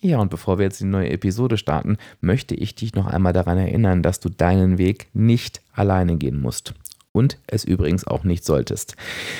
Ja, 0.00 0.18
und 0.18 0.30
bevor 0.30 0.58
wir 0.58 0.64
jetzt 0.64 0.80
die 0.80 0.84
neue 0.84 1.10
Episode 1.10 1.56
starten, 1.56 1.96
möchte 2.20 2.54
ich 2.54 2.74
dich 2.74 2.94
noch 2.94 3.06
einmal 3.06 3.32
daran 3.32 3.58
erinnern, 3.58 4.02
dass 4.02 4.20
du 4.20 4.28
deinen 4.28 4.78
Weg 4.78 5.08
nicht 5.14 5.62
alleine 5.72 6.16
gehen 6.16 6.40
musst 6.40 6.74
und 7.16 7.38
es 7.46 7.64
übrigens 7.64 8.06
auch 8.06 8.24
nicht 8.24 8.44
solltest. 8.44 8.94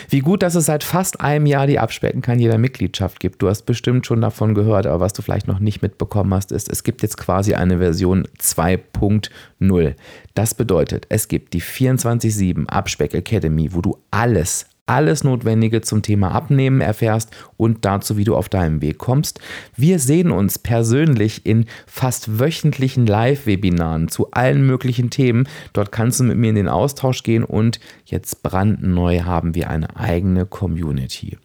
Wie 0.08 0.20
gut, 0.20 0.42
dass 0.42 0.54
es 0.54 0.64
seit 0.64 0.82
fast 0.82 1.20
einem 1.20 1.44
Jahr 1.44 1.66
die 1.66 1.78
Abspecken 1.78 2.22
kann 2.22 2.38
jeder 2.38 2.56
Mitgliedschaft 2.56 3.20
gibt. 3.20 3.42
Du 3.42 3.48
hast 3.48 3.62
bestimmt 3.62 4.06
schon 4.06 4.22
davon 4.22 4.54
gehört, 4.54 4.86
aber 4.86 5.00
was 5.00 5.12
du 5.12 5.20
vielleicht 5.20 5.46
noch 5.46 5.58
nicht 5.58 5.82
mitbekommen 5.82 6.32
hast, 6.32 6.52
ist, 6.52 6.70
es 6.70 6.82
gibt 6.82 7.02
jetzt 7.02 7.18
quasi 7.18 7.54
eine 7.54 7.78
Version 7.78 8.26
2.0. 8.40 9.94
Das 10.34 10.54
bedeutet, 10.54 11.06
es 11.10 11.28
gibt 11.28 11.52
die 11.52 11.62
24-7 11.62 12.66
Abspeck 12.66 13.12
Academy, 13.12 13.74
wo 13.74 13.82
du 13.82 13.98
alles, 14.10 14.66
alles 14.86 15.24
Notwendige 15.24 15.80
zum 15.80 16.02
Thema 16.02 16.30
Abnehmen 16.30 16.80
erfährst 16.80 17.30
und 17.56 17.84
dazu, 17.84 18.16
wie 18.16 18.24
du 18.24 18.36
auf 18.36 18.48
deinem 18.48 18.80
Weg 18.80 18.98
kommst. 18.98 19.40
Wir 19.76 19.98
sehen 19.98 20.30
uns 20.30 20.58
persönlich 20.58 21.44
in 21.44 21.66
fast 21.86 22.38
wöchentlichen 22.38 23.06
Live-Webinaren 23.06 24.08
zu 24.08 24.30
allen 24.30 24.64
möglichen 24.66 25.10
Themen. 25.10 25.48
Dort 25.72 25.90
kannst 25.90 26.20
du 26.20 26.24
mit 26.24 26.38
mir 26.38 26.50
in 26.50 26.54
den 26.54 26.68
Austausch 26.68 27.24
gehen 27.24 27.44
und 27.44 27.80
jetzt 28.04 28.42
brandneu 28.42 29.22
haben 29.22 29.54
wir 29.54 29.70
eine 29.70 29.96
eigene 29.96 30.46
Community. 30.46 31.36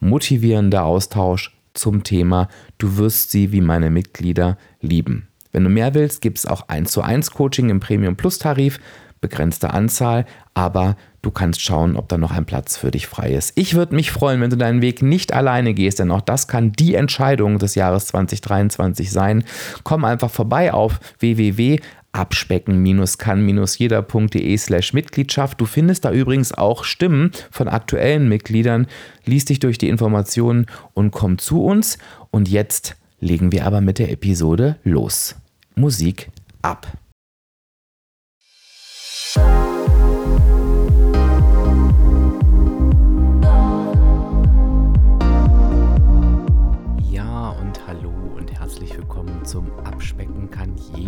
Motivierender 0.00 0.84
Austausch 0.84 1.56
zum 1.74 2.02
Thema 2.02 2.48
Du 2.78 2.96
wirst 2.96 3.30
sie 3.30 3.52
wie 3.52 3.60
meine 3.60 3.90
Mitglieder 3.90 4.58
lieben. 4.80 5.28
Wenn 5.52 5.64
du 5.64 5.70
mehr 5.70 5.94
willst, 5.94 6.20
gibt 6.20 6.38
es 6.38 6.46
auch 6.46 6.68
1 6.68 6.90
zu 6.90 7.02
1 7.02 7.30
Coaching 7.30 7.70
im 7.70 7.80
Premium 7.80 8.16
Plus 8.16 8.38
Tarif 8.38 8.78
begrenzte 9.20 9.70
Anzahl, 9.70 10.26
aber 10.54 10.96
du 11.22 11.30
kannst 11.30 11.60
schauen, 11.60 11.96
ob 11.96 12.08
da 12.08 12.18
noch 12.18 12.32
ein 12.32 12.44
Platz 12.44 12.76
für 12.76 12.90
dich 12.90 13.06
frei 13.06 13.32
ist. 13.32 13.52
Ich 13.54 13.74
würde 13.74 13.94
mich 13.94 14.10
freuen, 14.10 14.40
wenn 14.40 14.50
du 14.50 14.56
deinen 14.56 14.82
Weg 14.82 15.02
nicht 15.02 15.32
alleine 15.32 15.74
gehst, 15.74 15.98
denn 15.98 16.10
auch 16.10 16.20
das 16.20 16.48
kann 16.48 16.72
die 16.72 16.94
Entscheidung 16.94 17.58
des 17.58 17.74
Jahres 17.74 18.06
2023 18.06 19.10
sein. 19.10 19.44
Komm 19.84 20.04
einfach 20.04 20.30
vorbei 20.30 20.72
auf 20.72 21.00
www 21.18 21.80
abspecken-kann-jeder.de 22.12 24.56
slash 24.56 24.92
Mitgliedschaft. 24.92 25.60
Du 25.60 25.66
findest 25.66 26.04
da 26.04 26.12
übrigens 26.12 26.52
auch 26.52 26.84
Stimmen 26.84 27.32
von 27.50 27.66
aktuellen 27.68 28.28
Mitgliedern. 28.28 28.86
Lies 29.24 29.44
dich 29.44 29.58
durch 29.60 29.78
die 29.78 29.88
Informationen 29.88 30.66
und 30.94 31.12
komm 31.12 31.38
zu 31.38 31.64
uns. 31.64 31.98
Und 32.30 32.48
jetzt 32.48 32.96
legen 33.20 33.52
wir 33.52 33.64
aber 33.66 33.80
mit 33.80 33.98
der 33.98 34.10
Episode 34.10 34.76
los. 34.84 35.36
Musik 35.74 36.30
ab. 36.62 36.86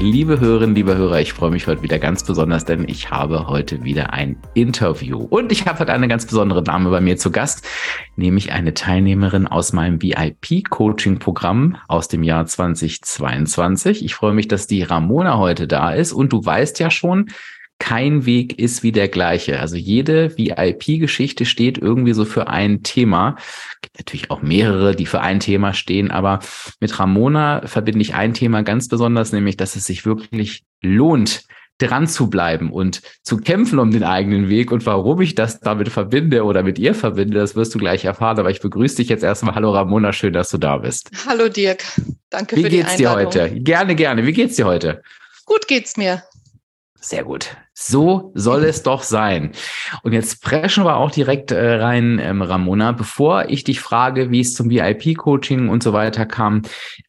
Liebe 0.00 0.38
Hörerinnen, 0.38 0.76
liebe 0.76 0.96
Hörer, 0.96 1.20
ich 1.20 1.32
freue 1.32 1.50
mich 1.50 1.66
heute 1.66 1.82
wieder 1.82 1.98
ganz 1.98 2.22
besonders, 2.22 2.64
denn 2.64 2.88
ich 2.88 3.10
habe 3.10 3.48
heute 3.48 3.82
wieder 3.82 4.12
ein 4.12 4.36
Interview. 4.54 5.18
Und 5.18 5.50
ich 5.50 5.66
habe 5.66 5.80
heute 5.80 5.92
eine 5.92 6.06
ganz 6.06 6.24
besondere 6.24 6.62
Dame 6.62 6.88
bei 6.90 7.00
mir 7.00 7.16
zu 7.16 7.32
Gast, 7.32 7.66
nämlich 8.14 8.52
eine 8.52 8.74
Teilnehmerin 8.74 9.48
aus 9.48 9.72
meinem 9.72 10.00
VIP-Coaching-Programm 10.00 11.78
aus 11.88 12.06
dem 12.06 12.22
Jahr 12.22 12.46
2022. 12.46 14.04
Ich 14.04 14.14
freue 14.14 14.34
mich, 14.34 14.46
dass 14.46 14.68
die 14.68 14.84
Ramona 14.84 15.36
heute 15.36 15.66
da 15.66 15.92
ist. 15.92 16.12
Und 16.12 16.32
du 16.32 16.44
weißt 16.44 16.78
ja 16.78 16.92
schon, 16.92 17.30
kein 17.80 18.24
Weg 18.24 18.58
ist 18.58 18.84
wie 18.84 18.92
der 18.92 19.08
gleiche. 19.08 19.58
Also 19.60 19.76
jede 19.76 20.36
VIP-Geschichte 20.36 21.44
steht 21.44 21.78
irgendwie 21.78 22.12
so 22.12 22.24
für 22.24 22.48
ein 22.48 22.82
Thema. 22.82 23.36
Gibt 23.80 23.98
natürlich 23.98 24.30
auch 24.30 24.42
mehrere, 24.42 24.94
die 24.94 25.06
für 25.06 25.20
ein 25.20 25.40
Thema 25.40 25.72
stehen, 25.72 26.10
aber 26.10 26.40
mit 26.80 26.98
Ramona 26.98 27.66
verbinde 27.66 28.00
ich 28.00 28.14
ein 28.14 28.34
Thema 28.34 28.62
ganz 28.62 28.88
besonders, 28.88 29.32
nämlich, 29.32 29.56
dass 29.56 29.76
es 29.76 29.84
sich 29.84 30.04
wirklich 30.04 30.64
lohnt, 30.82 31.44
dran 31.78 32.08
zu 32.08 32.28
bleiben 32.28 32.72
und 32.72 33.02
zu 33.22 33.36
kämpfen 33.36 33.78
um 33.78 33.90
den 33.90 34.02
eigenen 34.02 34.48
Weg. 34.48 34.72
Und 34.72 34.84
warum 34.84 35.20
ich 35.20 35.34
das 35.34 35.60
damit 35.60 35.88
verbinde 35.88 36.44
oder 36.44 36.62
mit 36.62 36.78
ihr 36.78 36.94
verbinde, 36.94 37.38
das 37.38 37.54
wirst 37.54 37.74
du 37.74 37.78
gleich 37.78 38.04
erfahren. 38.04 38.38
Aber 38.38 38.50
ich 38.50 38.60
begrüße 38.60 38.96
dich 38.96 39.08
jetzt 39.08 39.22
erstmal. 39.22 39.54
Hallo 39.54 39.70
Ramona, 39.72 40.12
schön, 40.12 40.32
dass 40.32 40.50
du 40.50 40.58
da 40.58 40.78
bist. 40.78 41.10
Hallo 41.26 41.48
Dirk, 41.48 41.84
danke 42.30 42.56
Wie 42.56 42.62
für 42.64 42.68
die 42.68 42.82
Einladung. 42.82 42.88
Wie 42.88 43.24
geht's 43.24 43.34
dir 43.34 43.46
heute? 43.46 43.60
Gerne, 43.60 43.94
gerne. 43.94 44.26
Wie 44.26 44.32
geht's 44.32 44.56
dir 44.56 44.66
heute? 44.66 45.02
Gut 45.46 45.68
geht's 45.68 45.96
mir. 45.96 46.22
Sehr 47.00 47.22
gut. 47.22 47.56
So 47.80 48.32
soll 48.34 48.64
es 48.64 48.82
doch 48.82 49.04
sein. 49.04 49.52
Und 50.02 50.12
jetzt 50.12 50.42
preschen 50.42 50.84
wir 50.84 50.96
auch 50.96 51.12
direkt 51.12 51.52
äh, 51.52 51.74
rein, 51.74 52.18
ähm, 52.20 52.42
Ramona. 52.42 52.90
Bevor 52.90 53.50
ich 53.50 53.62
dich 53.62 53.78
frage, 53.78 54.32
wie 54.32 54.40
es 54.40 54.54
zum 54.54 54.68
VIP-Coaching 54.68 55.68
und 55.68 55.84
so 55.84 55.92
weiter 55.92 56.26
kam, 56.26 56.62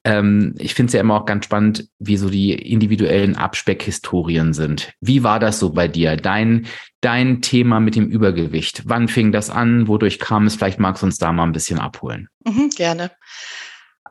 ähm, 0.03 0.53
ich 0.59 0.75
finde 0.75 0.91
es 0.91 0.93
ja 0.93 1.01
immer 1.01 1.15
auch 1.15 1.25
ganz 1.25 1.45
spannend, 1.45 1.89
wie 1.97 2.17
so 2.17 2.29
die 2.29 2.53
individuellen 2.53 3.35
Abspeckhistorien 3.35 4.53
sind. 4.53 4.93
Wie 5.01 5.23
war 5.23 5.39
das 5.39 5.57
so 5.57 5.71
bei 5.71 5.87
dir? 5.87 6.17
Dein, 6.17 6.67
dein 7.01 7.41
Thema 7.41 7.79
mit 7.79 7.95
dem 7.95 8.07
Übergewicht. 8.07 8.83
Wann 8.85 9.07
fing 9.07 9.31
das 9.31 9.49
an? 9.49 9.87
Wodurch 9.87 10.19
kam 10.19 10.45
es? 10.45 10.55
Vielleicht 10.55 10.79
magst 10.79 11.01
du 11.01 11.07
uns 11.07 11.17
da 11.17 11.33
mal 11.33 11.45
ein 11.45 11.51
bisschen 11.51 11.79
abholen. 11.79 12.29
Mhm, 12.45 12.69
gerne. 12.69 13.09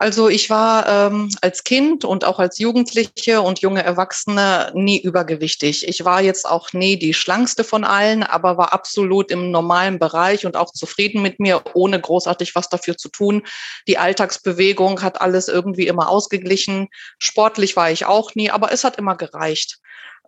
Also 0.01 0.29
ich 0.29 0.49
war 0.49 0.87
ähm, 0.87 1.29
als 1.41 1.65
Kind 1.65 2.05
und 2.05 2.23
auch 2.23 2.39
als 2.39 2.57
Jugendliche 2.57 3.41
und 3.41 3.59
junge 3.59 3.83
Erwachsene 3.83 4.71
nie 4.73 4.97
übergewichtig. 4.97 5.85
Ich 5.85 6.05
war 6.05 6.21
jetzt 6.21 6.49
auch 6.49 6.71
nie 6.71 6.97
die 6.97 7.13
schlankste 7.13 7.65
von 7.65 7.83
allen, 7.83 8.23
aber 8.23 8.57
war 8.57 8.71
absolut 8.71 9.29
im 9.29 9.51
normalen 9.51 9.99
Bereich 9.99 10.45
und 10.45 10.55
auch 10.55 10.71
zufrieden 10.71 11.21
mit 11.21 11.41
mir, 11.41 11.61
ohne 11.73 11.99
großartig 11.99 12.55
was 12.55 12.69
dafür 12.69 12.95
zu 12.95 13.09
tun. 13.09 13.43
Die 13.89 13.97
Alltagsbewegung 13.97 15.01
hat 15.01 15.19
alles 15.19 15.49
irgendwie 15.49 15.87
immer 15.87 16.07
ausgeglichen. 16.07 16.87
Sportlich 17.17 17.75
war 17.75 17.91
ich 17.91 18.05
auch 18.05 18.35
nie, 18.35 18.49
aber 18.49 18.71
es 18.71 18.85
hat 18.85 18.95
immer 18.95 19.17
gereicht. 19.17 19.79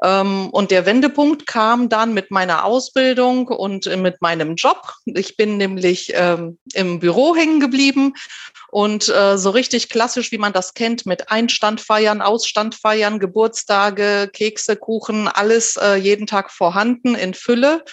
Ähm, 0.04 0.50
und 0.50 0.72
der 0.72 0.86
Wendepunkt 0.86 1.46
kam 1.46 1.90
dann 1.90 2.14
mit 2.14 2.32
meiner 2.32 2.66
Ausbildung 2.66 3.48
und 3.48 3.86
mit 3.98 4.22
meinem 4.22 4.56
Job. 4.56 4.82
Ich 5.06 5.38
bin 5.38 5.58
nämlich 5.58 6.12
ähm, 6.16 6.58
im 6.74 7.00
Büro 7.00 7.36
hängen 7.36 7.60
geblieben 7.60 8.14
und 8.72 9.10
äh, 9.10 9.38
so 9.38 9.52
richtig 9.52 9.90
klassisch, 9.90 10.32
wie 10.32 10.38
man 10.38 10.54
das 10.54 10.74
kennt, 10.74 11.06
mit 11.06 11.30
Einstandfeiern, 11.30 12.22
Ausstandfeiern, 12.22 13.20
Geburtstage, 13.20 14.30
Kekse, 14.32 14.76
Kuchen, 14.76 15.28
alles 15.28 15.76
äh, 15.78 15.96
jeden 15.96 16.26
Tag 16.26 16.52
vorhanden 16.52 17.14
in 17.14 17.34
Fülle. 17.34 17.84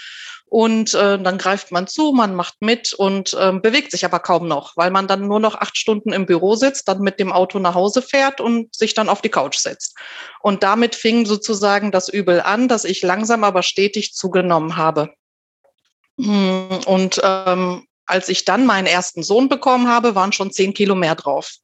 Und 0.50 0.94
äh, 0.94 1.18
dann 1.18 1.36
greift 1.36 1.72
man 1.72 1.86
zu, 1.86 2.12
man 2.12 2.34
macht 2.34 2.56
mit 2.60 2.94
und 2.94 3.34
äh, 3.34 3.52
bewegt 3.52 3.90
sich 3.90 4.06
aber 4.06 4.18
kaum 4.18 4.48
noch, 4.48 4.76
weil 4.76 4.90
man 4.90 5.06
dann 5.06 5.28
nur 5.28 5.40
noch 5.40 5.54
acht 5.54 5.76
Stunden 5.76 6.12
im 6.12 6.24
Büro 6.24 6.54
sitzt, 6.54 6.88
dann 6.88 7.00
mit 7.00 7.20
dem 7.20 7.32
Auto 7.32 7.58
nach 7.58 7.74
Hause 7.74 8.00
fährt 8.00 8.40
und 8.40 8.74
sich 8.74 8.94
dann 8.94 9.10
auf 9.10 9.20
die 9.20 9.28
Couch 9.28 9.58
setzt. 9.58 9.94
Und 10.40 10.62
damit 10.62 10.94
fing 10.94 11.26
sozusagen 11.26 11.92
das 11.92 12.08
Übel 12.08 12.40
an, 12.40 12.66
dass 12.66 12.84
ich 12.84 13.02
langsam 13.02 13.44
aber 13.44 13.62
stetig 13.62 14.14
zugenommen 14.14 14.76
habe. 14.76 15.12
Hm, 16.18 16.80
und 16.86 17.20
ähm, 17.22 17.86
als 18.06 18.30
ich 18.30 18.46
dann 18.46 18.64
meinen 18.64 18.86
ersten 18.86 19.22
Sohn 19.22 19.50
bekommen 19.50 19.88
habe, 19.88 20.14
waren 20.14 20.32
schon 20.32 20.50
zehn 20.50 20.72
Kilo 20.72 20.94
mehr 20.94 21.14
drauf. 21.14 21.56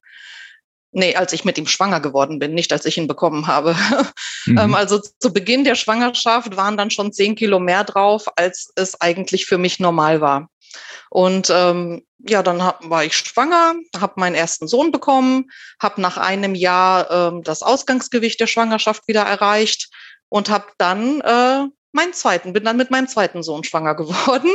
Nee, 0.97 1.13
als 1.17 1.33
ich 1.33 1.43
mit 1.43 1.57
ihm 1.57 1.67
schwanger 1.67 1.99
geworden 1.99 2.39
bin, 2.39 2.53
nicht 2.53 2.71
als 2.71 2.85
ich 2.85 2.97
ihn 2.97 3.07
bekommen 3.07 3.47
habe. 3.47 3.75
Mhm. 4.47 4.59
Ähm, 4.59 4.75
also 4.75 4.99
zu 4.99 5.33
Beginn 5.33 5.63
der 5.63 5.73
Schwangerschaft 5.73 6.55
waren 6.55 6.77
dann 6.77 6.91
schon 6.91 7.11
zehn 7.11 7.33
Kilo 7.33 7.59
mehr 7.59 7.83
drauf, 7.83 8.25
als 8.35 8.71
es 8.75 9.01
eigentlich 9.01 9.47
für 9.47 9.57
mich 9.57 9.79
normal 9.79 10.21
war. 10.21 10.49
Und 11.09 11.49
ähm, 11.49 12.05
ja, 12.19 12.43
dann 12.43 12.61
hab, 12.63 12.87
war 12.87 13.03
ich 13.03 13.15
schwanger, 13.15 13.73
habe 13.99 14.13
meinen 14.17 14.35
ersten 14.35 14.67
Sohn 14.67 14.91
bekommen, 14.91 15.49
habe 15.81 15.99
nach 15.99 16.17
einem 16.17 16.53
Jahr 16.53 17.09
ähm, 17.09 17.41
das 17.41 17.63
Ausgangsgewicht 17.63 18.39
der 18.39 18.45
Schwangerschaft 18.45 19.07
wieder 19.07 19.23
erreicht 19.23 19.89
und 20.29 20.49
habe 20.49 20.67
dann 20.77 21.21
äh, 21.21 21.65
meinen 21.91 22.13
zweiten, 22.13 22.53
bin 22.53 22.65
dann 22.65 22.77
mit 22.77 22.91
meinem 22.91 23.07
zweiten 23.07 23.41
Sohn 23.41 23.63
schwanger 23.63 23.95
geworden 23.95 24.51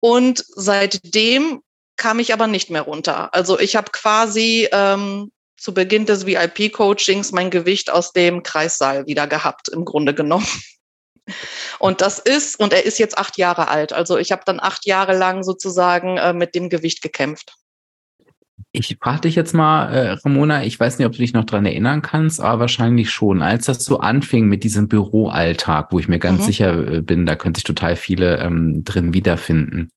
und 0.00 0.46
seitdem 0.48 1.60
kam 1.96 2.18
ich 2.18 2.32
aber 2.32 2.46
nicht 2.46 2.70
mehr 2.70 2.82
runter. 2.82 3.34
Also 3.34 3.58
ich 3.58 3.76
habe 3.76 3.90
quasi 3.92 4.68
ähm, 4.72 5.30
zu 5.56 5.74
Beginn 5.74 6.06
des 6.06 6.26
VIP-Coachings 6.26 7.32
mein 7.32 7.50
Gewicht 7.50 7.90
aus 7.90 8.12
dem 8.12 8.42
Kreissaal 8.42 9.06
wieder 9.06 9.26
gehabt, 9.26 9.68
im 9.68 9.84
Grunde 9.84 10.14
genommen. 10.14 10.46
Und 11.78 12.00
das 12.00 12.18
ist, 12.18 12.60
und 12.60 12.72
er 12.72 12.84
ist 12.84 12.98
jetzt 12.98 13.16
acht 13.16 13.38
Jahre 13.38 13.68
alt. 13.68 13.92
Also 13.92 14.18
ich 14.18 14.32
habe 14.32 14.42
dann 14.44 14.60
acht 14.60 14.86
Jahre 14.86 15.16
lang 15.16 15.42
sozusagen 15.42 16.18
äh, 16.18 16.32
mit 16.32 16.54
dem 16.54 16.68
Gewicht 16.68 17.02
gekämpft. 17.02 17.54
Ich 18.76 18.96
frage 19.00 19.22
dich 19.22 19.36
jetzt 19.36 19.54
mal, 19.54 19.86
äh, 19.92 20.10
Ramona, 20.24 20.64
ich 20.64 20.78
weiß 20.78 20.98
nicht, 20.98 21.06
ob 21.06 21.12
du 21.12 21.18
dich 21.18 21.32
noch 21.32 21.44
dran 21.44 21.64
erinnern 21.64 22.02
kannst, 22.02 22.40
aber 22.40 22.60
wahrscheinlich 22.60 23.10
schon, 23.10 23.40
als 23.40 23.66
das 23.66 23.84
so 23.84 24.00
anfing 24.00 24.48
mit 24.48 24.64
diesem 24.64 24.88
Büroalltag, 24.88 25.92
wo 25.92 25.98
ich 26.00 26.08
mir 26.08 26.18
ganz 26.18 26.40
mhm. 26.40 26.44
sicher 26.44 26.92
äh, 26.92 27.00
bin, 27.00 27.24
da 27.24 27.36
können 27.36 27.54
sich 27.54 27.64
total 27.64 27.94
viele 27.94 28.38
ähm, 28.38 28.82
drin 28.84 29.14
wiederfinden. 29.14 29.90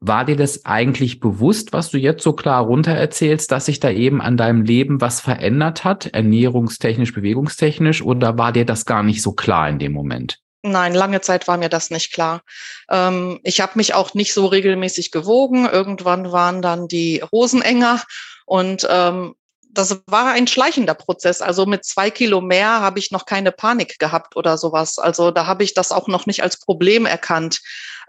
War 0.00 0.24
dir 0.24 0.36
das 0.36 0.64
eigentlich 0.64 1.20
bewusst, 1.20 1.72
was 1.72 1.90
du 1.90 1.98
jetzt 1.98 2.22
so 2.22 2.32
klar 2.32 2.64
runter 2.64 2.92
erzählst, 2.92 3.50
dass 3.50 3.66
sich 3.66 3.80
da 3.80 3.90
eben 3.90 4.20
an 4.20 4.36
deinem 4.36 4.62
Leben 4.62 5.00
was 5.00 5.20
verändert 5.20 5.84
hat, 5.84 6.06
ernährungstechnisch, 6.06 7.12
bewegungstechnisch, 7.12 8.02
oder 8.02 8.38
war 8.38 8.52
dir 8.52 8.64
das 8.64 8.86
gar 8.86 9.02
nicht 9.02 9.22
so 9.22 9.32
klar 9.32 9.68
in 9.68 9.78
dem 9.78 9.92
Moment? 9.92 10.38
Nein, 10.62 10.94
lange 10.94 11.20
Zeit 11.20 11.46
war 11.46 11.56
mir 11.56 11.68
das 11.68 11.90
nicht 11.90 12.12
klar. 12.12 12.42
Ähm, 12.90 13.40
ich 13.44 13.60
habe 13.60 13.72
mich 13.76 13.94
auch 13.94 14.14
nicht 14.14 14.34
so 14.34 14.46
regelmäßig 14.46 15.12
gewogen. 15.12 15.66
Irgendwann 15.66 16.32
waren 16.32 16.62
dann 16.62 16.88
die 16.88 17.22
Hosen 17.32 17.62
enger 17.62 18.02
und 18.44 18.86
ähm, 18.90 19.34
das 19.70 20.00
war 20.06 20.32
ein 20.32 20.48
schleichender 20.48 20.94
Prozess. 20.94 21.40
Also 21.42 21.66
mit 21.66 21.84
zwei 21.84 22.10
Kilo 22.10 22.40
mehr 22.40 22.80
habe 22.80 22.98
ich 22.98 23.12
noch 23.12 23.26
keine 23.26 23.52
Panik 23.52 23.98
gehabt 23.98 24.34
oder 24.34 24.58
sowas. 24.58 24.98
Also 24.98 25.30
da 25.30 25.46
habe 25.46 25.62
ich 25.62 25.74
das 25.74 25.92
auch 25.92 26.08
noch 26.08 26.26
nicht 26.26 26.42
als 26.42 26.58
Problem 26.58 27.06
erkannt. 27.06 27.60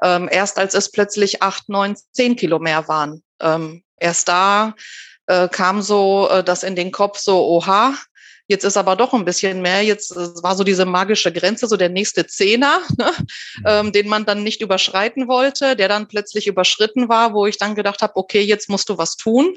Ähm, 0.02 0.30
erst 0.32 0.58
als 0.58 0.74
es 0.74 0.92
plötzlich 0.92 1.42
acht, 1.42 1.70
neun, 1.70 1.96
zehn 2.12 2.36
Kilo 2.36 2.60
mehr 2.60 2.88
waren. 2.88 3.24
Ähm, 3.42 3.84
erst 3.98 4.28
da 4.28 4.76
äh, 5.28 5.48
kam 5.50 5.82
so 5.82 6.30
äh, 6.30 6.44
das 6.44 6.64
in 6.64 6.76
den 6.76 6.92
Kopf 6.92 7.20
so, 7.20 7.46
oha, 7.46 7.94
Jetzt 8.50 8.64
ist 8.64 8.78
aber 8.78 8.96
doch 8.96 9.14
ein 9.14 9.26
bisschen 9.26 9.62
mehr. 9.62 9.84
Jetzt 9.84 10.16
war 10.16 10.56
so 10.56 10.64
diese 10.64 10.88
magische 10.88 11.32
Grenze, 11.32 11.68
so 11.68 11.78
der 11.78 11.90
nächste 11.90 12.26
Zehner, 12.26 12.82
ne, 12.98 13.14
ähm, 13.64 13.92
den 13.92 14.08
man 14.08 14.26
dann 14.26 14.42
nicht 14.42 14.62
überschreiten 14.62 15.28
wollte, 15.28 15.76
der 15.76 15.88
dann 15.88 16.08
plötzlich 16.08 16.48
überschritten 16.48 17.10
war, 17.10 17.36
wo 17.36 17.46
ich 17.46 17.60
dann 17.60 17.76
gedacht 17.76 18.02
habe, 18.02 18.16
okay, 18.16 18.42
jetzt 18.42 18.68
musst 18.68 18.90
du 18.90 18.98
was 18.98 19.18
tun. 19.18 19.54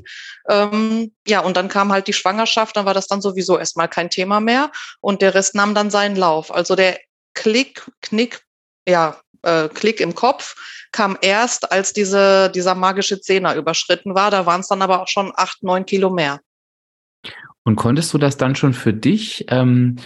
Ähm, 0.47 1.15
ja, 1.27 1.41
und 1.41 1.57
dann 1.57 1.69
kam 1.69 1.91
halt 1.91 2.07
die 2.07 2.13
Schwangerschaft, 2.13 2.77
dann 2.77 2.85
war 2.85 2.93
das 2.93 3.07
dann 3.07 3.23
sowieso 3.23 3.59
erstmal 3.59 3.89
kein 3.89 4.11
Thema 4.11 4.41
mehr 4.41 4.71
und 5.01 5.23
der 5.23 5.33
Rest 5.35 5.55
nahm 5.55 5.75
dann 5.75 5.91
seinen 5.91 6.17
Lauf. 6.17 6.55
Also 6.55 6.77
der 6.77 7.01
Klick, 7.33 7.91
Knick, 8.03 8.43
ja, 8.89 9.17
äh, 9.43 9.69
Klick 9.69 10.01
im 10.01 10.15
Kopf 10.15 10.55
kam 10.93 11.17
erst, 11.21 11.73
als 11.73 11.93
diese, 11.93 12.51
dieser 12.51 12.75
magische 12.75 13.21
Zehner 13.21 13.55
überschritten 13.55 14.15
war. 14.15 14.31
Da 14.31 14.47
waren 14.47 14.61
es 14.61 14.69
dann 14.69 14.83
aber 14.83 15.03
auch 15.03 15.09
schon 15.09 15.33
acht, 15.35 15.63
neun 15.63 15.87
Kilo 15.87 16.11
mehr. 16.11 16.41
Und 17.65 17.77
konntest 17.77 18.13
du 18.13 18.19
das 18.19 18.37
dann 18.37 18.57
schon 18.57 18.75
für 18.75 18.93
dich, 18.93 19.47
ähm, 19.49 19.97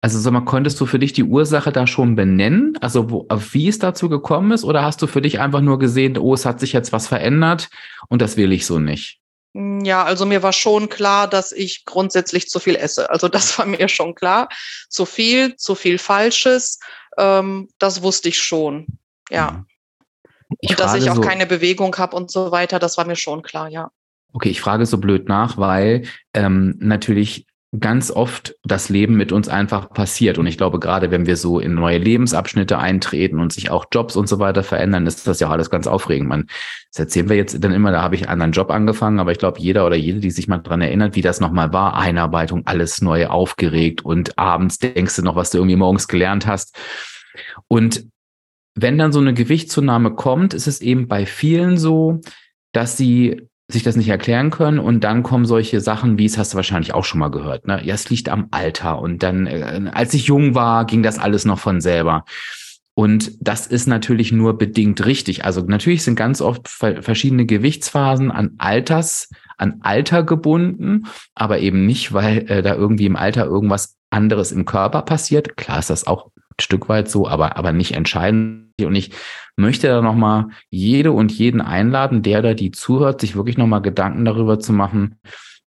also 0.00 0.18
sag 0.18 0.32
mal, 0.32 0.44
konntest 0.44 0.80
du 0.80 0.86
für 0.86 0.98
dich 0.98 1.12
die 1.12 1.24
Ursache 1.24 1.72
da 1.72 1.86
schon 1.86 2.16
benennen? 2.16 2.76
Also 2.80 3.10
wo, 3.10 3.26
wie 3.50 3.68
es 3.68 3.78
dazu 3.78 4.08
gekommen 4.08 4.50
ist? 4.52 4.64
Oder 4.64 4.82
hast 4.82 5.02
du 5.02 5.06
für 5.06 5.20
dich 5.20 5.40
einfach 5.40 5.60
nur 5.60 5.78
gesehen, 5.78 6.16
oh, 6.18 6.34
es 6.34 6.46
hat 6.46 6.60
sich 6.60 6.72
jetzt 6.72 6.92
was 6.92 7.06
verändert 7.06 7.68
und 8.08 8.22
das 8.22 8.36
will 8.36 8.52
ich 8.52 8.66
so 8.66 8.78
nicht? 8.78 9.20
Hm, 9.54 9.84
ja, 9.84 10.04
also 10.04 10.26
mir 10.26 10.42
war 10.42 10.52
schon 10.52 10.88
klar, 10.88 11.28
dass 11.28 11.52
ich 11.52 11.84
grundsätzlich 11.86 12.48
zu 12.48 12.60
viel 12.60 12.76
esse. 12.76 13.10
Also 13.10 13.28
das 13.28 13.58
war 13.58 13.66
mir 13.66 13.88
schon 13.88 14.14
klar. 14.14 14.48
Zu 14.88 15.06
viel, 15.06 15.56
zu 15.56 15.74
viel 15.74 15.98
Falsches, 15.98 16.78
ähm, 17.18 17.68
das 17.78 18.02
wusste 18.02 18.28
ich 18.28 18.40
schon. 18.40 18.86
Ja. 19.30 19.50
Mhm. 19.50 19.66
Ich 20.60 20.70
und 20.70 20.80
dass 20.80 20.94
ich 20.94 21.10
auch 21.10 21.16
so, 21.16 21.20
keine 21.20 21.46
Bewegung 21.46 21.96
habe 21.96 22.16
und 22.16 22.30
so 22.30 22.52
weiter, 22.52 22.78
das 22.78 22.96
war 22.96 23.04
mir 23.04 23.16
schon 23.16 23.42
klar, 23.42 23.68
ja. 23.68 23.90
Okay, 24.32 24.50
ich 24.50 24.60
frage 24.60 24.86
so 24.86 24.98
blöd 24.98 25.28
nach, 25.28 25.56
weil 25.56 26.06
ähm, 26.34 26.76
natürlich 26.78 27.46
ganz 27.78 28.10
oft 28.10 28.54
das 28.64 28.88
Leben 28.88 29.16
mit 29.16 29.32
uns 29.32 29.48
einfach 29.48 29.90
passiert. 29.90 30.38
Und 30.38 30.46
ich 30.46 30.56
glaube, 30.56 30.78
gerade 30.78 31.10
wenn 31.10 31.26
wir 31.26 31.36
so 31.36 31.58
in 31.58 31.74
neue 31.74 31.98
Lebensabschnitte 31.98 32.78
eintreten 32.78 33.40
und 33.40 33.52
sich 33.52 33.70
auch 33.70 33.86
Jobs 33.92 34.16
und 34.16 34.28
so 34.28 34.38
weiter 34.38 34.62
verändern, 34.62 35.06
ist 35.06 35.26
das 35.26 35.40
ja 35.40 35.50
alles 35.50 35.68
ganz 35.68 35.86
aufregend. 35.86 36.28
Man, 36.28 36.46
das 36.92 37.00
erzählen 37.00 37.28
wir 37.28 37.36
jetzt 37.36 37.62
dann 37.62 37.72
immer, 37.72 37.90
da 37.90 38.02
habe 38.02 38.14
ich 38.14 38.22
einen 38.22 38.30
anderen 38.30 38.52
Job 38.52 38.70
angefangen, 38.70 39.18
aber 39.18 39.32
ich 39.32 39.38
glaube, 39.38 39.60
jeder 39.60 39.84
oder 39.86 39.96
jede, 39.96 40.20
die 40.20 40.30
sich 40.30 40.48
mal 40.48 40.58
dran 40.58 40.80
erinnert, 40.80 41.16
wie 41.16 41.22
das 41.22 41.40
nochmal 41.40 41.72
war, 41.72 41.96
Einarbeitung, 41.96 42.62
alles 42.66 43.02
neu 43.02 43.26
aufgeregt 43.26 44.04
und 44.04 44.38
abends 44.38 44.78
denkst 44.78 45.16
du 45.16 45.22
noch, 45.22 45.36
was 45.36 45.50
du 45.50 45.58
irgendwie 45.58 45.76
morgens 45.76 46.08
gelernt 46.08 46.46
hast. 46.46 46.78
Und 47.68 48.06
wenn 48.74 48.98
dann 48.98 49.12
so 49.12 49.20
eine 49.20 49.34
Gewichtszunahme 49.34 50.14
kommt, 50.14 50.54
ist 50.54 50.66
es 50.66 50.80
eben 50.80 51.08
bei 51.08 51.26
vielen 51.26 51.78
so, 51.78 52.20
dass 52.72 52.96
sie 52.96 53.48
sich 53.68 53.82
das 53.82 53.96
nicht 53.96 54.08
erklären 54.08 54.50
können 54.50 54.78
und 54.78 55.02
dann 55.02 55.22
kommen 55.22 55.44
solche 55.44 55.80
Sachen, 55.80 56.18
wie 56.18 56.24
es 56.24 56.38
hast 56.38 56.52
du 56.52 56.56
wahrscheinlich 56.56 56.94
auch 56.94 57.04
schon 57.04 57.18
mal 57.18 57.30
gehört, 57.30 57.66
ne? 57.66 57.80
Ja, 57.84 57.94
es 57.94 58.08
liegt 58.10 58.28
am 58.28 58.46
Alter 58.52 59.00
und 59.00 59.22
dann, 59.22 59.46
äh, 59.46 59.90
als 59.92 60.14
ich 60.14 60.26
jung 60.26 60.54
war, 60.54 60.84
ging 60.84 61.02
das 61.02 61.18
alles 61.18 61.44
noch 61.44 61.58
von 61.58 61.80
selber. 61.80 62.24
Und 62.94 63.32
das 63.40 63.66
ist 63.66 63.86
natürlich 63.86 64.32
nur 64.32 64.56
bedingt 64.56 65.04
richtig. 65.04 65.44
Also 65.44 65.60
natürlich 65.60 66.02
sind 66.02 66.16
ganz 66.16 66.40
oft 66.40 66.66
verschiedene 66.66 67.44
Gewichtsphasen 67.44 68.30
an 68.30 68.54
Alters, 68.56 69.28
an 69.58 69.80
Alter 69.82 70.22
gebunden, 70.22 71.04
aber 71.34 71.58
eben 71.58 71.84
nicht, 71.84 72.14
weil 72.14 72.50
äh, 72.50 72.62
da 72.62 72.74
irgendwie 72.74 73.04
im 73.04 73.16
Alter 73.16 73.44
irgendwas 73.44 73.96
anderes 74.08 74.50
im 74.50 74.64
Körper 74.64 75.02
passiert. 75.02 75.58
Klar 75.58 75.80
ist 75.80 75.90
das 75.90 76.06
auch 76.06 76.30
Stück 76.60 76.88
weit 76.88 77.10
so, 77.10 77.28
aber, 77.28 77.56
aber 77.56 77.72
nicht 77.72 77.92
entscheidend. 77.92 78.72
Und 78.80 78.94
ich 78.94 79.10
möchte 79.56 79.88
da 79.88 80.02
nochmal 80.02 80.48
jede 80.70 81.12
und 81.12 81.32
jeden 81.32 81.60
einladen, 81.60 82.22
der 82.22 82.42
da 82.42 82.54
die 82.54 82.70
zuhört, 82.70 83.20
sich 83.20 83.36
wirklich 83.36 83.56
nochmal 83.58 83.82
Gedanken 83.82 84.24
darüber 84.24 84.58
zu 84.58 84.72
machen, 84.72 85.18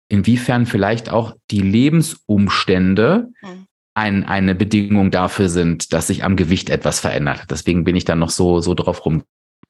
inwiefern 0.08 0.66
vielleicht 0.66 1.10
auch 1.10 1.34
die 1.50 1.60
Lebensumstände 1.60 3.30
mhm. 3.42 3.66
ein, 3.94 4.24
eine 4.24 4.54
Bedingung 4.54 5.10
dafür 5.10 5.48
sind, 5.48 5.92
dass 5.92 6.06
sich 6.06 6.24
am 6.24 6.36
Gewicht 6.36 6.70
etwas 6.70 7.00
verändert. 7.00 7.44
Deswegen 7.50 7.84
bin 7.84 7.96
ich 7.96 8.04
da 8.04 8.14
noch 8.14 8.30
so, 8.30 8.60
so 8.60 8.74
drauf 8.74 9.04
rum. 9.04 9.22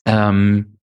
Ähm, 0.04 0.78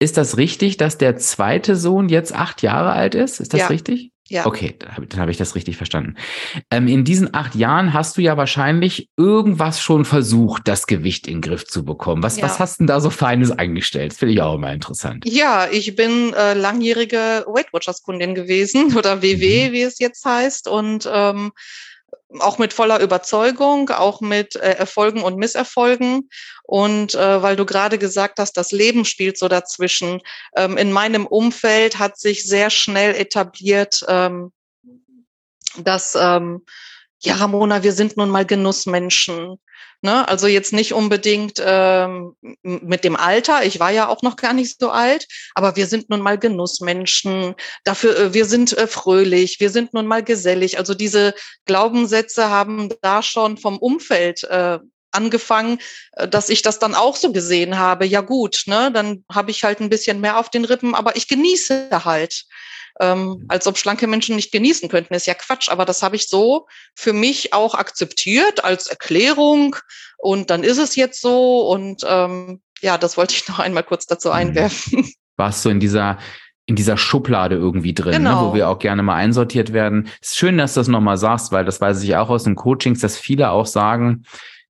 ist 0.00 0.16
das 0.16 0.36
richtig, 0.36 0.76
dass 0.76 0.96
der 0.96 1.16
zweite 1.16 1.74
Sohn 1.74 2.08
jetzt 2.08 2.32
acht 2.34 2.62
Jahre 2.62 2.92
alt 2.92 3.14
ist? 3.14 3.40
Ist 3.40 3.52
das 3.52 3.62
ja. 3.62 3.66
richtig? 3.66 4.12
Ja. 4.28 4.44
Okay, 4.44 4.76
dann 4.78 4.96
habe 4.96 5.06
hab 5.16 5.28
ich 5.30 5.38
das 5.38 5.54
richtig 5.54 5.76
verstanden. 5.76 6.16
Ähm, 6.70 6.86
in 6.86 7.04
diesen 7.04 7.32
acht 7.34 7.54
Jahren 7.54 7.94
hast 7.94 8.18
du 8.18 8.20
ja 8.20 8.36
wahrscheinlich 8.36 9.08
irgendwas 9.16 9.80
schon 9.80 10.04
versucht, 10.04 10.68
das 10.68 10.86
Gewicht 10.86 11.26
in 11.26 11.36
den 11.36 11.40
Griff 11.40 11.64
zu 11.64 11.84
bekommen. 11.84 12.22
Was, 12.22 12.36
ja. 12.36 12.42
was 12.42 12.58
hast 12.58 12.78
du 12.78 12.82
denn 12.82 12.88
da 12.88 13.00
so 13.00 13.08
Feines 13.08 13.50
eingestellt? 13.52 14.12
Finde 14.12 14.34
ich 14.34 14.42
auch 14.42 14.56
immer 14.56 14.72
interessant. 14.72 15.24
Ja, 15.26 15.66
ich 15.70 15.96
bin 15.96 16.34
äh, 16.34 16.52
langjährige 16.52 17.46
Weight 17.46 17.72
Watchers 17.72 18.02
Kundin 18.02 18.34
gewesen 18.34 18.94
oder 18.98 19.22
WW, 19.22 19.68
mhm. 19.68 19.72
wie 19.72 19.82
es 19.82 19.98
jetzt 19.98 20.24
heißt. 20.24 20.68
Und 20.68 21.08
ähm, 21.10 21.52
auch 22.40 22.58
mit 22.58 22.72
voller 22.72 23.00
Überzeugung, 23.00 23.90
auch 23.90 24.20
mit 24.20 24.56
äh, 24.56 24.72
Erfolgen 24.72 25.22
und 25.22 25.36
Misserfolgen. 25.36 26.28
Und 26.64 27.14
äh, 27.14 27.42
weil 27.42 27.56
du 27.56 27.64
gerade 27.64 27.98
gesagt 27.98 28.38
hast, 28.38 28.56
das 28.56 28.72
Leben 28.72 29.04
spielt 29.04 29.38
so 29.38 29.48
dazwischen. 29.48 30.20
Ähm, 30.56 30.76
in 30.76 30.92
meinem 30.92 31.26
Umfeld 31.26 31.98
hat 31.98 32.18
sich 32.18 32.44
sehr 32.44 32.70
schnell 32.70 33.14
etabliert, 33.14 34.04
ähm, 34.08 34.52
dass 35.78 36.16
ähm, 36.20 36.64
ja, 37.20 37.34
Ramona, 37.34 37.82
wir 37.82 37.92
sind 37.92 38.16
nun 38.16 38.30
mal 38.30 38.46
Genussmenschen. 38.46 39.58
Ne? 40.00 40.28
Also 40.28 40.46
jetzt 40.46 40.72
nicht 40.72 40.92
unbedingt 40.92 41.60
ähm, 41.64 42.36
mit 42.62 43.02
dem 43.02 43.16
Alter. 43.16 43.64
Ich 43.64 43.80
war 43.80 43.90
ja 43.90 44.08
auch 44.08 44.22
noch 44.22 44.36
gar 44.36 44.52
nicht 44.52 44.78
so 44.78 44.90
alt, 44.90 45.26
aber 45.54 45.74
wir 45.74 45.86
sind 45.88 46.08
nun 46.10 46.20
mal 46.20 46.38
Genussmenschen. 46.38 47.56
Dafür, 47.82 48.16
äh, 48.16 48.34
wir 48.34 48.44
sind 48.44 48.76
äh, 48.78 48.86
fröhlich, 48.86 49.58
wir 49.58 49.70
sind 49.70 49.94
nun 49.94 50.06
mal 50.06 50.22
gesellig. 50.22 50.78
Also 50.78 50.94
diese 50.94 51.34
Glaubenssätze 51.64 52.48
haben 52.48 52.90
da 53.02 53.22
schon 53.22 53.56
vom 53.56 53.78
Umfeld 53.78 54.44
äh, 54.44 54.78
angefangen, 55.10 55.80
äh, 56.12 56.28
dass 56.28 56.48
ich 56.48 56.62
das 56.62 56.78
dann 56.78 56.94
auch 56.94 57.16
so 57.16 57.32
gesehen 57.32 57.78
habe. 57.78 58.06
Ja 58.06 58.20
gut, 58.20 58.62
ne, 58.66 58.92
dann 58.92 59.24
habe 59.32 59.50
ich 59.50 59.64
halt 59.64 59.80
ein 59.80 59.90
bisschen 59.90 60.20
mehr 60.20 60.38
auf 60.38 60.50
den 60.50 60.64
Rippen, 60.64 60.94
aber 60.94 61.16
ich 61.16 61.26
genieße 61.26 61.88
halt 62.04 62.44
ähm, 63.00 63.44
als 63.48 63.66
ob 63.66 63.78
schlanke 63.78 64.06
Menschen 64.06 64.36
nicht 64.36 64.52
genießen 64.52 64.88
könnten. 64.88 65.14
Ist 65.14 65.26
ja 65.26 65.34
Quatsch, 65.34 65.68
aber 65.68 65.84
das 65.84 66.02
habe 66.02 66.16
ich 66.16 66.28
so 66.28 66.66
für 66.94 67.12
mich 67.12 67.52
auch 67.52 67.74
akzeptiert 67.74 68.64
als 68.64 68.86
Erklärung 68.86 69.76
und 70.18 70.50
dann 70.50 70.64
ist 70.64 70.78
es 70.78 70.96
jetzt 70.96 71.20
so 71.20 71.68
und 71.68 72.02
ähm, 72.06 72.60
ja, 72.80 72.98
das 72.98 73.16
wollte 73.16 73.34
ich 73.34 73.48
noch 73.48 73.58
einmal 73.58 73.84
kurz 73.84 74.06
dazu 74.06 74.28
mhm. 74.28 74.34
einwerfen. 74.34 75.12
Warst 75.36 75.64
du 75.64 75.68
in 75.68 75.80
dieser 75.80 76.18
in 76.66 76.76
dieser 76.76 76.98
Schublade 76.98 77.56
irgendwie 77.56 77.94
drin, 77.94 78.12
genau. 78.12 78.42
ne, 78.42 78.48
wo 78.50 78.54
wir 78.54 78.68
auch 78.68 78.78
gerne 78.78 79.02
mal 79.02 79.14
einsortiert 79.14 79.72
werden. 79.72 80.08
Ist 80.20 80.36
schön, 80.36 80.58
dass 80.58 80.74
du 80.74 80.80
das 80.80 80.88
nochmal 80.88 81.16
sagst, 81.16 81.50
weil 81.50 81.64
das 81.64 81.80
weiß 81.80 82.02
ich 82.02 82.14
auch 82.16 82.28
aus 82.28 82.44
den 82.44 82.56
Coachings, 82.56 83.00
dass 83.00 83.16
viele 83.16 83.50
auch 83.50 83.64
sagen, 83.64 84.24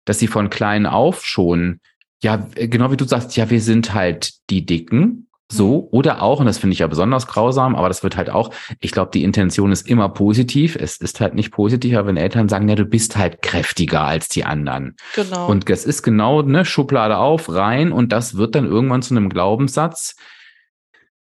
dass 0.04 0.20
sie 0.20 0.28
von 0.28 0.48
klein 0.48 0.86
auf 0.86 1.26
schon, 1.26 1.80
ja, 2.22 2.36
genau 2.54 2.92
wie 2.92 2.96
du 2.96 3.04
sagst, 3.04 3.36
ja, 3.36 3.50
wir 3.50 3.60
sind 3.60 3.94
halt 3.94 4.32
die 4.48 4.64
Dicken 4.64 5.27
so 5.50 5.82
mhm. 5.82 5.88
oder 5.90 6.22
auch, 6.22 6.40
und 6.40 6.46
das 6.46 6.58
finde 6.58 6.74
ich 6.74 6.80
ja 6.80 6.86
besonders 6.86 7.26
grausam, 7.26 7.74
aber 7.74 7.88
das 7.88 8.02
wird 8.02 8.16
halt 8.16 8.30
auch, 8.30 8.50
ich 8.80 8.92
glaube, 8.92 9.10
die 9.12 9.24
Intention 9.24 9.72
ist 9.72 9.88
immer 9.88 10.08
positiv. 10.08 10.76
Es 10.76 10.96
ist 10.98 11.20
halt 11.20 11.34
nicht 11.34 11.50
positiver, 11.50 12.06
wenn 12.06 12.16
Eltern 12.16 12.48
sagen, 12.48 12.68
ja, 12.68 12.74
du 12.74 12.84
bist 12.84 13.16
halt 13.16 13.42
kräftiger 13.42 14.02
als 14.02 14.28
die 14.28 14.44
anderen. 14.44 14.96
Genau. 15.14 15.48
Und 15.48 15.68
das 15.68 15.84
ist 15.84 16.02
genau, 16.02 16.42
ne, 16.42 16.64
Schublade 16.64 17.18
auf, 17.18 17.48
rein 17.52 17.92
und 17.92 18.12
das 18.12 18.36
wird 18.36 18.54
dann 18.54 18.66
irgendwann 18.66 19.02
zu 19.02 19.14
einem 19.14 19.28
Glaubenssatz, 19.28 20.16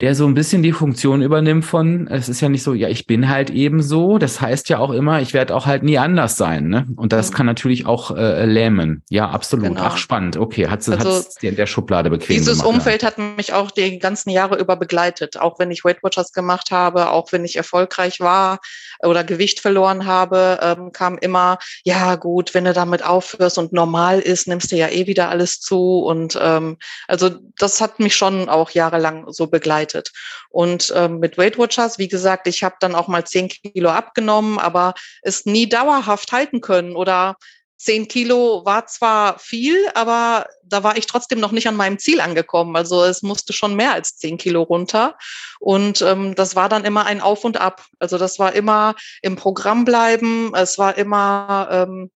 der 0.01 0.17
so 0.17 0.27
ein 0.27 0.35
bisschen 0.35 0.65
die 0.65 0.73
Funktion 0.73 1.23
übernimmt 1.23 1.65
von, 1.65 2.09
es 2.09 2.29
ist 2.29 2.41
ja 2.41 2.49
nicht 2.49 2.65
so, 2.65 2.75
ja, 2.75 2.89
ich 2.89 3.07
bin 3.07 3.29
halt 3.29 3.51
eben 3.51 3.81
so. 3.81 4.19
Das 4.19 4.41
heißt 4.41 4.69
ja 4.69 4.79
auch 4.79 4.91
immer, 4.91 5.21
ich 5.21 5.35
werde 5.35 5.55
auch 5.55 5.67
halt 5.67 5.85
nie 5.85 5.99
anders 5.99 6.37
sein. 6.37 6.67
Ne? 6.67 6.85
Und 6.97 7.13
das 7.13 7.31
mhm. 7.31 7.35
kann 7.35 7.47
natürlich 7.47 7.87
auch 7.87 8.11
äh, 8.11 8.45
lähmen. 8.45 9.05
Ja, 9.09 9.29
absolut. 9.29 9.69
Genau. 9.69 9.81
Ach, 9.81 9.97
spannend. 9.97 10.37
Okay, 10.37 10.67
hat 10.67 10.83
sie 10.83 10.95
also, 10.95 11.15
hat's 11.15 11.41
in 11.43 11.55
der 11.55 11.67
Schublade 11.67 12.11
bequem 12.11 12.37
Dieses 12.37 12.59
gemacht, 12.59 12.75
Umfeld 12.75 13.03
ja. 13.03 13.09
hat 13.09 13.19
mich 13.19 13.53
auch 13.53 13.71
die 13.71 14.01
ganzen 14.01 14.31
Jahre 14.31 14.59
über 14.59 14.75
begleitet. 14.75 15.39
Auch 15.39 15.61
wenn 15.61 15.71
ich 15.71 15.85
Weight 15.85 16.03
Watchers 16.03 16.33
gemacht 16.33 16.73
habe, 16.73 17.11
auch 17.11 17.31
wenn 17.31 17.45
ich 17.45 17.55
erfolgreich 17.55 18.19
war 18.19 18.59
oder 19.01 19.23
Gewicht 19.23 19.61
verloren 19.61 20.07
habe, 20.07 20.59
ähm, 20.61 20.91
kam 20.91 21.19
immer, 21.19 21.59
ja 21.85 22.17
gut, 22.17 22.53
wenn 22.53 22.65
du 22.65 22.73
damit 22.73 23.05
aufhörst 23.05 23.59
und 23.59 23.73
normal 23.73 24.19
ist, 24.19 24.49
nimmst 24.49 24.73
du 24.73 24.77
ja 24.77 24.89
eh 24.89 25.07
wieder 25.07 25.29
alles 25.29 25.61
zu. 25.61 26.01
Und 26.01 26.37
ähm, 26.43 26.79
also 27.07 27.31
das 27.59 27.81
hat 27.81 28.01
mich 28.01 28.17
schon 28.17 28.49
auch 28.49 28.71
jahrelang 28.71 29.27
so 29.29 29.47
begleitet 29.47 29.84
begleitet. 29.85 30.13
Und 30.51 30.93
ähm, 30.95 31.19
mit 31.19 31.39
Weight 31.39 31.59
Watchers, 31.59 31.99
wie 31.99 32.09
gesagt, 32.09 32.47
ich 32.47 32.63
habe 32.63 32.77
dann 32.81 32.95
auch 32.95 33.09
mal 33.09 33.25
zehn 33.25 33.49
Kilo 33.49 33.91
abgenommen, 33.91 34.59
aber 34.59 34.95
es 35.23 35.45
nie 35.45 35.69
dauerhaft 35.69 36.33
halten 36.33 36.61
können 36.61 36.97
oder 36.97 37.37
Zehn 37.77 38.09
Kilo 38.09 38.65
war 38.65 38.87
zwar 38.87 39.39
viel, 39.39 39.77
aber 39.95 40.47
da 40.63 40.83
war 40.85 40.97
ich 40.97 41.05
trotzdem 41.05 41.39
noch 41.39 41.51
nicht 41.51 41.69
an 41.69 41.77
meinem 41.77 41.99
Ziel 41.99 42.21
angekommen. 42.21 42.77
Also 42.77 43.05
es 43.05 43.21
musste 43.21 43.53
schon 43.53 43.75
mehr 43.75 43.93
als 43.93 44.17
zehn 44.17 44.39
Kilo 44.39 44.63
runter. 44.63 45.19
Und 45.61 46.01
ähm, 46.01 46.35
das 46.35 46.57
war 46.57 46.71
dann 46.71 46.85
immer 46.87 47.05
ein 47.05 47.21
Auf 47.21 47.45
und 47.45 47.61
Ab. 47.61 47.85
Also 47.99 48.17
das 48.17 48.39
war 48.39 48.55
immer 48.55 48.95
im 49.21 49.37
Programm 49.37 49.85
bleiben. 49.85 50.55
Es 50.55 50.79
war 50.79 50.97
immer 50.97 51.69
ähm, 51.71 52.11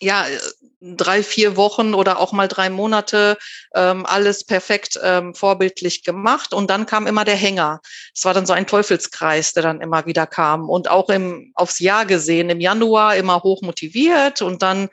ja, 0.00 0.24
drei, 0.96 1.22
vier 1.22 1.56
Wochen 1.56 1.94
oder 1.94 2.20
auch 2.20 2.32
mal 2.32 2.48
drei 2.48 2.70
Monate 2.70 3.38
ähm, 3.74 4.06
alles 4.06 4.44
perfekt 4.44 4.98
ähm, 5.02 5.34
vorbildlich 5.34 6.04
gemacht. 6.04 6.54
Und 6.54 6.70
dann 6.70 6.86
kam 6.86 7.06
immer 7.06 7.24
der 7.24 7.34
Hänger. 7.34 7.80
Es 8.14 8.24
war 8.24 8.34
dann 8.34 8.46
so 8.46 8.52
ein 8.52 8.66
Teufelskreis, 8.66 9.52
der 9.52 9.62
dann 9.62 9.80
immer 9.80 10.06
wieder 10.06 10.26
kam. 10.26 10.68
Und 10.68 10.90
auch 10.90 11.08
im, 11.08 11.52
aufs 11.54 11.80
Jahr 11.80 12.06
gesehen, 12.06 12.50
im 12.50 12.60
Januar 12.60 13.16
immer 13.16 13.42
hoch 13.42 13.62
motiviert 13.62 14.42
und 14.42 14.62
dann 14.62 14.88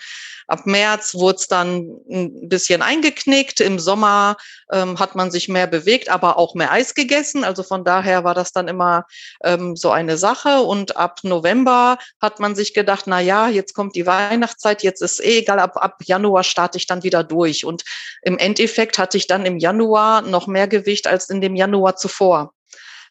Ab 0.54 0.68
März 0.68 1.16
wurde 1.16 1.38
es 1.38 1.48
dann 1.48 2.00
ein 2.08 2.48
bisschen 2.48 2.84
eingeknickt. 2.84 3.60
Im 3.60 3.80
Sommer 3.80 4.38
ähm, 4.72 5.00
hat 5.00 5.16
man 5.16 5.32
sich 5.32 5.50
mehr 5.50 5.66
bewegt, 5.66 6.10
aber 6.10 6.38
auch 6.38 6.54
mehr 6.54 6.72
Eis 6.72 6.94
gegessen. 6.94 7.44
Also 7.44 7.64
von 7.64 7.84
daher 7.84 8.24
war 8.24 8.36
das 8.36 8.52
dann 8.52 8.68
immer 8.68 9.08
ähm, 9.44 9.76
so 9.76 9.90
eine 9.90 10.16
Sache. 10.16 10.62
Und 10.62 10.96
ab 10.96 11.22
November 11.24 11.98
hat 12.22 12.40
man 12.40 12.54
sich 12.54 12.76
gedacht, 12.76 13.06
na 13.08 13.20
ja, 13.20 13.48
jetzt 13.48 13.74
kommt 13.74 13.96
die 13.96 14.06
Weihnachtszeit, 14.06 14.84
jetzt 14.84 15.02
ist 15.02 15.24
eh 15.24 15.40
egal, 15.40 15.58
ab, 15.58 15.76
ab 15.78 16.04
Januar 16.06 16.44
starte 16.44 16.78
ich 16.78 16.86
dann 16.86 17.02
wieder 17.02 17.24
durch. 17.24 17.66
Und 17.66 17.84
im 18.22 18.38
Endeffekt 18.38 19.00
hatte 19.00 19.18
ich 19.18 19.26
dann 19.26 19.48
im 19.48 19.58
Januar 19.58 20.22
noch 20.22 20.46
mehr 20.46 20.68
Gewicht 20.68 21.08
als 21.08 21.32
in 21.32 21.42
dem 21.42 21.56
Januar 21.56 21.96
zuvor. 21.96 22.54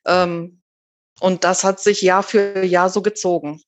Ähm, 0.06 0.62
und 1.18 1.42
das 1.42 1.64
hat 1.64 1.80
sich 1.80 2.02
Jahr 2.02 2.22
für 2.22 2.62
Jahr 2.62 2.88
so 2.88 3.02
gezogen. 3.02 3.60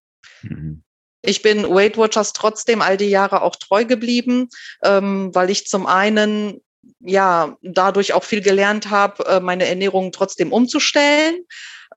Mhm. 0.43 0.84
Ich 1.27 1.43
bin 1.43 1.69
Weight 1.69 1.97
Watchers 1.97 2.33
trotzdem 2.33 2.83
all 2.83 2.97
die 2.97 3.11
Jahre 3.11 3.43
auch 3.43 3.57
treu 3.57 3.85
geblieben, 3.85 4.49
ähm, 4.83 5.35
weil 5.35 5.51
ich 5.51 5.67
zum 5.67 5.87
einen 5.87 6.61
ja 7.01 7.57
dadurch 7.63 8.13
auch 8.13 8.25
viel 8.25 8.41
gelernt 8.41 8.91
habe, 8.91 9.25
äh, 9.27 9.41
meine 9.41 9.67
Ernährung 9.67 10.13
trotzdem 10.13 10.53
umzustellen. 10.53 11.35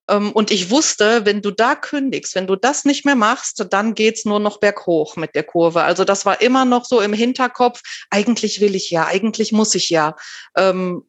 Ähm, 0.10 0.32
und 0.32 0.52
ich 0.52 0.70
wusste, 0.70 1.26
wenn 1.26 1.42
du 1.42 1.52
da 1.52 1.76
kündigst, 1.76 2.36
wenn 2.36 2.48
du 2.48 2.56
das 2.56 2.86
nicht 2.86 3.06
mehr 3.06 3.16
machst, 3.16 3.66
dann 3.70 3.94
geht's 3.94 4.26
nur 4.26 4.40
noch 4.40 4.60
berghoch 4.60 5.18
mit 5.18 5.36
der 5.36 5.44
Kurve. 5.44 5.84
Also 5.84 6.06
das 6.06 6.26
war 6.26 6.42
immer 6.42 6.66
noch 6.66 6.86
so 6.86 7.02
im 7.02 7.14
Hinterkopf. 7.14 7.82
Eigentlich 8.10 8.62
will 8.62 8.76
ich 8.76 8.90
ja, 8.92 9.06
eigentlich 9.06 9.52
muss 9.52 9.76
ich 9.76 9.90
ja. 9.90 10.16
Ähm, 10.56 11.04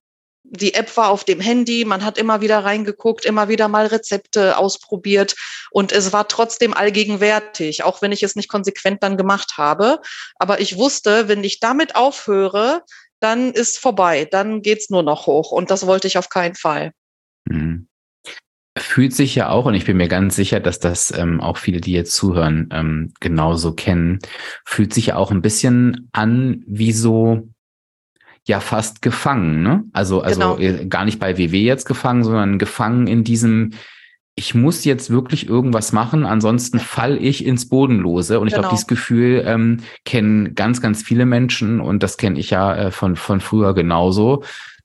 die 0.51 0.75
App 0.75 0.97
war 0.97 1.11
auf 1.11 1.25
dem 1.25 1.41
Handy, 1.41 1.85
man 1.85 2.05
hat 2.05 2.19
immer 2.19 2.41
wieder 2.41 2.65
reingeguckt, 2.65 3.25
immer 3.25 3.49
wieder 3.49 3.69
mal 3.69 3.87
Rezepte 3.87 4.57
ausprobiert 4.57 5.35
und 5.71 5.93
es 5.93 6.13
war 6.13 6.29
trotzdem 6.29 6.75
allgegenwärtig, 6.75 7.83
auch 7.83 8.03
wenn 8.03 8.13
ich 8.13 8.23
es 8.23 8.37
nicht 8.37 8.49
konsequent 8.49 9.03
dann 9.03 9.17
gemacht 9.17 9.55
habe. 9.57 10.01
Aber 10.37 10.61
ich 10.61 10.77
wusste, 10.77 11.29
wenn 11.29 11.45
ich 11.45 11.61
damit 11.61 11.97
aufhöre, 11.97 12.83
dann 13.21 13.53
ist 13.53 13.79
vorbei, 13.79 14.27
dann 14.31 14.63
geht's 14.63 14.91
nur 14.91 15.03
noch 15.03 15.27
hoch 15.27 15.51
und 15.51 15.71
das 15.71 15.87
wollte 15.87 16.07
ich 16.07 16.19
auf 16.19 16.29
keinen 16.29 16.55
Fall. 16.55 16.93
Mhm. 17.45 17.89
Fühlt 18.77 19.13
sich 19.13 19.35
ja 19.35 19.49
auch, 19.49 19.67
und 19.67 19.75
ich 19.75 19.85
bin 19.85 19.97
mir 19.97 20.07
ganz 20.07 20.37
sicher, 20.37 20.61
dass 20.61 20.79
das 20.79 21.11
ähm, 21.11 21.41
auch 21.41 21.57
viele, 21.57 21.81
die 21.81 21.93
jetzt 21.93 22.15
zuhören, 22.15 22.69
ähm, 22.73 23.13
genauso 23.19 23.73
kennen, 23.73 24.21
fühlt 24.65 24.95
sich 24.95 25.07
ja 25.07 25.17
auch 25.17 25.33
ein 25.33 25.43
bisschen 25.43 26.09
an 26.13 26.63
wie 26.67 26.93
so 26.93 27.49
ja 28.49 28.61
fast 28.61 29.03
gefangen, 29.03 29.63
ne? 29.63 29.85
Also, 29.93 30.23
also 30.23 30.57
genau. 30.57 30.89
gar 30.89 31.05
nicht 31.05 31.19
bei 31.19 31.39
WW 31.39 31.63
jetzt 31.63 31.85
gefangen, 31.85 32.25
sondern 32.25 32.59
gefangen 32.59 33.07
in 33.07 33.23
diesem, 33.23 33.71
ich 34.35 34.55
muss 34.55 34.85
jetzt 34.85 35.11
wirklich 35.11 35.49
irgendwas 35.49 35.93
machen, 35.93 36.25
ansonsten 36.25 36.79
fall 36.79 37.23
ich 37.23 37.45
ins 37.45 37.69
Bodenlose. 37.69 38.41
Und 38.41 38.49
ich 38.49 38.55
genau. 38.55 38.63
glaube, 38.63 38.75
dieses 38.75 38.87
Gefühl 38.87 39.45
ähm, 39.47 39.79
kennen 40.05 40.55
ganz, 40.55 40.81
ganz 40.81 41.03
viele 41.03 41.27
Menschen 41.27 41.81
und 41.81 42.03
das 42.03 42.17
kenne 42.17 42.39
ich 42.41 42.51
ja 42.51 42.75
äh, 42.75 42.91
von, 42.91 43.17
von 43.17 43.41
früher 43.41 43.75
genauso, 43.75 44.43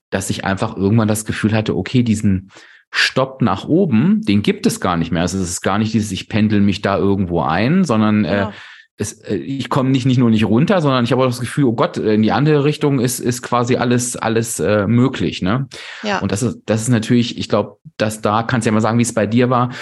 dass 0.10 0.30
ich 0.30 0.44
einfach 0.44 0.76
irgendwann 0.76 1.08
das 1.08 1.26
Gefühl 1.26 1.54
hatte, 1.54 1.76
okay, 1.76 2.04
diesen 2.04 2.52
Stopp 2.92 3.42
nach 3.42 3.68
oben, 3.68 4.22
den 4.22 4.44
gibt 4.44 4.68
es 4.68 4.80
gar 4.80 4.98
nicht 4.98 5.12
mehr. 5.12 5.24
Also 5.24 5.40
es 5.40 5.50
ist 5.50 5.62
gar 5.62 5.80
nicht 5.80 5.94
dieses, 5.94 6.12
ich 6.12 6.30
pendel 6.30 6.62
mich 6.62 6.82
da 6.82 6.98
irgendwo 6.98 7.42
ein, 7.42 7.86
sondern 7.86 8.26
äh, 8.26 8.30
genau. 8.30 8.50
äh, 8.50 8.54
es, 8.98 9.14
äh, 9.24 9.36
ich 9.36 9.70
komme 9.70 9.90
nicht, 9.90 10.06
nicht 10.06 10.18
nur 10.18 10.30
nicht 10.30 10.46
runter, 10.46 10.82
sondern 10.82 11.04
ich 11.04 11.12
habe 11.12 11.24
auch 11.24 11.28
das 11.28 11.40
Gefühl, 11.40 11.66
oh 11.66 11.74
Gott, 11.74 11.98
in 11.98 12.22
die 12.22 12.32
andere 12.32 12.64
Richtung 12.64 13.00
ist, 13.00 13.20
ist 13.20 13.42
quasi 13.42 13.76
alles, 13.76 14.16
alles 14.16 14.60
äh, 14.60 14.88
möglich. 14.88 15.42
Ne? 15.42 15.68
Ja. 16.04 16.20
Und 16.20 16.32
das 16.32 16.44
ist, 16.44 16.60
das 16.66 16.82
ist 16.82 16.90
natürlich, 16.90 17.38
ich 17.38 17.50
glaube, 17.50 17.78
dass 17.98 18.22
da 18.22 18.44
kannst 18.44 18.66
du 18.66 18.70
ja 18.70 18.74
mal 18.74 18.82
sagen, 18.82 19.00
wie 19.00 19.04
es 19.04 19.14
bei 19.14 19.28
dir 19.28 19.50
war. 19.50 19.74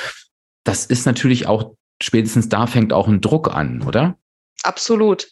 Das 0.64 0.86
ist 0.86 1.06
natürlich 1.06 1.48
auch, 1.48 1.76
spätestens 2.02 2.50
da 2.50 2.68
fängt 2.68 2.94
auch 2.94 3.08
ein 3.08 3.22
Druck 3.22 3.54
an, 3.54 3.84
oder? 3.84 4.16
Absolut. 4.64 5.28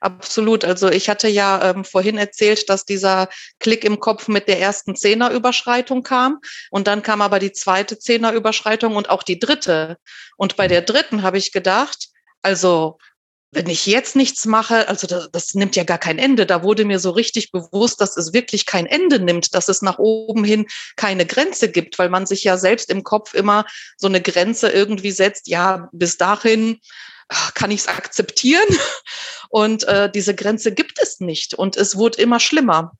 Absolut. 0.00 0.64
Also 0.64 0.88
ich 0.88 1.10
hatte 1.10 1.28
ja 1.28 1.70
ähm, 1.70 1.84
vorhin 1.84 2.16
erzählt, 2.16 2.70
dass 2.70 2.86
dieser 2.86 3.28
Klick 3.58 3.84
im 3.84 4.00
Kopf 4.00 4.28
mit 4.28 4.48
der 4.48 4.58
ersten 4.58 4.96
Zehnerüberschreitung 4.96 6.02
kam 6.02 6.40
und 6.70 6.86
dann 6.86 7.02
kam 7.02 7.20
aber 7.20 7.38
die 7.38 7.52
zweite 7.52 7.98
Zehnerüberschreitung 7.98 8.96
und 8.96 9.10
auch 9.10 9.22
die 9.22 9.38
dritte. 9.38 9.98
Und 10.38 10.56
bei 10.56 10.68
der 10.68 10.80
dritten 10.80 11.22
habe 11.22 11.36
ich 11.36 11.52
gedacht, 11.52 12.08
also 12.40 12.96
wenn 13.52 13.68
ich 13.68 13.86
jetzt 13.86 14.14
nichts 14.14 14.46
mache, 14.46 14.88
also 14.88 15.06
das, 15.06 15.30
das, 15.32 15.54
nimmt 15.54 15.74
ja 15.74 15.82
gar 15.82 15.98
kein 15.98 16.18
Ende. 16.18 16.46
Da 16.46 16.62
wurde 16.62 16.84
mir 16.84 17.00
so 17.00 17.10
richtig 17.10 17.50
bewusst, 17.50 18.00
dass 18.00 18.16
es 18.16 18.32
wirklich 18.32 18.64
kein 18.64 18.86
Ende 18.86 19.18
nimmt, 19.18 19.54
dass 19.54 19.68
es 19.68 19.82
nach 19.82 19.98
oben 19.98 20.44
hin 20.44 20.66
keine 20.96 21.26
Grenze 21.26 21.70
gibt, 21.70 21.98
weil 21.98 22.10
man 22.10 22.26
sich 22.26 22.44
ja 22.44 22.56
selbst 22.56 22.90
im 22.90 23.02
Kopf 23.02 23.34
immer 23.34 23.66
so 23.96 24.06
eine 24.06 24.20
Grenze 24.20 24.70
irgendwie 24.70 25.10
setzt. 25.10 25.48
Ja, 25.48 25.88
bis 25.92 26.16
dahin 26.16 26.78
ah, 27.28 27.50
kann 27.54 27.72
ich 27.72 27.80
es 27.80 27.88
akzeptieren. 27.88 28.68
Und 29.48 29.82
äh, 29.84 30.10
diese 30.10 30.34
Grenze 30.34 30.72
gibt 30.72 31.00
es 31.02 31.18
nicht. 31.18 31.54
Und 31.54 31.76
es 31.76 31.96
wurde 31.96 32.22
immer 32.22 32.38
schlimmer. 32.38 32.92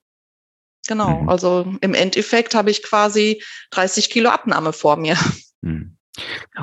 Genau. 0.88 1.20
Mhm. 1.20 1.28
Also 1.28 1.72
im 1.80 1.94
Endeffekt 1.94 2.54
habe 2.56 2.72
ich 2.72 2.82
quasi 2.82 3.42
30 3.70 4.10
Kilo 4.10 4.30
Abnahme 4.30 4.72
vor 4.72 4.96
mir. 4.96 5.16
Mhm. 5.60 5.96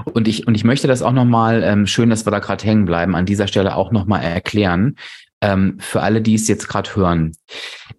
Und 0.05 0.27
ich, 0.27 0.47
und 0.47 0.55
ich 0.55 0.63
möchte 0.63 0.87
das 0.87 1.01
auch 1.01 1.11
nochmal, 1.11 1.63
ähm, 1.63 1.87
schön, 1.87 2.09
dass 2.09 2.25
wir 2.25 2.31
da 2.31 2.39
gerade 2.39 2.65
hängen 2.65 2.85
bleiben, 2.85 3.15
an 3.15 3.25
dieser 3.25 3.47
Stelle 3.47 3.75
auch 3.75 3.91
nochmal 3.91 4.23
erklären, 4.23 4.95
ähm, 5.41 5.77
für 5.79 6.01
alle, 6.01 6.21
die 6.21 6.35
es 6.35 6.47
jetzt 6.47 6.67
gerade 6.67 6.95
hören. 6.95 7.35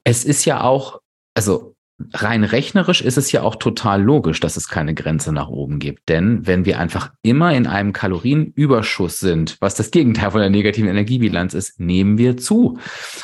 Es 0.05 0.25
ist 0.25 0.45
ja 0.45 0.63
auch, 0.63 1.01
also 1.35 1.77
rein 2.13 2.45
rechnerisch 2.45 3.01
ist 3.01 3.19
es 3.19 3.33
ja 3.33 3.43
auch 3.43 3.57
total 3.57 4.03
logisch, 4.03 4.39
dass 4.41 4.57
es 4.57 4.69
keine 4.69 4.95
Grenze 4.95 5.33
nach 5.33 5.49
oben 5.49 5.79
gibt. 5.79 6.09
Denn 6.09 6.47
wenn 6.47 6.65
wir 6.65 6.79
einfach 6.79 7.11
immer 7.23 7.53
in 7.53 7.67
einem 7.67 7.93
Kalorienüberschuss 7.93 9.19
sind, 9.19 9.57
was 9.61 9.75
das 9.75 9.91
Gegenteil 9.91 10.31
von 10.31 10.41
der 10.41 10.51
negativen 10.51 10.89
Energiebilanz 10.89 11.55
ist, 11.55 11.81
nehmen 11.81 12.17
wir 12.17 12.37
zu. 12.37 12.79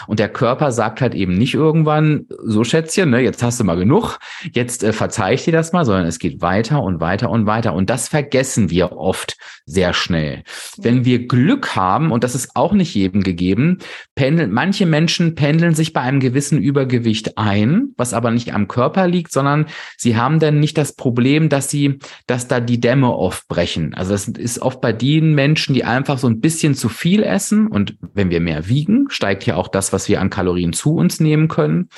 Und 0.06 0.18
der 0.18 0.28
Körper 0.28 0.72
sagt 0.72 1.00
halt 1.00 1.14
eben 1.14 1.38
nicht 1.38 1.54
irgendwann, 1.54 2.26
so 2.42 2.64
Schätzchen, 2.64 3.10
ne, 3.10 3.20
jetzt 3.20 3.42
hast 3.42 3.60
du 3.60 3.64
mal 3.64 3.76
genug, 3.76 4.18
jetzt 4.52 4.82
äh, 4.82 4.92
verzeih 4.92 5.34
ich 5.34 5.44
dir 5.44 5.52
das 5.52 5.72
mal, 5.72 5.84
sondern 5.84 6.06
es 6.06 6.18
geht 6.18 6.42
weiter 6.42 6.82
und 6.82 7.00
weiter 7.00 7.30
und 7.30 7.46
weiter. 7.46 7.74
Und 7.74 7.90
das 7.90 8.08
vergessen 8.08 8.70
wir 8.70 8.92
oft 8.92 9.36
sehr 9.66 9.94
schnell. 9.94 10.42
Wenn 10.76 11.04
wir 11.04 11.26
Glück 11.26 11.74
haben, 11.74 12.12
und 12.12 12.22
das 12.22 12.34
ist 12.34 12.50
auch 12.54 12.72
nicht 12.72 12.94
jedem 12.94 13.22
gegeben, 13.22 13.78
pendeln, 14.14 14.52
manche 14.52 14.84
Menschen 14.84 15.34
pendeln 15.34 15.74
sich 15.74 15.94
bei 15.94 16.02
einem 16.02 16.20
gewissen 16.20 16.58
Übergewicht 16.58 17.38
ein, 17.38 17.94
was 17.96 18.12
aber 18.12 18.30
nicht 18.30 18.52
am 18.52 18.68
Körper 18.68 19.06
liegt, 19.06 19.32
sondern 19.32 19.66
sie 19.96 20.16
haben 20.16 20.38
dann 20.38 20.60
nicht 20.60 20.76
das 20.76 20.94
Problem, 20.94 21.48
dass 21.48 21.70
sie, 21.70 21.98
dass 22.26 22.46
da 22.46 22.60
die 22.60 22.80
Dämme 22.80 23.08
aufbrechen. 23.08 23.94
Also 23.94 24.12
das 24.12 24.28
ist 24.28 24.60
oft 24.60 24.82
bei 24.82 24.92
den 24.92 25.34
Menschen, 25.34 25.74
die 25.74 25.84
einfach 25.84 26.18
so 26.18 26.26
ein 26.26 26.40
bisschen 26.40 26.74
zu 26.74 26.90
viel 26.90 27.22
essen 27.22 27.66
und 27.66 27.96
wenn 28.12 28.30
wir 28.30 28.40
mehr 28.40 28.68
wiegen, 28.68 29.06
steigt 29.08 29.46
ja 29.46 29.56
auch 29.56 29.68
das, 29.68 29.92
was 29.94 30.08
wir 30.08 30.20
an 30.20 30.28
Kalorien 30.28 30.74
zu 30.74 30.94
uns 30.94 31.20
nehmen 31.20 31.48
können. 31.48 31.88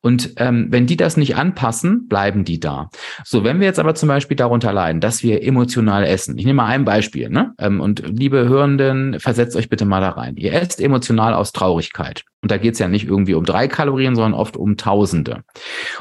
Und 0.00 0.34
ähm, 0.36 0.68
wenn 0.70 0.86
die 0.86 0.96
das 0.96 1.16
nicht 1.16 1.36
anpassen, 1.36 2.06
bleiben 2.08 2.44
die 2.44 2.60
da. 2.60 2.88
So, 3.24 3.42
wenn 3.44 3.58
wir 3.58 3.66
jetzt 3.66 3.80
aber 3.80 3.94
zum 3.94 4.08
Beispiel 4.08 4.36
darunter 4.36 4.72
leiden, 4.72 5.00
dass 5.00 5.22
wir 5.22 5.42
emotional 5.42 6.04
essen. 6.04 6.38
Ich 6.38 6.44
nehme 6.44 6.58
mal 6.58 6.66
ein 6.66 6.84
Beispiel, 6.84 7.28
ne? 7.28 7.54
Ähm, 7.58 7.80
und 7.80 8.02
liebe 8.06 8.48
Hörenden, 8.48 9.18
versetzt 9.18 9.56
euch 9.56 9.68
bitte 9.68 9.84
mal 9.84 10.00
da 10.00 10.10
rein. 10.10 10.36
Ihr 10.36 10.52
esst 10.52 10.80
emotional 10.80 11.34
aus 11.34 11.52
Traurigkeit. 11.52 12.24
Und 12.42 12.52
da 12.52 12.58
geht 12.58 12.74
es 12.74 12.78
ja 12.78 12.86
nicht 12.86 13.08
irgendwie 13.08 13.34
um 13.34 13.44
drei 13.44 13.66
Kalorien, 13.66 14.14
sondern 14.14 14.34
oft 14.34 14.56
um 14.56 14.76
Tausende. 14.76 15.42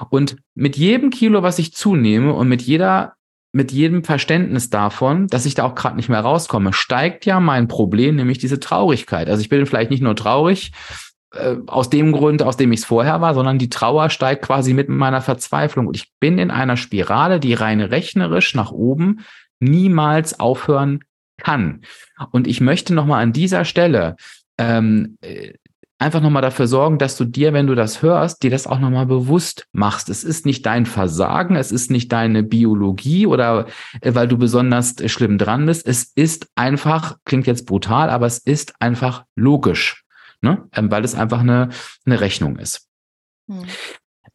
Und 0.10 0.38
mit 0.54 0.78
jedem 0.78 1.10
Kilo, 1.10 1.42
was 1.42 1.58
ich 1.58 1.74
zunehme 1.74 2.34
und 2.34 2.48
mit 2.48 2.62
jeder 2.62 3.14
mit 3.54 3.72
jedem 3.72 4.04
Verständnis 4.04 4.70
davon, 4.70 5.28
dass 5.28 5.46
ich 5.46 5.56
da 5.56 5.64
auch 5.64 5.74
gerade 5.74 5.96
nicht 5.96 6.10
mehr 6.10 6.20
rauskomme, 6.20 6.74
steigt 6.74 7.26
ja 7.26 7.40
mein 7.40 7.68
Problem, 7.68 8.16
nämlich 8.16 8.38
diese 8.38 8.60
Traurigkeit. 8.60 9.30
Also 9.30 9.42
ich 9.42 9.50
bin 9.50 9.66
vielleicht 9.66 9.90
nicht 9.90 10.04
nur 10.04 10.16
traurig 10.16 10.74
äh, 11.34 11.56
aus 11.68 11.90
dem 11.90 12.12
Grund, 12.12 12.42
aus 12.42 12.58
dem 12.58 12.72
ich 12.72 12.82
es 12.82 12.86
vorher 12.86 13.22
war, 13.22 13.34
sondern 13.34 13.58
die 13.58 13.70
Trauer 13.70 14.10
steigt 14.10 14.46
quasi 14.46 14.74
mit 14.74 14.90
meiner 14.90 15.22
Verzweiflung. 15.22 15.88
Und 15.88 15.96
ich 15.96 16.12
bin 16.20 16.38
in 16.38 16.52
einer 16.52 16.78
Spirale, 16.78 17.40
die 17.40 17.54
rein 17.54 17.82
rechnerisch 17.82 18.56
nach 18.56 18.72
oben 18.72 19.22
niemals 19.60 20.40
aufhören 20.40 21.02
kann. 21.38 21.82
Und 22.32 22.48
ich 22.48 22.62
möchte 22.62 22.94
nochmal 22.94 23.24
an 23.24 23.34
dieser 23.34 23.66
Stelle 23.66 24.16
ähm, 24.58 25.18
äh, 25.22 25.54
einfach 26.00 26.22
nochmal 26.22 26.42
dafür 26.42 26.68
sorgen, 26.68 26.98
dass 26.98 27.18
du 27.18 27.26
dir, 27.26 27.54
wenn 27.54 27.68
du 27.68 27.76
das 27.76 28.02
hörst, 28.02 28.44
dir 28.44 28.52
das 28.52 28.68
auch 28.68 28.80
nochmal 28.80 29.06
bewusst 29.06 29.68
machst. 29.72 30.10
Es 30.10 30.24
ist 30.24 30.46
nicht 30.46 30.66
dein 30.66 30.86
Versagen, 30.86 31.56
es 31.56 31.72
ist 31.72 31.90
nicht 31.90 32.12
deine 32.12 32.44
Biologie 32.44 33.26
oder 33.26 33.66
äh, 34.02 34.14
weil 34.14 34.28
du 34.28 34.38
besonders 34.38 34.96
schlimm 35.08 35.38
dran 35.38 35.66
bist. 35.66 35.88
Es 35.88 36.12
ist 36.16 36.48
einfach, 36.56 37.18
klingt 37.26 37.48
jetzt 37.48 37.66
brutal, 37.66 38.10
aber 38.10 38.28
es 38.28 38.38
ist 38.38 38.80
einfach 38.80 39.26
logisch, 39.36 40.04
ne? 40.42 40.68
Ähm, 40.74 40.92
weil 40.92 41.04
es 41.04 41.16
einfach 41.16 41.40
eine, 41.40 41.70
eine 42.06 42.20
Rechnung 42.20 42.58
ist. 42.58 42.88
Hm. 43.50 43.66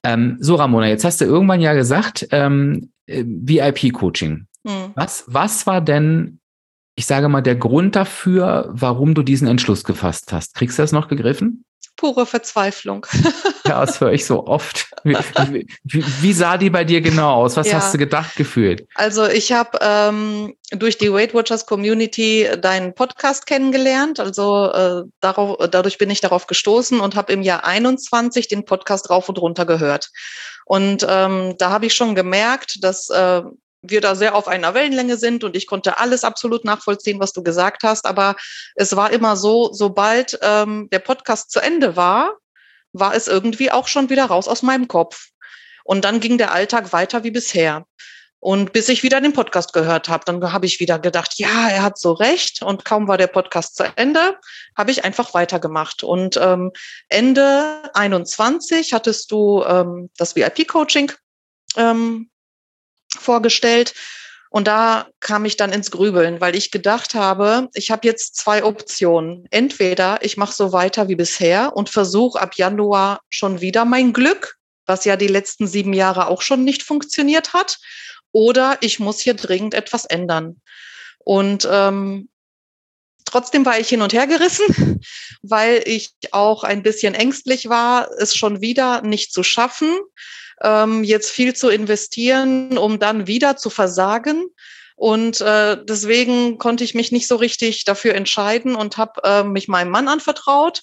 Ähm, 0.05 0.37
so, 0.41 0.57
Ramona, 0.57 0.89
jetzt 0.89 1.05
hast 1.05 1.21
du 1.21 1.25
irgendwann 1.25 1.61
ja 1.61 1.75
gesagt, 1.75 2.27
ähm, 2.31 2.93
äh, 3.07 3.25
VIP-Coaching. 3.25 4.47
Hm. 4.67 4.93
Was, 4.95 5.25
was 5.27 5.67
war 5.67 5.81
denn 5.81 6.41
ich 6.95 7.07
sage 7.07 7.29
mal, 7.29 7.41
der 7.41 7.57
Grund 7.57 7.97
dafür, 7.97 8.69
warum 8.71 9.15
du 9.15 9.23
diesen 9.23 9.49
Entschluss 9.49 9.85
gefasst 9.85 10.33
hast. 10.33 10.55
Kriegst 10.55 10.79
du 10.79 10.83
das 10.83 10.93
noch 10.93 11.09
gegriffen? 11.09 11.65
Pure 11.97 12.27
Verzweiflung. 12.27 13.07
ja, 13.67 13.85
das 13.85 14.01
höre 14.01 14.13
ich 14.13 14.27
so 14.27 14.47
oft. 14.47 14.91
Wie, 15.05 15.17
wie, 15.85 16.05
wie, 16.21 16.33
sah 16.33 16.57
die 16.57 16.71
bei 16.71 16.85
dir 16.85 17.01
genau 17.01 17.35
aus? 17.35 17.57
Was 17.57 17.69
ja. 17.69 17.75
hast 17.75 17.95
du 17.95 17.99
gedacht, 17.99 18.35
gefühlt? 18.37 18.87
Also 18.95 19.27
ich 19.27 19.53
habe 19.53 19.79
ähm, 19.81 20.55
durch 20.71 20.99
die 20.99 21.13
Weight 21.13 21.35
Watchers 21.35 21.67
Community 21.67 22.49
deinen 22.61 22.95
Podcast 22.95 23.47
kennengelernt. 23.47 24.21
Also 24.21 24.73
äh, 24.73 25.03
darauf, 25.21 25.59
dadurch 25.71 25.99
bin 25.99 26.11
ich 26.11 26.21
darauf 26.21 26.47
gestoßen 26.47 27.01
und 27.01 27.15
habe 27.15 27.33
im 27.33 27.43
Jahr 27.43 27.65
21 27.65 28.49
den 28.49 28.65
Podcast 28.65 29.11
rauf 29.11 29.29
und 29.29 29.39
runter 29.39 29.67
gehört. 29.67 30.11
Und 30.65 31.07
ähm, 31.09 31.57
da 31.59 31.71
habe 31.71 31.87
ich 31.87 31.95
schon 31.95 32.15
gemerkt, 32.15 32.83
dass 32.83 33.11
äh, 33.11 33.43
wir 33.83 34.01
da 34.01 34.15
sehr 34.15 34.35
auf 34.35 34.49
einer 34.49 34.75
Wellenlänge 34.75 35.17
sind 35.17 35.45
und 35.45 35.57
ich 35.57 35.67
konnte 35.67 35.99
alles 35.99 36.25
absolut 36.25 36.65
nachvollziehen, 36.65 37.21
was 37.21 37.33
du 37.33 37.43
gesagt 37.43 37.83
hast. 37.83 38.07
Aber 38.07 38.37
es 38.75 38.97
war 38.97 39.13
immer 39.13 39.37
so, 39.37 39.73
sobald 39.73 40.39
ähm, 40.41 40.89
der 40.93 41.01
Podcast 41.01 41.51
zu 41.51 41.61
Ende 41.61 41.97
war, 41.97 42.37
war 42.93 43.15
es 43.15 43.29
irgendwie 43.29 43.71
auch 43.71 43.89
schon 43.89 44.11
wieder 44.11 44.27
raus 44.27 44.49
aus 44.49 44.63
meinem 44.63 44.89
Kopf. 44.89 45.29
Und 45.85 46.05
dann 46.05 46.21
ging 46.21 46.39
der 46.39 46.53
Alltag 46.53 46.93
weiter 46.93 47.25
wie 47.25 47.33
bisher. 47.33 47.85
Und 48.39 48.73
bis 48.73 48.89
ich 48.89 49.05
wieder 49.05 49.21
den 49.21 49.33
Podcast 49.33 49.73
gehört 49.73 50.09
habe, 50.09 50.25
dann 50.27 50.53
habe 50.53 50.67
ich 50.67 50.81
wieder 50.81 50.99
gedacht, 50.99 51.39
ja, 51.39 51.69
er 51.69 51.83
hat 51.83 51.97
so 51.97 52.13
recht. 52.13 52.63
Und 52.63 52.85
kaum 52.85 53.07
war 53.07 53.17
der 53.17 53.29
Podcast 53.29 53.77
zu 53.77 53.85
Ende, 53.95 54.37
habe 54.77 54.91
ich 54.91 55.05
einfach 55.05 55.33
weitergemacht. 55.33 56.03
Und 56.03 56.37
ähm, 56.43 56.73
Ende 57.09 57.83
21 57.95 58.93
hattest 58.93 59.31
du 59.31 59.63
ähm, 59.63 60.11
das 60.17 60.35
VIP-Coaching 60.35 61.13
ähm, 61.77 62.31
vorgestellt. 63.21 63.95
Und 64.51 64.67
da 64.67 65.09
kam 65.21 65.47
ich 65.47 65.57
dann 65.57 65.73
ins 65.73 65.91
Grübeln, 65.91 66.43
weil 66.43 66.55
ich 66.55 66.71
gedacht 66.71 67.15
habe, 67.15 67.71
ich 67.73 67.91
habe 67.91 68.07
jetzt 68.07 68.37
zwei 68.37 68.65
Optionen. 68.65 69.47
Entweder 69.51 70.23
ich 70.23 70.37
mache 70.37 70.53
so 70.53 70.75
weiter 70.75 71.09
wie 71.09 71.17
bisher 71.17 71.75
und 71.75 71.89
versuche 71.89 72.39
ab 72.39 72.55
Januar 72.57 73.23
schon 73.31 73.63
wieder 73.63 73.87
mein 73.87 74.13
Glück, 74.13 74.59
was 74.85 75.07
ja 75.07 75.17
die 75.17 75.27
letzten 75.27 75.67
sieben 75.67 75.95
Jahre 75.95 76.27
auch 76.27 76.43
schon 76.43 76.65
nicht 76.65 76.83
funktioniert 76.83 77.55
hat, 77.55 77.79
oder 78.33 78.77
ich 78.81 78.99
muss 78.99 79.21
hier 79.21 79.35
dringend 79.35 79.73
etwas 79.73 80.05
ändern. 80.05 80.61
Und 81.19 81.67
ähm, 81.71 82.29
trotzdem 83.25 83.65
war 83.65 83.79
ich 83.79 83.89
hin 83.89 84.03
und 84.03 84.13
her 84.13 84.27
gerissen, 84.27 85.01
weil 85.43 85.83
ich 85.87 86.13
auch 86.33 86.63
ein 86.63 86.83
bisschen 86.83 87.15
ängstlich 87.15 87.71
war, 87.71 88.11
es 88.19 88.37
schon 88.37 88.61
wieder 88.61 89.01
nicht 89.01 89.33
zu 89.33 89.43
schaffen 89.43 89.89
ähm, 90.61 91.05
jetzt 91.05 91.31
viel 91.31 91.55
zu 91.55 91.69
investieren, 91.69 92.77
um 92.79 92.99
dann 92.99 93.27
wieder 93.27 93.57
zu 93.57 93.71
versagen. 93.71 94.47
Und 94.97 95.41
äh, 95.41 95.79
deswegen 95.85 96.59
konnte 96.59 96.85
ich 96.85 96.95
mich 96.95 97.11
nicht 97.11 97.27
so 97.27 97.37
richtig 97.37 97.85
dafür 97.85 98.15
entscheiden 98.15 98.77
und 98.77 98.99
habe 98.99 99.21
äh, 99.25 99.43
mich 99.43 99.67
meinem 99.67 99.91
Mann 99.91 100.07
anvertraut, 100.07 100.83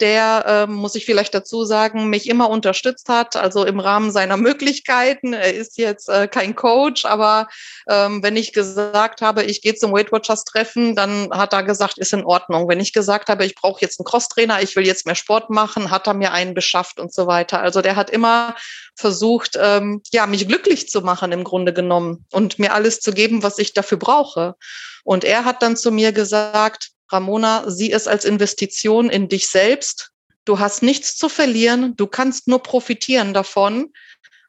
der, 0.00 0.44
äh, 0.46 0.66
muss 0.66 0.96
ich 0.96 1.04
vielleicht 1.04 1.34
dazu 1.34 1.64
sagen, 1.64 2.10
mich 2.10 2.28
immer 2.28 2.50
unterstützt 2.50 3.08
hat, 3.08 3.36
also 3.36 3.64
im 3.64 3.78
Rahmen 3.78 4.10
seiner 4.10 4.36
Möglichkeiten. 4.36 5.32
Er 5.32 5.54
ist 5.54 5.78
jetzt 5.78 6.08
äh, 6.08 6.26
kein 6.26 6.56
Coach, 6.56 7.04
aber 7.04 7.48
ähm, 7.88 8.22
wenn 8.22 8.36
ich 8.36 8.52
gesagt 8.52 9.20
habe, 9.20 9.44
ich 9.44 9.62
gehe 9.62 9.74
zum 9.76 9.92
Weight 9.92 10.10
Watchers 10.10 10.44
Treffen, 10.44 10.96
dann 10.96 11.30
hat 11.30 11.52
er 11.52 11.62
gesagt, 11.62 11.98
ist 11.98 12.12
in 12.12 12.24
Ordnung. 12.24 12.68
Wenn 12.68 12.80
ich 12.80 12.92
gesagt 12.92 13.28
habe, 13.28 13.44
ich 13.44 13.54
brauche 13.54 13.80
jetzt 13.80 14.00
einen 14.00 14.04
Crosstrainer, 14.04 14.60
ich 14.62 14.74
will 14.74 14.86
jetzt 14.86 15.06
mehr 15.06 15.14
Sport 15.14 15.50
machen, 15.50 15.90
hat 15.90 16.08
er 16.08 16.14
mir 16.14 16.32
einen 16.32 16.54
beschafft 16.54 16.98
und 16.98 17.14
so 17.14 17.26
weiter. 17.28 17.60
Also 17.60 17.80
der 17.80 17.94
hat 17.94 18.10
immer 18.10 18.56
versucht, 18.96 19.56
ähm, 19.60 20.02
ja, 20.12 20.26
mich 20.26 20.48
glücklich 20.48 20.88
zu 20.88 21.02
machen 21.02 21.30
im 21.30 21.44
Grunde 21.44 21.72
genommen 21.72 22.26
und 22.32 22.58
mir 22.58 22.74
alles 22.74 23.00
zu 23.00 23.12
geben, 23.12 23.42
was 23.42 23.58
ich 23.58 23.74
dafür 23.74 23.98
brauche. 23.98 24.56
Und 25.04 25.22
er 25.22 25.44
hat 25.44 25.62
dann 25.62 25.76
zu 25.76 25.92
mir 25.92 26.12
gesagt, 26.12 26.93
Ramona, 27.10 27.68
sieh 27.70 27.92
es 27.92 28.06
als 28.06 28.24
Investition 28.24 29.10
in 29.10 29.28
dich 29.28 29.48
selbst. 29.48 30.12
Du 30.44 30.58
hast 30.58 30.82
nichts 30.82 31.16
zu 31.16 31.28
verlieren, 31.28 31.96
du 31.96 32.06
kannst 32.06 32.48
nur 32.48 32.62
profitieren 32.62 33.32
davon 33.32 33.92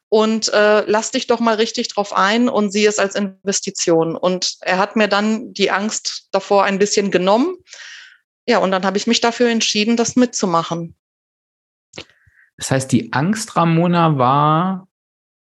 und 0.08 0.52
äh, 0.52 0.84
lass 0.86 1.10
dich 1.10 1.26
doch 1.26 1.40
mal 1.40 1.56
richtig 1.56 1.88
drauf 1.88 2.12
ein 2.12 2.48
und 2.48 2.70
sieh 2.70 2.86
es 2.86 2.98
als 2.98 3.14
Investition. 3.14 4.16
Und 4.16 4.56
er 4.60 4.78
hat 4.78 4.96
mir 4.96 5.08
dann 5.08 5.52
die 5.52 5.70
Angst 5.70 6.28
davor 6.32 6.64
ein 6.64 6.78
bisschen 6.78 7.10
genommen. 7.10 7.56
Ja, 8.46 8.58
und 8.58 8.70
dann 8.70 8.84
habe 8.84 8.98
ich 8.98 9.06
mich 9.06 9.20
dafür 9.20 9.48
entschieden, 9.48 9.96
das 9.96 10.14
mitzumachen. 10.14 10.94
Das 12.56 12.70
heißt, 12.70 12.92
die 12.92 13.12
Angst, 13.12 13.56
Ramona, 13.56 14.16
war 14.16 14.88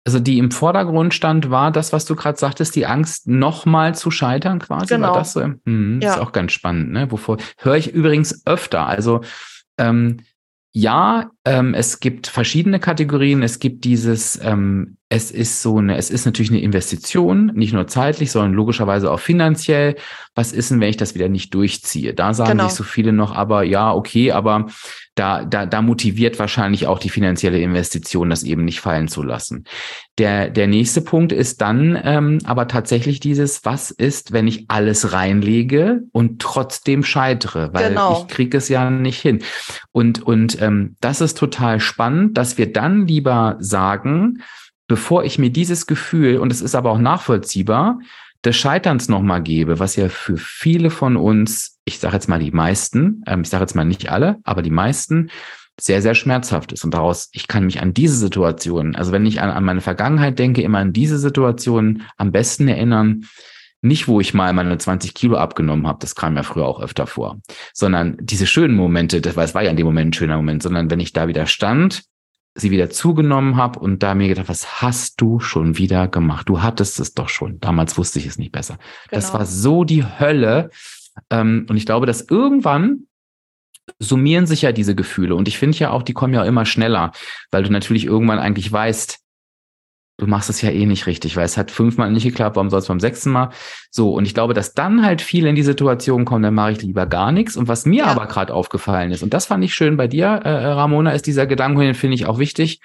also 0.04 0.18
die 0.18 0.38
im 0.38 0.50
Vordergrund 0.50 1.14
stand, 1.14 1.50
war 1.50 1.70
das, 1.70 1.92
was 1.92 2.04
du 2.04 2.16
gerade 2.16 2.38
sagtest, 2.38 2.74
die 2.74 2.86
Angst, 2.86 3.28
nochmal 3.28 3.94
zu 3.94 4.10
scheitern 4.10 4.58
quasi. 4.58 4.94
Genau. 4.94 5.08
War 5.08 5.18
das 5.18 5.32
so? 5.32 5.42
Hm, 5.42 6.00
ja. 6.02 6.14
Ist 6.14 6.20
auch 6.20 6.32
ganz 6.32 6.52
spannend, 6.52 6.90
ne? 6.90 7.10
Wovor 7.10 7.36
höre 7.58 7.76
ich 7.76 7.92
übrigens 7.92 8.44
öfter. 8.46 8.86
Also 8.86 9.20
ähm, 9.78 10.18
ja, 10.74 11.30
ähm, 11.44 11.74
es 11.74 12.00
gibt 12.00 12.26
verschiedene 12.26 12.80
Kategorien. 12.80 13.42
Es 13.42 13.58
gibt 13.58 13.84
dieses, 13.84 14.40
ähm, 14.42 14.96
es 15.10 15.30
ist 15.30 15.60
so 15.60 15.76
eine, 15.76 15.98
es 15.98 16.10
ist 16.10 16.24
natürlich 16.24 16.50
eine 16.50 16.62
Investition, 16.62 17.52
nicht 17.54 17.74
nur 17.74 17.86
zeitlich, 17.88 18.30
sondern 18.30 18.54
logischerweise 18.54 19.10
auch 19.10 19.20
finanziell. 19.20 19.96
Was 20.34 20.52
ist 20.52 20.70
denn, 20.70 20.80
wenn 20.80 20.88
ich 20.88 20.96
das 20.96 21.14
wieder 21.14 21.28
nicht 21.28 21.52
durchziehe? 21.52 22.14
Da 22.14 22.32
sagen 22.32 22.52
genau. 22.52 22.68
sich 22.68 22.72
so 22.72 22.84
viele 22.84 23.12
noch, 23.12 23.34
aber 23.34 23.64
ja, 23.64 23.92
okay, 23.92 24.32
aber 24.32 24.66
da, 25.14 25.44
da, 25.44 25.66
da 25.66 25.82
motiviert 25.82 26.38
wahrscheinlich 26.38 26.86
auch 26.86 26.98
die 26.98 27.10
finanzielle 27.10 27.60
Investition, 27.60 28.30
das 28.30 28.44
eben 28.44 28.64
nicht 28.64 28.80
fallen 28.80 29.08
zu 29.08 29.22
lassen. 29.22 29.64
Der, 30.18 30.48
der 30.48 30.66
nächste 30.66 31.02
Punkt 31.02 31.32
ist 31.32 31.60
dann 31.60 32.00
ähm, 32.02 32.38
aber 32.44 32.66
tatsächlich 32.66 33.20
dieses, 33.20 33.64
was 33.64 33.90
ist, 33.90 34.32
wenn 34.32 34.46
ich 34.46 34.66
alles 34.68 35.12
reinlege 35.12 36.02
und 36.12 36.40
trotzdem 36.40 37.04
scheitere, 37.04 37.74
weil 37.74 37.90
genau. 37.90 38.20
ich 38.20 38.34
kriege 38.34 38.56
es 38.56 38.68
ja 38.68 38.88
nicht 38.88 39.20
hin. 39.20 39.42
Und, 39.90 40.22
und 40.22 40.60
ähm, 40.62 40.96
das 41.00 41.20
ist 41.20 41.36
total 41.36 41.80
spannend, 41.80 42.38
dass 42.38 42.56
wir 42.56 42.72
dann 42.72 43.06
lieber 43.06 43.56
sagen, 43.58 44.42
bevor 44.88 45.24
ich 45.24 45.38
mir 45.38 45.50
dieses 45.50 45.86
Gefühl, 45.86 46.38
und 46.38 46.50
es 46.52 46.62
ist 46.62 46.74
aber 46.74 46.90
auch 46.90 46.98
nachvollziehbar, 46.98 47.98
des 48.44 48.56
Scheiterns 48.56 49.08
nochmal 49.08 49.42
gebe, 49.42 49.78
was 49.78 49.96
ja 49.96 50.08
für 50.08 50.36
viele 50.36 50.90
von 50.90 51.16
uns, 51.16 51.78
ich 51.84 51.98
sage 51.98 52.14
jetzt 52.14 52.28
mal 52.28 52.40
die 52.40 52.50
meisten, 52.50 53.22
ähm, 53.26 53.42
ich 53.42 53.48
sage 53.48 53.62
jetzt 53.62 53.74
mal 53.74 53.84
nicht 53.84 54.10
alle, 54.10 54.38
aber 54.44 54.62
die 54.62 54.70
meisten, 54.70 55.30
sehr, 55.80 56.02
sehr 56.02 56.14
schmerzhaft 56.14 56.72
ist. 56.72 56.84
Und 56.84 56.92
daraus, 56.92 57.30
ich 57.32 57.48
kann 57.48 57.64
mich 57.64 57.80
an 57.80 57.94
diese 57.94 58.16
Situation, 58.16 58.94
also 58.94 59.10
wenn 59.10 59.26
ich 59.26 59.40
an, 59.40 59.50
an 59.50 59.64
meine 59.64 59.80
Vergangenheit 59.80 60.38
denke, 60.38 60.62
immer 60.62 60.78
an 60.78 60.92
diese 60.92 61.18
Situation 61.18 62.02
am 62.18 62.30
besten 62.30 62.68
erinnern, 62.68 63.24
nicht, 63.80 64.06
wo 64.06 64.20
ich 64.20 64.32
mal 64.32 64.52
meine 64.52 64.78
20 64.78 65.12
Kilo 65.12 65.36
abgenommen 65.36 65.88
habe, 65.88 65.98
das 66.00 66.14
kam 66.14 66.36
ja 66.36 66.44
früher 66.44 66.66
auch 66.66 66.80
öfter 66.80 67.08
vor, 67.08 67.40
sondern 67.72 68.16
diese 68.20 68.46
schönen 68.46 68.76
Momente, 68.76 69.20
das 69.20 69.36
war, 69.36 69.62
ja 69.62 69.70
in 69.70 69.76
dem 69.76 69.86
Moment 69.86 70.10
ein 70.10 70.12
schöner 70.12 70.36
Moment, 70.36 70.62
sondern 70.62 70.88
wenn 70.88 71.00
ich 71.00 71.12
da 71.12 71.26
wieder 71.26 71.46
stand 71.46 72.04
sie 72.54 72.70
wieder 72.70 72.90
zugenommen 72.90 73.56
habe 73.56 73.78
und 73.78 74.02
da 74.02 74.14
mir 74.14 74.28
gedacht, 74.28 74.48
was 74.48 74.82
hast 74.82 75.20
du 75.20 75.40
schon 75.40 75.78
wieder 75.78 76.08
gemacht? 76.08 76.48
Du 76.48 76.62
hattest 76.62 77.00
es 77.00 77.14
doch 77.14 77.28
schon. 77.28 77.60
Damals 77.60 77.96
wusste 77.96 78.18
ich 78.18 78.26
es 78.26 78.38
nicht 78.38 78.52
besser. 78.52 78.74
Genau. 78.74 79.20
Das 79.20 79.32
war 79.32 79.46
so 79.46 79.84
die 79.84 80.04
Hölle. 80.04 80.70
Ähm, 81.30 81.66
und 81.68 81.76
ich 81.76 81.86
glaube, 81.86 82.06
dass 82.06 82.20
irgendwann 82.20 83.06
summieren 83.98 84.46
sich 84.46 84.62
ja 84.62 84.72
diese 84.72 84.94
Gefühle. 84.94 85.34
Und 85.34 85.48
ich 85.48 85.58
finde 85.58 85.78
ja 85.78 85.90
auch, 85.90 86.02
die 86.02 86.12
kommen 86.12 86.34
ja 86.34 86.44
immer 86.44 86.66
schneller, 86.66 87.12
weil 87.50 87.62
du 87.62 87.72
natürlich 87.72 88.04
irgendwann 88.04 88.38
eigentlich 88.38 88.70
weißt, 88.70 89.21
du 90.22 90.28
machst 90.28 90.48
es 90.48 90.62
ja 90.62 90.70
eh 90.70 90.86
nicht 90.86 91.08
richtig, 91.08 91.36
weil 91.36 91.44
es 91.44 91.56
hat 91.56 91.72
fünfmal 91.72 92.08
nicht 92.12 92.22
geklappt, 92.22 92.54
warum 92.54 92.70
soll 92.70 92.78
es 92.78 92.86
beim 92.86 93.00
sechsten 93.00 93.30
Mal? 93.30 93.50
So, 93.90 94.14
und 94.14 94.24
ich 94.24 94.34
glaube, 94.34 94.54
dass 94.54 94.72
dann 94.72 95.04
halt 95.04 95.20
viele 95.20 95.48
in 95.48 95.56
die 95.56 95.64
Situation 95.64 96.24
kommen, 96.24 96.44
dann 96.44 96.54
mache 96.54 96.70
ich 96.70 96.82
lieber 96.82 97.06
gar 97.06 97.32
nichts. 97.32 97.56
Und 97.56 97.66
was 97.66 97.86
mir 97.86 98.04
ja. 98.04 98.06
aber 98.06 98.26
gerade 98.26 98.54
aufgefallen 98.54 99.10
ist, 99.10 99.24
und 99.24 99.34
das 99.34 99.46
fand 99.46 99.64
ich 99.64 99.74
schön 99.74 99.96
bei 99.96 100.06
dir, 100.06 100.26
äh, 100.26 100.48
Ramona, 100.48 101.10
ist 101.10 101.26
dieser 101.26 101.48
Gedanke, 101.48 101.82
den 101.82 101.94
finde 101.94 102.14
ich 102.14 102.26
auch 102.26 102.38
wichtig. 102.38 102.80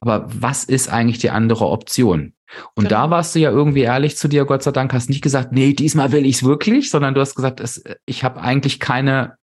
Aber 0.00 0.26
was 0.28 0.64
ist 0.64 0.90
eigentlich 0.90 1.18
die 1.18 1.30
andere 1.30 1.66
Option? 1.66 2.34
Und 2.74 2.88
genau. 2.88 3.04
da 3.04 3.10
warst 3.10 3.34
du 3.34 3.38
ja 3.38 3.50
irgendwie 3.50 3.82
ehrlich 3.82 4.18
zu 4.18 4.28
dir, 4.28 4.44
Gott 4.44 4.62
sei 4.62 4.72
Dank, 4.72 4.92
hast 4.92 5.08
nicht 5.08 5.22
gesagt, 5.22 5.52
nee, 5.52 5.72
diesmal 5.72 6.12
will 6.12 6.26
ich 6.26 6.36
es 6.36 6.44
wirklich, 6.44 6.90
sondern 6.90 7.14
du 7.14 7.22
hast 7.22 7.36
gesagt, 7.36 7.60
es, 7.60 7.82
ich 8.04 8.22
habe 8.22 8.42
eigentlich 8.42 8.80
keine 8.80 9.36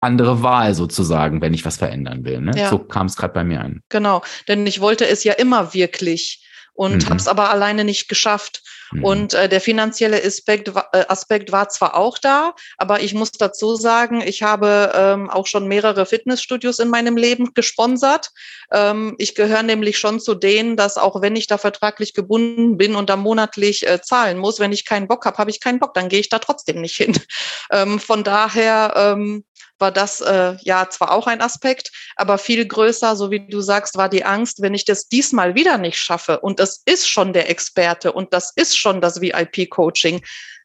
andere 0.00 0.42
Wahl 0.42 0.74
sozusagen, 0.74 1.42
wenn 1.42 1.52
ich 1.52 1.66
was 1.66 1.76
verändern 1.76 2.24
will. 2.24 2.40
Ne? 2.40 2.52
Ja. 2.56 2.70
So 2.70 2.78
kam 2.78 3.06
es 3.06 3.16
gerade 3.16 3.34
bei 3.34 3.44
mir 3.44 3.60
an. 3.60 3.82
Genau, 3.90 4.22
denn 4.48 4.66
ich 4.66 4.80
wollte 4.80 5.06
es 5.06 5.22
ja 5.22 5.34
immer 5.34 5.74
wirklich 5.74 6.41
und 6.74 7.04
mhm. 7.04 7.08
habe 7.08 7.16
es 7.16 7.28
aber 7.28 7.50
alleine 7.50 7.84
nicht 7.84 8.08
geschafft. 8.08 8.62
Mhm. 8.92 9.04
Und 9.04 9.34
äh, 9.34 9.48
der 9.48 9.60
finanzielle 9.60 10.22
Aspekt, 10.24 10.68
äh, 10.68 11.04
Aspekt 11.08 11.52
war 11.52 11.68
zwar 11.68 11.96
auch 11.96 12.18
da, 12.18 12.54
aber 12.78 13.00
ich 13.00 13.14
muss 13.14 13.32
dazu 13.32 13.76
sagen, 13.76 14.22
ich 14.24 14.42
habe 14.42 14.92
ähm, 14.94 15.30
auch 15.30 15.46
schon 15.46 15.66
mehrere 15.66 16.06
Fitnessstudios 16.06 16.78
in 16.78 16.88
meinem 16.88 17.16
Leben 17.16 17.54
gesponsert. 17.54 18.30
Ähm, 18.70 19.14
ich 19.18 19.34
gehöre 19.34 19.62
nämlich 19.62 19.98
schon 19.98 20.20
zu 20.20 20.34
denen, 20.34 20.76
dass 20.76 20.96
auch 20.96 21.20
wenn 21.22 21.36
ich 21.36 21.46
da 21.46 21.58
vertraglich 21.58 22.14
gebunden 22.14 22.76
bin 22.76 22.94
und 22.94 23.10
da 23.10 23.16
monatlich 23.16 23.86
äh, 23.86 24.00
zahlen 24.00 24.38
muss, 24.38 24.58
wenn 24.58 24.72
ich 24.72 24.84
keinen 24.84 25.08
Bock 25.08 25.24
habe, 25.26 25.38
habe 25.38 25.50
ich 25.50 25.60
keinen 25.60 25.78
Bock, 25.78 25.94
dann 25.94 26.08
gehe 26.08 26.20
ich 26.20 26.28
da 26.28 26.38
trotzdem 26.38 26.80
nicht 26.80 26.96
hin. 26.96 27.12
Ähm, 27.70 28.00
von 28.00 28.22
daher 28.22 28.92
ähm, 28.96 29.44
war 29.82 29.92
das 29.92 30.22
äh, 30.22 30.56
ja 30.62 30.88
zwar 30.88 31.12
auch 31.12 31.26
ein 31.26 31.42
Aspekt, 31.42 31.92
aber 32.16 32.38
viel 32.38 32.66
größer, 32.66 33.16
so 33.16 33.30
wie 33.30 33.46
du 33.46 33.60
sagst, 33.60 33.98
war 33.98 34.08
die 34.08 34.24
Angst, 34.24 34.62
wenn 34.62 34.72
ich 34.72 34.86
das 34.86 35.08
diesmal 35.08 35.54
wieder 35.54 35.76
nicht 35.76 35.98
schaffe 35.98 36.40
und 36.40 36.58
es 36.60 36.82
ist 36.86 37.06
schon 37.06 37.34
der 37.34 37.50
Experte 37.50 38.12
und 38.12 38.32
das 38.32 38.52
ist 38.56 38.78
schon 38.78 39.02
das 39.02 39.20
VIP-Coaching, 39.20 40.24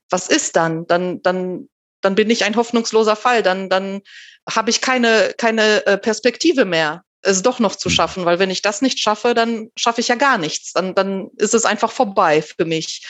was 0.09 0.29
ist 0.29 0.55
dann? 0.55 0.87
Dann, 0.87 1.21
dann, 1.21 1.67
dann 1.99 2.15
bin 2.15 2.29
ich 2.29 2.45
ein 2.45 2.55
hoffnungsloser 2.55 3.17
Fall, 3.17 3.43
dann, 3.43 3.69
dann 3.69 4.01
habe 4.49 4.69
ich 4.69 4.79
keine, 4.79 5.33
keine 5.37 5.85
äh, 5.85 5.97
Perspektive 5.97 6.63
mehr 6.63 7.03
es 7.23 7.41
doch 7.41 7.59
noch 7.59 7.75
zu 7.75 7.89
hm. 7.89 7.95
schaffen, 7.95 8.25
weil 8.25 8.39
wenn 8.39 8.51
ich 8.51 8.61
das 8.61 8.81
nicht 8.81 8.99
schaffe, 8.99 9.33
dann 9.33 9.69
schaffe 9.75 10.01
ich 10.01 10.07
ja 10.07 10.15
gar 10.15 10.37
nichts. 10.37 10.71
Dann, 10.71 10.95
dann 10.95 11.29
ist 11.35 11.53
es 11.53 11.65
einfach 11.65 11.91
vorbei 11.91 12.41
für 12.41 12.63
mich. 12.63 13.05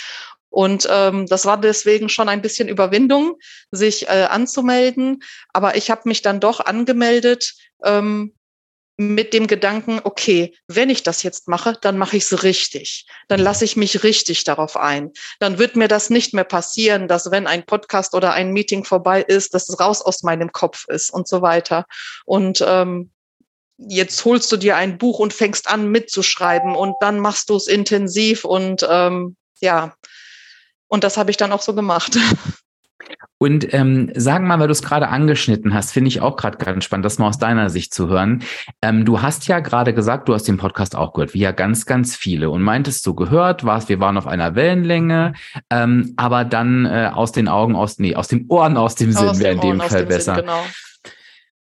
Und 0.58 0.88
ähm, 0.90 1.28
das 1.28 1.46
war 1.46 1.62
deswegen 1.62 2.10
schon 2.10 2.30
ein 2.30 2.42
bisschen 2.42 2.68
Überwindung, 2.68 3.38
sich 3.70 4.08
äh, 4.08 4.26
anzumelden. 4.28 5.22
Aber 5.54 5.76
ich 5.76 5.92
habe 5.92 6.02
mich 6.06 6.24
dann 6.24 6.40
doch 6.40 6.60
angemeldet 6.60 7.54
ähm, 7.84 8.34
mit 8.98 9.34
dem 9.34 9.46
Gedanken, 9.46 10.02
okay, 10.04 10.58
wenn 10.68 10.90
ich 10.90 11.04
das 11.04 11.22
jetzt 11.22 11.48
mache, 11.48 11.78
dann 11.80 12.00
mache 12.00 12.18
ich 12.18 12.24
es 12.24 12.42
richtig. 12.42 13.06
Dann 13.28 13.40
lasse 13.40 13.66
ich 13.66 13.78
mich 13.78 14.02
richtig 14.02 14.46
darauf 14.46 14.78
ein. 14.78 15.12
Dann 15.40 15.60
wird 15.60 15.76
mir 15.76 15.88
das 15.88 16.10
nicht 16.10 16.34
mehr 16.34 16.44
passieren, 16.44 17.08
dass 17.08 17.30
wenn 17.30 17.46
ein 17.46 17.64
Podcast 17.64 18.16
oder 18.16 18.34
ein 18.34 18.52
Meeting 18.52 18.84
vorbei 18.84 19.22
ist, 19.22 19.54
dass 19.54 19.70
es 19.70 19.80
raus 19.80 20.02
aus 20.02 20.24
meinem 20.24 20.52
Kopf 20.54 20.86
ist 20.88 21.12
und 21.12 21.28
so 21.28 21.44
weiter. 21.44 21.86
Und 22.26 22.66
ähm, 22.68 23.12
jetzt 23.78 24.26
holst 24.26 24.52
du 24.52 24.58
dir 24.58 24.76
ein 24.76 24.98
Buch 24.98 25.20
und 25.20 25.36
fängst 25.36 25.70
an 25.70 25.92
mitzuschreiben 25.92 26.76
und 26.76 26.96
dann 27.00 27.20
machst 27.20 27.52
du 27.52 27.58
es 27.58 27.68
intensiv 27.68 28.44
und 28.44 28.84
ähm, 28.90 29.38
ja, 29.60 29.96
und 30.88 31.04
das 31.04 31.18
habe 31.18 31.32
ich 31.32 31.38
dann 31.38 31.52
auch 31.52 31.62
so 31.62 31.74
gemacht. 31.74 32.18
Und 33.40 33.72
ähm, 33.74 34.12
sagen 34.16 34.48
mal, 34.48 34.60
weil 34.60 34.68
du 34.68 34.72
es 34.72 34.82
gerade 34.82 35.10
angeschnitten 35.10 35.74
hast, 35.74 35.92
finde 35.92 36.08
ich 36.08 36.22
auch 36.22 36.38
gerade 36.38 36.58
ganz 36.58 36.84
spannend, 36.84 37.06
das 37.06 37.20
mal 37.20 37.28
aus 37.28 37.38
deiner 37.38 37.70
Sicht 37.70 37.94
zu 37.94 38.08
hören. 38.08 38.44
Ähm, 38.82 39.06
du 39.06 39.22
hast 39.22 39.48
ja 39.48 39.60
gerade 39.60 39.94
gesagt, 39.94 40.28
du 40.28 40.34
hast 40.34 40.48
den 40.48 40.58
Podcast 40.58 40.96
auch 40.96 41.14
gehört, 41.14 41.36
wie 41.36 41.40
ja 41.40 41.52
ganz, 41.52 41.86
ganz 41.86 42.16
viele. 42.16 42.50
Und 42.50 42.64
meintest 42.64 43.06
du 43.06 43.14
gehört, 43.14 43.64
warst, 43.64 43.90
wir 43.90 44.00
waren 44.00 44.18
auf 44.18 44.26
einer 44.26 44.56
Wellenlänge, 44.56 45.34
ähm, 45.70 46.14
aber 46.18 46.46
dann 46.46 46.86
äh, 46.86 47.12
aus 47.14 47.32
den 47.32 47.48
Augen, 47.48 47.76
aus, 47.76 48.00
nee, 48.00 48.16
aus 48.16 48.28
den 48.28 48.48
Ohren, 48.50 48.76
aus 48.76 48.96
dem 48.96 49.12
Sinn 49.12 49.40
wäre 49.40 49.54
in 49.54 49.62
dem 49.62 49.82
Fall 49.82 50.08
besser. 50.08 50.36
Sinn, 50.36 50.46
genau. 50.46 50.64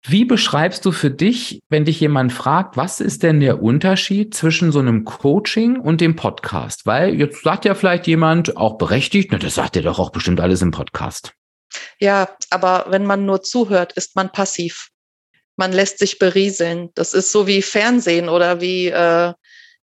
Wie 0.03 0.25
beschreibst 0.25 0.83
du 0.85 0.91
für 0.91 1.11
dich, 1.11 1.61
wenn 1.69 1.85
dich 1.85 1.99
jemand 1.99 2.33
fragt, 2.33 2.75
was 2.75 2.99
ist 2.99 3.21
denn 3.21 3.39
der 3.39 3.61
Unterschied 3.61 4.33
zwischen 4.33 4.71
so 4.71 4.79
einem 4.79 5.05
Coaching 5.05 5.79
und 5.79 6.01
dem 6.01 6.15
Podcast? 6.15 6.87
Weil 6.87 7.13
jetzt 7.13 7.43
sagt 7.43 7.65
ja 7.65 7.75
vielleicht 7.75 8.07
jemand, 8.07 8.57
auch 8.57 8.79
berechtigt, 8.79 9.29
na, 9.31 9.37
das 9.37 9.55
sagt 9.55 9.75
ja 9.75 9.83
doch 9.83 9.99
auch 9.99 10.09
bestimmt 10.09 10.41
alles 10.41 10.63
im 10.63 10.71
Podcast. 10.71 11.33
Ja, 11.99 12.35
aber 12.49 12.87
wenn 12.89 13.05
man 13.05 13.27
nur 13.27 13.43
zuhört, 13.43 13.93
ist 13.93 14.15
man 14.15 14.31
passiv. 14.31 14.89
Man 15.55 15.71
lässt 15.71 15.99
sich 15.99 16.17
berieseln. 16.17 16.89
Das 16.95 17.13
ist 17.13 17.31
so 17.31 17.45
wie 17.45 17.61
Fernsehen 17.61 18.27
oder 18.27 18.59
wie 18.59 18.87
äh, 18.87 19.33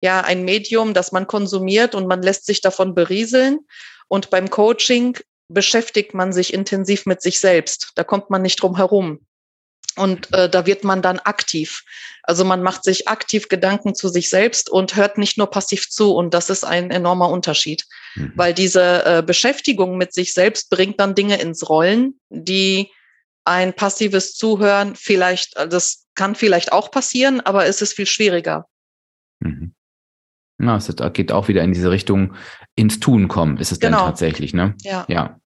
ja 0.02 0.22
ein 0.22 0.46
Medium, 0.46 0.94
das 0.94 1.12
man 1.12 1.28
konsumiert 1.28 1.94
und 1.94 2.08
man 2.08 2.22
lässt 2.22 2.46
sich 2.46 2.62
davon 2.62 2.96
berieseln. 2.96 3.60
Und 4.08 4.30
beim 4.30 4.50
Coaching 4.50 5.18
beschäftigt 5.50 6.14
man 6.14 6.32
sich 6.32 6.54
intensiv 6.54 7.06
mit 7.06 7.22
sich 7.22 7.42
selbst. 7.42 7.92
Da 7.96 8.06
kommt 8.06 8.30
man 8.30 8.42
nicht 8.42 8.62
drum 8.62 8.78
herum. 8.78 9.26
Und 9.96 10.34
äh, 10.34 10.50
da 10.50 10.66
wird 10.66 10.84
man 10.84 11.02
dann 11.02 11.20
aktiv. 11.20 11.84
Also 12.24 12.44
man 12.44 12.64
macht 12.64 12.84
sich 12.84 13.08
aktiv 13.08 13.48
Gedanken 13.50 13.96
zu 13.96 14.10
sich 14.10 14.30
selbst 14.30 14.70
und 14.70 14.96
hört 14.96 15.18
nicht 15.18 15.38
nur 15.38 15.50
passiv 15.50 15.90
zu. 15.90 16.14
Und 16.14 16.34
das 16.34 16.50
ist 16.50 16.66
ein 16.66 16.92
enormer 16.92 17.30
Unterschied, 17.30 17.86
mhm. 18.16 18.34
weil 18.36 18.54
diese 18.54 19.06
äh, 19.06 19.24
Beschäftigung 19.26 19.98
mit 19.98 20.14
sich 20.14 20.34
selbst 20.34 20.70
bringt 20.70 21.00
dann 21.00 21.16
Dinge 21.16 21.40
ins 21.40 21.70
Rollen, 21.70 22.20
die 22.30 22.92
ein 23.46 23.74
passives 23.74 24.34
Zuhören 24.34 24.96
vielleicht, 24.96 25.56
äh, 25.56 25.68
das 25.68 26.06
kann 26.16 26.36
vielleicht 26.36 26.72
auch 26.72 26.92
passieren, 26.92 27.42
aber 27.42 27.66
es 27.66 27.82
ist 27.82 27.94
viel 27.94 28.08
schwieriger. 28.08 28.66
Mhm. 29.40 29.74
Na, 30.58 30.78
es 30.78 30.90
geht 31.14 31.32
auch 31.32 31.48
wieder 31.48 31.64
in 31.64 31.74
diese 31.74 31.92
Richtung 31.92 32.34
ins 32.76 33.00
Tun 33.00 33.28
kommen, 33.28 33.58
ist 33.58 33.72
es 33.72 33.80
genau. 33.80 33.98
dann 33.98 34.08
tatsächlich, 34.08 34.54
ne? 34.54 34.74
Ja. 34.82 35.06
Ja. 35.10 35.40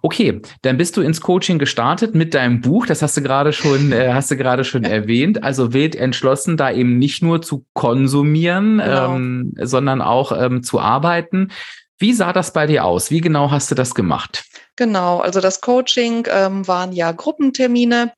Okay, 0.00 0.40
dann 0.62 0.76
bist 0.76 0.96
du 0.96 1.00
ins 1.00 1.20
Coaching 1.20 1.58
gestartet 1.58 2.14
mit 2.14 2.34
deinem 2.34 2.60
Buch. 2.60 2.86
Das 2.86 3.02
hast 3.02 3.16
du 3.16 3.22
gerade 3.22 3.52
schon, 3.52 3.92
äh, 3.92 4.12
hast 4.12 4.30
du 4.30 4.36
gerade 4.36 4.64
schon 4.64 4.84
erwähnt. 4.84 5.42
Also 5.42 5.72
wild 5.72 5.96
entschlossen, 5.96 6.56
da 6.56 6.70
eben 6.70 6.98
nicht 6.98 7.22
nur 7.22 7.42
zu 7.42 7.66
konsumieren, 7.72 8.78
genau. 8.78 9.16
ähm, 9.16 9.54
sondern 9.60 10.00
auch 10.00 10.32
ähm, 10.32 10.62
zu 10.62 10.80
arbeiten. 10.80 11.50
Wie 11.98 12.12
sah 12.12 12.32
das 12.32 12.52
bei 12.52 12.66
dir 12.66 12.84
aus? 12.84 13.10
Wie 13.10 13.20
genau 13.20 13.50
hast 13.50 13.70
du 13.70 13.74
das 13.74 13.94
gemacht? 13.94 14.44
Genau, 14.76 15.20
also 15.20 15.40
das 15.40 15.60
Coaching 15.60 16.26
ähm, 16.30 16.66
waren 16.66 16.92
ja 16.92 17.12
Gruppentermine 17.12 18.12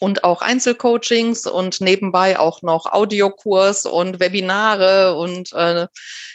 und 0.00 0.24
auch 0.24 0.40
Einzelcoachings 0.40 1.46
und 1.46 1.80
nebenbei 1.80 2.38
auch 2.38 2.62
noch 2.62 2.86
Audiokurs 2.86 3.86
und 3.86 4.18
Webinare 4.18 5.14
und 5.14 5.52
äh, 5.52 5.86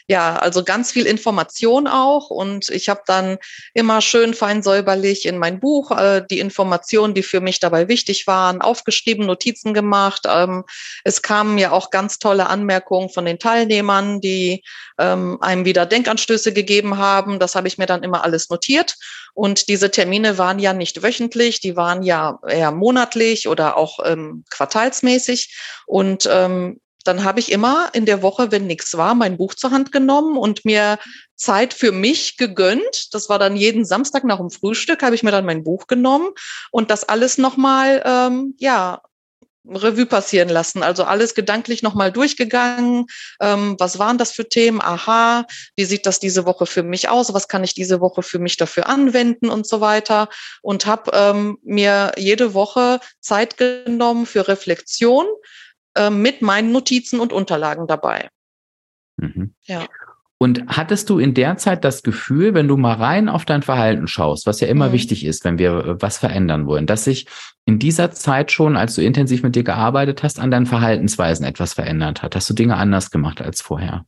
ja, 0.08 0.36
also 0.36 0.64
ganz 0.64 0.92
viel 0.92 1.08
Information 1.08 1.88
auch. 1.88 2.30
Und 2.30 2.70
ich 2.70 2.90
habe 2.90 3.02
dann 3.08 3.38
immer 3.74 4.02
schön 4.02 4.36
fein 4.36 4.62
säuberlich 4.62 5.26
in 5.26 5.40
mein 5.40 5.60
Buch 5.60 5.92
äh, 5.92 6.22
die 6.30 6.40
Informationen, 6.40 7.16
die 7.16 7.24
für 7.24 7.42
mich 7.42 7.60
dabei 7.60 7.88
wichtig 7.88 8.28
waren, 8.28 8.62
aufgeschrieben, 8.62 9.26
Notizen 9.26 9.74
gemacht. 9.74 10.24
Ähm, 10.28 10.64
es 11.04 11.24
kamen 11.24 11.58
ja 11.58 11.72
auch 11.72 11.90
ganz 11.90 12.20
tolle 12.20 12.48
Anmerkungen 12.48 13.10
von 13.10 13.26
den 13.26 13.40
Teilnehmern, 13.40 14.22
die 14.22 14.64
ähm, 15.00 15.42
einem 15.42 15.66
wieder 15.66 15.88
Denkanstöße 15.88 16.54
gegeben 16.54 16.98
haben. 16.98 17.40
Das 17.40 17.56
habe 17.56 17.68
ich 17.68 17.80
mir 17.80 17.88
dann 17.88 18.04
immer 18.04 18.24
alles 18.24 18.50
notiert. 18.50 18.96
Und 19.34 19.70
diese 19.70 19.90
Termine 19.90 20.38
waren 20.38 20.60
ja 20.60 20.74
nicht 20.74 21.02
wöchentlich, 21.02 21.60
die 21.60 21.76
waren 21.76 22.04
ja 22.04 22.40
eher 22.48 22.72
monatlich 22.72 23.48
oder 23.48 23.76
auch 23.76 24.00
ähm, 24.06 24.46
quartalsmäßig. 24.50 25.58
Und 25.88 26.30
ähm, 26.32 26.80
dann 27.06 27.24
habe 27.24 27.40
ich 27.40 27.52
immer 27.52 27.90
in 27.94 28.06
der 28.06 28.22
Woche, 28.22 28.52
wenn 28.52 28.68
nichts 28.68 28.98
war, 28.98 29.16
mein 29.16 29.38
Buch 29.38 29.54
zur 29.54 29.72
Hand 29.72 29.92
genommen 29.92 30.38
und 30.38 30.66
mir 30.66 31.00
Zeit 31.36 31.74
für 31.74 31.92
mich 31.92 32.38
gegönnt. 32.38 33.14
Das 33.14 33.30
war 33.30 33.40
dann 33.40 33.56
jeden 33.56 33.86
Samstag 33.86 34.24
nach 34.24 34.38
dem 34.38 34.50
Frühstück, 34.50 35.04
habe 35.04 35.16
ich 35.16 35.24
mir 35.24 35.32
dann 35.32 35.46
mein 35.46 35.64
Buch 35.64 35.88
genommen 35.88 36.32
und 36.72 36.90
das 36.90 37.04
alles 37.04 37.38
nochmal, 37.38 38.02
ähm, 38.06 38.56
ja, 38.58 39.02
Revue 39.68 40.06
passieren 40.06 40.50
lassen. 40.50 40.84
Also 40.84 41.04
alles 41.04 41.34
gedanklich 41.34 41.82
nochmal 41.82 42.12
durchgegangen. 42.12 43.08
Ähm, 43.42 43.76
was 43.80 43.98
waren 43.98 44.18
das 44.18 44.32
für 44.32 44.48
Themen? 44.48 44.82
Aha, 44.82 45.46
wie 45.76 45.86
sieht 45.86 46.06
das 46.06 46.20
diese 46.20 46.46
Woche 46.46 46.66
für 46.66 46.84
mich 46.84 47.10
aus? 47.10 47.34
Was 47.34 47.48
kann 47.48 47.64
ich 47.64 47.74
diese 47.74 48.00
Woche 48.00 48.22
für 48.22 48.40
mich 48.40 48.58
dafür 48.58 48.88
anwenden 48.88 49.50
und 49.50 49.68
so 49.68 49.82
weiter? 49.82 50.30
Und 50.62 50.86
habe 50.86 51.12
ähm, 51.14 51.58
mir 51.64 52.12
jede 52.18 52.54
Woche 52.54 53.00
Zeit 53.22 53.58
genommen 53.58 54.26
für 54.26 54.48
Reflexion 54.48 55.26
äh, 55.96 56.10
mit 56.10 56.42
meinen 56.42 56.72
Notizen 56.72 57.20
und 57.20 57.34
Unterlagen 57.34 57.88
dabei. 57.88 58.30
Mhm. 59.18 59.54
Ja. 59.64 59.86
Und 60.38 60.66
hattest 60.68 61.10
du 61.10 61.18
in 61.18 61.34
der 61.34 61.58
Zeit 61.58 61.86
das 61.86 62.04
Gefühl, 62.04 62.54
wenn 62.54 62.68
du 62.68 62.76
mal 62.76 62.96
rein 62.96 63.30
auf 63.30 63.46
dein 63.46 63.62
Verhalten 63.64 64.08
schaust, 64.08 64.46
was 64.46 64.60
ja 64.60 64.68
immer 64.68 64.90
mhm. 64.90 64.94
wichtig 64.94 65.26
ist, 65.26 65.46
wenn 65.46 65.58
wir 65.58 65.72
äh, 65.72 66.02
was 66.02 66.18
verändern 66.18 66.68
wollen, 66.68 66.88
dass 66.88 67.06
sich 67.06 67.28
in 67.66 67.80
dieser 67.80 68.12
Zeit 68.12 68.52
schon, 68.52 68.76
als 68.76 68.96
du 68.96 69.02
intensiv 69.02 69.44
mit 69.44 69.56
dir 69.56 69.64
gearbeitet 69.64 70.24
hast, 70.24 70.40
an 70.40 70.52
deinen 70.52 70.66
Verhaltensweisen 70.66 71.46
etwas 71.46 71.74
verändert 71.74 72.22
hat? 72.22 72.36
Hast 72.36 72.50
du 72.50 72.54
Dinge 72.54 72.76
anders 72.76 73.12
gemacht 73.12 73.42
als 73.42 73.62
vorher? 73.62 74.06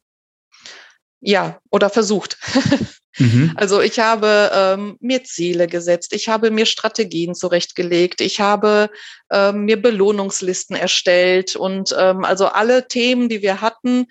Ja, 1.22 1.60
oder 1.72 1.90
versucht. 1.90 2.38
mhm. 3.18 3.54
Also 3.56 3.82
ich 3.82 4.00
habe 4.00 4.52
ähm, 4.54 4.98
mir 5.00 5.24
Ziele 5.24 5.68
gesetzt, 5.68 6.14
ich 6.14 6.30
habe 6.30 6.52
mir 6.52 6.66
Strategien 6.66 7.36
zurechtgelegt, 7.36 8.22
ich 8.22 8.40
habe 8.40 8.90
ähm, 9.32 9.66
mir 9.66 9.82
Belohnungslisten 9.82 10.76
erstellt 10.76 11.56
und 11.56 11.96
ähm, 11.98 12.24
also 12.24 12.48
alle 12.48 12.88
Themen, 12.88 13.30
die 13.30 13.42
wir 13.42 13.62
hatten, 13.62 14.08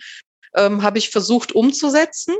ähm, 0.55 0.83
habe 0.83 0.99
ich 0.99 1.11
versucht 1.11 1.53
umzusetzen. 1.53 2.35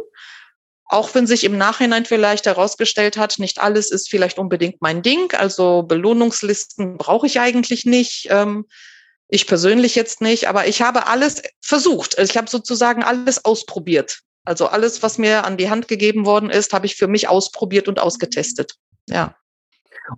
Auch 0.89 1.15
wenn 1.15 1.27
sich 1.27 1.43
im 1.43 1.59
Nachhinein 1.59 2.05
vielleicht 2.05 2.47
herausgestellt 2.47 3.17
hat, 3.17 3.41
nicht 3.41 3.59
alles 3.59 3.91
ist 3.91 4.09
vielleicht 4.09 4.39
unbedingt 4.39 4.81
mein 4.81 5.03
Ding. 5.03 5.33
Also 5.33 5.83
Belohnungslisten 5.83 6.97
brauche 6.97 7.27
ich 7.27 7.41
eigentlich 7.41 7.85
nicht. 7.85 8.29
Ähm, 8.31 8.67
ich 9.29 9.47
persönlich 9.49 9.97
jetzt 9.97 10.21
nicht, 10.21 10.49
aber 10.49 10.69
ich 10.69 10.83
habe 10.83 11.09
alles 11.09 11.43
versucht. 11.61 12.17
Ich 12.19 12.37
habe 12.37 12.49
sozusagen 12.49 13.03
alles 13.03 13.45
ausprobiert. 13.45 14.21
Also 14.47 14.69
alles, 14.69 15.03
was 15.03 15.19
mir 15.19 15.45
an 15.45 15.57
die 15.57 15.69
Hand 15.69 15.89
gegeben 15.89 16.25
worden 16.25 16.51
ist, 16.51 16.73
habe 16.73 16.87
ich 16.87 16.97
für 16.97 17.09
mich 17.09 17.29
ausprobiert 17.29 17.89
und 17.89 18.01
ausgetestet. 18.01 18.77
Ja. 19.09 19.35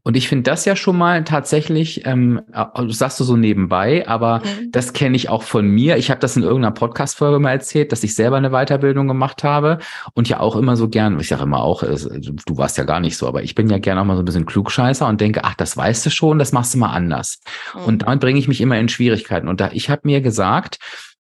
Und 0.03 0.17
ich 0.17 0.29
finde 0.29 0.51
das 0.51 0.65
ja 0.65 0.77
schon 0.77 0.99
mal 0.99 1.25
tatsächlich, 1.25 2.05
ähm, 2.05 2.43
äh, 2.53 2.65
sagst 2.89 3.19
du 3.21 3.25
so 3.25 3.37
nebenbei, 3.37 4.07
aber 4.07 4.41
mhm. 4.41 4.71
das 4.71 4.93
kenne 4.93 5.17
ich 5.17 5.31
auch 5.31 5.43
von 5.43 5.67
mir. 5.67 5.97
Ich 5.97 6.11
habe 6.11 6.21
das 6.21 6.37
in 6.37 6.43
irgendeiner 6.43 6.75
Podcast-Folge 6.75 7.39
mal 7.39 7.53
erzählt, 7.53 7.91
dass 7.93 8.05
ich 8.05 8.15
selber 8.15 8.37
eine 8.37 8.51
Weiterbildung 8.51 9.09
gemacht 9.09 9.45
habe 9.45 9.79
und 10.13 10.29
ja 10.29 10.41
auch 10.41 10.57
immer 10.57 10.77
so 10.77 10.89
gern, 10.89 11.19
ich 11.21 11.29
sage 11.29 11.45
immer 11.45 11.63
auch, 11.63 11.83
du 11.83 12.57
warst 12.57 12.77
ja 12.77 12.85
gar 12.85 13.01
nicht 13.01 13.17
so, 13.17 13.27
aber 13.27 13.43
ich 13.43 13.55
bin 13.55 13.71
ja 13.71 13.79
gerne 13.79 14.01
auch 14.03 14.05
mal 14.05 14.17
so 14.17 14.23
ein 14.23 14.27
bisschen 14.27 14.47
Klugscheißer 14.47 15.07
und 15.07 15.21
denke, 15.21 15.45
ach, 15.45 15.55
das 15.55 15.77
weißt 15.77 16.05
du 16.05 16.11
schon, 16.11 16.39
das 16.39 16.53
machst 16.53 16.75
du 16.75 16.79
mal 16.79 16.93
anders. 16.93 17.41
Mhm. 17.75 17.85
Und 17.85 18.03
damit 18.03 18.21
bringe 18.21 18.39
ich 18.39 18.49
mich 18.49 18.61
immer 18.61 18.79
in 18.79 18.89
Schwierigkeiten. 18.89 19.49
Und 19.49 19.61
da 19.61 19.71
ich 19.73 19.89
habe 19.89 20.03
mir 20.05 20.21
gesagt, 20.21 20.79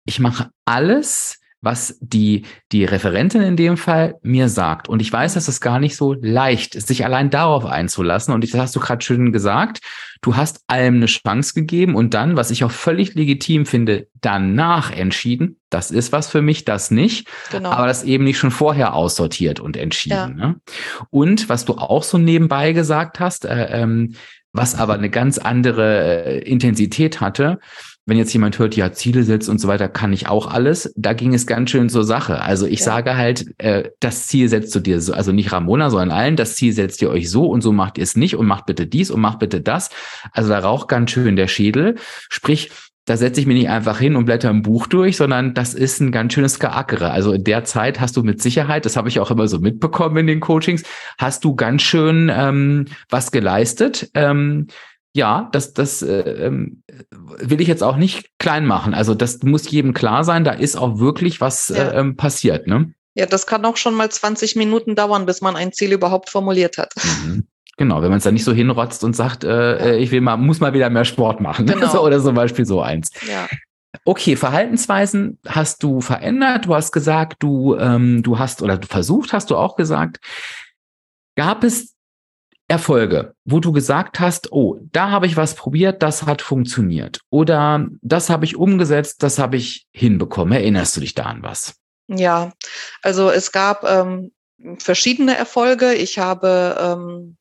ich 0.07 0.19
mache 0.19 0.51
alles, 0.65 1.39
was 1.61 1.99
die, 2.01 2.45
die 2.71 2.85
Referentin 2.85 3.43
in 3.43 3.57
dem 3.57 3.77
Fall 3.77 4.17
mir 4.23 4.49
sagt. 4.49 4.89
Und 4.89 5.01
ich 5.01 5.13
weiß, 5.13 5.35
dass 5.35 5.49
es 5.49 5.61
gar 5.61 5.81
nicht 5.81 5.97
so 5.97 6.13
leicht 6.13 6.75
ist, 6.75 6.89
sich 6.89 7.05
allein 7.05 7.31
darauf 7.31 7.65
einzulassen. 7.65 8.33
Und 8.35 8.45
das 8.45 8.59
hast 8.59 8.77
du 8.77 8.81
gerade 8.81 9.05
schön 9.05 9.33
gesagt. 9.33 9.81
Du 10.23 10.37
hast 10.37 10.63
allem 10.67 10.97
eine 10.97 11.07
Chance 11.07 11.55
gegeben 11.55 11.95
und 11.95 12.15
dann, 12.15 12.37
was 12.37 12.51
ich 12.51 12.65
auch 12.65 12.71
völlig 12.71 13.15
legitim 13.15 13.67
finde, 13.67 14.09
danach 14.21 14.91
entschieden, 14.91 15.59
das 15.71 15.91
ist 15.91 16.13
was 16.13 16.29
für 16.29 16.43
mich, 16.43 16.65
das 16.65 16.91
nicht. 16.91 17.29
Genau. 17.51 17.71
Aber 17.71 17.87
das 17.87 18.05
eben 18.05 18.25
nicht 18.25 18.39
schon 18.39 18.51
vorher 18.51 18.95
aussortiert 18.95 19.61
und 19.61 19.77
entschieden. 19.77 20.39
Ja. 20.39 20.47
Ne? 20.49 20.61
Und 21.11 21.49
was 21.49 21.65
du 21.65 21.75
auch 21.75 22.03
so 22.03 22.19
nebenbei 22.19 22.73
gesagt 22.73 23.21
hast, 23.21 23.45
äh, 23.45 23.83
ähm, 23.83 24.15
was 24.53 24.75
aber 24.75 24.95
eine 24.95 25.11
ganz 25.11 25.39
andere 25.39 26.25
äh, 26.25 26.39
Intensität 26.49 27.21
hatte, 27.21 27.59
wenn 28.07 28.17
jetzt 28.17 28.33
jemand 28.33 28.59
hört, 28.61 28.77
ja, 28.77 28.93
Ziele 28.93 29.25
setzt 29.25 29.49
und 29.49 29.61
so 29.61 29.67
weiter, 29.67 29.89
kann 29.89 30.13
ich 30.13 30.29
auch 30.29 30.47
alles. 30.47 30.93
Da 30.97 31.13
ging 31.13 31.35
es 31.35 31.47
ganz 31.47 31.71
schön 31.71 31.89
zur 31.89 32.05
Sache. 32.05 32.41
Also 32.41 32.65
ich 32.67 32.79
ja. 32.79 32.85
sage 32.87 33.17
halt, 33.17 33.53
äh, 33.59 33.91
das 33.99 34.29
Ziel 34.29 34.49
setzt 34.49 34.75
du 34.77 34.81
dir 34.81 35.01
so, 35.01 35.13
also 35.13 35.33
nicht 35.33 35.51
Ramona, 35.53 35.91
sondern 35.91 36.13
allen, 36.13 36.37
das 36.37 36.55
Ziel 36.55 36.73
setzt 36.73 37.03
ihr 37.03 37.11
euch 37.11 37.29
so 37.29 37.47
und 37.47 37.63
so 37.63 37.73
macht 37.73 37.99
ihr 37.99 38.05
es 38.05 38.17
nicht 38.17 38.37
und 38.37 38.47
macht 38.47 38.67
bitte 38.67 38.87
dies 38.87 39.11
und 39.11 39.21
macht 39.21 39.41
bitte 39.41 39.61
das. 39.61 39.91
Also 40.31 40.49
da 40.49 40.61
raucht 40.61 40.87
ganz 40.87 41.11
schön 41.11 41.35
der 41.35 41.49
Schädel. 41.49 41.97
Sprich, 42.29 42.71
da 43.07 43.17
setze 43.17 43.41
ich 43.41 43.47
mich 43.47 43.57
nicht 43.57 43.69
einfach 43.71 43.99
hin 43.99 44.15
und 44.15 44.25
blätter 44.25 44.51
ein 44.51 44.63
Buch 44.63 44.87
durch, 44.87 45.17
sondern 45.17 45.55
das 45.55 45.75
ist 45.75 46.01
ein 46.01 46.13
ganz 46.13 46.33
schönes 46.33 46.61
Geackere. 46.61 47.11
Also 47.11 47.33
in 47.33 47.45
der 47.45 47.65
Zeit 47.65 48.01
hast 48.01 48.17
du 48.17 48.23
mit 48.23 48.43
Sicherheit, 48.43 48.85
das 48.85 48.97
habe 48.97 49.09
ich 49.09 49.21
auch 49.21 49.31
immer 49.31 49.47
so 49.49 49.59
mitbekommen 49.61 50.17
in 50.19 50.27
den 50.27 50.41
Coachings, 50.41 50.83
hast 51.17 51.45
du 51.45 51.55
ganz 51.55 51.83
schön 51.83 52.31
ähm, 52.33 52.87
was 53.09 53.31
geleistet. 53.31 54.11
Ähm, 54.15 54.69
ja, 55.17 55.49
das, 55.53 55.73
das 55.73 56.03
äh, 56.03 56.21
ähm, 56.21 56.83
will 57.11 57.61
ich 57.61 57.69
jetzt 57.69 57.83
auch 57.83 57.97
nicht 57.97 58.39
klein 58.39 58.67
machen. 58.67 58.93
Also 58.93 59.15
das 59.15 59.43
muss 59.43 59.71
jedem 59.71 59.95
klar 59.95 60.25
sein, 60.25 60.45
da 60.45 60.53
ist 60.53 60.77
auch 60.77 60.99
wirklich 60.99 61.41
was 61.41 61.69
ja. 61.69 61.89
äh, 61.89 62.01
ähm, 62.01 62.17
passiert. 62.17 62.67
Ne? 62.67 62.93
Ja, 63.15 63.25
das 63.25 63.47
kann 63.47 63.65
auch 63.65 63.79
schon 63.79 63.95
mal 63.95 64.11
20 64.11 64.57
Minuten 64.57 64.95
dauern, 64.95 65.25
bis 65.25 65.41
man 65.41 65.57
ein 65.57 65.73
Ziel 65.73 65.93
überhaupt 65.93 66.29
formuliert 66.29 66.77
hat. 66.77 66.93
Mhm. 67.25 67.47
Genau, 67.79 68.03
wenn 68.03 68.11
man 68.11 68.19
es 68.19 68.25
dann 68.25 68.35
nicht 68.35 68.45
so 68.45 68.53
hinrotzt 68.53 69.05
und 69.05 69.17
sagt, 69.17 69.45
äh, 69.45 69.49
ja. 69.49 69.77
Äh, 69.77 69.99
ich 69.99 70.11
will 70.11 70.21
mal, 70.21 70.37
muss 70.37 70.61
mal 70.61 70.75
wieder 70.75 70.91
mehr 70.91 71.05
Sport 71.05 71.41
machen. 71.41 71.67
Genau. 71.67 72.03
Oder 72.05 72.23
zum 72.23 72.35
Beispiel 72.35 72.67
so 72.67 72.83
eins. 72.83 73.11
Ja. 73.27 73.49
Okay, 74.05 74.37
Verhaltensweisen 74.37 75.39
hast 75.47 75.83
du 75.83 76.03
verändert. 76.03 76.67
Du 76.67 76.75
hast 76.75 76.93
gesagt, 76.93 77.43
du, 77.43 77.75
ähm, 77.77 78.23
du 78.23 78.39
hast 78.39 78.61
oder 78.61 78.77
du 78.77 78.87
versucht, 78.87 79.33
hast 79.33 79.51
du 79.51 79.57
auch 79.57 79.75
gesagt. 79.77 80.19
Gab 81.35 81.65
es 81.65 81.96
Erfolge, 82.69 83.35
wo 83.45 83.61
du 83.61 83.73
gesagt 83.73 84.19
hast, 84.19 84.51
oh, 84.51 84.79
da 84.93 85.11
habe 85.11 85.27
ich 85.27 85.37
was 85.37 85.55
probiert, 85.55 86.03
das 86.03 86.25
hat 86.25 86.43
funktioniert. 86.43 87.21
Oder 87.31 87.87
das 88.03 88.29
habe 88.29 88.45
ich 88.45 88.57
umgesetzt, 88.57 89.23
das 89.23 89.39
habe 89.39 89.57
ich 89.57 89.87
hinbekommen. 89.93 90.53
Erinnerst 90.53 90.97
du 90.97 91.01
dich 91.01 91.15
da 91.15 91.25
an 91.25 91.43
was? 91.43 91.77
Ja, 92.09 92.53
also 93.03 93.31
es 93.31 93.53
gab 93.53 93.85
ähm, 93.85 94.33
verschiedene 94.79 95.37
Erfolge. 95.37 95.95
Ich 95.95 96.19
habe 96.19 96.77
ähm, 96.81 97.37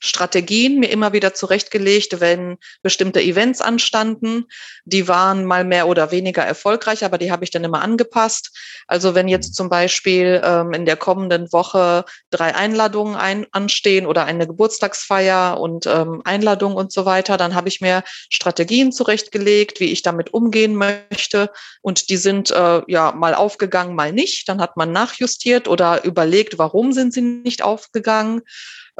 Strategien 0.00 0.80
mir 0.80 0.90
immer 0.90 1.12
wieder 1.12 1.34
zurechtgelegt, 1.34 2.20
wenn 2.20 2.56
bestimmte 2.82 3.20
Events 3.20 3.60
anstanden. 3.60 4.46
Die 4.84 5.08
waren 5.08 5.44
mal 5.44 5.64
mehr 5.64 5.86
oder 5.88 6.10
weniger 6.10 6.42
erfolgreich, 6.42 7.04
aber 7.04 7.18
die 7.18 7.30
habe 7.30 7.44
ich 7.44 7.50
dann 7.50 7.64
immer 7.64 7.82
angepasst. 7.82 8.56
Also 8.86 9.14
wenn 9.14 9.28
jetzt 9.28 9.54
zum 9.54 9.68
Beispiel 9.68 10.40
ähm, 10.42 10.72
in 10.72 10.86
der 10.86 10.96
kommenden 10.96 11.52
Woche 11.52 12.06
drei 12.30 12.54
Einladungen 12.54 13.14
ein, 13.14 13.46
anstehen 13.52 14.06
oder 14.06 14.24
eine 14.24 14.46
Geburtstagsfeier 14.46 15.60
und 15.60 15.86
ähm, 15.86 16.22
Einladungen 16.24 16.78
und 16.78 16.92
so 16.92 17.04
weiter, 17.04 17.36
dann 17.36 17.54
habe 17.54 17.68
ich 17.68 17.82
mir 17.82 18.02
Strategien 18.30 18.92
zurechtgelegt, 18.92 19.80
wie 19.80 19.92
ich 19.92 20.00
damit 20.00 20.32
umgehen 20.32 20.76
möchte. 20.76 21.50
Und 21.82 22.08
die 22.08 22.16
sind 22.16 22.50
äh, 22.50 22.80
ja 22.86 23.12
mal 23.12 23.34
aufgegangen, 23.34 23.94
mal 23.94 24.12
nicht. 24.12 24.48
Dann 24.48 24.62
hat 24.62 24.78
man 24.78 24.92
nachjustiert 24.92 25.68
oder 25.68 26.04
überlegt, 26.04 26.56
warum 26.58 26.92
sind 26.92 27.12
sie 27.12 27.20
nicht 27.20 27.62
aufgegangen. 27.62 28.40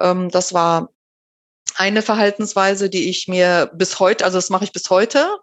Ähm, 0.01 0.31
das 0.31 0.53
war 0.53 0.91
eine 1.77 2.03
Verhaltensweise, 2.03 2.91
die 2.91 3.09
ich 3.09 3.29
mir 3.29 3.71
bis 3.75 4.01
heute, 4.01 4.25
also 4.25 4.39
das 4.39 4.51
mache 4.51 4.65
ich 4.65 4.73
bis 4.73 4.91
heute. 4.91 5.39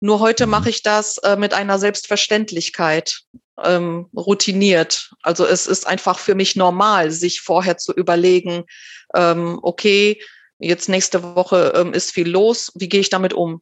Nur 0.00 0.20
heute 0.20 0.46
mhm. 0.46 0.50
mache 0.52 0.70
ich 0.70 0.82
das 0.82 1.18
äh, 1.18 1.36
mit 1.36 1.52
einer 1.54 1.78
Selbstverständlichkeit, 1.78 3.20
ähm, 3.62 4.08
routiniert. 4.16 5.10
Also 5.22 5.44
es 5.46 5.66
ist 5.66 5.86
einfach 5.86 6.18
für 6.18 6.34
mich 6.34 6.56
normal, 6.56 7.10
sich 7.10 7.40
vorher 7.40 7.76
zu 7.76 7.92
überlegen, 7.92 8.64
ähm, 9.14 9.58
okay, 9.62 10.20
jetzt 10.58 10.88
nächste 10.88 11.22
Woche 11.22 11.72
ähm, 11.74 11.92
ist 11.92 12.12
viel 12.12 12.28
los, 12.28 12.72
wie 12.74 12.88
gehe 12.88 13.00
ich 13.00 13.10
damit 13.10 13.34
um? 13.34 13.60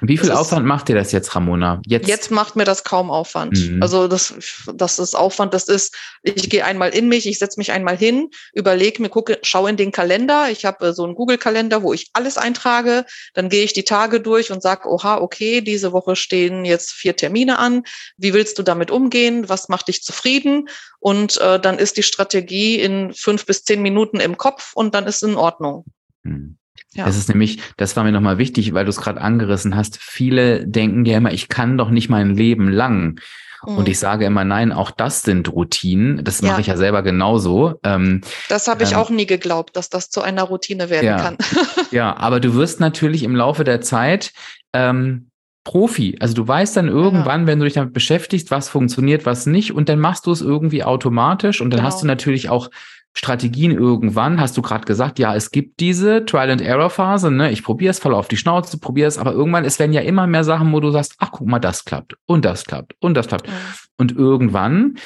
Wie 0.00 0.18
viel 0.18 0.28
das 0.28 0.38
Aufwand 0.38 0.64
ist, 0.64 0.68
macht 0.68 0.88
dir 0.88 0.94
das 0.94 1.12
jetzt, 1.12 1.34
Ramona? 1.34 1.80
Jetzt, 1.86 2.08
jetzt 2.08 2.30
macht 2.30 2.56
mir 2.56 2.64
das 2.64 2.84
kaum 2.84 3.10
Aufwand. 3.10 3.58
Mhm. 3.58 3.82
Also 3.82 4.08
das, 4.08 4.34
das 4.74 4.98
ist 4.98 5.14
Aufwand, 5.14 5.54
das 5.54 5.64
ist, 5.64 5.94
ich 6.22 6.50
gehe 6.50 6.64
einmal 6.64 6.90
in 6.90 7.08
mich, 7.08 7.26
ich 7.26 7.38
setze 7.38 7.58
mich 7.58 7.72
einmal 7.72 7.96
hin, 7.96 8.30
überlege 8.52 9.00
mir, 9.00 9.08
gucke, 9.08 9.38
schaue 9.42 9.70
in 9.70 9.76
den 9.76 9.92
Kalender. 9.92 10.50
Ich 10.50 10.64
habe 10.64 10.92
so 10.92 11.04
einen 11.04 11.14
Google-Kalender, 11.14 11.82
wo 11.82 11.92
ich 11.92 12.10
alles 12.12 12.36
eintrage. 12.38 13.06
Dann 13.34 13.48
gehe 13.48 13.64
ich 13.64 13.72
die 13.72 13.84
Tage 13.84 14.20
durch 14.20 14.52
und 14.52 14.62
sage, 14.62 14.88
oha, 14.88 15.18
okay, 15.18 15.60
diese 15.60 15.92
Woche 15.92 16.16
stehen 16.16 16.64
jetzt 16.64 16.92
vier 16.92 17.16
Termine 17.16 17.58
an. 17.58 17.84
Wie 18.16 18.34
willst 18.34 18.58
du 18.58 18.62
damit 18.62 18.90
umgehen? 18.90 19.48
Was 19.48 19.68
macht 19.68 19.88
dich 19.88 20.02
zufrieden? 20.02 20.68
Und 21.00 21.40
äh, 21.40 21.60
dann 21.60 21.78
ist 21.78 21.96
die 21.96 22.02
Strategie 22.02 22.80
in 22.80 23.12
fünf 23.14 23.46
bis 23.46 23.64
zehn 23.64 23.82
Minuten 23.82 24.20
im 24.20 24.36
Kopf 24.36 24.72
und 24.74 24.94
dann 24.94 25.06
ist 25.06 25.22
in 25.22 25.36
Ordnung. 25.36 25.84
Mhm. 26.22 26.58
Ja. 26.94 27.06
Das 27.06 27.16
ist 27.16 27.28
nämlich, 27.28 27.58
das 27.76 27.96
war 27.96 28.04
mir 28.04 28.12
nochmal 28.12 28.38
wichtig, 28.38 28.72
weil 28.72 28.84
du 28.84 28.90
es 28.90 29.00
gerade 29.00 29.20
angerissen 29.20 29.74
hast. 29.74 29.98
Viele 30.00 30.66
denken 30.66 31.04
ja 31.04 31.18
immer, 31.18 31.32
ich 31.32 31.48
kann 31.48 31.76
doch 31.76 31.90
nicht 31.90 32.08
mein 32.08 32.36
Leben 32.36 32.68
lang. 32.68 33.20
Mhm. 33.66 33.78
Und 33.78 33.88
ich 33.88 33.98
sage 33.98 34.24
immer, 34.24 34.44
nein, 34.44 34.72
auch 34.72 34.90
das 34.90 35.22
sind 35.22 35.52
Routinen. 35.52 36.22
Das 36.24 36.40
ja. 36.40 36.50
mache 36.50 36.60
ich 36.60 36.66
ja 36.68 36.76
selber 36.76 37.02
genauso. 37.02 37.80
Ähm, 37.82 38.20
das 38.48 38.68
habe 38.68 38.84
ich 38.84 38.92
ähm, 38.92 38.98
auch 38.98 39.10
nie 39.10 39.26
geglaubt, 39.26 39.76
dass 39.76 39.88
das 39.88 40.10
zu 40.10 40.22
einer 40.22 40.44
Routine 40.44 40.90
werden 40.90 41.06
ja. 41.06 41.16
kann. 41.16 41.36
ja, 41.90 42.16
aber 42.16 42.40
du 42.40 42.54
wirst 42.54 42.80
natürlich 42.80 43.22
im 43.22 43.34
Laufe 43.34 43.64
der 43.64 43.80
Zeit 43.80 44.32
ähm, 44.72 45.30
Profi. 45.64 46.16
Also 46.20 46.34
du 46.34 46.46
weißt 46.46 46.76
dann 46.76 46.88
irgendwann, 46.88 47.42
ja. 47.42 47.46
wenn 47.46 47.58
du 47.58 47.64
dich 47.64 47.74
damit 47.74 47.94
beschäftigst, 47.94 48.50
was 48.50 48.68
funktioniert, 48.68 49.24
was 49.26 49.46
nicht, 49.46 49.72
und 49.72 49.88
dann 49.88 49.98
machst 49.98 50.26
du 50.26 50.30
es 50.30 50.42
irgendwie 50.42 50.84
automatisch 50.84 51.60
und 51.60 51.70
dann 51.70 51.78
genau. 51.78 51.88
hast 51.88 52.02
du 52.02 52.06
natürlich 52.06 52.50
auch 52.50 52.70
Strategien 53.16 53.70
irgendwann, 53.70 54.40
hast 54.40 54.56
du 54.56 54.62
gerade 54.62 54.84
gesagt, 54.84 55.20
ja, 55.20 55.34
es 55.34 55.52
gibt 55.52 55.78
diese 55.78 56.24
Trial-and-Error-Phase, 56.24 57.30
ne? 57.30 57.52
ich 57.52 57.62
probiere 57.62 57.92
es, 57.92 58.00
falle 58.00 58.16
auf 58.16 58.26
die 58.26 58.36
Schnauze, 58.36 58.78
probiere 58.78 59.06
es, 59.06 59.18
aber 59.18 59.32
irgendwann, 59.32 59.64
es 59.64 59.78
werden 59.78 59.92
ja 59.92 60.00
immer 60.00 60.26
mehr 60.26 60.42
Sachen, 60.42 60.72
wo 60.72 60.80
du 60.80 60.90
sagst, 60.90 61.14
ach, 61.18 61.30
guck 61.30 61.46
mal, 61.46 61.60
das 61.60 61.84
klappt 61.84 62.16
und 62.26 62.44
das 62.44 62.64
klappt 62.64 62.96
und 62.98 63.14
das 63.14 63.28
klappt. 63.28 63.46
Ja. 63.46 63.52
Und 63.98 64.12
irgendwann 64.16 64.98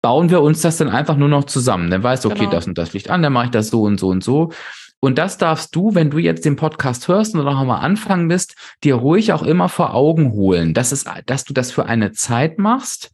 bauen 0.00 0.30
wir 0.30 0.40
uns 0.40 0.62
das 0.62 0.78
dann 0.78 0.88
einfach 0.88 1.16
nur 1.16 1.28
noch 1.28 1.44
zusammen. 1.44 1.90
Dann 1.90 2.02
weißt 2.02 2.24
du, 2.24 2.30
okay, 2.30 2.40
genau. 2.40 2.50
das 2.52 2.66
und 2.66 2.78
das 2.78 2.92
liegt 2.92 3.10
an, 3.10 3.22
dann 3.22 3.32
mache 3.32 3.46
ich 3.46 3.50
das 3.50 3.68
so 3.68 3.82
und 3.82 4.00
so 4.00 4.08
und 4.08 4.24
so. 4.24 4.50
Und 5.04 5.18
das 5.18 5.36
darfst 5.36 5.76
du, 5.76 5.94
wenn 5.94 6.08
du 6.08 6.16
jetzt 6.16 6.46
den 6.46 6.56
Podcast 6.56 7.08
hörst 7.08 7.34
und 7.34 7.44
noch 7.44 7.60
einmal 7.60 7.84
anfangen 7.84 8.26
bist, 8.28 8.56
dir 8.84 8.94
ruhig 8.94 9.34
auch 9.34 9.42
immer 9.42 9.68
vor 9.68 9.92
Augen 9.92 10.32
holen, 10.32 10.72
dass, 10.72 10.92
es, 10.92 11.04
dass 11.26 11.44
du 11.44 11.52
das 11.52 11.70
für 11.70 11.84
eine 11.84 12.12
Zeit 12.12 12.58
machst, 12.58 13.10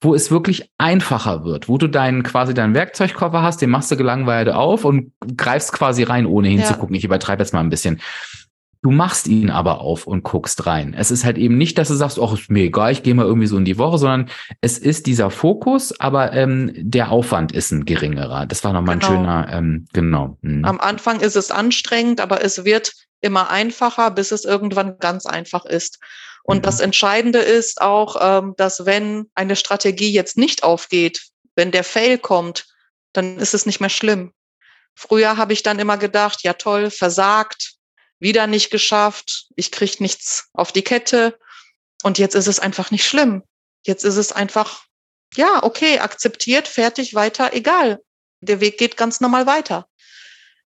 wo 0.00 0.14
es 0.14 0.30
wirklich 0.30 0.70
einfacher 0.78 1.42
wird, 1.42 1.68
wo 1.68 1.78
du 1.78 1.88
deinen 1.88 2.22
quasi 2.22 2.54
deinen 2.54 2.74
Werkzeugkoffer 2.74 3.42
hast, 3.42 3.60
den 3.60 3.70
machst 3.70 3.90
du 3.90 3.96
gelangweilt 3.96 4.50
auf 4.50 4.84
und 4.84 5.10
greifst 5.36 5.72
quasi 5.72 6.04
rein, 6.04 6.26
ohne 6.26 6.46
hinzugucken. 6.46 6.94
Ja. 6.94 6.98
Ich 6.98 7.04
übertreibe 7.04 7.42
jetzt 7.42 7.52
mal 7.52 7.58
ein 7.58 7.70
bisschen. 7.70 8.00
Du 8.82 8.90
machst 8.90 9.28
ihn 9.28 9.48
aber 9.48 9.80
auf 9.80 10.08
und 10.08 10.24
guckst 10.24 10.66
rein. 10.66 10.92
Es 10.92 11.12
ist 11.12 11.24
halt 11.24 11.38
eben 11.38 11.56
nicht, 11.56 11.78
dass 11.78 11.86
du 11.86 11.94
sagst, 11.94 12.18
ach, 12.20 12.32
ist 12.32 12.50
mir 12.50 12.64
egal, 12.64 12.90
ich 12.90 13.04
gehe 13.04 13.14
mal 13.14 13.26
irgendwie 13.26 13.46
so 13.46 13.56
in 13.56 13.64
die 13.64 13.78
Woche, 13.78 13.96
sondern 13.96 14.28
es 14.60 14.76
ist 14.76 15.06
dieser 15.06 15.30
Fokus, 15.30 15.98
aber 16.00 16.32
ähm, 16.32 16.72
der 16.74 17.12
Aufwand 17.12 17.52
ist 17.52 17.70
ein 17.70 17.84
geringerer. 17.84 18.44
Das 18.46 18.64
war 18.64 18.72
nochmal 18.72 18.98
genau. 18.98 19.12
ein 19.12 19.16
schöner, 19.16 19.48
ähm, 19.52 19.86
genau. 19.92 20.36
Mhm. 20.42 20.64
Am 20.64 20.80
Anfang 20.80 21.20
ist 21.20 21.36
es 21.36 21.52
anstrengend, 21.52 22.20
aber 22.20 22.42
es 22.44 22.64
wird 22.64 22.92
immer 23.20 23.50
einfacher, 23.50 24.10
bis 24.10 24.32
es 24.32 24.44
irgendwann 24.44 24.98
ganz 24.98 25.26
einfach 25.26 25.64
ist. 25.64 26.00
Und 26.42 26.58
mhm. 26.58 26.62
das 26.62 26.80
Entscheidende 26.80 27.38
ist 27.38 27.80
auch, 27.80 28.16
ähm, 28.20 28.54
dass 28.56 28.84
wenn 28.84 29.26
eine 29.36 29.54
Strategie 29.54 30.12
jetzt 30.12 30.36
nicht 30.36 30.64
aufgeht, 30.64 31.28
wenn 31.54 31.70
der 31.70 31.84
Fail 31.84 32.18
kommt, 32.18 32.66
dann 33.12 33.38
ist 33.38 33.54
es 33.54 33.64
nicht 33.64 33.80
mehr 33.80 33.90
schlimm. 33.90 34.32
Früher 34.96 35.36
habe 35.36 35.52
ich 35.52 35.62
dann 35.62 35.78
immer 35.78 35.98
gedacht, 35.98 36.42
ja 36.42 36.54
toll, 36.54 36.90
versagt, 36.90 37.76
wieder 38.22 38.46
nicht 38.46 38.70
geschafft, 38.70 39.48
ich 39.56 39.70
kriege 39.72 39.96
nichts 40.00 40.48
auf 40.52 40.72
die 40.72 40.82
Kette. 40.82 41.38
Und 42.02 42.18
jetzt 42.18 42.34
ist 42.34 42.46
es 42.46 42.58
einfach 42.58 42.90
nicht 42.90 43.06
schlimm. 43.06 43.42
Jetzt 43.84 44.04
ist 44.04 44.16
es 44.16 44.32
einfach, 44.32 44.84
ja, 45.34 45.62
okay, 45.62 45.98
akzeptiert, 45.98 46.68
fertig, 46.68 47.14
weiter, 47.14 47.52
egal. 47.52 48.00
Der 48.40 48.60
Weg 48.60 48.78
geht 48.78 48.96
ganz 48.96 49.20
normal 49.20 49.46
weiter. 49.46 49.86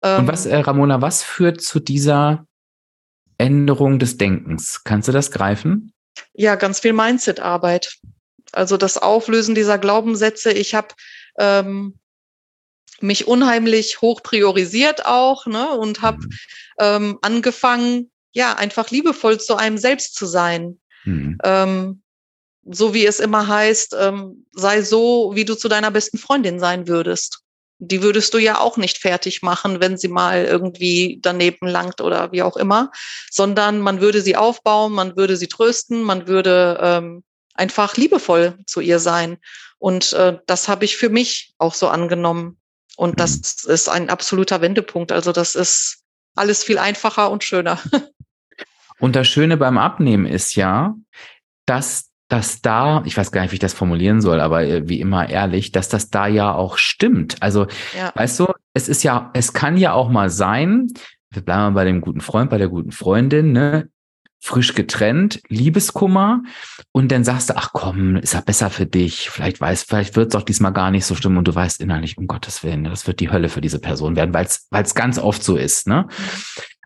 Und 0.02 0.26
was, 0.26 0.46
ähm, 0.46 0.52
äh, 0.52 0.56
Ramona, 0.60 1.02
was 1.02 1.22
führt 1.22 1.60
zu 1.60 1.78
dieser 1.78 2.46
Änderung 3.36 3.98
des 3.98 4.16
Denkens? 4.16 4.82
Kannst 4.84 5.08
du 5.08 5.12
das 5.12 5.30
greifen? 5.30 5.92
Ja, 6.32 6.54
ganz 6.54 6.80
viel 6.80 6.92
Mindset-Arbeit. 6.92 7.98
Also 8.52 8.76
das 8.76 8.96
Auflösen 8.96 9.54
dieser 9.54 9.78
Glaubenssätze. 9.78 10.52
Ich 10.52 10.74
habe 10.74 10.88
ähm, 11.38 11.98
mich 13.00 13.26
unheimlich 13.26 14.00
hoch 14.00 14.22
priorisiert 14.22 15.06
auch 15.06 15.46
ne, 15.46 15.70
und 15.70 16.02
habe 16.02 16.18
mhm. 16.18 16.30
Ähm, 16.80 17.18
angefangen, 17.22 18.10
ja, 18.32 18.54
einfach 18.54 18.90
liebevoll 18.90 19.38
zu 19.38 19.56
einem 19.56 19.78
selbst 19.78 20.14
zu 20.14 20.26
sein. 20.26 20.80
Mhm. 21.04 21.38
Ähm, 21.44 22.02
so 22.64 22.94
wie 22.94 23.06
es 23.06 23.20
immer 23.20 23.46
heißt, 23.46 23.96
ähm, 23.98 24.46
sei 24.52 24.82
so, 24.82 25.32
wie 25.34 25.44
du 25.44 25.54
zu 25.54 25.68
deiner 25.68 25.90
besten 25.90 26.18
Freundin 26.18 26.58
sein 26.58 26.88
würdest 26.88 27.42
die 27.80 28.02
würdest 28.02 28.34
du 28.34 28.38
ja 28.38 28.60
auch 28.60 28.76
nicht 28.76 28.98
fertig 28.98 29.42
machen, 29.42 29.80
wenn 29.80 29.96
sie 29.96 30.08
mal 30.08 30.44
irgendwie 30.44 31.18
daneben 31.22 31.66
langt 31.66 32.00
oder 32.00 32.30
wie 32.30 32.42
auch 32.42 32.56
immer, 32.56 32.92
sondern 33.30 33.80
man 33.80 34.00
würde 34.00 34.20
sie 34.20 34.36
aufbauen, 34.36 34.92
man 34.92 35.16
würde 35.16 35.36
sie 35.36 35.48
trösten, 35.48 36.02
man 36.02 36.28
würde 36.28 36.78
ähm, 36.80 37.24
einfach 37.54 37.96
liebevoll 37.96 38.58
zu 38.66 38.80
ihr 38.80 38.98
sein. 38.98 39.38
Und 39.78 40.12
äh, 40.12 40.38
das 40.46 40.68
habe 40.68 40.84
ich 40.84 40.98
für 40.98 41.08
mich 41.08 41.54
auch 41.56 41.74
so 41.74 41.88
angenommen. 41.88 42.58
Und 42.96 43.18
das 43.18 43.64
mhm. 43.64 43.72
ist 43.72 43.88
ein 43.88 44.10
absoluter 44.10 44.60
Wendepunkt. 44.60 45.10
Also 45.10 45.32
das 45.32 45.54
ist 45.54 45.99
alles 46.34 46.64
viel 46.64 46.78
einfacher 46.78 47.30
und 47.30 47.44
schöner. 47.44 47.78
Und 49.00 49.16
das 49.16 49.26
Schöne 49.28 49.56
beim 49.56 49.78
Abnehmen 49.78 50.26
ist 50.26 50.56
ja, 50.56 50.94
dass 51.64 52.10
dass 52.30 52.62
da, 52.62 53.02
ich 53.04 53.16
weiß 53.16 53.32
gar 53.32 53.42
nicht, 53.42 53.50
wie 53.50 53.56
ich 53.56 53.60
das 53.60 53.74
formulieren 53.74 54.20
soll, 54.20 54.40
aber 54.40 54.62
äh, 54.62 54.88
wie 54.88 55.00
immer 55.00 55.28
ehrlich, 55.28 55.72
dass 55.72 55.88
das 55.88 56.10
da 56.10 56.28
ja 56.28 56.54
auch 56.54 56.78
stimmt. 56.78 57.42
Also, 57.42 57.66
ja. 57.98 58.12
weißt 58.14 58.38
du, 58.40 58.46
es 58.72 58.88
ist 58.88 59.02
ja, 59.02 59.30
es 59.34 59.52
kann 59.52 59.76
ja 59.76 59.92
auch 59.92 60.08
mal 60.08 60.30
sein, 60.30 60.86
wir 61.30 61.42
bleiben 61.42 61.62
mal 61.62 61.70
bei 61.70 61.84
dem 61.84 62.00
guten 62.00 62.20
Freund, 62.20 62.48
bei 62.48 62.58
der 62.58 62.68
guten 62.68 62.92
Freundin, 62.92 63.50
ne? 63.50 63.88
Frisch 64.40 64.74
getrennt, 64.74 65.40
Liebeskummer 65.48 66.42
und 66.92 67.12
dann 67.12 67.24
sagst 67.24 67.50
du, 67.50 67.56
ach 67.56 67.70
komm, 67.72 68.16
ist 68.16 68.34
ja 68.34 68.40
besser 68.40 68.70
für 68.70 68.86
dich, 68.86 69.30
vielleicht 69.30 69.60
weiß, 69.60 69.84
vielleicht 69.84 70.16
wird 70.16 70.34
es 70.34 70.40
auch 70.40 70.44
diesmal 70.44 70.72
gar 70.72 70.90
nicht 70.90 71.04
so 71.04 71.14
stimmen 71.14 71.36
und 71.38 71.46
du 71.46 71.54
weißt 71.54 71.80
innerlich, 71.80 72.18
um 72.18 72.26
Gottes 72.26 72.64
Willen, 72.64 72.84
das 72.84 73.06
wird 73.06 73.20
die 73.20 73.30
Hölle 73.30 73.48
für 73.48 73.60
diese 73.60 73.78
Person 73.78 74.16
werden, 74.16 74.34
weil 74.34 74.46
es 74.46 74.94
ganz 74.94 75.18
oft 75.18 75.44
so 75.44 75.56
ist. 75.56 75.86
Ne? 75.86 76.06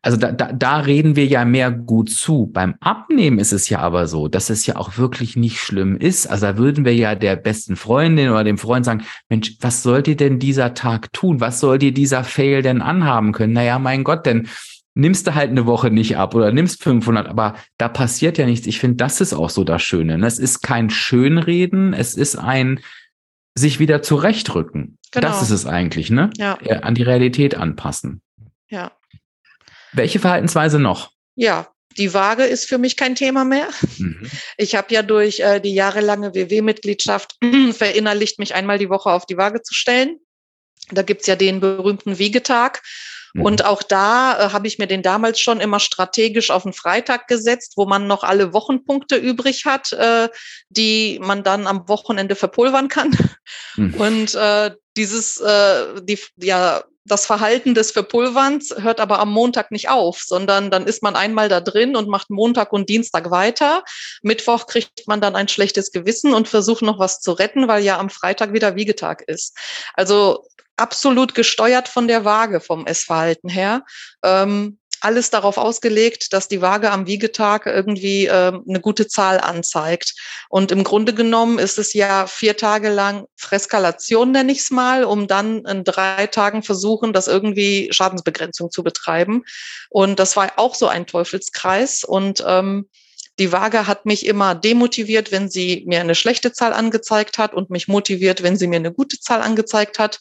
Also 0.04 0.18
da, 0.18 0.32
da, 0.32 0.52
da 0.52 0.80
reden 0.80 1.16
wir 1.16 1.24
ja 1.24 1.46
mehr 1.46 1.70
gut 1.70 2.10
zu. 2.10 2.50
Beim 2.52 2.74
Abnehmen 2.80 3.38
ist 3.38 3.52
es 3.52 3.70
ja 3.70 3.78
aber 3.78 4.06
so, 4.06 4.28
dass 4.28 4.50
es 4.50 4.66
ja 4.66 4.76
auch 4.76 4.98
wirklich 4.98 5.34
nicht 5.34 5.58
schlimm 5.58 5.96
ist. 5.96 6.26
Also 6.26 6.44
da 6.44 6.58
würden 6.58 6.84
wir 6.84 6.94
ja 6.94 7.14
der 7.14 7.36
besten 7.36 7.74
Freundin 7.74 8.28
oder 8.28 8.44
dem 8.44 8.58
Freund 8.58 8.84
sagen, 8.84 9.04
Mensch, 9.30 9.56
was 9.60 9.82
soll 9.82 10.02
dir 10.02 10.14
denn 10.14 10.38
dieser 10.38 10.74
Tag 10.74 11.10
tun? 11.14 11.40
Was 11.40 11.58
soll 11.58 11.78
dir 11.78 11.94
dieser 11.94 12.22
Fail 12.22 12.60
denn 12.60 12.82
anhaben 12.82 13.32
können? 13.32 13.54
Naja, 13.54 13.78
mein 13.78 14.04
Gott, 14.04 14.26
denn 14.26 14.46
nimmst 14.94 15.26
du 15.26 15.34
halt 15.34 15.50
eine 15.50 15.66
Woche 15.66 15.90
nicht 15.90 16.16
ab 16.16 16.34
oder 16.34 16.52
nimmst 16.52 16.82
500, 16.82 17.28
aber 17.28 17.56
da 17.78 17.88
passiert 17.88 18.38
ja 18.38 18.46
nichts. 18.46 18.66
Ich 18.66 18.78
finde, 18.78 18.96
das 18.96 19.20
ist 19.20 19.32
auch 19.32 19.50
so 19.50 19.64
das 19.64 19.82
Schöne. 19.82 20.24
Es 20.24 20.38
ist 20.38 20.62
kein 20.62 20.88
Schönreden, 20.90 21.92
es 21.92 22.14
ist 22.14 22.36
ein 22.36 22.80
sich 23.56 23.78
wieder 23.78 24.02
zurechtrücken. 24.02 24.98
Genau. 25.10 25.28
Das 25.28 25.42
ist 25.42 25.50
es 25.50 25.66
eigentlich, 25.66 26.10
ne? 26.10 26.30
Ja. 26.36 26.54
An 26.54 26.94
die 26.94 27.02
Realität 27.02 27.54
anpassen. 27.54 28.20
Ja. 28.68 28.92
Welche 29.92 30.18
Verhaltensweise 30.18 30.80
noch? 30.80 31.12
Ja, 31.36 31.68
die 31.96 32.12
Waage 32.14 32.44
ist 32.44 32.68
für 32.68 32.78
mich 32.78 32.96
kein 32.96 33.14
Thema 33.14 33.44
mehr. 33.44 33.68
Mhm. 33.98 34.28
Ich 34.56 34.74
habe 34.74 34.92
ja 34.92 35.02
durch 35.02 35.40
äh, 35.40 35.60
die 35.60 35.74
jahrelange 35.74 36.34
WW-Mitgliedschaft 36.34 37.36
verinnerlicht, 37.72 38.38
mich 38.38 38.54
einmal 38.54 38.78
die 38.78 38.90
Woche 38.90 39.10
auf 39.10 39.26
die 39.26 39.36
Waage 39.36 39.62
zu 39.62 39.74
stellen. 39.74 40.18
Da 40.90 41.02
gibt's 41.02 41.26
ja 41.26 41.36
den 41.36 41.60
berühmten 41.60 42.18
Wiegetag. 42.18 42.82
Mhm. 43.34 43.42
Und 43.42 43.64
auch 43.64 43.82
da 43.82 44.38
äh, 44.38 44.52
habe 44.52 44.66
ich 44.66 44.78
mir 44.78 44.86
den 44.86 45.02
damals 45.02 45.40
schon 45.40 45.60
immer 45.60 45.80
strategisch 45.80 46.50
auf 46.50 46.62
den 46.62 46.72
Freitag 46.72 47.28
gesetzt, 47.28 47.74
wo 47.76 47.84
man 47.84 48.06
noch 48.06 48.24
alle 48.24 48.52
Wochenpunkte 48.52 49.16
übrig 49.16 49.66
hat, 49.66 49.92
äh, 49.92 50.28
die 50.70 51.18
man 51.20 51.42
dann 51.42 51.66
am 51.66 51.88
Wochenende 51.88 52.36
verpulvern 52.36 52.88
kann. 52.88 53.16
Mhm. 53.76 53.94
Und 53.98 54.34
äh, 54.34 54.70
dieses, 54.96 55.40
äh, 55.40 56.00
die, 56.02 56.18
ja, 56.36 56.84
das 57.06 57.26
Verhalten 57.26 57.74
des 57.74 57.90
Verpulverns 57.90 58.74
hört 58.78 58.98
aber 58.98 59.18
am 59.18 59.30
Montag 59.30 59.70
nicht 59.70 59.90
auf, 59.90 60.20
sondern 60.20 60.70
dann 60.70 60.86
ist 60.86 61.02
man 61.02 61.16
einmal 61.16 61.50
da 61.50 61.60
drin 61.60 61.96
und 61.96 62.08
macht 62.08 62.30
Montag 62.30 62.72
und 62.72 62.88
Dienstag 62.88 63.30
weiter. 63.30 63.84
Mittwoch 64.22 64.66
kriegt 64.66 65.06
man 65.06 65.20
dann 65.20 65.36
ein 65.36 65.48
schlechtes 65.48 65.92
Gewissen 65.92 66.32
und 66.32 66.48
versucht 66.48 66.80
noch 66.80 66.98
was 66.98 67.20
zu 67.20 67.32
retten, 67.32 67.68
weil 67.68 67.84
ja 67.84 67.98
am 67.98 68.08
Freitag 68.08 68.54
wieder 68.54 68.74
Wiegetag 68.74 69.22
ist. 69.26 69.54
Also 69.92 70.46
absolut 70.76 71.34
gesteuert 71.34 71.88
von 71.88 72.08
der 72.08 72.24
Waage 72.24 72.60
vom 72.60 72.86
Essverhalten 72.86 73.48
her. 73.48 73.84
Ähm, 74.22 74.78
alles 75.04 75.28
darauf 75.28 75.58
ausgelegt, 75.58 76.32
dass 76.32 76.48
die 76.48 76.62
Waage 76.62 76.90
am 76.90 77.06
Wiegetag 77.06 77.66
irgendwie 77.66 78.26
äh, 78.26 78.52
eine 78.66 78.80
gute 78.80 79.06
Zahl 79.06 79.38
anzeigt. 79.38 80.14
Und 80.48 80.72
im 80.72 80.82
Grunde 80.82 81.12
genommen 81.12 81.58
ist 81.58 81.78
es 81.78 81.92
ja 81.92 82.26
vier 82.26 82.56
Tage 82.56 82.88
lang 82.88 83.26
Freskalation, 83.36 84.32
nenne 84.32 84.50
ich 84.50 84.60
es 84.60 84.70
mal, 84.70 85.04
um 85.04 85.26
dann 85.26 85.66
in 85.66 85.84
drei 85.84 86.26
Tagen 86.26 86.62
versuchen, 86.62 87.12
das 87.12 87.28
irgendwie 87.28 87.88
Schadensbegrenzung 87.92 88.70
zu 88.70 88.82
betreiben. 88.82 89.44
Und 89.90 90.18
das 90.18 90.36
war 90.36 90.52
auch 90.56 90.74
so 90.74 90.88
ein 90.88 91.06
Teufelskreis. 91.06 92.02
Und 92.04 92.42
ähm, 92.46 92.88
die 93.38 93.52
Waage 93.52 93.86
hat 93.86 94.06
mich 94.06 94.24
immer 94.24 94.54
demotiviert, 94.54 95.32
wenn 95.32 95.50
sie 95.50 95.84
mir 95.86 96.00
eine 96.00 96.14
schlechte 96.14 96.52
Zahl 96.52 96.72
angezeigt 96.72 97.36
hat 97.36 97.52
und 97.52 97.68
mich 97.68 97.88
motiviert, 97.88 98.42
wenn 98.42 98.56
sie 98.56 98.68
mir 98.68 98.76
eine 98.76 98.92
gute 98.92 99.18
Zahl 99.18 99.42
angezeigt 99.42 99.98
hat. 99.98 100.18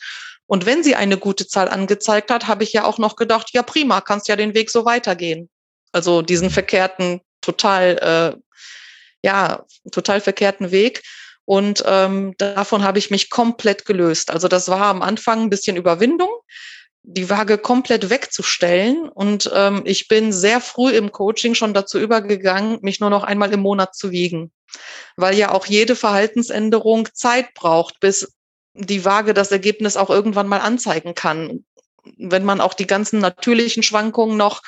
Und 0.48 0.66
wenn 0.66 0.84
sie 0.84 0.96
eine 0.96 1.18
gute 1.18 1.48
Zahl 1.48 1.70
angezeigt 1.70 2.30
hat, 2.30 2.48
habe 2.48 2.64
ich 2.64 2.74
ja 2.74 2.86
auch 2.86 2.98
noch 2.98 3.16
gedacht, 3.16 3.50
ja 3.54 3.64
prima, 3.64 4.02
kannst 4.02 4.28
ja 4.28 4.36
den 4.36 4.54
Weg 4.54 4.70
so 4.70 4.86
weitergehen. 4.86 5.50
Also 5.92 6.22
diesen 6.22 6.50
verkehrten, 6.50 7.22
total, 7.42 8.36
äh, 8.36 8.58
ja, 9.24 9.64
total 9.92 10.22
verkehrten 10.22 10.72
Weg. 10.72 11.04
Und 11.46 11.84
ähm, 11.86 12.36
davon 12.38 12.84
habe 12.84 13.00
ich 13.00 13.12
mich 13.12 13.30
komplett 13.30 13.86
gelöst. 13.86 14.32
Also 14.32 14.48
das 14.48 14.70
war 14.70 14.86
am 14.86 15.02
Anfang 15.02 15.42
ein 15.42 15.50
bisschen 15.50 15.76
Überwindung, 15.76 16.30
die 17.04 17.30
Waage 17.30 17.58
komplett 17.58 18.10
wegzustellen. 18.10 19.10
Und 19.10 19.52
ähm, 19.54 19.82
ich 19.86 20.08
bin 20.08 20.32
sehr 20.32 20.62
früh 20.62 20.92
im 20.92 21.12
Coaching 21.12 21.54
schon 21.54 21.74
dazu 21.74 22.00
übergegangen, 22.00 22.80
mich 22.82 23.00
nur 23.00 23.10
noch 23.10 23.24
einmal 23.24 23.54
im 23.54 23.60
Monat 23.60 23.96
zu 23.96 24.12
wiegen. 24.12 24.52
Weil 25.16 25.36
ja 25.36 25.52
auch 25.52 25.66
jede 25.66 25.96
Verhaltensänderung 25.96 27.10
Zeit 27.14 27.54
braucht, 27.54 28.00
bis 28.00 28.34
die 28.74 29.06
Waage 29.06 29.34
das 29.34 29.52
Ergebnis 29.52 29.98
auch 29.98 30.10
irgendwann 30.10 30.48
mal 30.48 30.60
anzeigen 30.60 31.16
kann. 31.16 31.66
Wenn 32.18 32.44
man 32.44 32.62
auch 32.62 32.74
die 32.74 32.88
ganzen 32.88 33.20
natürlichen 33.20 33.84
Schwankungen 33.84 34.38
noch 34.38 34.62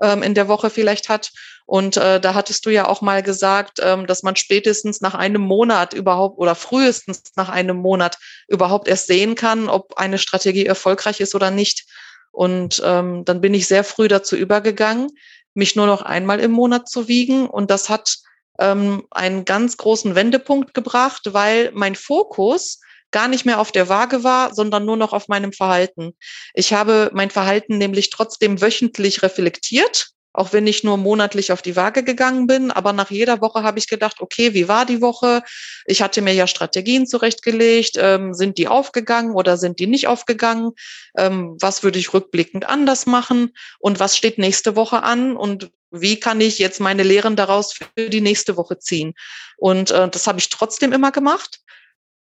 ähm, 0.00 0.22
in 0.22 0.34
der 0.34 0.48
Woche 0.48 0.70
vielleicht 0.70 1.08
hat. 1.08 1.30
Und 1.66 1.96
äh, 1.96 2.20
da 2.20 2.34
hattest 2.34 2.66
du 2.66 2.70
ja 2.70 2.88
auch 2.88 3.00
mal 3.00 3.22
gesagt, 3.22 3.78
ähm, 3.80 4.06
dass 4.06 4.22
man 4.22 4.34
spätestens 4.34 5.00
nach 5.00 5.14
einem 5.14 5.42
Monat 5.42 5.92
überhaupt 5.92 6.38
oder 6.38 6.54
frühestens 6.54 7.22
nach 7.36 7.48
einem 7.48 7.76
Monat 7.76 8.18
überhaupt 8.48 8.88
erst 8.88 9.06
sehen 9.06 9.36
kann, 9.36 9.68
ob 9.68 9.96
eine 9.96 10.18
Strategie 10.18 10.66
erfolgreich 10.66 11.20
ist 11.20 11.34
oder 11.34 11.50
nicht. 11.50 11.86
Und 12.32 12.82
ähm, 12.84 13.24
dann 13.24 13.40
bin 13.40 13.54
ich 13.54 13.68
sehr 13.68 13.84
früh 13.84 14.08
dazu 14.08 14.36
übergegangen, 14.36 15.10
mich 15.54 15.76
nur 15.76 15.86
noch 15.86 16.02
einmal 16.02 16.40
im 16.40 16.50
Monat 16.50 16.88
zu 16.88 17.06
wiegen. 17.06 17.46
Und 17.46 17.70
das 17.70 17.88
hat 17.88 18.16
ähm, 18.58 19.06
einen 19.10 19.44
ganz 19.44 19.76
großen 19.76 20.14
Wendepunkt 20.14 20.74
gebracht, 20.74 21.32
weil 21.32 21.70
mein 21.72 21.94
Fokus 21.94 22.80
gar 23.10 23.28
nicht 23.28 23.44
mehr 23.44 23.60
auf 23.60 23.72
der 23.72 23.88
Waage 23.88 24.24
war, 24.24 24.54
sondern 24.54 24.84
nur 24.84 24.96
noch 24.96 25.12
auf 25.12 25.28
meinem 25.28 25.52
Verhalten. 25.52 26.14
Ich 26.54 26.72
habe 26.72 27.10
mein 27.12 27.30
Verhalten 27.30 27.78
nämlich 27.78 28.10
trotzdem 28.10 28.60
wöchentlich 28.60 29.22
reflektiert, 29.22 30.10
auch 30.32 30.52
wenn 30.52 30.66
ich 30.66 30.84
nur 30.84 30.96
monatlich 30.96 31.50
auf 31.50 31.62
die 31.62 31.74
Waage 31.76 32.04
gegangen 32.04 32.46
bin. 32.46 32.70
Aber 32.70 32.92
nach 32.92 33.10
jeder 33.10 33.40
Woche 33.40 33.62
habe 33.62 33.78
ich 33.78 33.88
gedacht, 33.88 34.20
okay, 34.20 34.54
wie 34.54 34.68
war 34.68 34.86
die 34.86 35.00
Woche? 35.00 35.42
Ich 35.86 36.02
hatte 36.02 36.22
mir 36.22 36.32
ja 36.32 36.46
Strategien 36.46 37.06
zurechtgelegt. 37.06 37.96
Ähm, 37.96 38.32
sind 38.34 38.56
die 38.58 38.68
aufgegangen 38.68 39.34
oder 39.34 39.56
sind 39.56 39.80
die 39.80 39.88
nicht 39.88 40.06
aufgegangen? 40.06 40.70
Ähm, 41.16 41.56
was 41.60 41.82
würde 41.82 41.98
ich 41.98 42.14
rückblickend 42.14 42.68
anders 42.68 43.06
machen? 43.06 43.52
Und 43.80 43.98
was 43.98 44.16
steht 44.16 44.38
nächste 44.38 44.76
Woche 44.76 45.02
an? 45.02 45.36
Und 45.36 45.70
wie 45.90 46.20
kann 46.20 46.40
ich 46.40 46.58
jetzt 46.58 46.80
meine 46.80 47.02
Lehren 47.02 47.34
daraus 47.34 47.72
für 47.72 48.08
die 48.08 48.20
nächste 48.20 48.56
Woche 48.56 48.78
ziehen? 48.78 49.14
Und 49.56 49.90
äh, 49.90 50.08
das 50.08 50.26
habe 50.26 50.38
ich 50.38 50.48
trotzdem 50.48 50.92
immer 50.92 51.10
gemacht. 51.10 51.59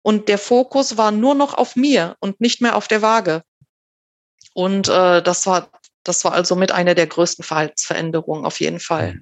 Und 0.04 0.28
der 0.28 0.38
Fokus 0.38 0.98
war 0.98 1.12
nur 1.12 1.34
noch 1.34 1.56
auf 1.56 1.76
mir 1.76 2.16
und 2.20 2.40
nicht 2.40 2.62
mehr 2.62 2.76
auf 2.76 2.88
der 2.88 3.02
Waage. 3.02 3.44
Und 4.54 4.88
äh, 4.88 5.24
das 5.24 5.48
war 5.48 5.70
das 6.04 6.26
war 6.26 6.34
also 6.34 6.56
mit 6.56 6.72
einer 6.72 6.96
der 6.96 7.08
größten 7.08 7.44
Verhaltensveränderungen 7.44 8.46
auf 8.46 8.60
jeden 8.60 8.80
Fall. 8.80 9.22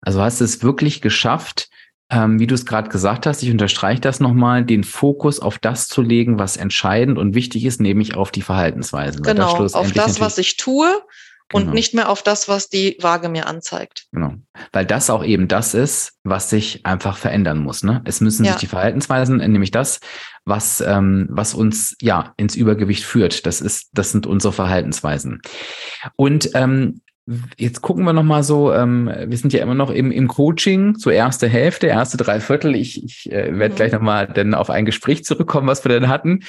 Also 0.00 0.22
hast 0.22 0.40
du 0.40 0.44
es 0.44 0.62
wirklich 0.62 1.02
geschafft, 1.02 1.68
ähm, 2.10 2.38
wie 2.38 2.46
du 2.46 2.54
es 2.54 2.64
gerade 2.64 2.88
gesagt 2.88 3.26
hast, 3.26 3.42
ich 3.42 3.50
unterstreiche 3.50 4.00
das 4.00 4.20
nochmal, 4.20 4.64
den 4.64 4.84
Fokus 4.84 5.40
auf 5.40 5.58
das 5.58 5.88
zu 5.88 6.02
legen, 6.02 6.38
was 6.38 6.56
entscheidend 6.56 7.18
und 7.18 7.34
wichtig 7.34 7.64
ist, 7.64 7.80
nämlich 7.80 8.14
auf 8.14 8.30
die 8.30 8.42
Verhaltensweisen. 8.42 9.22
Genau, 9.22 9.56
auf 9.56 9.92
das, 9.92 10.20
was 10.20 10.38
ich 10.38 10.56
tue 10.56 11.02
und 11.52 11.62
genau. 11.62 11.74
nicht 11.74 11.94
mehr 11.94 12.08
auf 12.08 12.22
das, 12.22 12.48
was 12.48 12.68
die 12.68 12.96
Waage 13.00 13.28
mir 13.28 13.46
anzeigt. 13.46 14.06
Genau, 14.12 14.34
weil 14.72 14.84
das 14.84 15.10
auch 15.10 15.24
eben 15.24 15.48
das 15.48 15.74
ist, 15.74 16.14
was 16.24 16.50
sich 16.50 16.84
einfach 16.84 17.16
verändern 17.16 17.58
muss. 17.58 17.82
Ne? 17.82 18.02
Es 18.04 18.20
müssen 18.20 18.44
ja. 18.44 18.52
sich 18.52 18.60
die 18.60 18.66
Verhaltensweisen, 18.66 19.36
nämlich 19.36 19.70
das, 19.70 20.00
was, 20.44 20.80
ähm, 20.80 21.26
was 21.30 21.54
uns 21.54 21.96
ja 22.00 22.34
ins 22.36 22.56
Übergewicht 22.56 23.04
führt. 23.04 23.46
Das 23.46 23.60
ist, 23.60 23.90
das 23.92 24.10
sind 24.10 24.26
unsere 24.26 24.52
Verhaltensweisen. 24.52 25.40
Und 26.16 26.50
ähm, 26.54 27.00
Jetzt 27.56 27.82
gucken 27.82 28.04
wir 28.04 28.12
noch 28.12 28.22
mal 28.22 28.44
so, 28.44 28.72
ähm, 28.72 29.10
wir 29.26 29.36
sind 29.36 29.52
ja 29.52 29.60
immer 29.60 29.74
noch 29.74 29.90
im, 29.90 30.12
im 30.12 30.28
Coaching, 30.28 30.94
so 30.96 31.10
erste 31.10 31.48
Hälfte, 31.48 31.88
erste 31.88 32.16
drei 32.16 32.38
Viertel. 32.38 32.76
Ich, 32.76 33.02
ich 33.02 33.32
äh, 33.32 33.58
werde 33.58 33.72
mhm. 33.72 33.76
gleich 33.76 33.92
noch 33.92 34.00
mal 34.00 34.28
dann 34.28 34.54
auf 34.54 34.70
ein 34.70 34.84
Gespräch 34.84 35.24
zurückkommen, 35.24 35.66
was 35.66 35.84
wir 35.84 35.88
denn 35.88 36.08
hatten. 36.08 36.44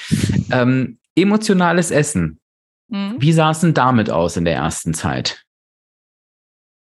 Ähm, 0.52 0.98
emotionales 1.16 1.90
Essen. 1.90 2.38
Mhm. 2.88 3.16
Wie 3.18 3.32
sah 3.32 3.50
es 3.50 3.60
denn 3.60 3.74
damit 3.74 4.10
aus 4.10 4.36
in 4.36 4.44
der 4.44 4.54
ersten 4.54 4.94
Zeit? 4.94 5.44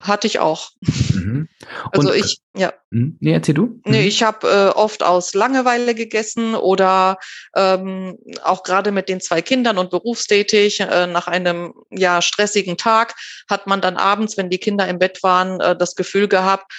Hatte 0.01 0.27
ich 0.27 0.39
auch. 0.39 0.71
Mhm. 0.81 1.49
Also 1.91 2.13
ich, 2.13 2.39
ja. 2.55 2.73
Hm? 2.91 3.17
Nee, 3.19 3.33
erzähl 3.33 3.53
du. 3.53 3.65
Mhm. 3.65 3.81
Nee, 3.85 4.07
ich 4.07 4.23
habe 4.23 4.47
äh, 4.47 4.77
oft 4.77 5.03
aus 5.03 5.33
Langeweile 5.33 5.93
gegessen 5.93 6.55
oder 6.55 7.19
ähm, 7.55 8.17
auch 8.43 8.63
gerade 8.63 8.91
mit 8.91 9.09
den 9.09 9.19
zwei 9.19 9.41
Kindern 9.41 9.77
und 9.77 9.89
berufstätig 9.89 10.79
äh, 10.79 11.07
nach 11.07 11.27
einem 11.27 11.73
ja 11.91 12.21
stressigen 12.21 12.77
Tag 12.77 13.15
hat 13.49 13.67
man 13.67 13.81
dann 13.81 13.97
abends, 13.97 14.37
wenn 14.37 14.49
die 14.49 14.57
Kinder 14.57 14.87
im 14.87 14.99
Bett 14.99 15.21
waren, 15.21 15.59
äh, 15.59 15.75
das 15.75 15.95
Gefühl 15.95 16.27
gehabt, 16.27 16.71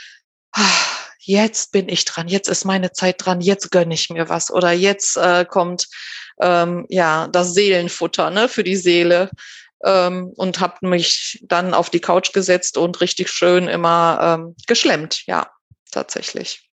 jetzt 1.21 1.73
bin 1.73 1.89
ich 1.89 2.05
dran, 2.05 2.29
jetzt 2.29 2.49
ist 2.49 2.65
meine 2.65 2.93
Zeit 2.93 3.17
dran, 3.19 3.41
jetzt 3.41 3.71
gönne 3.71 3.95
ich 3.95 4.11
mir 4.11 4.29
was 4.29 4.51
oder 4.51 4.73
jetzt 4.73 5.17
äh, 5.17 5.45
kommt 5.45 5.87
ähm, 6.41 6.87
ja 6.89 7.29
das 7.29 7.55
Seelenfutter 7.55 8.31
ne, 8.31 8.49
für 8.49 8.65
die 8.65 8.77
Seele 8.77 9.31
ähm, 9.85 10.33
und 10.37 10.61
habe 10.61 10.87
mich 10.87 11.45
dann 11.47 11.75
auf 11.75 11.91
die 11.91 12.01
Couch 12.01 12.33
gesetzt 12.33 12.79
und 12.79 13.01
richtig 13.01 13.29
schön 13.29 13.69
immer 13.69 14.39
ähm, 14.41 14.57
geschlemmt. 14.67 15.27
Ja, 15.27 15.51
tatsächlich. 15.91 16.69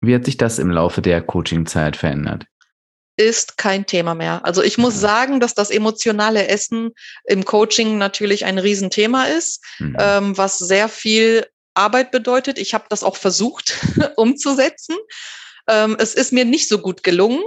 Wie 0.00 0.14
hat 0.14 0.24
sich 0.24 0.36
das 0.36 0.58
im 0.58 0.70
Laufe 0.70 1.00
der 1.00 1.22
Coaching-Zeit 1.22 1.96
verändert? 1.96 2.46
Ist 3.16 3.56
kein 3.56 3.86
Thema 3.86 4.14
mehr. 4.14 4.44
Also 4.44 4.62
ich 4.62 4.78
muss 4.78 4.98
sagen, 4.98 5.38
dass 5.38 5.54
das 5.54 5.70
emotionale 5.70 6.48
Essen 6.48 6.90
im 7.24 7.44
Coaching 7.44 7.98
natürlich 7.98 8.46
ein 8.46 8.58
Riesenthema 8.58 9.24
ist, 9.24 9.62
mhm. 9.78 9.96
ähm, 10.00 10.38
was 10.38 10.58
sehr 10.58 10.88
viel 10.88 11.46
Arbeit 11.74 12.10
bedeutet. 12.10 12.58
Ich 12.58 12.74
habe 12.74 12.84
das 12.88 13.02
auch 13.02 13.16
versucht 13.16 13.74
umzusetzen. 14.16 14.96
Ähm, 15.68 15.96
es 15.98 16.14
ist 16.14 16.32
mir 16.32 16.44
nicht 16.44 16.68
so 16.68 16.78
gut 16.78 17.02
gelungen. 17.02 17.42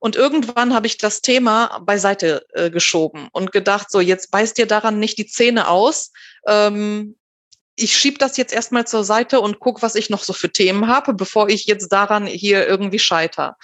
Und 0.00 0.16
irgendwann 0.16 0.74
habe 0.74 0.86
ich 0.86 0.96
das 0.96 1.20
Thema 1.20 1.78
beiseite 1.84 2.46
äh, 2.54 2.70
geschoben 2.70 3.28
und 3.32 3.52
gedacht, 3.52 3.90
so 3.90 4.00
jetzt 4.00 4.30
beißt 4.30 4.56
dir 4.56 4.66
daran 4.66 4.98
nicht 4.98 5.18
die 5.18 5.26
Zähne 5.26 5.68
aus. 5.68 6.10
Ähm, 6.46 7.16
ich 7.76 7.96
schieb 7.96 8.18
das 8.18 8.36
jetzt 8.38 8.52
erstmal 8.52 8.86
zur 8.86 9.04
Seite 9.04 9.40
und 9.40 9.60
guck, 9.60 9.82
was 9.82 9.94
ich 9.94 10.08
noch 10.08 10.22
so 10.22 10.32
für 10.32 10.50
Themen 10.50 10.86
habe, 10.86 11.12
bevor 11.12 11.48
ich 11.48 11.66
jetzt 11.66 11.88
daran 11.88 12.26
hier 12.26 12.66
irgendwie 12.66 12.98
scheiter. 12.98 13.56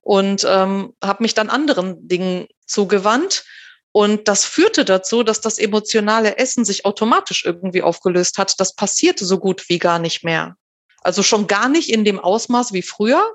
Und 0.00 0.44
ähm, 0.48 0.94
habe 1.02 1.22
mich 1.22 1.34
dann 1.34 1.50
anderen 1.50 2.08
Dingen 2.08 2.48
zugewandt. 2.66 3.44
Und 3.92 4.26
das 4.26 4.44
führte 4.44 4.84
dazu, 4.84 5.22
dass 5.22 5.40
das 5.40 5.58
emotionale 5.58 6.38
Essen 6.38 6.64
sich 6.64 6.86
automatisch 6.86 7.44
irgendwie 7.44 7.82
aufgelöst 7.82 8.38
hat. 8.38 8.58
Das 8.58 8.74
passierte 8.74 9.26
so 9.26 9.38
gut 9.38 9.68
wie 9.68 9.78
gar 9.78 9.98
nicht 9.98 10.24
mehr. 10.24 10.56
Also 11.02 11.22
schon 11.22 11.46
gar 11.46 11.68
nicht 11.68 11.90
in 11.90 12.04
dem 12.04 12.18
Ausmaß 12.18 12.72
wie 12.72 12.82
früher. 12.82 13.34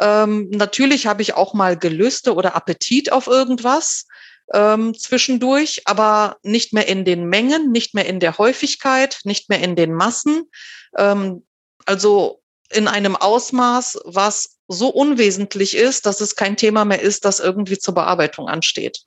Ähm, 0.00 0.48
natürlich 0.50 1.06
habe 1.06 1.20
ich 1.20 1.34
auch 1.34 1.52
mal 1.52 1.76
Gelüste 1.76 2.34
oder 2.34 2.56
Appetit 2.56 3.12
auf 3.12 3.26
irgendwas 3.26 4.06
ähm, 4.54 4.94
zwischendurch, 4.98 5.82
aber 5.84 6.38
nicht 6.42 6.72
mehr 6.72 6.88
in 6.88 7.04
den 7.04 7.26
Mengen, 7.28 7.70
nicht 7.70 7.94
mehr 7.94 8.06
in 8.06 8.20
der 8.20 8.38
Häufigkeit, 8.38 9.20
nicht 9.24 9.50
mehr 9.50 9.60
in 9.60 9.76
den 9.76 9.92
Massen. 9.92 10.44
Ähm, 10.96 11.46
also 11.84 12.40
in 12.72 12.88
einem 12.88 13.16
Ausmaß, 13.16 14.00
was 14.04 14.58
so 14.68 14.88
unwesentlich 14.88 15.76
ist, 15.76 16.06
dass 16.06 16.20
es 16.20 16.36
kein 16.36 16.56
Thema 16.56 16.84
mehr 16.84 17.02
ist, 17.02 17.24
das 17.24 17.40
irgendwie 17.40 17.78
zur 17.78 17.94
Bearbeitung 17.94 18.48
ansteht. 18.48 19.04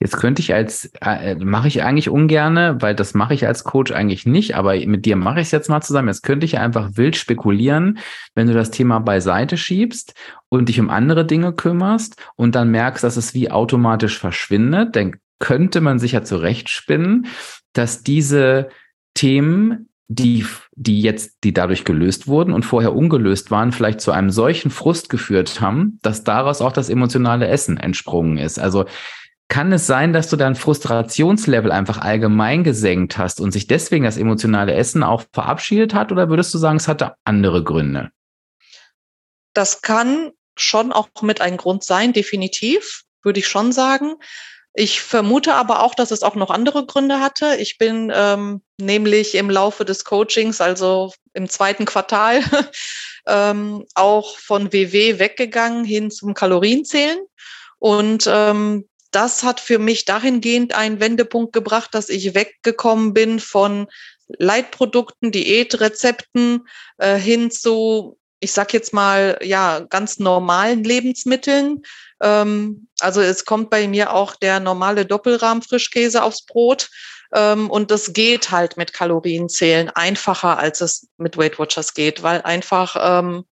Jetzt 0.00 0.16
könnte 0.16 0.42
ich 0.42 0.52
als, 0.52 0.90
äh, 1.00 1.36
mache 1.36 1.68
ich 1.68 1.82
eigentlich 1.82 2.10
ungerne, 2.10 2.76
weil 2.80 2.94
das 2.94 3.14
mache 3.14 3.32
ich 3.32 3.46
als 3.46 3.64
Coach 3.64 3.92
eigentlich 3.92 4.26
nicht, 4.26 4.56
aber 4.56 4.74
mit 4.86 5.06
dir 5.06 5.16
mache 5.16 5.40
ich 5.40 5.46
es 5.46 5.52
jetzt 5.52 5.68
mal 5.68 5.80
zusammen. 5.80 6.08
Jetzt 6.08 6.22
könnte 6.22 6.44
ich 6.44 6.58
einfach 6.58 6.90
wild 6.94 7.16
spekulieren, 7.16 7.98
wenn 8.34 8.48
du 8.48 8.54
das 8.54 8.70
Thema 8.70 8.98
beiseite 8.98 9.56
schiebst 9.56 10.14
und 10.48 10.68
dich 10.68 10.80
um 10.80 10.90
andere 10.90 11.24
Dinge 11.24 11.52
kümmerst 11.52 12.20
und 12.36 12.54
dann 12.54 12.70
merkst, 12.70 13.04
dass 13.04 13.16
es 13.16 13.34
wie 13.34 13.50
automatisch 13.50 14.18
verschwindet, 14.18 14.96
dann 14.96 15.16
könnte 15.38 15.80
man 15.80 15.98
sich 15.98 16.12
ja 16.12 16.22
zurechtspinnen, 16.22 17.26
dass 17.72 18.02
diese 18.02 18.68
Themen 19.14 19.88
die, 20.08 20.44
die 20.76 21.00
jetzt, 21.00 21.38
die 21.44 21.54
dadurch 21.54 21.84
gelöst 21.84 22.26
wurden 22.26 22.52
und 22.52 22.64
vorher 22.64 22.94
ungelöst 22.94 23.50
waren, 23.50 23.72
vielleicht 23.72 24.00
zu 24.00 24.12
einem 24.12 24.30
solchen 24.30 24.70
Frust 24.70 25.08
geführt 25.08 25.60
haben, 25.60 25.98
dass 26.02 26.24
daraus 26.24 26.60
auch 26.60 26.72
das 26.72 26.90
emotionale 26.90 27.48
Essen 27.48 27.78
entsprungen 27.78 28.36
ist. 28.36 28.58
Also 28.58 28.84
kann 29.54 29.72
es 29.72 29.86
sein, 29.86 30.12
dass 30.12 30.28
du 30.28 30.34
dein 30.34 30.56
Frustrationslevel 30.56 31.70
einfach 31.70 31.98
allgemein 31.98 32.64
gesenkt 32.64 33.18
hast 33.18 33.40
und 33.40 33.52
sich 33.52 33.68
deswegen 33.68 34.04
das 34.04 34.16
emotionale 34.16 34.74
Essen 34.74 35.04
auch 35.04 35.22
verabschiedet 35.32 35.94
hat? 35.94 36.10
Oder 36.10 36.28
würdest 36.28 36.52
du 36.54 36.58
sagen, 36.58 36.78
es 36.78 36.88
hatte 36.88 37.14
andere 37.22 37.62
Gründe? 37.62 38.10
Das 39.52 39.80
kann 39.80 40.32
schon 40.56 40.90
auch 40.90 41.08
mit 41.22 41.40
ein 41.40 41.56
Grund 41.56 41.84
sein, 41.84 42.12
definitiv, 42.12 43.04
würde 43.22 43.38
ich 43.38 43.46
schon 43.46 43.70
sagen. 43.70 44.16
Ich 44.72 45.00
vermute 45.00 45.54
aber 45.54 45.84
auch, 45.84 45.94
dass 45.94 46.10
es 46.10 46.24
auch 46.24 46.34
noch 46.34 46.50
andere 46.50 46.84
Gründe 46.84 47.20
hatte. 47.20 47.54
Ich 47.60 47.78
bin 47.78 48.10
ähm, 48.12 48.60
nämlich 48.80 49.36
im 49.36 49.50
Laufe 49.50 49.84
des 49.84 50.04
Coachings, 50.04 50.60
also 50.60 51.12
im 51.32 51.48
zweiten 51.48 51.84
Quartal, 51.84 52.42
ähm, 53.28 53.84
auch 53.94 54.36
von 54.36 54.72
WW 54.72 55.20
weggegangen 55.20 55.84
hin 55.84 56.10
zum 56.10 56.34
Kalorienzählen. 56.34 57.20
Und 57.78 58.28
ähm, 58.28 58.88
das 59.14 59.44
hat 59.44 59.60
für 59.60 59.78
mich 59.78 60.04
dahingehend 60.04 60.74
einen 60.74 61.00
Wendepunkt 61.00 61.52
gebracht, 61.52 61.94
dass 61.94 62.08
ich 62.08 62.34
weggekommen 62.34 63.14
bin 63.14 63.38
von 63.38 63.86
Leitprodukten, 64.26 65.30
Diätrezepten 65.30 66.66
äh, 66.98 67.16
hin 67.16 67.50
zu, 67.50 68.18
ich 68.40 68.52
sag 68.52 68.72
jetzt 68.72 68.92
mal, 68.92 69.38
ja, 69.42 69.80
ganz 69.80 70.18
normalen 70.18 70.82
Lebensmitteln. 70.82 71.82
Ähm, 72.20 72.88
also 73.00 73.20
es 73.20 73.44
kommt 73.44 73.70
bei 73.70 73.86
mir 73.86 74.12
auch 74.12 74.34
der 74.34 74.58
normale 74.58 75.06
Doppelrahm-Frischkäse 75.06 76.22
aufs 76.22 76.44
Brot. 76.44 76.90
Ähm, 77.32 77.70
und 77.70 77.90
das 77.90 78.12
geht 78.14 78.50
halt 78.50 78.76
mit 78.76 78.92
Kalorienzählen 78.92 79.90
einfacher, 79.90 80.58
als 80.58 80.80
es 80.80 81.08
mit 81.18 81.36
Weight 81.36 81.58
Watchers 81.58 81.94
geht, 81.94 82.22
weil 82.22 82.42
einfach 82.42 82.96
ähm, 82.98 83.44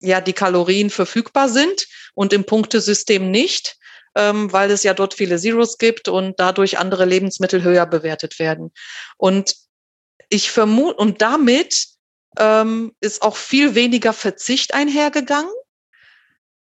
ja 0.00 0.20
die 0.20 0.32
Kalorien 0.34 0.90
verfügbar 0.90 1.48
sind 1.48 1.86
und 2.14 2.32
im 2.32 2.44
Punktesystem 2.44 3.30
nicht 3.30 3.77
ähm, 4.18 4.52
weil 4.52 4.70
es 4.72 4.82
ja 4.82 4.94
dort 4.94 5.14
viele 5.14 5.38
Zeros 5.38 5.78
gibt 5.78 6.08
und 6.08 6.40
dadurch 6.40 6.78
andere 6.78 7.04
Lebensmittel 7.04 7.62
höher 7.62 7.86
bewertet 7.86 8.40
werden. 8.40 8.72
Und 9.16 9.54
ich 10.28 10.50
vermute, 10.50 10.96
und 10.96 11.22
damit 11.22 11.86
ähm, 12.36 12.92
ist 13.00 13.22
auch 13.22 13.36
viel 13.36 13.76
weniger 13.76 14.12
Verzicht 14.12 14.74
einhergegangen. 14.74 15.52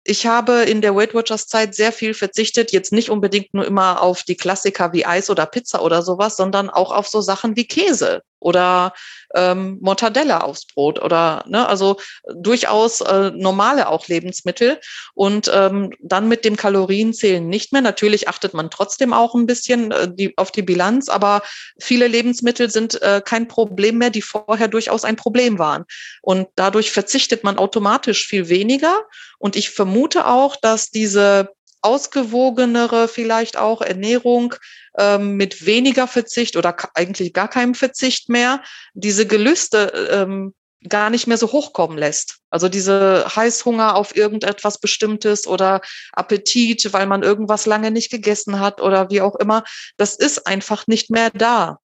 Ich 0.04 0.26
habe 0.26 0.64
in 0.64 0.82
der 0.82 0.96
Weight 0.96 1.14
Watchers 1.14 1.48
Zeit 1.48 1.76
sehr 1.76 1.94
viel 1.94 2.14
verzichtet, 2.16 2.74
jetzt 2.74 2.92
nicht 2.92 3.10
unbedingt 3.10 3.54
nur 3.54 3.66
immer 3.66 4.02
auf 4.02 4.24
die 4.24 4.36
Klassiker 4.36 4.92
wie 4.92 5.06
Eis 5.06 5.30
oder 5.30 5.46
Pizza 5.46 5.82
oder 5.82 6.02
sowas, 6.02 6.36
sondern 6.36 6.70
auch 6.72 6.92
auf 6.92 7.08
so 7.08 7.22
Sachen 7.22 7.56
wie 7.56 7.68
Käse 7.68 8.24
oder 8.44 8.94
ähm, 9.36 9.78
Mortadella 9.82 10.42
aufs 10.42 10.66
Brot 10.68 11.02
oder 11.02 11.44
ne, 11.48 11.68
also 11.68 11.98
durchaus 12.36 13.02
äh, 13.02 13.32
normale 13.32 13.88
auch 13.88 14.08
Lebensmittel 14.08 14.80
und 15.14 15.50
ähm, 15.54 15.92
dann 16.00 16.28
mit 16.28 16.46
dem 16.46 16.56
Kalorienzählen 16.56 17.48
nicht 17.48 17.74
mehr. 17.74 17.82
Natürlich 17.82 18.28
achtet 18.28 18.54
man 18.54 18.70
trotzdem 18.70 19.14
auch 19.14 19.34
ein 19.34 19.46
bisschen 19.46 19.92
äh, 19.92 20.14
die, 20.14 20.38
auf 20.38 20.52
die 20.52 20.62
Bilanz, 20.62 21.10
aber 21.10 21.42
viele 21.80 22.08
Lebensmittel 22.08 22.70
sind 22.70 23.02
äh, 23.02 23.22
kein 23.24 23.48
Problem 23.48 23.98
mehr, 23.98 24.10
die 24.10 24.22
vorher 24.22 24.68
durchaus 24.68 25.04
ein 25.06 25.16
Problem 25.16 25.58
waren. 25.60 25.86
Und 26.22 26.48
dadurch 26.56 26.92
verzichtet 26.92 27.44
man 27.44 27.58
automatisch 27.58 28.28
viel 28.28 28.50
weniger. 28.50 29.04
Und 29.40 29.56
ich 29.56 29.70
vermute 29.70 30.28
auch, 30.28 30.56
dass 30.56 30.90
diese 30.90 31.50
ausgewogenere 31.84 33.08
vielleicht 33.08 33.58
auch 33.58 33.82
Ernährung 33.82 34.56
ähm, 34.98 35.36
mit 35.36 35.66
weniger 35.66 36.08
Verzicht 36.08 36.56
oder 36.56 36.76
eigentlich 36.94 37.34
gar 37.34 37.48
keinem 37.48 37.76
Verzicht 37.76 38.30
mehr, 38.30 38.64
diese 38.94 39.28
Gelüste 39.28 40.10
ähm, 40.12 40.54
gar 40.90 41.10
nicht 41.10 41.28
mehr 41.28 41.38
so 41.38 41.52
hochkommen 41.52 41.98
lässt. 41.98 42.40
Also 42.50 42.70
diese 42.70 43.26
Heißhunger 43.36 43.96
auf 43.96 44.16
irgendetwas 44.16 44.80
Bestimmtes 44.80 45.48
oder 45.48 45.82
Appetit, 46.12 46.92
weil 46.94 47.06
man 47.06 47.24
irgendwas 47.24 47.66
lange 47.66 47.92
nicht 47.92 48.12
gegessen 48.12 48.60
hat 48.60 48.82
oder 48.82 49.10
wie 49.10 49.22
auch 49.22 49.36
immer, 49.36 49.64
das 49.98 50.16
ist 50.16 50.46
einfach 50.46 50.88
nicht 50.88 51.10
mehr 51.10 51.30
da, 51.32 51.80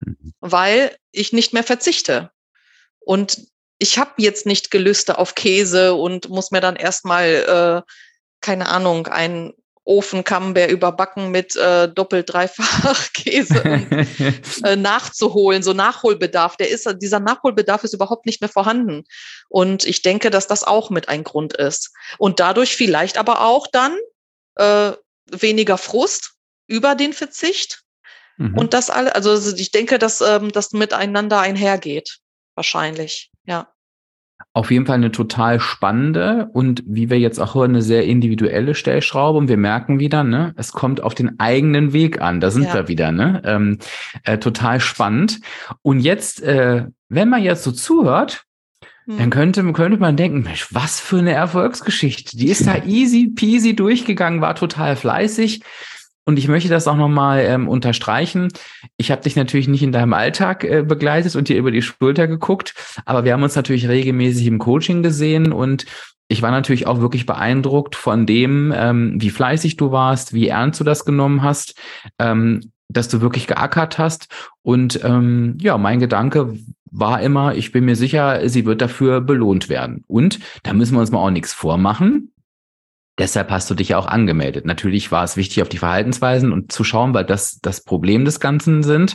mhm. 0.00 0.34
weil 0.40 0.96
ich 1.12 1.32
nicht 1.32 1.52
mehr 1.52 1.64
verzichte. 1.64 2.30
Und 3.00 3.46
ich 3.78 3.98
habe 3.98 4.12
jetzt 4.18 4.44
nicht 4.44 4.70
Gelüste 4.70 5.18
auf 5.18 5.34
Käse 5.34 5.94
und 5.94 6.28
muss 6.28 6.50
mir 6.50 6.60
dann 6.60 6.76
erstmal, 6.76 7.84
äh, 7.86 7.90
keine 8.40 8.68
Ahnung, 8.68 9.06
ein 9.06 9.52
Ofencamembert 9.84 10.70
überbacken 10.70 11.30
mit 11.30 11.56
äh, 11.56 11.88
doppelt 11.88 12.32
dreifach 12.32 13.12
Käse 13.14 13.60
äh, 14.64 14.76
nachzuholen, 14.76 15.62
so 15.62 15.72
Nachholbedarf. 15.72 16.56
Der 16.56 16.68
ist, 16.68 16.88
dieser 17.00 17.18
Nachholbedarf 17.18 17.82
ist 17.82 17.94
überhaupt 17.94 18.26
nicht 18.26 18.40
mehr 18.40 18.50
vorhanden. 18.50 19.04
Und 19.48 19.84
ich 19.84 20.02
denke, 20.02 20.30
dass 20.30 20.46
das 20.46 20.64
auch 20.64 20.90
mit 20.90 21.08
ein 21.08 21.24
Grund 21.24 21.54
ist. 21.54 21.92
Und 22.18 22.40
dadurch 22.40 22.76
vielleicht 22.76 23.18
aber 23.18 23.40
auch 23.44 23.66
dann 23.66 23.96
äh, 24.56 24.92
weniger 25.32 25.78
Frust 25.78 26.34
über 26.66 26.94
den 26.94 27.12
Verzicht. 27.12 27.82
Mhm. 28.36 28.56
Und 28.56 28.74
das 28.74 28.90
alle, 28.90 29.14
also 29.14 29.54
ich 29.54 29.72
denke, 29.72 29.98
dass 29.98 30.20
ähm, 30.20 30.52
das 30.52 30.72
miteinander 30.72 31.40
einhergeht. 31.40 32.18
Wahrscheinlich, 32.54 33.30
ja. 33.44 33.72
Auf 34.60 34.70
jeden 34.70 34.84
Fall 34.84 34.96
eine 34.96 35.10
total 35.10 35.58
spannende 35.58 36.50
und 36.52 36.82
wie 36.84 37.08
wir 37.08 37.18
jetzt 37.18 37.38
auch 37.38 37.54
hören, 37.54 37.70
eine 37.70 37.80
sehr 37.80 38.04
individuelle 38.04 38.74
Stellschraube. 38.74 39.38
Und 39.38 39.48
wir 39.48 39.56
merken 39.56 40.00
wieder, 40.00 40.22
ne, 40.22 40.52
es 40.58 40.72
kommt 40.72 41.02
auf 41.02 41.14
den 41.14 41.40
eigenen 41.40 41.94
Weg 41.94 42.20
an. 42.20 42.40
Da 42.40 42.50
sind 42.50 42.64
ja. 42.64 42.74
wir 42.74 42.86
wieder, 42.86 43.10
ne? 43.10 43.40
Ähm, 43.46 43.78
äh, 44.24 44.36
total 44.36 44.78
spannend. 44.78 45.40
Und 45.80 46.00
jetzt, 46.00 46.42
äh, 46.42 46.84
wenn 47.08 47.30
man 47.30 47.42
jetzt 47.42 47.64
so 47.64 47.72
zuhört, 47.72 48.44
hm. 49.06 49.16
dann 49.16 49.30
könnte, 49.30 49.72
könnte 49.72 49.96
man 49.96 50.18
denken, 50.18 50.42
Mensch, 50.42 50.66
was 50.74 51.00
für 51.00 51.20
eine 51.20 51.32
Erfolgsgeschichte. 51.32 52.36
Die 52.36 52.50
ist 52.50 52.66
da 52.66 52.84
easy 52.84 53.32
peasy 53.34 53.74
durchgegangen, 53.74 54.42
war 54.42 54.56
total 54.56 54.94
fleißig. 54.94 55.62
Und 56.24 56.38
ich 56.38 56.48
möchte 56.48 56.68
das 56.68 56.86
auch 56.86 56.96
nochmal 56.96 57.40
ähm, 57.40 57.68
unterstreichen. 57.68 58.48
Ich 58.96 59.10
habe 59.10 59.22
dich 59.22 59.36
natürlich 59.36 59.68
nicht 59.68 59.82
in 59.82 59.92
deinem 59.92 60.12
Alltag 60.12 60.64
äh, 60.64 60.82
begleitet 60.82 61.34
und 61.34 61.48
dir 61.48 61.56
über 61.56 61.70
die 61.70 61.82
Schulter 61.82 62.28
geguckt, 62.28 62.74
aber 63.04 63.24
wir 63.24 63.32
haben 63.32 63.42
uns 63.42 63.56
natürlich 63.56 63.88
regelmäßig 63.88 64.46
im 64.46 64.58
Coaching 64.58 65.02
gesehen 65.02 65.52
und 65.52 65.86
ich 66.28 66.42
war 66.42 66.52
natürlich 66.52 66.86
auch 66.86 67.00
wirklich 67.00 67.26
beeindruckt 67.26 67.96
von 67.96 68.24
dem, 68.24 68.72
ähm, 68.74 69.14
wie 69.20 69.30
fleißig 69.30 69.76
du 69.76 69.90
warst, 69.90 70.32
wie 70.32 70.46
ernst 70.46 70.78
du 70.78 70.84
das 70.84 71.04
genommen 71.04 71.42
hast, 71.42 71.74
ähm, 72.20 72.70
dass 72.88 73.08
du 73.08 73.20
wirklich 73.20 73.48
geackert 73.48 73.98
hast. 73.98 74.28
Und 74.62 75.02
ähm, 75.02 75.58
ja, 75.60 75.76
mein 75.76 75.98
Gedanke 75.98 76.56
war 76.92 77.20
immer, 77.20 77.56
ich 77.56 77.72
bin 77.72 77.84
mir 77.84 77.96
sicher, 77.96 78.48
sie 78.48 78.64
wird 78.64 78.80
dafür 78.80 79.20
belohnt 79.20 79.68
werden. 79.68 80.04
Und 80.06 80.38
da 80.62 80.72
müssen 80.72 80.94
wir 80.94 81.00
uns 81.00 81.10
mal 81.10 81.18
auch 81.18 81.30
nichts 81.30 81.52
vormachen. 81.52 82.32
Deshalb 83.20 83.50
hast 83.50 83.68
du 83.68 83.74
dich 83.74 83.90
ja 83.90 83.98
auch 83.98 84.06
angemeldet. 84.06 84.64
Natürlich 84.64 85.12
war 85.12 85.22
es 85.24 85.36
wichtig, 85.36 85.60
auf 85.60 85.68
die 85.68 85.76
Verhaltensweisen 85.76 86.52
und 86.52 86.72
zu 86.72 86.84
schauen, 86.84 87.12
weil 87.12 87.26
das 87.26 87.60
das 87.60 87.84
Problem 87.84 88.24
des 88.24 88.40
Ganzen 88.40 88.82
sind. 88.82 89.14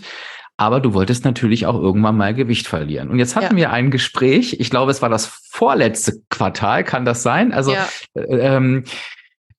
Aber 0.57 0.79
du 0.79 0.93
wolltest 0.93 1.25
natürlich 1.25 1.65
auch 1.65 1.73
irgendwann 1.73 2.15
mal 2.15 2.35
Gewicht 2.35 2.67
verlieren. 2.67 3.09
Und 3.09 3.17
jetzt 3.17 3.35
hatten 3.35 3.57
ja. 3.57 3.63
wir 3.63 3.71
ein 3.71 3.89
Gespräch. 3.89 4.57
Ich 4.59 4.69
glaube, 4.69 4.91
es 4.91 5.01
war 5.01 5.09
das 5.09 5.25
vorletzte 5.25 6.21
Quartal. 6.29 6.83
Kann 6.83 7.03
das 7.03 7.23
sein? 7.23 7.51
Also, 7.51 7.73
ja. 7.73 7.89
Äh, 8.13 8.55
ähm, 8.55 8.83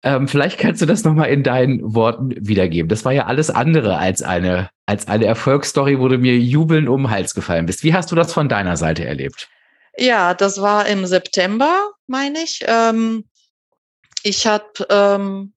ähm, 0.05 0.29
vielleicht 0.29 0.59
kannst 0.59 0.81
du 0.81 0.87
das 0.87 1.03
nochmal 1.03 1.31
in 1.31 1.43
deinen 1.43 1.81
Worten 1.83 2.31
wiedergeben. 2.39 2.89
Das 2.89 3.05
war 3.05 3.13
ja 3.13 3.27
alles 3.27 3.51
andere 3.51 3.99
als 3.99 4.23
eine, 4.23 4.71
als 4.87 5.09
eine 5.09 5.25
Erfolgsstory, 5.25 5.99
wo 5.99 6.07
du 6.07 6.19
mir 6.19 6.39
jubeln 6.39 6.87
um 6.87 7.03
den 7.03 7.11
Hals 7.11 7.35
gefallen 7.35 7.67
bist. 7.67 7.83
Wie 7.83 7.95
hast 7.95 8.13
du 8.13 8.15
das 8.15 8.33
von 8.33 8.49
deiner 8.49 8.77
Seite 8.77 9.05
erlebt? 9.05 9.49
Ja, 9.99 10.35
das 10.35 10.63
war 10.63 10.87
im 10.87 11.05
September, 11.05 11.91
meine 12.07 12.39
ich. 12.39 12.61
Ähm, 12.65 13.25
ich 14.23 14.47
habe 14.47 14.87
ähm, 14.91 15.53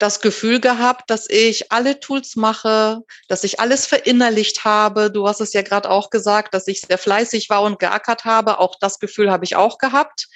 das 0.00 0.20
Gefühl 0.20 0.60
gehabt, 0.60 1.10
dass 1.10 1.28
ich 1.28 1.70
alle 1.70 2.00
Tools 2.00 2.34
mache, 2.34 3.02
dass 3.28 3.44
ich 3.44 3.60
alles 3.60 3.86
verinnerlicht 3.86 4.64
habe. 4.64 5.10
Du 5.10 5.28
hast 5.28 5.40
es 5.40 5.52
ja 5.52 5.62
gerade 5.62 5.90
auch 5.90 6.10
gesagt, 6.10 6.54
dass 6.54 6.66
ich 6.66 6.80
sehr 6.80 6.98
fleißig 6.98 7.50
war 7.50 7.62
und 7.62 7.78
geackert 7.78 8.24
habe. 8.24 8.58
Auch 8.58 8.76
das 8.80 8.98
Gefühl 8.98 9.30
habe 9.30 9.44
ich 9.44 9.56
auch 9.56 9.78
gehabt. 9.78 10.28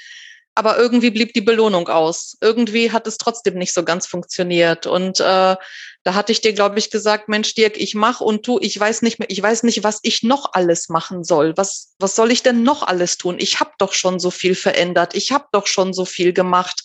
Aber 0.54 0.76
irgendwie 0.78 1.10
blieb 1.10 1.32
die 1.32 1.40
Belohnung 1.40 1.88
aus. 1.88 2.36
Irgendwie 2.40 2.92
hat 2.92 3.06
es 3.06 3.18
trotzdem 3.18 3.54
nicht 3.54 3.74
so 3.74 3.84
ganz 3.84 4.06
funktioniert. 4.06 4.86
Und 4.86 5.18
äh, 5.18 5.56
da 6.04 6.14
hatte 6.14 6.30
ich 6.30 6.42
dir, 6.42 6.52
glaube 6.52 6.78
ich, 6.78 6.90
gesagt, 6.90 7.28
Mensch, 7.28 7.54
Dirk, 7.54 7.76
ich 7.76 7.94
mache 7.94 8.22
und 8.22 8.44
tu, 8.44 8.58
ich 8.60 8.78
weiß 8.78 9.02
nicht 9.02 9.18
mehr, 9.18 9.30
ich 9.30 9.42
weiß 9.42 9.64
nicht, 9.64 9.82
was 9.82 9.98
ich 10.02 10.22
noch 10.22 10.52
alles 10.52 10.90
machen 10.90 11.24
soll. 11.24 11.56
Was, 11.56 11.94
was 11.98 12.14
soll 12.14 12.30
ich 12.30 12.42
denn 12.42 12.62
noch 12.62 12.82
alles 12.82 13.16
tun? 13.16 13.36
Ich 13.38 13.58
habe 13.58 13.72
doch 13.78 13.94
schon 13.94 14.20
so 14.20 14.30
viel 14.30 14.54
verändert. 14.54 15.14
Ich 15.14 15.32
habe 15.32 15.46
doch 15.50 15.66
schon 15.66 15.92
so 15.92 16.04
viel 16.04 16.32
gemacht. 16.32 16.82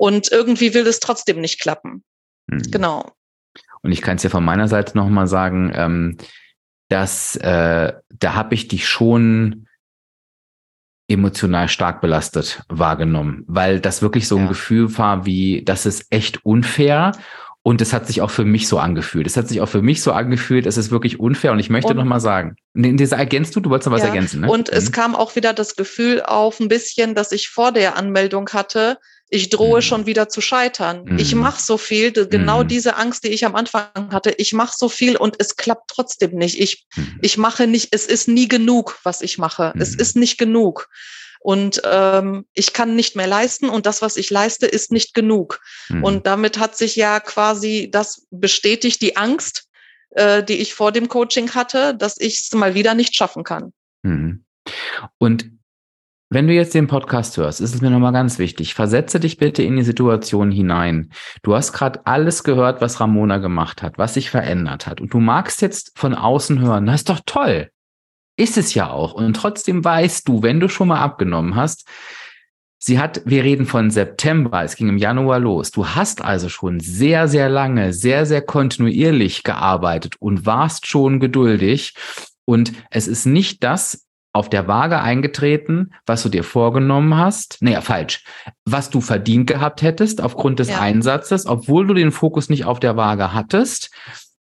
Und 0.00 0.32
irgendwie 0.32 0.72
will 0.72 0.86
es 0.86 0.98
trotzdem 0.98 1.42
nicht 1.42 1.60
klappen. 1.60 2.02
Mhm. 2.46 2.62
Genau. 2.70 3.12
Und 3.82 3.92
ich 3.92 4.00
kann 4.00 4.16
es 4.16 4.22
ja 4.22 4.30
von 4.30 4.42
meiner 4.42 4.66
Seite 4.66 4.96
nochmal 4.96 5.26
sagen, 5.26 5.70
ähm, 5.74 6.16
dass 6.88 7.36
äh, 7.36 7.92
da 8.08 8.34
habe 8.34 8.54
ich 8.54 8.66
dich 8.66 8.88
schon 8.88 9.66
emotional 11.06 11.68
stark 11.68 12.00
belastet 12.00 12.62
wahrgenommen, 12.68 13.44
weil 13.46 13.78
das 13.78 14.00
wirklich 14.00 14.26
so 14.26 14.36
ein 14.36 14.44
ja. 14.44 14.48
Gefühl 14.48 14.96
war 14.96 15.26
wie, 15.26 15.64
das 15.66 15.84
ist 15.84 16.06
echt 16.08 16.46
unfair 16.46 17.12
und 17.62 17.82
es 17.82 17.92
hat 17.92 18.06
sich 18.06 18.22
auch 18.22 18.30
für 18.30 18.46
mich 18.46 18.68
so 18.68 18.78
angefühlt. 18.78 19.26
Es 19.26 19.36
hat 19.36 19.48
sich 19.48 19.60
auch 19.60 19.68
für 19.68 19.82
mich 19.82 20.00
so 20.00 20.12
angefühlt, 20.12 20.64
es 20.64 20.78
ist 20.78 20.90
wirklich 20.90 21.20
unfair. 21.20 21.52
Und 21.52 21.58
ich 21.58 21.68
möchte 21.68 21.94
nochmal 21.94 22.20
sagen, 22.20 22.56
diese 22.72 23.16
ergänzt 23.16 23.54
du, 23.54 23.60
du 23.60 23.68
wolltest 23.68 23.86
noch 23.86 23.92
was 23.92 24.00
ja, 24.00 24.08
ergänzen. 24.08 24.40
Ne? 24.40 24.50
Und 24.50 24.70
mhm. 24.70 24.78
es 24.78 24.92
kam 24.92 25.14
auch 25.14 25.36
wieder 25.36 25.52
das 25.52 25.76
Gefühl 25.76 26.22
auf 26.22 26.58
ein 26.58 26.68
bisschen, 26.68 27.14
dass 27.14 27.32
ich 27.32 27.50
vor 27.50 27.72
der 27.72 27.98
Anmeldung 27.98 28.48
hatte, 28.48 28.98
ich 29.30 29.48
drohe 29.48 29.78
mhm. 29.78 29.82
schon 29.82 30.06
wieder 30.06 30.28
zu 30.28 30.40
scheitern. 30.40 31.04
Mhm. 31.04 31.18
Ich 31.18 31.34
mache 31.34 31.62
so 31.62 31.78
viel, 31.78 32.12
genau 32.12 32.64
mhm. 32.64 32.68
diese 32.68 32.96
Angst, 32.96 33.24
die 33.24 33.28
ich 33.28 33.46
am 33.46 33.54
Anfang 33.54 34.12
hatte. 34.12 34.30
Ich 34.30 34.52
mache 34.52 34.74
so 34.76 34.88
viel 34.88 35.16
und 35.16 35.36
es 35.38 35.56
klappt 35.56 35.88
trotzdem 35.88 36.32
nicht. 36.32 36.60
Ich, 36.60 36.86
mhm. 36.96 37.18
ich 37.22 37.38
mache 37.38 37.68
nicht, 37.68 37.88
es 37.92 38.06
ist 38.06 38.26
nie 38.26 38.48
genug, 38.48 38.98
was 39.04 39.22
ich 39.22 39.38
mache. 39.38 39.72
Es 39.78 39.92
mhm. 39.92 40.00
ist 40.00 40.16
nicht 40.16 40.36
genug. 40.36 40.88
Und 41.42 41.80
ähm, 41.84 42.44
ich 42.52 42.74
kann 42.74 42.96
nicht 42.96 43.16
mehr 43.16 43.28
leisten 43.28 43.70
und 43.70 43.86
das, 43.86 44.02
was 44.02 44.16
ich 44.18 44.28
leiste, 44.28 44.66
ist 44.66 44.92
nicht 44.92 45.14
genug. 45.14 45.60
Mhm. 45.88 46.04
Und 46.04 46.26
damit 46.26 46.58
hat 46.58 46.76
sich 46.76 46.96
ja 46.96 47.20
quasi 47.20 47.88
das 47.90 48.26
bestätigt, 48.30 49.00
die 49.00 49.16
Angst, 49.16 49.68
äh, 50.10 50.42
die 50.42 50.56
ich 50.56 50.74
vor 50.74 50.92
dem 50.92 51.08
Coaching 51.08 51.54
hatte, 51.54 51.94
dass 51.94 52.16
ich 52.18 52.42
es 52.42 52.52
mal 52.52 52.74
wieder 52.74 52.94
nicht 52.94 53.14
schaffen 53.14 53.44
kann. 53.44 53.72
Und 55.18 55.50
wenn 56.32 56.46
du 56.46 56.54
jetzt 56.54 56.74
den 56.74 56.86
Podcast 56.86 57.36
hörst, 57.36 57.60
ist 57.60 57.74
es 57.74 57.80
mir 57.80 57.90
nochmal 57.90 58.12
ganz 58.12 58.38
wichtig. 58.38 58.74
Versetze 58.74 59.18
dich 59.18 59.36
bitte 59.36 59.64
in 59.64 59.76
die 59.76 59.82
Situation 59.82 60.52
hinein. 60.52 61.10
Du 61.42 61.56
hast 61.56 61.72
gerade 61.72 62.06
alles 62.06 62.44
gehört, 62.44 62.80
was 62.80 63.00
Ramona 63.00 63.38
gemacht 63.38 63.82
hat, 63.82 63.98
was 63.98 64.14
sich 64.14 64.30
verändert 64.30 64.86
hat. 64.86 65.00
Und 65.00 65.12
du 65.12 65.18
magst 65.18 65.60
jetzt 65.60 65.98
von 65.98 66.14
außen 66.14 66.60
hören, 66.60 66.86
das 66.86 66.96
ist 66.96 67.08
doch 67.08 67.20
toll. 67.26 67.70
Ist 68.36 68.56
es 68.56 68.74
ja 68.74 68.90
auch. 68.90 69.12
Und 69.12 69.34
trotzdem 69.34 69.84
weißt 69.84 70.28
du, 70.28 70.40
wenn 70.44 70.60
du 70.60 70.68
schon 70.68 70.88
mal 70.88 71.00
abgenommen 71.00 71.56
hast, 71.56 71.88
sie 72.78 73.00
hat, 73.00 73.22
wir 73.24 73.42
reden 73.42 73.66
von 73.66 73.90
September, 73.90 74.62
es 74.62 74.76
ging 74.76 74.88
im 74.88 74.98
Januar 74.98 75.40
los. 75.40 75.72
Du 75.72 75.84
hast 75.84 76.22
also 76.22 76.48
schon 76.48 76.78
sehr, 76.78 77.26
sehr 77.26 77.48
lange, 77.48 77.92
sehr, 77.92 78.24
sehr 78.24 78.40
kontinuierlich 78.40 79.42
gearbeitet 79.42 80.14
und 80.20 80.46
warst 80.46 80.86
schon 80.86 81.18
geduldig. 81.18 81.94
Und 82.44 82.72
es 82.90 83.08
ist 83.08 83.26
nicht 83.26 83.64
das, 83.64 84.06
auf 84.32 84.48
der 84.48 84.68
Waage 84.68 85.00
eingetreten, 85.00 85.92
was 86.06 86.22
du 86.22 86.28
dir 86.28 86.44
vorgenommen 86.44 87.16
hast. 87.16 87.58
Naja, 87.60 87.80
falsch. 87.80 88.24
Was 88.64 88.90
du 88.90 89.00
verdient 89.00 89.46
gehabt 89.48 89.82
hättest 89.82 90.20
aufgrund 90.20 90.60
des 90.60 90.68
ja. 90.68 90.80
Einsatzes, 90.80 91.46
obwohl 91.46 91.86
du 91.86 91.94
den 91.94 92.12
Fokus 92.12 92.48
nicht 92.48 92.64
auf 92.64 92.78
der 92.80 92.96
Waage 92.96 93.32
hattest. 93.32 93.90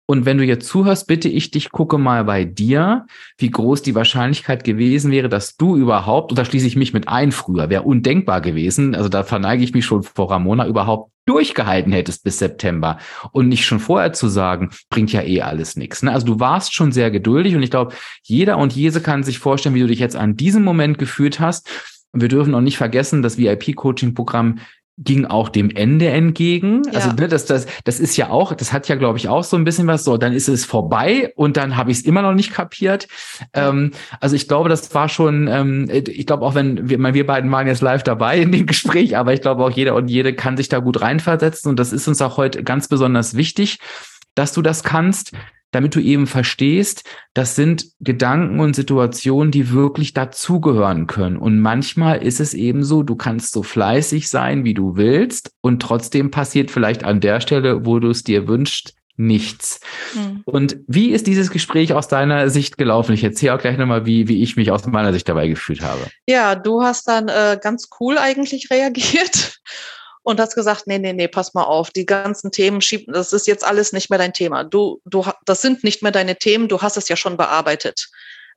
Und 0.10 0.26
wenn 0.26 0.38
du 0.38 0.46
jetzt 0.46 0.68
zuhörst, 0.68 1.06
bitte 1.06 1.28
ich 1.28 1.52
dich, 1.52 1.70
gucke 1.70 1.98
mal 1.98 2.24
bei 2.24 2.46
dir, 2.46 3.06
wie 3.38 3.52
groß 3.52 3.82
die 3.82 3.94
Wahrscheinlichkeit 3.94 4.64
gewesen 4.64 5.12
wäre, 5.12 5.28
dass 5.28 5.58
du 5.58 5.76
überhaupt, 5.76 6.32
und 6.32 6.40
da 6.40 6.46
schließe 6.46 6.66
ich 6.66 6.78
mich 6.78 6.94
mit 6.94 7.10
ein 7.10 7.34
früher, 7.34 7.70
wäre 7.70 7.84
undenkbar 7.84 8.40
gewesen, 8.40 8.96
also 8.96 9.10
da 9.10 9.24
verneige 9.24 9.66
ich 9.66 9.74
mich 9.74 9.86
schon 9.86 10.04
vor 10.04 10.32
Ramona, 10.32 10.66
überhaupt 10.66 11.12
durchgehalten 11.26 11.92
hättest 11.92 12.24
bis 12.24 12.40
September 12.40 13.00
und 13.34 13.50
nicht 13.50 13.66
schon 13.66 13.82
vorher 13.82 14.14
zu 14.14 14.30
sagen, 14.30 14.70
bringt 14.90 15.12
ja 15.12 15.22
eh 15.24 15.42
alles 15.42 15.76
nichts. 15.76 16.02
Ne? 16.02 16.14
Also 16.14 16.26
du 16.26 16.40
warst 16.40 16.74
schon 16.74 16.94
sehr 16.94 17.12
geduldig 17.12 17.56
und 17.58 17.64
ich 17.64 17.70
glaube, 17.70 17.94
jeder 18.24 18.58
und 18.58 18.74
jede 18.74 19.02
kann 19.02 19.24
sich 19.24 19.40
vorstellen, 19.40 19.76
wie 19.76 19.82
du 19.82 19.88
dich 19.88 20.00
jetzt 20.00 20.16
an 20.16 20.38
diesem 20.38 20.64
Moment 20.64 20.98
gefühlt 20.98 21.42
hast. 21.42 21.70
Und 22.14 22.22
wir 22.22 22.30
dürfen 22.30 22.56
auch 22.56 22.62
nicht 22.62 22.78
vergessen, 22.78 23.22
das 23.22 23.38
VIP-Coaching-Programm 23.38 24.60
ging 24.98 25.26
auch 25.26 25.50
dem 25.50 25.70
Ende 25.70 26.08
entgegen. 26.08 26.82
Ja. 26.86 26.94
Also 26.94 27.12
ne, 27.12 27.28
das, 27.28 27.46
das, 27.46 27.68
das 27.84 28.00
ist 28.00 28.18
ja 28.18 28.30
auch, 28.30 28.54
das 28.54 28.74
hat 28.74 28.88
ja, 28.88 28.96
glaube 28.96 29.18
ich, 29.20 29.30
auch 29.30 29.44
so 29.44 29.56
ein 29.56 29.64
bisschen 29.64 29.88
was. 29.88 30.04
So, 30.04 30.18
dann 30.18 30.34
ist 30.34 30.48
es 30.48 30.66
vorbei 30.66 31.32
und 31.36 31.56
dann 31.56 31.78
habe 31.78 31.92
ich 31.92 32.00
es 32.00 32.04
immer 32.04 32.24
noch 32.24 32.34
nicht 32.34 32.52
kapiert. 32.52 33.08
Ähm, 33.54 33.92
also 34.20 34.36
ich 34.36 34.48
glaube, 34.48 34.70
das 34.70 34.94
war 34.96 35.08
schon, 35.08 35.48
ähm, 35.48 35.88
ich 35.92 36.26
glaube 36.26 36.46
auch, 36.46 36.56
wenn 36.56 36.90
wir, 36.90 36.98
wir 37.14 37.26
beiden 37.28 37.52
waren 37.52 37.68
jetzt 37.68 37.82
live 37.82 38.04
dabei 38.04 38.40
in 38.40 38.52
dem 38.52 38.66
Gespräch, 38.68 39.16
aber 39.16 39.34
ich 39.34 39.42
glaube 39.42 39.64
auch 39.64 39.72
jeder 39.72 39.96
und 39.96 40.08
jede 40.08 40.34
kann 40.34 40.58
sich 40.58 40.70
da 40.70 40.80
gut 40.80 41.00
reinversetzen 41.02 41.70
und 41.70 41.78
das 41.78 41.94
ist 41.94 42.08
uns 42.08 42.22
auch 42.22 42.38
heute 42.38 42.64
ganz 42.64 42.88
besonders 42.88 43.36
wichtig, 43.36 43.80
dass 44.34 44.52
du 44.54 44.62
das 44.62 44.84
kannst. 44.84 45.32
Damit 45.72 45.96
du 45.96 46.00
eben 46.00 46.28
verstehst, 46.28 47.04
das 47.34 47.56
sind 47.56 47.88
Gedanken 48.00 48.60
und 48.60 48.76
Situationen, 48.76 49.52
die 49.52 49.72
wirklich 49.72 50.14
dazugehören 50.14 51.08
können. 51.08 51.38
Und 51.38 51.60
manchmal 51.60 52.24
ist 52.24 52.40
es 52.40 52.54
eben 52.54 52.84
so, 52.84 53.04
du 53.04 53.16
kannst 53.16 53.52
so 53.52 53.64
fleißig 53.64 54.30
sein, 54.30 54.64
wie 54.64 54.74
du 54.74 54.96
willst, 54.96 55.52
und 55.62 55.82
trotzdem 55.82 56.32
passiert 56.32 56.72
vielleicht 56.72 57.04
an 57.04 57.20
der 57.20 57.42
Stelle, 57.42 57.86
wo 57.86 58.00
du 58.00 58.10
es 58.10 58.24
dir 58.24 58.48
wünschst, 58.48 58.94
nichts. 59.18 59.80
Mhm. 60.14 60.44
Und 60.46 60.78
wie 60.88 61.10
ist 61.10 61.28
dieses 61.28 61.50
Gespräch 61.50 61.94
aus 61.94 62.08
deiner 62.08 62.50
Sicht 62.50 62.78
gelaufen? 62.78 63.14
Ich 63.14 63.24
erzähle 63.24 63.56
auch 63.56 63.60
gleich 63.60 63.78
nochmal, 63.78 64.06
wie, 64.06 64.28
wie 64.28 64.44
ich 64.44 64.56
mich 64.56 64.72
aus 64.72 64.86
meiner 64.86 65.12
Sicht 65.12 65.28
dabei 65.28 65.48
gefühlt 65.48 65.82
habe. 65.82 66.02
Ja, 66.28 66.56
du 66.56 66.84
hast 66.84 67.08
dann 67.08 67.28
äh, 67.28 67.58
ganz 67.62 67.90
cool 68.00 68.18
eigentlich 68.18 68.70
reagiert 68.70 69.60
und 70.28 70.42
hast 70.42 70.56
gesagt, 70.56 70.88
nee, 70.88 71.00
nee, 71.00 71.14
nee, 71.14 71.30
pass 71.30 71.54
mal 71.54 71.64
auf, 71.64 71.90
die 71.90 72.06
ganzen 72.06 72.52
Themen 72.52 72.82
schieben, 72.82 73.14
das 73.14 73.32
ist 73.32 73.48
jetzt 73.48 73.64
alles 73.64 73.94
nicht 73.94 74.10
mehr 74.10 74.20
dein 74.20 74.34
Thema. 74.34 74.66
Du, 74.66 75.00
du, 75.06 75.26
das 75.46 75.62
sind 75.62 75.86
nicht 75.86 76.04
mehr 76.04 76.12
deine 76.12 76.36
Themen, 76.36 76.68
du 76.68 76.82
hast 76.82 76.98
es 76.98 77.08
ja 77.08 77.16
schon 77.16 77.38
bearbeitet. 77.38 78.10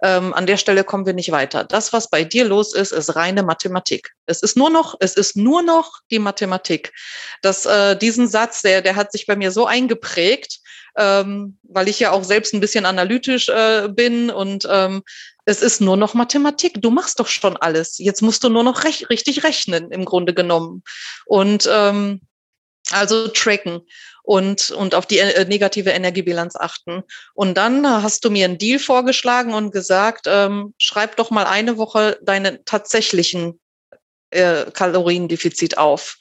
Ähm, 0.02 0.34
an 0.34 0.46
der 0.46 0.56
Stelle 0.56 0.82
kommen 0.82 1.06
wir 1.06 1.12
nicht 1.12 1.30
weiter. 1.30 1.62
Das, 1.62 1.92
was 1.92 2.10
bei 2.10 2.24
dir 2.24 2.44
los 2.44 2.74
ist, 2.74 2.90
ist 2.90 3.14
reine 3.14 3.44
Mathematik. 3.44 4.10
Es 4.26 4.42
ist 4.42 4.56
nur 4.56 4.68
noch, 4.68 4.96
es 4.98 5.14
ist 5.14 5.36
nur 5.36 5.62
noch 5.62 6.00
die 6.10 6.18
Mathematik. 6.18 6.92
Das, 7.40 7.66
äh, 7.66 7.96
diesen 7.96 8.26
Satz, 8.26 8.62
der, 8.62 8.82
der 8.82 8.96
hat 8.96 9.12
sich 9.12 9.26
bei 9.26 9.36
mir 9.36 9.52
so 9.52 9.66
eingeprägt, 9.66 10.58
ähm, 10.96 11.56
weil 11.62 11.88
ich 11.88 12.00
ja 12.00 12.10
auch 12.10 12.24
selbst 12.24 12.52
ein 12.52 12.60
bisschen 12.60 12.84
analytisch 12.84 13.48
äh, 13.48 13.86
bin 13.88 14.30
und 14.30 14.66
ähm, 14.68 15.04
es 15.50 15.62
ist 15.62 15.80
nur 15.80 15.96
noch 15.96 16.14
Mathematik. 16.14 16.80
Du 16.80 16.90
machst 16.90 17.18
doch 17.18 17.26
schon 17.26 17.56
alles. 17.56 17.98
Jetzt 17.98 18.22
musst 18.22 18.44
du 18.44 18.48
nur 18.48 18.62
noch 18.62 18.84
rech 18.84 19.10
richtig 19.10 19.42
rechnen, 19.42 19.90
im 19.90 20.04
Grunde 20.04 20.32
genommen. 20.32 20.84
Und 21.26 21.68
ähm, 21.70 22.20
also 22.92 23.28
tracken 23.28 23.80
und, 24.22 24.70
und 24.70 24.94
auf 24.94 25.06
die 25.06 25.18
äh, 25.18 25.44
negative 25.44 25.90
Energiebilanz 25.90 26.54
achten. 26.54 27.02
Und 27.34 27.56
dann 27.56 27.86
hast 27.86 28.24
du 28.24 28.30
mir 28.30 28.44
einen 28.44 28.58
Deal 28.58 28.78
vorgeschlagen 28.78 29.52
und 29.52 29.72
gesagt, 29.72 30.26
ähm, 30.26 30.72
schreib 30.78 31.16
doch 31.16 31.30
mal 31.30 31.46
eine 31.46 31.76
Woche 31.78 32.18
deinen 32.22 32.64
tatsächlichen 32.64 33.60
äh, 34.30 34.70
Kaloriendefizit 34.70 35.78
auf. 35.78 36.16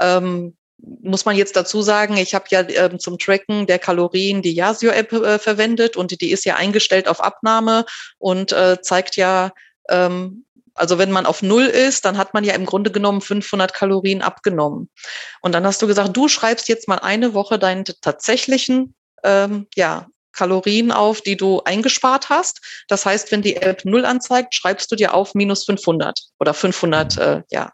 Ähm, 0.00 0.56
muss 0.78 1.24
man 1.24 1.36
jetzt 1.36 1.56
dazu 1.56 1.82
sagen, 1.82 2.16
ich 2.16 2.34
habe 2.34 2.46
ja 2.50 2.60
äh, 2.60 2.98
zum 2.98 3.18
Tracken 3.18 3.66
der 3.66 3.78
Kalorien 3.78 4.42
die 4.42 4.54
Yasio-App 4.54 5.12
äh, 5.12 5.38
verwendet 5.38 5.96
und 5.96 6.20
die 6.20 6.30
ist 6.30 6.44
ja 6.44 6.56
eingestellt 6.56 7.08
auf 7.08 7.22
Abnahme 7.22 7.84
und 8.18 8.52
äh, 8.52 8.80
zeigt 8.82 9.16
ja 9.16 9.52
ähm, 9.88 10.44
also 10.74 10.98
wenn 10.98 11.12
man 11.12 11.26
auf 11.26 11.42
Null 11.42 11.66
ist, 11.66 12.04
dann 12.04 12.18
hat 12.18 12.34
man 12.34 12.44
ja 12.44 12.54
im 12.54 12.66
Grunde 12.66 12.90
genommen 12.90 13.20
500 13.20 13.72
Kalorien 13.72 14.22
abgenommen. 14.22 14.90
Und 15.40 15.52
dann 15.52 15.64
hast 15.64 15.80
du 15.80 15.86
gesagt, 15.86 16.16
du 16.16 16.28
schreibst 16.28 16.68
jetzt 16.68 16.88
mal 16.88 16.98
eine 16.98 17.32
Woche 17.32 17.58
deinen 17.58 17.84
tatsächlichen 17.84 18.94
ähm, 19.22 19.68
ja, 19.76 20.08
Kalorien 20.32 20.90
auf, 20.90 21.20
die 21.20 21.36
du 21.36 21.62
eingespart 21.62 22.28
hast. 22.28 22.60
Das 22.88 23.06
heißt, 23.06 23.30
wenn 23.30 23.42
die 23.42 23.56
App 23.56 23.84
Null 23.84 24.04
anzeigt, 24.04 24.54
schreibst 24.54 24.90
du 24.90 24.96
dir 24.96 25.14
auf 25.14 25.34
minus 25.34 25.64
500 25.64 26.20
oder 26.40 26.52
500 26.52 27.18
äh, 27.18 27.42
ja, 27.50 27.72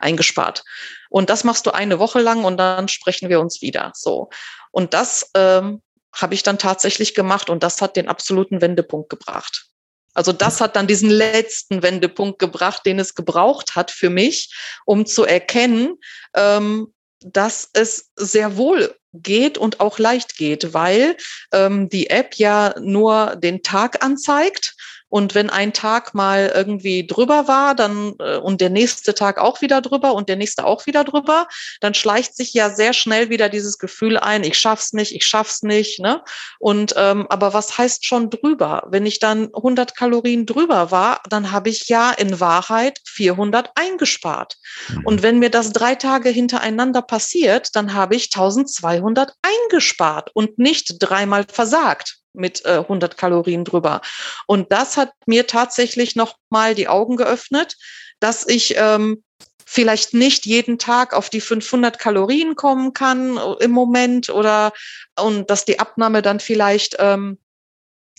eingespart. 0.00 0.64
Und 1.10 1.28
das 1.28 1.44
machst 1.44 1.66
du 1.66 1.72
eine 1.72 1.98
Woche 1.98 2.20
lang 2.20 2.44
und 2.44 2.56
dann 2.56 2.88
sprechen 2.88 3.28
wir 3.28 3.40
uns 3.40 3.60
wieder. 3.60 3.92
So. 3.94 4.30
Und 4.70 4.94
das 4.94 5.30
ähm, 5.34 5.82
habe 6.14 6.34
ich 6.34 6.42
dann 6.42 6.58
tatsächlich 6.58 7.14
gemacht 7.14 7.50
und 7.50 7.62
das 7.62 7.82
hat 7.82 7.96
den 7.96 8.08
absoluten 8.08 8.62
Wendepunkt 8.62 9.10
gebracht. 9.10 9.66
Also 10.14 10.32
das 10.32 10.60
hat 10.60 10.76
dann 10.76 10.86
diesen 10.86 11.10
letzten 11.10 11.82
Wendepunkt 11.82 12.38
gebracht, 12.38 12.84
den 12.86 12.98
es 12.98 13.14
gebraucht 13.14 13.76
hat 13.76 13.90
für 13.90 14.10
mich, 14.10 14.52
um 14.84 15.06
zu 15.06 15.24
erkennen, 15.24 15.96
ähm, 16.34 16.92
dass 17.20 17.68
es 17.74 18.10
sehr 18.16 18.56
wohl 18.56 18.94
geht 19.12 19.58
und 19.58 19.80
auch 19.80 19.98
leicht 19.98 20.36
geht, 20.36 20.72
weil 20.72 21.16
ähm, 21.52 21.88
die 21.88 22.10
App 22.10 22.34
ja 22.36 22.74
nur 22.80 23.36
den 23.36 23.62
Tag 23.62 24.04
anzeigt 24.04 24.74
und 25.10 25.34
wenn 25.34 25.50
ein 25.50 25.72
Tag 25.72 26.14
mal 26.14 26.50
irgendwie 26.54 27.06
drüber 27.06 27.48
war, 27.48 27.74
dann 27.74 28.14
äh, 28.20 28.36
und 28.38 28.60
der 28.60 28.70
nächste 28.70 29.14
Tag 29.14 29.38
auch 29.38 29.60
wieder 29.60 29.82
drüber 29.82 30.14
und 30.14 30.28
der 30.28 30.36
nächste 30.36 30.64
auch 30.64 30.86
wieder 30.86 31.04
drüber, 31.04 31.48
dann 31.80 31.94
schleicht 31.94 32.36
sich 32.36 32.54
ja 32.54 32.70
sehr 32.70 32.92
schnell 32.92 33.28
wieder 33.28 33.48
dieses 33.48 33.78
Gefühl 33.78 34.16
ein, 34.16 34.44
ich 34.44 34.58
schaff's 34.58 34.92
nicht, 34.92 35.14
ich 35.14 35.26
schaff's 35.26 35.62
nicht. 35.62 35.98
Ne? 36.00 36.22
Und 36.58 36.94
ähm, 36.96 37.26
aber 37.28 37.52
was 37.52 37.76
heißt 37.76 38.06
schon 38.06 38.30
drüber? 38.30 38.86
Wenn 38.88 39.04
ich 39.04 39.18
dann 39.18 39.50
100 39.54 39.96
Kalorien 39.96 40.46
drüber 40.46 40.90
war, 40.90 41.20
dann 41.28 41.50
habe 41.50 41.68
ich 41.68 41.88
ja 41.88 42.12
in 42.12 42.38
Wahrheit 42.38 43.00
400 43.04 43.72
eingespart. 43.74 44.56
Mhm. 44.88 45.06
Und 45.06 45.22
wenn 45.22 45.40
mir 45.40 45.50
das 45.50 45.72
drei 45.72 45.96
Tage 45.96 46.28
hintereinander 46.30 47.02
passiert, 47.02 47.74
dann 47.74 47.94
habe 47.94 48.14
ich 48.14 48.30
1200 48.32 49.34
eingespart 49.42 50.30
und 50.34 50.58
nicht 50.58 50.96
dreimal 51.00 51.44
versagt 51.50 52.19
mit 52.32 52.64
äh, 52.64 52.78
100 52.78 53.16
Kalorien 53.16 53.64
drüber. 53.64 54.00
Und 54.46 54.72
das 54.72 54.96
hat 54.96 55.12
mir 55.26 55.46
tatsächlich 55.46 56.16
noch 56.16 56.36
mal 56.48 56.74
die 56.74 56.88
Augen 56.88 57.16
geöffnet, 57.16 57.76
dass 58.20 58.46
ich 58.46 58.74
ähm, 58.76 59.22
vielleicht 59.64 60.14
nicht 60.14 60.46
jeden 60.46 60.78
Tag 60.78 61.14
auf 61.14 61.30
die 61.30 61.40
500 61.40 61.98
Kalorien 61.98 62.56
kommen 62.56 62.92
kann 62.92 63.36
äh, 63.36 63.64
im 63.64 63.70
Moment 63.70 64.28
oder 64.28 64.72
und 65.18 65.48
dass 65.48 65.64
die 65.64 65.78
Abnahme 65.78 66.22
dann 66.22 66.40
vielleicht 66.40 66.96
ähm, 66.98 67.38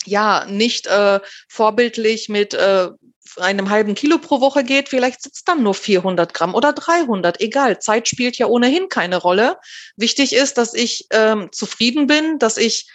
ja 0.06 0.46
nicht 0.46 0.88
äh, 0.88 1.20
vorbildlich 1.50 2.30
mit 2.30 2.54
äh, 2.54 2.90
einem 3.38 3.70
halben 3.70 3.96
Kilo 3.96 4.18
pro 4.18 4.42
Woche 4.42 4.64
geht, 4.64 4.90
vielleicht 4.90 5.22
sitzt 5.22 5.48
dann 5.48 5.64
nur 5.64 5.74
400 5.74 6.34
Gramm 6.34 6.56
oder 6.56 6.74
300, 6.74 7.40
egal. 7.40 7.80
Zeit 7.80 8.08
spielt 8.08 8.38
ja 8.38 8.48
ohnehin 8.48 8.90
keine 8.90 9.18
Rolle. 9.18 9.58
Wichtig 9.96 10.34
ist, 10.34 10.58
dass 10.58 10.74
ich 10.74 11.08
ähm, 11.12 11.50
zufrieden 11.52 12.08
bin, 12.08 12.40
dass 12.40 12.58
ich 12.58 12.90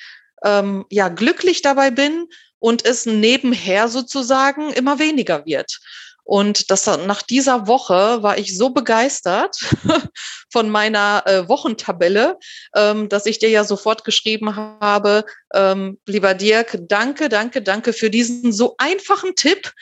ähm, 0.45 0.84
ja 0.91 1.09
glücklich 1.09 1.62
dabei 1.62 1.91
bin 1.91 2.28
und 2.59 2.84
es 2.84 3.07
nebenher 3.07 3.89
sozusagen 3.89 4.72
immer 4.72 4.99
weniger 4.99 5.47
wird. 5.47 5.78
Und 6.26 6.72
das, 6.72 6.87
nach 6.87 7.22
dieser 7.22 7.68
Woche 7.68 8.20
war 8.24 8.37
ich 8.37 8.59
so 8.59 8.70
begeistert 8.70 9.59
von 10.53 10.68
meiner 10.68 11.22
äh, 11.24 11.49
Wochentabelle, 11.49 12.37
ähm, 12.74 13.09
dass 13.09 13.26
ich 13.26 13.39
dir 13.39 13.49
ja 13.49 13.62
sofort 13.62 14.03
geschrieben 14.03 14.57
habe, 14.57 15.24
ähm, 15.55 16.01
lieber 16.05 16.34
Dirk, 16.34 16.78
danke, 16.89 17.28
danke, 17.28 17.62
danke 17.62 17.93
für 17.93 18.11
diesen 18.11 18.53
so 18.53 18.74
einfachen 18.78 19.37
Tipp. 19.37 19.72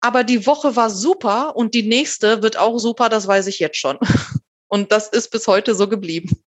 Aber 0.00 0.24
die 0.24 0.44
Woche 0.44 0.74
war 0.74 0.90
super 0.90 1.54
und 1.54 1.72
die 1.72 1.84
nächste 1.84 2.42
wird 2.42 2.56
auch 2.56 2.78
super, 2.78 3.08
das 3.08 3.28
weiß 3.28 3.46
ich 3.46 3.60
jetzt 3.60 3.78
schon. 3.78 3.98
Und 4.66 4.90
das 4.90 5.08
ist 5.08 5.30
bis 5.30 5.46
heute 5.48 5.74
so 5.74 5.86
geblieben. 5.86 6.42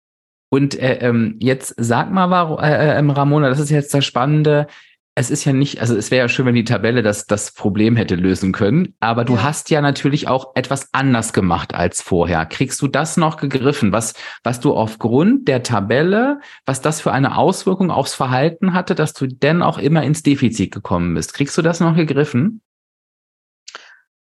Und 0.53 0.79
äh, 0.79 0.99
ähm, 1.01 1.37
jetzt 1.41 1.75
sag 1.79 2.11
mal, 2.11 2.59
äh, 2.63 2.99
äh, 2.99 3.11
Ramona, 3.11 3.49
das 3.49 3.59
ist 3.59 3.71
jetzt 3.71 3.95
das 3.95 4.05
Spannende. 4.05 4.67
Es 5.15 5.31
ist 5.31 5.47
ja 5.47 5.55
nicht, 5.55 5.81
also 5.81 5.97
es 5.97 6.11
wäre 6.11 6.25
ja 6.25 6.29
schön, 6.29 6.45
wenn 6.45 6.55
die 6.55 6.65
Tabelle 6.65 7.03
das, 7.03 7.27
das 7.27 7.53
Problem 7.53 7.97
hätte 7.97 8.17
lösen 8.17 8.53
können, 8.53 8.95
aber 9.01 9.25
du 9.25 9.37
ja. 9.37 9.45
hast 9.45 9.71
ja 9.71 9.81
natürlich 9.81 10.29
auch 10.29 10.55
etwas 10.55 10.91
anders 10.93 11.33
gemacht 11.33 11.75
als 11.75 12.03
vorher. 12.03 12.45
Kriegst 12.45 12.83
du 12.83 12.87
das 12.87 13.17
noch 13.17 13.39
gegriffen, 13.39 13.93
was, 13.93 14.13
was 14.43 14.61
du 14.61 14.75
aufgrund 14.75 15.49
der 15.49 15.63
Tabelle, 15.63 16.41
was 16.67 16.83
das 16.83 17.01
für 17.01 17.13
eine 17.13 17.39
Auswirkung 17.39 17.91
aufs 17.91 18.13
Verhalten 18.13 18.75
hatte, 18.75 18.95
dass 18.95 19.15
du 19.15 19.27
denn 19.27 19.63
auch 19.63 19.79
immer 19.79 20.03
ins 20.03 20.23
Defizit 20.23 20.71
gekommen 20.71 21.15
bist? 21.15 21.33
Kriegst 21.33 21.57
du 21.57 21.63
das 21.63 21.81
noch 21.81 21.97
gegriffen? 21.97 22.61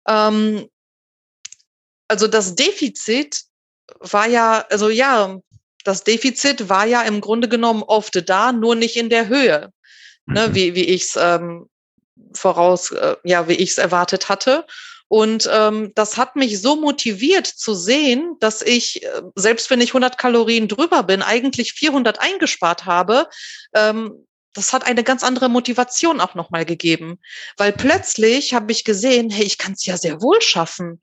Ähm, 0.07 0.65
also 2.07 2.29
das 2.29 2.55
Defizit 2.55 3.43
war 3.99 4.29
ja, 4.29 4.65
also 4.71 4.91
ja, 4.91 5.41
das 5.85 6.05
Defizit 6.05 6.69
war 6.69 6.87
ja 6.87 7.03
im 7.03 7.21
Grunde 7.21 7.49
genommen 7.49 7.83
oft 7.83 8.29
da, 8.29 8.53
nur 8.53 8.75
nicht 8.75 8.97
in 8.97 9.09
der 9.09 9.29
Höhe, 9.29 9.73
ne, 10.27 10.49
mhm. 10.49 10.55
wie, 10.55 10.75
wie 10.75 10.85
ich 10.85 11.03
es 11.03 11.17
ähm, 11.17 11.67
voraus, 12.35 12.93
äh, 12.93 13.17
ja, 13.25 13.49
wie 13.49 13.55
ich 13.55 13.71
es 13.71 13.79
erwartet 13.79 14.29
hatte. 14.29 14.67
Und 15.09 15.51
ähm, 15.53 15.91
das 15.97 16.17
hat 16.17 16.37
mich 16.37 16.63
so 16.63 16.77
motiviert 16.77 17.47
zu 17.47 17.75
sehen, 17.75 18.37
dass 18.39 18.63
ich, 18.63 19.03
äh, 19.03 19.23
selbst 19.35 19.69
wenn 19.69 19.81
ich 19.81 19.91
100 19.91 20.17
Kalorien 20.19 20.69
drüber 20.69 21.03
bin, 21.03 21.23
eigentlich 21.23 21.73
400 21.73 22.21
eingespart 22.21 22.87
habe. 22.87 23.29
Ähm, 23.75 24.25
das 24.55 24.73
hat 24.73 24.87
eine 24.87 25.03
ganz 25.03 25.25
andere 25.25 25.49
Motivation 25.49 26.21
auch 26.21 26.35
nochmal 26.35 26.65
gegeben, 26.65 27.19
weil 27.57 27.73
plötzlich 27.73 28.55
habe 28.55 28.73
ich 28.73 28.85
gesehen, 28.85 29.31
hey, 29.31 29.45
ich 29.45 29.59
kann 29.59 29.73
es 29.73 29.85
ja 29.85 29.97
sehr 29.97 30.23
wohl 30.23 30.41
schaffen. 30.43 31.01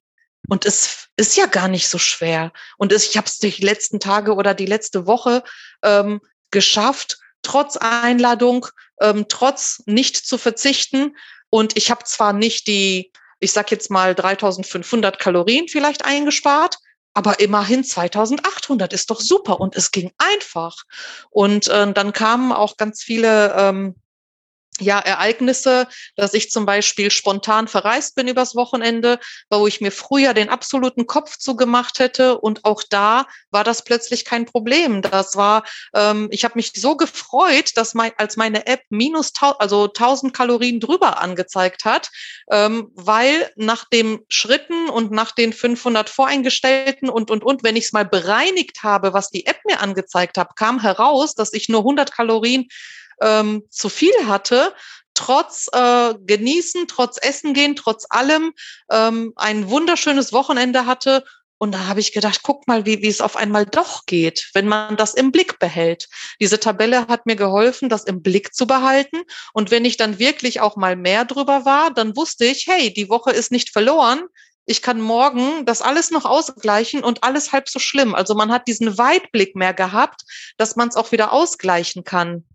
Und 0.50 0.66
es 0.66 1.08
ist 1.18 1.36
ja 1.36 1.46
gar 1.46 1.68
nicht 1.68 1.88
so 1.88 1.98
schwer. 1.98 2.52
Und 2.78 2.92
es, 2.92 3.10
ich 3.10 3.18
habe 3.18 3.28
es 3.28 3.40
die 3.40 3.50
letzten 3.50 4.00
Tage 4.00 4.36
oder 4.36 4.54
die 4.54 4.66
letzte 4.66 5.06
Woche 5.06 5.44
ähm, 5.84 6.22
geschafft, 6.52 7.18
trotz 7.42 7.78
Einladung, 7.78 8.68
ähm, 9.02 9.26
trotz 9.28 9.84
nicht 9.86 10.16
zu 10.16 10.38
verzichten. 10.38 11.16
Und 11.50 11.78
ich 11.78 11.92
habe 11.92 12.04
zwar 12.04 12.34
nicht 12.34 12.68
die, 12.68 13.12
ich 13.40 13.52
sag 13.52 13.72
jetzt 13.72 13.90
mal 13.90 14.16
3500 14.16 15.20
Kalorien 15.20 15.68
vielleicht 15.68 16.06
eingespart, 16.06 16.78
aber 17.14 17.40
immerhin 17.40 17.84
2800 17.84 18.94
ist 18.94 19.10
doch 19.10 19.20
super 19.20 19.60
und 19.60 19.76
es 19.76 19.92
ging 19.92 20.12
einfach. 20.18 20.76
Und 21.30 21.68
äh, 21.68 21.92
dann 21.92 22.14
kamen 22.14 22.52
auch 22.52 22.78
ganz 22.78 23.02
viele 23.02 23.56
ähm, 23.58 23.96
ja, 24.80 25.00
Ereignisse, 25.00 25.88
dass 26.16 26.34
ich 26.34 26.52
zum 26.52 26.66
Beispiel 26.66 27.12
spontan 27.12 27.68
verreist 27.68 28.16
bin 28.16 28.28
übers 28.28 28.56
Wochenende, 28.56 29.20
wo 29.50 29.68
ich 29.68 29.82
mir 29.82 29.92
früher 29.92 30.34
den 30.34 30.50
absoluten 30.50 31.08
Kopf 31.08 31.38
zugemacht 31.38 32.00
hätte. 32.00 32.38
Und 32.40 32.66
auch 32.66 32.84
da 32.90 33.26
war 33.52 33.64
das 33.64 33.84
plötzlich 33.84 34.26
kein 34.26 34.46
Problem. 34.46 35.02
Das 35.02 35.36
war, 35.36 35.64
ähm, 35.94 36.28
ich 36.32 36.44
habe 36.44 36.56
mich 36.56 36.72
so 36.76 36.96
gefreut, 36.96 37.72
dass 37.76 37.94
mein, 37.94 38.12
als 38.18 38.38
meine 38.38 38.68
App 38.68 38.82
minus, 38.90 39.32
also 39.60 39.86
1000 39.86 40.34
Kalorien 40.34 40.80
drüber 40.80 41.22
angezeigt 41.22 41.86
hat, 41.86 42.10
ähm, 42.52 42.92
weil 42.96 43.52
nach 43.56 43.86
den 43.90 44.20
Schritten 44.30 44.90
und 44.90 45.12
nach 45.12 45.32
den 45.32 45.54
500 45.54 46.10
voreingestellten 46.10 47.10
und, 47.10 47.32
und, 47.32 47.44
und, 47.44 47.64
wenn 47.64 47.76
ich 47.76 47.86
es 47.86 47.94
mal 47.94 48.06
bereinigt 48.06 48.84
habe, 48.84 49.14
was 49.14 49.30
die 49.30 49.46
App 49.46 49.60
mir 49.66 49.80
angezeigt 49.80 50.38
hat, 50.38 50.56
kam 50.56 50.80
heraus, 50.80 51.36
dass 51.36 51.54
ich 51.54 51.70
nur 51.70 51.82
100 51.82 52.12
Kalorien 52.12 52.68
ähm, 53.22 53.64
zu 53.70 53.90
viel 53.90 54.14
hatte, 54.28 54.74
trotz 55.18 55.68
äh, 55.74 56.14
Genießen, 56.26 56.88
trotz 56.88 57.18
Essen 57.22 57.54
gehen, 57.54 57.76
trotz 57.76 58.06
allem 58.10 58.54
ähm, 58.92 59.34
ein 59.36 59.70
wunderschönes 59.70 60.32
Wochenende 60.32 60.86
hatte. 60.86 61.24
Und 61.60 61.74
da 61.74 61.88
habe 61.88 62.00
ich 62.00 62.14
gedacht, 62.14 62.42
guck 62.44 62.68
mal, 62.68 62.86
wie, 62.86 63.02
wie 63.02 63.08
es 63.08 63.20
auf 63.20 63.36
einmal 63.36 63.66
doch 63.66 64.06
geht, 64.06 64.52
wenn 64.54 64.68
man 64.68 64.96
das 64.96 65.16
im 65.16 65.32
Blick 65.32 65.58
behält. 65.58 66.08
Diese 66.40 66.60
Tabelle 66.60 67.08
hat 67.08 67.26
mir 67.26 67.36
geholfen, 67.36 67.90
das 67.90 68.04
im 68.04 68.22
Blick 68.22 68.54
zu 68.54 68.68
behalten. 68.68 69.24
Und 69.54 69.72
wenn 69.72 69.84
ich 69.84 69.98
dann 69.98 70.20
wirklich 70.20 70.62
auch 70.62 70.76
mal 70.76 70.96
mehr 70.96 71.26
drüber 71.26 71.66
war, 71.66 71.92
dann 71.92 72.16
wusste 72.16 72.46
ich, 72.46 72.68
hey, 72.68 72.94
die 72.94 73.10
Woche 73.10 73.32
ist 73.32 73.52
nicht 73.52 73.72
verloren. 73.72 74.22
Ich 74.66 74.84
kann 74.84 75.02
morgen 75.02 75.66
das 75.66 75.82
alles 75.82 76.12
noch 76.12 76.26
ausgleichen 76.26 77.04
und 77.04 77.24
alles 77.24 77.54
halb 77.54 77.70
so 77.70 77.80
schlimm. 77.80 78.14
Also 78.14 78.36
man 78.36 78.52
hat 78.52 78.68
diesen 78.68 79.00
Weitblick 79.00 79.56
mehr 79.56 79.74
gehabt, 79.74 80.22
dass 80.58 80.76
man 80.76 80.90
es 80.90 80.96
auch 80.96 81.12
wieder 81.12 81.34
ausgleichen 81.34 82.04
kann 82.04 82.46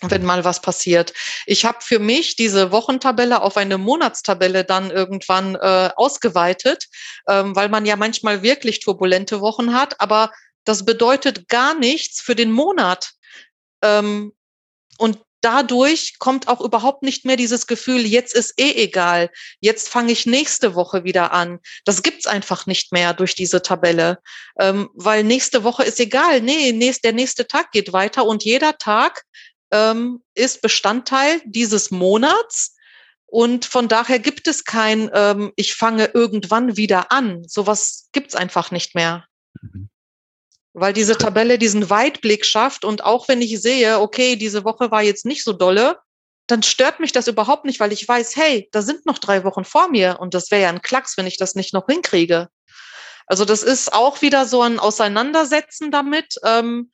wenn 0.00 0.24
mal 0.24 0.44
was 0.44 0.60
passiert. 0.60 1.12
Ich 1.46 1.64
habe 1.64 1.78
für 1.80 1.98
mich 1.98 2.36
diese 2.36 2.72
Wochentabelle 2.72 3.42
auf 3.42 3.56
eine 3.56 3.78
Monatstabelle 3.78 4.64
dann 4.64 4.90
irgendwann 4.90 5.54
äh, 5.54 5.90
ausgeweitet, 5.96 6.86
ähm, 7.28 7.54
weil 7.54 7.68
man 7.68 7.86
ja 7.86 7.96
manchmal 7.96 8.42
wirklich 8.42 8.80
turbulente 8.80 9.40
Wochen 9.40 9.74
hat, 9.74 10.00
aber 10.00 10.32
das 10.64 10.84
bedeutet 10.84 11.48
gar 11.48 11.74
nichts 11.74 12.20
für 12.20 12.34
den 12.34 12.52
Monat. 12.52 13.12
Ähm, 13.82 14.32
und 14.98 15.18
dadurch 15.42 16.18
kommt 16.18 16.48
auch 16.48 16.60
überhaupt 16.60 17.02
nicht 17.02 17.24
mehr 17.24 17.36
dieses 17.36 17.66
Gefühl, 17.66 18.06
jetzt 18.06 18.34
ist 18.34 18.58
eh 18.58 18.72
egal, 18.84 19.28
jetzt 19.60 19.88
fange 19.88 20.12
ich 20.12 20.24
nächste 20.24 20.74
Woche 20.74 21.04
wieder 21.04 21.32
an. 21.32 21.58
Das 21.84 22.02
gibt's 22.02 22.26
einfach 22.26 22.66
nicht 22.66 22.92
mehr 22.92 23.12
durch 23.12 23.34
diese 23.34 23.60
Tabelle, 23.60 24.18
ähm, 24.58 24.88
weil 24.94 25.24
nächste 25.24 25.64
Woche 25.64 25.82
ist 25.82 26.00
egal. 26.00 26.40
Nee, 26.40 26.72
nächst, 26.72 27.04
der 27.04 27.12
nächste 27.12 27.46
Tag 27.46 27.72
geht 27.72 27.92
weiter 27.92 28.24
und 28.24 28.44
jeder 28.44 28.78
Tag 28.78 29.24
ähm, 29.72 30.22
ist 30.34 30.62
Bestandteil 30.62 31.40
dieses 31.44 31.90
Monats. 31.90 32.76
Und 33.26 33.64
von 33.64 33.88
daher 33.88 34.18
gibt 34.18 34.46
es 34.46 34.64
kein, 34.64 35.10
ähm, 35.14 35.52
ich 35.56 35.74
fange 35.74 36.10
irgendwann 36.12 36.76
wieder 36.76 37.10
an. 37.10 37.42
Sowas 37.48 38.08
gibt's 38.12 38.36
einfach 38.36 38.70
nicht 38.70 38.94
mehr. 38.94 39.24
Mhm. 39.60 39.88
Weil 40.74 40.92
diese 40.92 41.16
Tabelle 41.16 41.58
diesen 41.58 41.90
Weitblick 41.90 42.46
schafft 42.46 42.84
und 42.84 43.04
auch 43.04 43.28
wenn 43.28 43.42
ich 43.42 43.60
sehe, 43.60 44.00
okay, 44.00 44.36
diese 44.36 44.64
Woche 44.64 44.90
war 44.90 45.02
jetzt 45.02 45.26
nicht 45.26 45.44
so 45.44 45.52
dolle, 45.52 45.98
dann 46.46 46.62
stört 46.62 47.00
mich 47.00 47.12
das 47.12 47.28
überhaupt 47.28 47.64
nicht, 47.64 47.80
weil 47.80 47.92
ich 47.92 48.06
weiß, 48.06 48.36
hey, 48.36 48.68
da 48.72 48.82
sind 48.82 49.06
noch 49.06 49.18
drei 49.18 49.44
Wochen 49.44 49.64
vor 49.64 49.88
mir 49.88 50.18
und 50.20 50.34
das 50.34 50.50
wäre 50.50 50.62
ja 50.62 50.68
ein 50.68 50.82
Klacks, 50.82 51.16
wenn 51.16 51.26
ich 51.26 51.36
das 51.36 51.54
nicht 51.54 51.72
noch 51.72 51.86
hinkriege. 51.86 52.48
Also 53.26 53.44
das 53.44 53.62
ist 53.62 53.92
auch 53.92 54.20
wieder 54.20 54.46
so 54.46 54.62
ein 54.62 54.78
Auseinandersetzen 54.78 55.90
damit. 55.90 56.34
Ähm, 56.44 56.90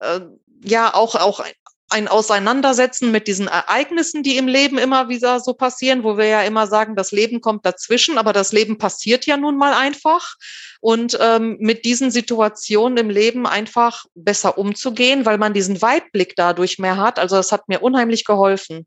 äh, 0.00 0.20
ja, 0.64 0.94
auch, 0.94 1.14
auch 1.14 1.44
ein 1.90 2.08
Auseinandersetzen 2.08 3.10
mit 3.10 3.28
diesen 3.28 3.48
Ereignissen, 3.48 4.22
die 4.22 4.36
im 4.36 4.46
Leben 4.46 4.76
immer 4.76 5.08
wieder 5.08 5.40
so 5.40 5.54
passieren, 5.54 6.04
wo 6.04 6.18
wir 6.18 6.26
ja 6.26 6.42
immer 6.42 6.66
sagen, 6.66 6.96
das 6.96 7.12
Leben 7.12 7.40
kommt 7.40 7.64
dazwischen, 7.64 8.18
aber 8.18 8.32
das 8.32 8.52
Leben 8.52 8.76
passiert 8.76 9.24
ja 9.24 9.36
nun 9.36 9.56
mal 9.56 9.72
einfach. 9.72 10.34
Und 10.80 11.18
ähm, 11.20 11.56
mit 11.60 11.84
diesen 11.84 12.10
Situationen 12.10 12.98
im 12.98 13.10
Leben 13.10 13.46
einfach 13.46 14.04
besser 14.14 14.58
umzugehen, 14.58 15.24
weil 15.24 15.38
man 15.38 15.54
diesen 15.54 15.80
Weitblick 15.80 16.34
dadurch 16.36 16.78
mehr 16.78 16.98
hat. 16.98 17.18
Also 17.18 17.36
das 17.36 17.52
hat 17.52 17.68
mir 17.68 17.80
unheimlich 17.80 18.24
geholfen. 18.24 18.86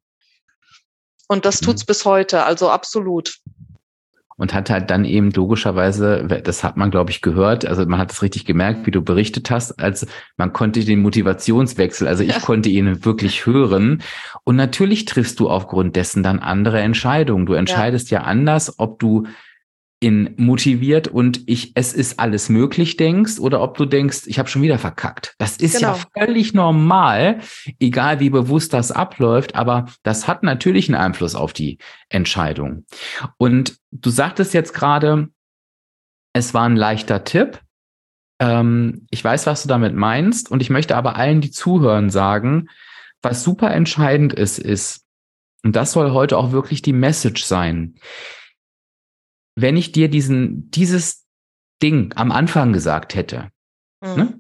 Und 1.28 1.46
das 1.46 1.60
tut's 1.60 1.84
mhm. 1.84 1.88
bis 1.88 2.06
heute, 2.06 2.44
also 2.44 2.70
absolut 2.70 3.38
und 4.42 4.56
hat 4.56 4.72
halt 4.72 4.90
dann 4.90 5.06
eben 5.06 5.30
logischerweise, 5.30 6.26
das 6.44 6.64
hat 6.64 6.76
man, 6.76 6.90
glaube 6.90 7.12
ich, 7.12 7.22
gehört, 7.22 7.64
also 7.64 7.86
man 7.86 8.00
hat 8.00 8.12
es 8.12 8.24
richtig 8.24 8.44
gemerkt, 8.44 8.88
wie 8.88 8.92
du 8.92 9.04
berichtet 9.04 9.52
hast, 9.52 9.74
als 9.74 10.08
man 10.36 10.52
konnte 10.52 10.84
den 10.84 11.04
Motivationswechsel, 11.04 12.08
also 12.08 12.24
ich 12.24 12.34
ja. 12.34 12.40
konnte 12.40 12.68
ihn 12.70 13.06
wirklich 13.06 13.46
hören. 13.46 14.02
Und 14.44 14.56
natürlich 14.56 15.06
triffst 15.06 15.40
du 15.40 15.48
aufgrund 15.48 15.96
dessen 15.96 16.24
dann 16.24 16.40
andere 16.40 16.80
Entscheidungen. 16.80 17.46
Du 17.46 17.54
entscheidest 17.54 18.10
ja, 18.10 18.22
ja 18.22 18.26
anders, 18.26 18.80
ob 18.80 18.98
du 18.98 19.28
in 20.02 20.34
motiviert 20.38 21.08
und 21.08 21.42
ich 21.46 21.74
es 21.76 21.94
ist 21.94 22.20
alles 22.20 22.50
möglich 22.50 22.98
denkst 22.98 23.40
oder 23.40 23.62
ob 23.62 23.78
du 23.78 23.86
denkst, 23.86 24.24
ich 24.26 24.40
habe 24.40 24.50
schon 24.50 24.64
wieder 24.64 24.80
verkackt. 24.80 25.36
Das 25.38 25.58
ist 25.58 25.78
genau. 25.78 25.96
ja 25.96 26.00
völlig 26.18 26.56
normal, 26.56 27.40
egal 27.80 28.20
wie 28.20 28.32
bewusst 28.32 28.74
das 28.74 28.92
abläuft, 28.92 29.56
aber 29.56 29.86
das 30.02 30.28
hat 30.28 30.42
natürlich 30.42 30.90
einen 30.90 31.00
Einfluss 31.00 31.36
auf 31.36 31.54
die 31.54 31.78
Entscheidung. 32.10 32.86
Und 33.38 33.78
du 33.92 34.10
sagtest 34.10 34.56
jetzt 34.56 34.74
gerade, 34.74 35.30
es 36.34 36.56
war 36.56 36.64
ein 36.64 36.76
leichter 36.76 37.24
Tipp. 37.24 37.60
Ähm, 38.40 39.06
ich 39.12 39.24
weiß, 39.24 39.46
was 39.46 39.62
du 39.62 39.68
damit 39.68 39.94
meinst 39.94 40.50
und 40.50 40.64
ich 40.64 40.72
möchte 40.72 40.96
aber 40.96 41.16
allen, 41.16 41.42
die 41.42 41.52
zuhören, 41.52 42.10
sagen, 42.10 42.70
was 43.22 43.44
super 43.44 43.70
entscheidend 43.70 44.34
ist, 44.34 44.58
ist, 44.58 45.06
und 45.64 45.76
das 45.76 45.92
soll 45.92 46.10
heute 46.10 46.40
auch 46.40 46.52
wirklich 46.52 46.82
die 46.82 46.94
Message 46.94 47.44
sein, 47.44 48.00
wenn 49.56 49.78
ich 49.78 49.92
dir 49.92 50.10
diesen, 50.10 50.70
dieses 50.72 51.26
Ding 51.82 52.14
am 52.16 52.32
Anfang 52.32 52.74
gesagt 52.74 53.16
hätte, 53.16 53.50
mhm. 54.02 54.16
ne? 54.16 54.40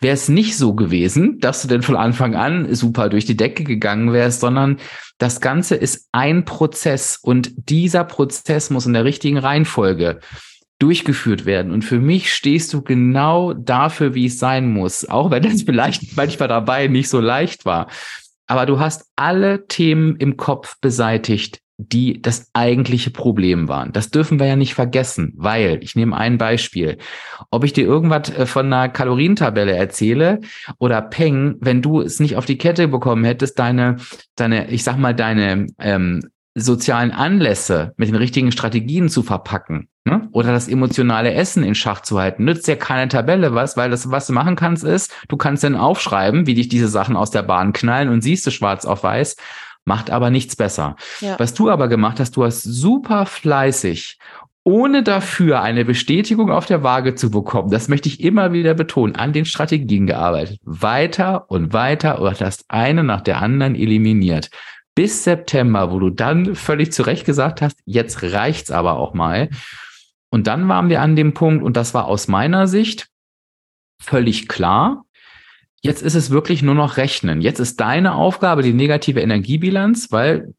wäre 0.00 0.14
es 0.14 0.28
nicht 0.28 0.56
so 0.56 0.74
gewesen, 0.74 1.40
dass 1.40 1.62
du 1.62 1.68
denn 1.68 1.82
von 1.82 1.96
Anfang 1.96 2.36
an 2.36 2.74
super 2.74 3.08
durch 3.08 3.24
die 3.24 3.36
Decke 3.36 3.64
gegangen 3.64 4.12
wärst, 4.12 4.40
sondern 4.40 4.78
das 5.18 5.40
Ganze 5.40 5.74
ist 5.74 6.08
ein 6.12 6.44
Prozess 6.44 7.18
und 7.20 7.52
dieser 7.56 8.04
Prozess 8.04 8.70
muss 8.70 8.86
in 8.86 8.92
der 8.92 9.04
richtigen 9.04 9.38
Reihenfolge 9.38 10.20
durchgeführt 10.78 11.44
werden. 11.44 11.72
Und 11.72 11.82
für 11.82 11.98
mich 11.98 12.32
stehst 12.32 12.72
du 12.72 12.82
genau 12.82 13.52
dafür, 13.52 14.14
wie 14.14 14.26
es 14.26 14.38
sein 14.38 14.70
muss, 14.70 15.08
auch 15.08 15.30
wenn 15.32 15.44
es 15.44 15.64
vielleicht 15.64 16.16
manchmal 16.16 16.48
dabei 16.48 16.86
nicht 16.86 17.08
so 17.08 17.20
leicht 17.20 17.64
war. 17.64 17.88
Aber 18.46 18.64
du 18.64 18.78
hast 18.78 19.06
alle 19.16 19.66
Themen 19.66 20.16
im 20.16 20.36
Kopf 20.36 20.76
beseitigt, 20.80 21.60
die 21.78 22.20
das 22.20 22.50
eigentliche 22.54 23.10
Problem 23.10 23.68
waren. 23.68 23.92
Das 23.92 24.10
dürfen 24.10 24.40
wir 24.40 24.46
ja 24.46 24.56
nicht 24.56 24.74
vergessen, 24.74 25.32
weil, 25.36 25.78
ich 25.80 25.94
nehme 25.94 26.16
ein 26.16 26.36
Beispiel, 26.36 26.98
ob 27.52 27.62
ich 27.62 27.72
dir 27.72 27.84
irgendwas 27.84 28.30
äh, 28.30 28.46
von 28.46 28.66
einer 28.66 28.88
Kalorientabelle 28.88 29.74
erzähle 29.74 30.40
oder 30.78 31.00
Peng, 31.00 31.56
wenn 31.60 31.80
du 31.80 32.00
es 32.00 32.18
nicht 32.18 32.36
auf 32.36 32.46
die 32.46 32.58
Kette 32.58 32.88
bekommen 32.88 33.24
hättest, 33.24 33.60
deine, 33.60 33.96
deine, 34.34 34.70
ich 34.70 34.82
sag 34.82 34.98
mal, 34.98 35.14
deine 35.14 35.66
ähm, 35.78 36.20
sozialen 36.56 37.12
Anlässe 37.12 37.94
mit 37.96 38.08
den 38.08 38.16
richtigen 38.16 38.50
Strategien 38.50 39.08
zu 39.08 39.22
verpacken 39.22 39.88
ne? 40.04 40.28
oder 40.32 40.50
das 40.50 40.66
emotionale 40.66 41.32
Essen 41.32 41.62
in 41.62 41.76
Schach 41.76 42.00
zu 42.00 42.18
halten, 42.18 42.44
nützt 42.44 42.66
ja 42.66 42.74
keine 42.74 43.08
Tabelle 43.08 43.54
was, 43.54 43.76
weil 43.76 43.90
das, 43.90 44.10
was 44.10 44.26
du 44.26 44.32
machen 44.32 44.56
kannst, 44.56 44.82
ist, 44.82 45.14
du 45.28 45.36
kannst 45.36 45.62
dann 45.62 45.76
aufschreiben, 45.76 46.46
wie 46.48 46.54
dich 46.54 46.68
diese 46.68 46.88
Sachen 46.88 47.14
aus 47.14 47.30
der 47.30 47.42
Bahn 47.42 47.72
knallen 47.72 48.08
und 48.08 48.22
siehst 48.22 48.46
du 48.46 48.50
schwarz 48.50 48.84
auf 48.84 49.04
weiß 49.04 49.36
macht 49.88 50.10
aber 50.10 50.30
nichts 50.30 50.54
besser. 50.54 50.94
Ja. 51.20 51.36
Was 51.40 51.54
du 51.54 51.68
aber 51.68 51.88
gemacht 51.88 52.20
hast, 52.20 52.36
du 52.36 52.44
hast 52.44 52.62
super 52.62 53.26
fleißig 53.26 54.18
ohne 54.68 55.02
dafür 55.02 55.62
eine 55.62 55.86
Bestätigung 55.86 56.50
auf 56.50 56.66
der 56.66 56.82
Waage 56.82 57.14
zu 57.14 57.30
bekommen, 57.30 57.70
das 57.70 57.88
möchte 57.88 58.10
ich 58.10 58.22
immer 58.22 58.52
wieder 58.52 58.74
betonen, 58.74 59.16
an 59.16 59.32
den 59.32 59.46
Strategien 59.46 60.06
gearbeitet. 60.06 60.60
Weiter 60.62 61.50
und 61.50 61.72
weiter 61.72 62.20
und 62.20 62.38
hast 62.42 62.66
eine 62.68 63.02
nach 63.02 63.22
der 63.22 63.40
anderen 63.40 63.74
eliminiert. 63.74 64.50
Bis 64.94 65.24
September, 65.24 65.90
wo 65.90 65.98
du 65.98 66.10
dann 66.10 66.54
völlig 66.54 66.92
zu 66.92 67.02
Recht 67.04 67.24
gesagt 67.24 67.62
hast, 67.62 67.78
jetzt 67.86 68.22
reicht's 68.22 68.70
aber 68.70 68.98
auch 68.98 69.14
mal. 69.14 69.48
Und 70.28 70.46
dann 70.46 70.68
waren 70.68 70.90
wir 70.90 71.00
an 71.00 71.16
dem 71.16 71.32
Punkt, 71.32 71.64
und 71.64 71.78
das 71.78 71.94
war 71.94 72.04
aus 72.04 72.28
meiner 72.28 72.66
Sicht 72.66 73.08
völlig 74.02 74.48
klar, 74.48 75.06
Jetzt 75.80 76.02
ist 76.02 76.14
es 76.14 76.30
wirklich 76.30 76.62
nur 76.62 76.74
noch 76.74 76.96
Rechnen. 76.96 77.40
Jetzt 77.40 77.60
ist 77.60 77.78
deine 77.80 78.14
Aufgabe 78.14 78.62
die 78.62 78.72
negative 78.72 79.20
Energiebilanz, 79.20 80.10
weil, 80.10 80.54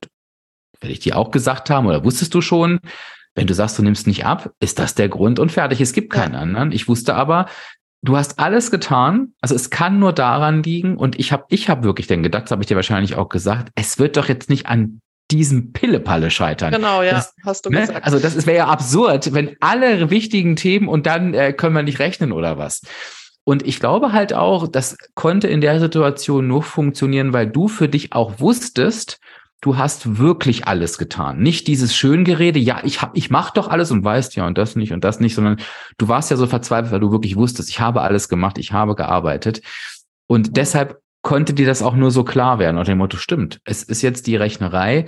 werde 0.80 0.94
ich 0.94 1.00
dir 1.00 1.18
auch 1.18 1.32
gesagt 1.32 1.70
haben, 1.70 1.88
oder 1.88 2.04
wusstest 2.04 2.34
du 2.34 2.42
schon, 2.42 2.80
wenn 3.36 3.48
du 3.48 3.54
sagst, 3.54 3.78
du 3.78 3.84
nimmst 3.84 4.08
nicht 4.08 4.26
ab, 4.26 4.52
ist 4.60 4.80
das 4.80 4.96
der 4.96 5.10
Grund 5.10 5.40
und 5.40 5.52
fertig. 5.52 5.82
Es 5.82 5.94
gibt 5.94 6.12
keinen 6.12 6.34
ja. 6.34 6.40
anderen. 6.40 6.72
Ich 6.72 6.88
wusste 6.88 7.16
aber, 7.16 7.48
du 8.02 8.18
hast 8.18 8.40
alles 8.40 8.72
getan. 8.72 9.34
Also 9.42 9.56
es 9.56 9.70
kann 9.70 10.00
nur 10.00 10.14
daran 10.14 10.64
liegen. 10.64 10.98
Und 10.98 11.20
ich 11.20 11.32
habe 11.32 11.46
ich 11.50 11.70
hab 11.70 11.84
wirklich 11.84 12.08
dann 12.08 12.24
gedacht, 12.24 12.44
das 12.44 12.52
habe 12.52 12.64
ich 12.64 12.68
dir 12.68 12.76
wahrscheinlich 12.76 13.16
auch 13.16 13.30
gesagt, 13.30 13.72
es 13.76 14.00
wird 14.00 14.18
doch 14.18 14.30
jetzt 14.30 14.50
nicht 14.50 14.68
an 14.68 15.02
diesem 15.32 15.74
Pillepalle 15.74 16.32
scheitern. 16.32 16.74
Genau, 16.74 17.04
ja, 17.04 17.12
das, 17.12 17.36
hast 17.46 17.66
du 17.66 17.70
ne? 17.70 17.82
gesagt. 17.82 18.04
Also 18.04 18.20
das 18.20 18.46
wäre 18.46 18.58
ja 18.58 18.68
absurd, 18.68 19.34
wenn 19.34 19.56
alle 19.60 20.10
wichtigen 20.10 20.56
Themen 20.56 20.88
und 20.88 21.06
dann 21.06 21.34
äh, 21.34 21.54
können 21.54 21.76
wir 21.76 21.84
nicht 21.84 22.00
rechnen 22.00 22.32
oder 22.32 22.58
was. 22.58 22.82
Und 23.44 23.66
ich 23.66 23.80
glaube 23.80 24.12
halt 24.12 24.34
auch, 24.34 24.68
das 24.68 24.98
konnte 25.16 25.48
in 25.48 25.62
der 25.62 25.80
Situation 25.80 26.48
nur 26.48 26.64
funktionieren, 26.64 27.34
weil 27.34 27.48
du 27.48 27.68
für 27.68 27.90
dich 27.90 28.14
auch 28.14 28.40
wusstest, 28.40 29.20
du 29.62 29.78
hast 29.78 30.18
wirklich 30.18 30.68
alles 30.68 30.98
getan. 30.98 31.40
Nicht 31.40 31.68
dieses 31.68 31.96
Schöngerede, 31.96 32.60
ja, 32.60 32.82
ich 32.84 33.02
hab, 33.02 33.18
ich 33.18 33.30
mach 33.30 33.52
doch 33.52 33.68
alles 33.68 33.92
und 33.92 34.04
weißt 34.04 34.36
ja 34.36 34.48
und 34.48 34.58
das 34.58 34.76
nicht 34.76 34.94
und 34.94 35.04
das 35.04 35.20
nicht, 35.20 35.36
sondern 35.36 35.58
du 35.98 36.08
warst 36.08 36.32
ja 36.32 36.38
so 36.38 36.48
verzweifelt, 36.48 36.92
weil 36.92 37.00
du 37.00 37.12
wirklich 37.12 37.36
wusstest, 37.36 37.70
ich 37.70 37.80
habe 37.80 38.02
alles 38.02 38.30
gemacht, 38.30 38.58
ich 38.58 38.72
habe 38.72 38.96
gearbeitet. 38.96 39.62
Und 40.28 40.56
deshalb 40.56 41.02
konnte 41.22 41.54
dir 41.54 41.66
das 41.66 41.82
auch 41.82 41.96
nur 41.96 42.12
so 42.12 42.24
klar 42.24 42.60
werden. 42.60 42.78
Und 42.78 42.88
dem 42.88 42.98
Motto, 42.98 43.18
stimmt, 43.18 43.60
es 43.66 43.84
ist 43.84 44.02
jetzt 44.02 44.26
die 44.28 44.38
Rechnerei. 44.38 45.06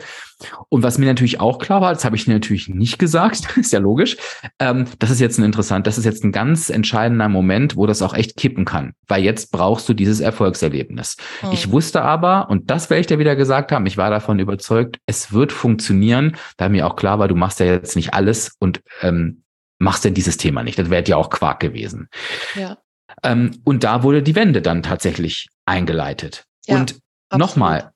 Und 0.70 0.84
was 0.84 0.97
mir 0.97 1.05
natürlich 1.05 1.39
auch 1.39 1.57
klar 1.57 1.82
war, 1.82 1.93
das 1.93 2.03
habe 2.03 2.16
ich 2.16 2.26
dir 2.26 2.34
natürlich 2.34 2.68
nicht 2.68 2.99
gesagt, 2.99 3.47
ist 3.57 3.72
ja 3.72 3.80
logisch, 3.80 4.18
ähm, 4.59 4.86
das 4.99 5.09
ist 5.09 5.22
jetzt 5.22 5.38
ein 5.38 5.45
interessant, 5.45 5.88
das 5.88 5.97
ist 5.97 6.05
jetzt 6.05 6.24
ein 6.24 6.32
ganz 6.32 6.70
entscheidender 6.70 7.30
Moment, 7.30 7.78
wo 7.78 7.86
das 7.88 8.01
auch 8.01 8.14
echt 8.14 8.36
kippen 8.36 8.66
kann. 8.66 8.93
Weil 9.07 9.24
jetzt 9.24 9.51
brauchst 9.51 9.88
du 9.88 9.93
dieses 9.93 10.20
Erfolgserlebnis. 10.20 11.16
Mhm. 11.43 11.51
Ich 11.53 11.72
wusste 11.72 12.01
aber, 12.01 12.49
und 12.49 12.70
das 12.70 12.89
werde 12.89 13.01
ich 13.01 13.07
dir 13.07 13.20
wieder 13.20 13.36
gesagt 13.36 13.72
haben, 13.72 13.86
ich 13.86 13.97
war 13.97 14.09
davon 14.09 14.39
überzeugt, 14.39 14.97
es 15.05 15.32
wird 15.32 15.51
funktionieren, 15.51 16.36
da 16.57 16.68
mir 16.68 16.88
auch 16.88 16.95
klar 16.97 17.20
war, 17.20 17.28
du 17.28 17.36
machst 17.36 17.59
ja 17.59 17.68
jetzt 17.68 17.95
nicht 17.95 18.14
alles 18.14 18.55
und 18.59 18.82
ähm, 19.01 19.43
machst 19.80 20.03
denn 20.03 20.14
dieses 20.14 20.38
Thema 20.38 20.64
nicht. 20.64 20.78
Das 20.78 20.89
wäre 20.89 21.03
ja 21.05 21.16
auch 21.16 21.30
Quark 21.30 21.59
gewesen. 21.59 22.09
Ja. 22.55 22.78
Ähm, 23.24 23.62
und 23.64 23.84
da 23.84 24.03
wurde 24.03 24.24
die 24.24 24.36
Wende 24.36 24.62
dann 24.62 24.84
tatsächlich 24.84 25.49
eingeleitet. 25.66 26.45
Ja, 26.66 26.78
und 26.78 26.99
nochmal, 27.34 27.91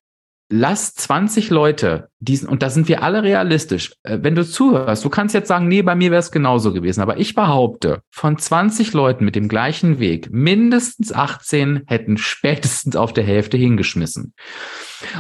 lass 0.50 0.94
20 0.94 1.50
Leute 1.50 2.10
diesen, 2.20 2.48
und 2.48 2.62
da 2.62 2.70
sind 2.70 2.88
wir 2.88 3.04
alle 3.04 3.24
realistisch, 3.24 3.94
äh, 4.04 4.20
wenn 4.22 4.36
du 4.36 4.46
zuhörst, 4.46 5.04
du 5.04 5.10
kannst 5.10 5.34
jetzt 5.34 5.48
sagen, 5.48 5.68
nee, 5.68 5.82
bei 5.82 5.96
mir 5.96 6.12
wäre 6.12 6.20
es 6.20 6.32
genauso 6.32 6.74
gewesen, 6.74 7.02
aber 7.02 7.18
ich 7.18 7.36
behaupte, 7.36 8.02
von 8.12 8.38
20 8.38 8.94
Leuten 8.94 9.26
mit 9.26 9.36
dem 9.36 9.48
gleichen 9.48 10.00
Weg, 10.00 10.30
mindestens 10.32 11.12
18 11.12 11.84
hätten 11.88 12.18
spätestens 12.18 12.96
auf 12.96 13.14
der 13.14 13.24
Hälfte 13.24 13.58
hingeschmissen. 13.58 14.34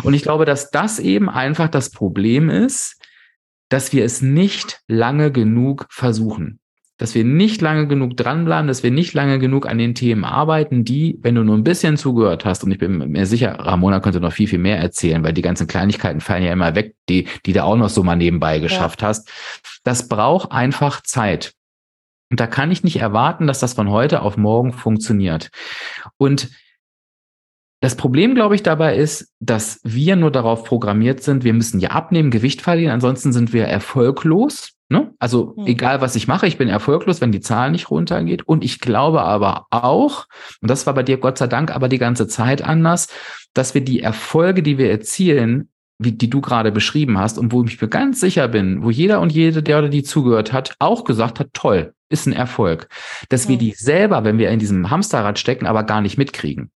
Und 0.03 0.13
ich 0.13 0.23
glaube, 0.23 0.45
dass 0.45 0.71
das 0.71 0.99
eben 0.99 1.29
einfach 1.29 1.69
das 1.69 1.89
Problem 1.89 2.49
ist, 2.49 3.01
dass 3.69 3.93
wir 3.93 4.05
es 4.05 4.21
nicht 4.21 4.81
lange 4.87 5.31
genug 5.31 5.87
versuchen 5.89 6.59
dass 6.97 7.13
wir 7.13 7.25
nicht 7.25 7.61
lange 7.61 7.87
genug 7.87 8.15
dranbleiben, 8.15 8.67
dass 8.67 8.83
wir 8.83 8.91
nicht 8.91 9.13
lange 9.13 9.37
genug 9.37 9.67
an 9.67 9.77
den 9.77 9.95
Themen 9.95 10.23
arbeiten, 10.23 10.85
die, 10.85 11.19
wenn 11.21 11.35
du 11.35 11.43
nur 11.43 11.57
ein 11.57 11.63
bisschen 11.63 11.97
zugehört 11.97 12.45
hast, 12.45 12.63
und 12.63 12.71
ich 12.71 12.77
bin 12.77 12.97
mir 13.11 13.25
sicher, 13.25 13.59
Ramona 13.59 13.99
könnte 13.99 14.21
noch 14.21 14.31
viel, 14.31 14.47
viel 14.47 14.59
mehr 14.59 14.79
erzählen, 14.79 15.23
weil 15.23 15.33
die 15.33 15.41
ganzen 15.41 15.67
Kleinigkeiten 15.67 16.21
fallen 16.21 16.43
ja 16.43 16.53
immer 16.53 16.75
weg, 16.75 16.95
die, 17.09 17.27
die 17.45 17.53
du 17.53 17.63
auch 17.63 17.75
noch 17.75 17.89
so 17.89 18.03
mal 18.03 18.15
nebenbei 18.15 18.59
geschafft 18.59 19.01
ja. 19.01 19.09
hast. 19.09 19.29
Das 19.83 20.07
braucht 20.07 20.51
einfach 20.51 21.01
Zeit. 21.01 21.53
Und 22.31 22.39
da 22.39 22.47
kann 22.47 22.71
ich 22.71 22.83
nicht 22.83 22.97
erwarten, 22.97 23.45
dass 23.45 23.59
das 23.59 23.73
von 23.73 23.89
heute 23.89 24.21
auf 24.21 24.37
morgen 24.37 24.71
funktioniert. 24.71 25.49
Und 26.17 26.49
das 27.81 27.95
Problem, 27.95 28.33
glaube 28.35 28.55
ich, 28.55 28.63
dabei 28.63 28.95
ist, 28.95 29.33
dass 29.39 29.79
wir 29.83 30.15
nur 30.15 30.31
darauf 30.31 30.63
programmiert 30.63 31.21
sind, 31.21 31.43
wir 31.43 31.53
müssen 31.53 31.79
ja 31.79 31.89
abnehmen, 31.89 32.31
Gewicht 32.31 32.61
verlieren, 32.61 32.93
ansonsten 32.93 33.31
sind 33.31 33.53
wir 33.53 33.65
erfolglos. 33.65 34.74
Ne? 34.87 35.13
Also 35.17 35.55
mhm. 35.57 35.65
egal, 35.65 36.01
was 36.01 36.15
ich 36.15 36.27
mache, 36.27 36.45
ich 36.45 36.57
bin 36.57 36.67
erfolglos, 36.67 37.19
wenn 37.19 37.31
die 37.31 37.41
Zahl 37.41 37.71
nicht 37.71 37.89
runtergeht. 37.89 38.47
Und 38.47 38.63
ich 38.63 38.79
glaube 38.79 39.23
aber 39.23 39.65
auch, 39.71 40.27
und 40.61 40.69
das 40.69 40.85
war 40.85 40.93
bei 40.93 41.03
dir 41.03 41.17
Gott 41.17 41.39
sei 41.39 41.47
Dank 41.47 41.75
aber 41.75 41.89
die 41.89 41.97
ganze 41.97 42.27
Zeit 42.27 42.61
anders, 42.61 43.07
dass 43.53 43.73
wir 43.73 43.81
die 43.81 44.01
Erfolge, 44.01 44.61
die 44.61 44.77
wir 44.77 44.91
erzielen, 44.91 45.69
wie 45.97 46.11
die 46.11 46.29
du 46.29 46.41
gerade 46.41 46.71
beschrieben 46.71 47.17
hast 47.17 47.39
und 47.39 47.51
wo 47.51 47.63
ich 47.63 47.81
mir 47.81 47.87
ganz 47.87 48.19
sicher 48.19 48.47
bin, 48.47 48.83
wo 48.83 48.91
jeder 48.91 49.21
und 49.21 49.31
jede, 49.31 49.63
der 49.63 49.79
oder 49.79 49.89
die 49.89 50.03
zugehört 50.03 50.53
hat, 50.53 50.75
auch 50.77 51.03
gesagt 51.03 51.39
hat, 51.39 51.49
toll, 51.53 51.94
ist 52.09 52.27
ein 52.27 52.33
Erfolg. 52.33 52.87
Dass 53.29 53.45
mhm. 53.45 53.49
wir 53.49 53.57
die 53.57 53.71
selber, 53.71 54.23
wenn 54.23 54.37
wir 54.37 54.49
in 54.49 54.59
diesem 54.59 54.89
Hamsterrad 54.89 55.39
stecken, 55.39 55.65
aber 55.65 55.83
gar 55.83 56.01
nicht 56.01 56.17
mitkriegen. 56.17 56.71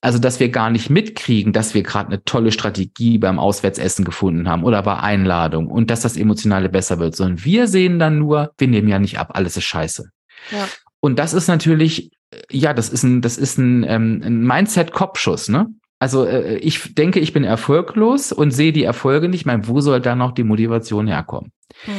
Also, 0.00 0.18
dass 0.18 0.40
wir 0.40 0.50
gar 0.50 0.70
nicht 0.70 0.90
mitkriegen, 0.90 1.52
dass 1.52 1.74
wir 1.74 1.82
gerade 1.82 2.08
eine 2.08 2.24
tolle 2.24 2.52
Strategie 2.52 3.18
beim 3.18 3.38
Auswärtsessen 3.38 4.04
gefunden 4.04 4.48
haben 4.48 4.62
oder 4.62 4.82
bei 4.82 4.98
Einladung 4.98 5.68
und 5.68 5.90
dass 5.90 6.00
das 6.00 6.16
Emotionale 6.16 6.68
besser 6.68 6.98
wird, 6.98 7.16
sondern 7.16 7.44
wir 7.44 7.66
sehen 7.66 7.98
dann 7.98 8.18
nur, 8.18 8.52
wir 8.58 8.68
nehmen 8.68 8.88
ja 8.88 8.98
nicht 8.98 9.18
ab, 9.18 9.30
alles 9.34 9.56
ist 9.56 9.64
scheiße. 9.64 10.10
Ja. 10.50 10.68
Und 11.00 11.18
das 11.18 11.32
ist 11.34 11.48
natürlich, 11.48 12.10
ja, 12.50 12.74
das 12.74 12.88
ist 12.88 13.02
ein, 13.02 13.22
das 13.22 13.38
ist 13.38 13.58
ein, 13.58 13.84
ähm, 13.84 14.20
ein 14.22 14.42
Mindset-Kopfschuss, 14.42 15.48
ne? 15.48 15.68
Also 15.98 16.26
äh, 16.26 16.56
ich 16.56 16.94
denke, 16.94 17.20
ich 17.20 17.32
bin 17.32 17.44
erfolglos 17.44 18.32
und 18.32 18.50
sehe 18.50 18.72
die 18.72 18.84
Erfolge 18.84 19.28
nicht. 19.28 19.40
Ich 19.40 19.46
meine, 19.46 19.68
wo 19.68 19.80
soll 19.80 20.00
da 20.00 20.14
noch 20.14 20.32
die 20.32 20.44
Motivation 20.44 21.06
herkommen? 21.06 21.52
Hm. 21.84 21.94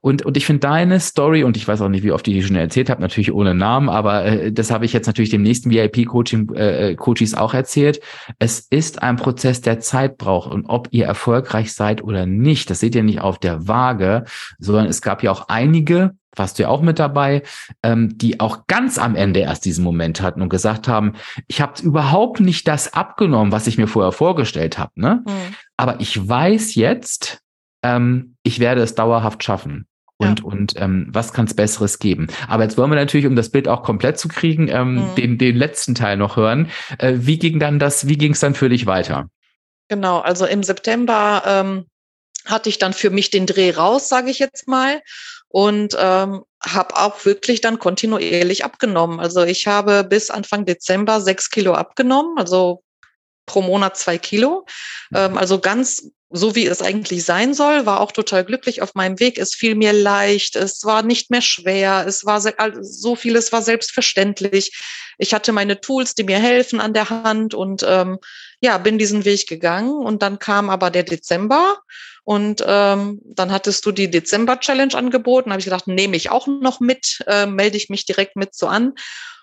Und, 0.00 0.24
und 0.24 0.36
ich 0.36 0.46
finde 0.46 0.60
deine 0.60 1.00
Story, 1.00 1.44
und 1.44 1.56
ich 1.56 1.66
weiß 1.66 1.80
auch 1.80 1.88
nicht, 1.88 2.02
wie 2.02 2.12
oft 2.12 2.26
ich 2.28 2.34
die 2.34 2.42
schon 2.42 2.56
erzählt 2.56 2.90
habe, 2.90 3.00
natürlich 3.00 3.32
ohne 3.32 3.54
Namen, 3.54 3.88
aber 3.88 4.24
äh, 4.24 4.52
das 4.52 4.70
habe 4.70 4.84
ich 4.84 4.92
jetzt 4.92 5.06
natürlich 5.06 5.30
dem 5.30 5.42
nächsten 5.42 5.70
VIP-Coaching 5.70 6.54
äh, 6.54 6.94
Coaches 6.96 7.34
auch 7.34 7.54
erzählt. 7.54 8.00
Es 8.38 8.60
ist 8.60 9.02
ein 9.02 9.16
Prozess, 9.16 9.60
der 9.60 9.80
Zeit 9.80 10.18
braucht. 10.18 10.52
Und 10.52 10.66
ob 10.66 10.88
ihr 10.90 11.06
erfolgreich 11.06 11.72
seid 11.72 12.02
oder 12.02 12.26
nicht, 12.26 12.70
das 12.70 12.80
seht 12.80 12.94
ihr 12.94 13.02
nicht 13.02 13.20
auf 13.20 13.38
der 13.38 13.68
Waage, 13.68 14.24
sondern 14.58 14.86
es 14.86 15.02
gab 15.02 15.22
ja 15.22 15.30
auch 15.30 15.48
einige, 15.48 16.14
warst 16.38 16.58
du 16.58 16.64
ja 16.64 16.68
auch 16.68 16.82
mit 16.82 16.98
dabei, 16.98 17.42
ähm, 17.82 18.16
die 18.16 18.40
auch 18.40 18.66
ganz 18.66 18.98
am 18.98 19.16
Ende 19.16 19.40
erst 19.40 19.64
diesen 19.64 19.84
Moment 19.84 20.20
hatten 20.20 20.42
und 20.42 20.48
gesagt 20.48 20.88
haben, 20.88 21.14
ich 21.46 21.60
habe 21.60 21.82
überhaupt 21.82 22.40
nicht 22.40 22.68
das 22.68 22.92
abgenommen, 22.94 23.52
was 23.52 23.66
ich 23.66 23.78
mir 23.78 23.88
vorher 23.88 24.12
vorgestellt 24.12 24.78
habe. 24.78 24.92
Ne? 24.94 25.22
Mhm. 25.26 25.54
Aber 25.76 26.00
ich 26.00 26.28
weiß 26.28 26.74
jetzt, 26.74 27.42
ähm, 27.82 28.36
ich 28.48 28.60
werde 28.60 28.80
es 28.80 28.94
dauerhaft 28.94 29.44
schaffen. 29.44 29.86
Und, 30.16 30.40
ja. 30.40 30.44
und 30.46 30.72
ähm, 30.76 31.06
was 31.10 31.32
kann 31.32 31.44
es 31.44 31.54
Besseres 31.54 32.00
geben? 32.00 32.26
Aber 32.48 32.64
jetzt 32.64 32.76
wollen 32.76 32.90
wir 32.90 32.96
natürlich, 32.96 33.26
um 33.26 33.36
das 33.36 33.50
Bild 33.50 33.68
auch 33.68 33.84
komplett 33.84 34.18
zu 34.18 34.26
kriegen, 34.26 34.66
ähm, 34.68 34.94
mhm. 34.94 35.14
den, 35.14 35.38
den 35.38 35.54
letzten 35.54 35.94
Teil 35.94 36.16
noch 36.16 36.36
hören. 36.36 36.70
Äh, 36.98 37.14
wie 37.18 37.38
ging 37.38 37.60
dann 37.60 37.78
das, 37.78 38.08
wie 38.08 38.18
ging 38.18 38.32
es 38.32 38.40
dann 38.40 38.54
für 38.54 38.68
dich 38.68 38.86
weiter? 38.86 39.28
Genau, 39.88 40.18
also 40.18 40.44
im 40.44 40.64
September 40.64 41.42
ähm, 41.46 41.86
hatte 42.46 42.68
ich 42.68 42.78
dann 42.78 42.94
für 42.94 43.10
mich 43.10 43.30
den 43.30 43.46
Dreh 43.46 43.70
raus, 43.70 44.08
sage 44.08 44.30
ich 44.30 44.40
jetzt 44.40 44.66
mal, 44.66 45.02
und 45.48 45.94
ähm, 45.98 46.42
habe 46.64 46.96
auch 46.96 47.24
wirklich 47.24 47.60
dann 47.60 47.78
kontinuierlich 47.78 48.64
abgenommen. 48.64 49.20
Also 49.20 49.44
ich 49.44 49.68
habe 49.68 50.02
bis 50.02 50.30
Anfang 50.30 50.64
Dezember 50.64 51.20
sechs 51.20 51.50
Kilo 51.50 51.74
abgenommen, 51.74 52.38
also 52.38 52.82
pro 53.46 53.62
Monat 53.62 53.96
zwei 53.96 54.18
Kilo. 54.18 54.66
Ähm, 55.14 55.38
also 55.38 55.60
ganz 55.60 56.10
so 56.30 56.54
wie 56.54 56.66
es 56.66 56.82
eigentlich 56.82 57.24
sein 57.24 57.54
soll, 57.54 57.86
war 57.86 58.00
auch 58.00 58.12
total 58.12 58.44
glücklich 58.44 58.82
auf 58.82 58.94
meinem 58.94 59.18
Weg. 59.18 59.38
Es 59.38 59.54
fiel 59.54 59.74
mir 59.74 59.92
leicht, 59.92 60.56
es 60.56 60.84
war 60.84 61.02
nicht 61.02 61.30
mehr 61.30 61.40
schwer, 61.40 62.04
es 62.06 62.26
war 62.26 62.40
so 62.82 63.16
vieles 63.16 63.50
war 63.52 63.62
selbstverständlich. 63.62 64.78
Ich 65.16 65.32
hatte 65.32 65.52
meine 65.52 65.80
Tools, 65.80 66.14
die 66.14 66.24
mir 66.24 66.38
helfen 66.38 66.80
an 66.80 66.92
der 66.92 67.08
Hand 67.08 67.54
und 67.54 67.84
ähm, 67.86 68.18
ja, 68.60 68.76
bin 68.78 68.98
diesen 68.98 69.24
Weg 69.24 69.46
gegangen. 69.46 69.90
Und 69.90 70.22
dann 70.22 70.38
kam 70.38 70.68
aber 70.68 70.90
der 70.90 71.04
Dezember 71.04 71.78
und 72.24 72.62
ähm, 72.66 73.20
dann 73.24 73.50
hattest 73.50 73.86
du 73.86 73.92
die 73.92 74.10
Dezember-Challenge 74.10 74.94
angeboten. 74.94 75.50
habe 75.50 75.60
ich 75.60 75.64
gedacht, 75.64 75.86
nehme 75.86 76.14
ich 76.14 76.28
auch 76.28 76.46
noch 76.46 76.78
mit, 76.78 77.24
äh, 77.26 77.46
melde 77.46 77.78
ich 77.78 77.88
mich 77.88 78.04
direkt 78.04 78.36
mit 78.36 78.54
so 78.54 78.66
an. 78.66 78.92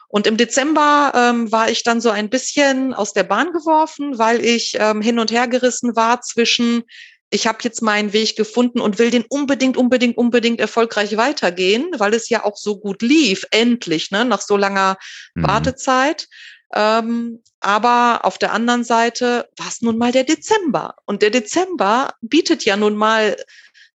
Und 0.07 0.27
im 0.27 0.37
Dezember 0.37 1.11
ähm, 1.15 1.51
war 1.51 1.69
ich 1.69 1.83
dann 1.83 2.01
so 2.01 2.09
ein 2.09 2.29
bisschen 2.29 2.93
aus 2.93 3.13
der 3.13 3.23
Bahn 3.23 3.51
geworfen, 3.51 4.17
weil 4.17 4.43
ich 4.43 4.75
ähm, 4.79 5.01
hin 5.01 5.19
und 5.19 5.31
her 5.31 5.47
gerissen 5.47 5.95
war 5.95 6.21
zwischen, 6.21 6.83
ich 7.29 7.47
habe 7.47 7.59
jetzt 7.63 7.81
meinen 7.81 8.13
Weg 8.13 8.35
gefunden 8.35 8.79
und 8.79 8.99
will 8.99 9.11
den 9.11 9.25
unbedingt, 9.27 9.77
unbedingt, 9.77 10.17
unbedingt 10.17 10.59
erfolgreich 10.59 11.17
weitergehen, 11.17 11.87
weil 11.97 12.13
es 12.13 12.29
ja 12.29 12.45
auch 12.45 12.57
so 12.57 12.77
gut 12.77 13.01
lief, 13.01 13.45
endlich, 13.51 14.11
ne, 14.11 14.25
nach 14.25 14.41
so 14.41 14.57
langer 14.57 14.97
mhm. 15.33 15.43
Wartezeit. 15.43 16.27
Ähm, 16.73 17.41
aber 17.59 18.25
auf 18.25 18.37
der 18.37 18.53
anderen 18.53 18.83
Seite 18.83 19.49
war 19.57 19.67
es 19.67 19.81
nun 19.81 19.97
mal 19.97 20.11
der 20.11 20.23
Dezember. 20.23 20.95
Und 21.05 21.21
der 21.21 21.29
Dezember 21.29 22.13
bietet 22.21 22.65
ja 22.65 22.77
nun 22.77 22.95
mal 22.95 23.37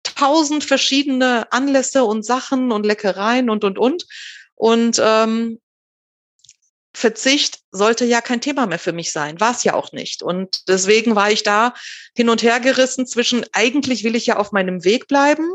tausend 0.02 0.64
verschiedene 0.64 1.52
Anlässe 1.52 2.04
und 2.04 2.24
Sachen 2.24 2.72
und 2.72 2.86
Leckereien 2.86 3.50
und, 3.50 3.64
und, 3.64 3.78
und. 3.78 4.06
Und 4.54 5.00
ähm, 5.04 5.60
Verzicht 6.98 7.60
sollte 7.70 8.04
ja 8.04 8.20
kein 8.20 8.40
Thema 8.40 8.66
mehr 8.66 8.80
für 8.80 8.92
mich 8.92 9.12
sein, 9.12 9.38
war 9.38 9.52
es 9.52 9.62
ja 9.62 9.74
auch 9.74 9.92
nicht. 9.92 10.20
Und 10.20 10.68
deswegen 10.68 11.14
war 11.14 11.30
ich 11.30 11.44
da 11.44 11.72
hin 12.16 12.28
und 12.28 12.42
her 12.42 12.58
gerissen 12.58 13.06
zwischen, 13.06 13.46
eigentlich 13.52 14.02
will 14.02 14.16
ich 14.16 14.26
ja 14.26 14.36
auf 14.36 14.50
meinem 14.50 14.82
Weg 14.82 15.06
bleiben, 15.06 15.48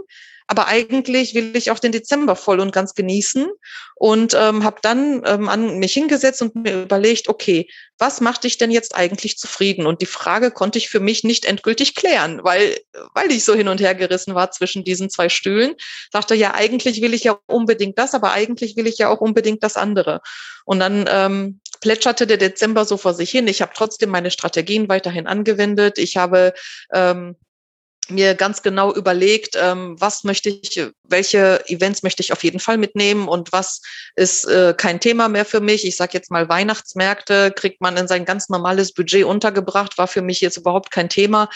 aber 0.48 0.68
eigentlich 0.68 1.36
will 1.36 1.56
ich 1.56 1.72
auch 1.72 1.80
den 1.80 1.92
Dezember 1.92 2.36
voll 2.36 2.60
und 2.60 2.72
ganz 2.72 2.94
genießen 2.94 3.48
und 3.96 4.34
ähm, 4.34 4.64
habe 4.64 4.78
dann 4.82 5.22
ähm, 5.26 5.50
an 5.50 5.80
mich 5.80 5.94
hingesetzt 5.94 6.42
und 6.42 6.56
mir 6.56 6.84
überlegt, 6.84 7.30
okay, 7.30 7.68
was 7.98 8.22
macht 8.22 8.44
dich 8.44 8.58
denn 8.58 8.72
jetzt 8.72 8.96
eigentlich 8.96 9.38
zufrieden? 9.38 9.86
Und 9.86 10.02
die 10.02 10.08
Frage 10.08 10.52
konnte 10.52 10.78
ich 10.78 10.90
für 10.90 11.00
mich 11.00 11.24
nicht 11.24 11.46
endgültig 11.46 11.96
klären, 11.96 12.44
weil, 12.44 12.78
weil 13.14 13.32
ich 13.32 13.46
so 13.46 13.54
hin 13.54 13.68
und 13.68 13.80
her 13.80 13.96
gerissen 13.96 14.36
war 14.36 14.52
zwischen 14.52 14.84
diesen 14.84 15.10
zwei 15.10 15.30
Stühlen. 15.30 15.76
Dachte, 16.12 16.36
ja, 16.36 16.54
eigentlich 16.54 17.02
will 17.02 17.14
ich 17.14 17.24
ja 17.24 17.40
unbedingt 17.46 17.98
das, 17.98 18.14
aber 18.14 18.32
eigentlich 18.34 18.76
will 18.76 18.88
ich 18.88 18.98
ja 18.98 19.10
auch 19.10 19.22
unbedingt 19.22 19.64
das 19.64 19.78
andere. 19.78 20.22
Und 20.66 20.80
dann 20.80 21.06
ähm, 21.08 21.62
plätscherte 21.82 22.28
der 22.28 22.38
Dezember 22.38 22.86
so 22.86 22.98
vor 22.98 23.14
sich 23.14 23.30
hin. 23.30 23.48
Ich 23.48 23.62
habe 23.62 23.74
trotzdem 23.76 24.10
meine 24.10 24.32
Strategien 24.32 24.90
weiterhin 24.90 25.28
angewendet. 25.28 25.98
Ich 25.98 26.18
habe 26.18 26.54
ähm, 26.94 27.36
mir 28.10 28.36
ganz 28.36 28.62
genau 28.62 28.94
überlegt, 28.94 29.56
ähm, 29.60 29.96
was 30.00 30.24
möchte 30.24 30.50
ich, 30.50 30.86
welche 31.04 31.64
Events 31.70 32.04
möchte 32.04 32.22
ich 32.22 32.34
auf 32.34 32.44
jeden 32.44 32.60
Fall 32.60 32.78
mitnehmen 32.78 33.28
und 33.28 33.52
was 33.52 33.82
ist 34.16 34.46
äh, 34.46 34.74
kein 34.76 35.00
Thema 35.00 35.30
mehr 35.30 35.46
für 35.46 35.62
mich. 35.62 35.86
Ich 35.86 35.96
sage 35.96 36.12
jetzt 36.14 36.32
mal 36.32 36.50
Weihnachtsmärkte, 36.50 37.52
kriegt 37.52 37.82
man 37.82 37.98
in 37.98 38.08
sein 38.08 38.26
ganz 38.26 38.50
normales 38.50 38.94
Budget 38.94 39.26
untergebracht, 39.26 39.98
war 39.98 40.08
für 40.08 40.22
mich 40.22 40.42
jetzt 40.42 40.58
überhaupt 40.58 40.92
kein 40.92 41.10
Thema. 41.10 41.50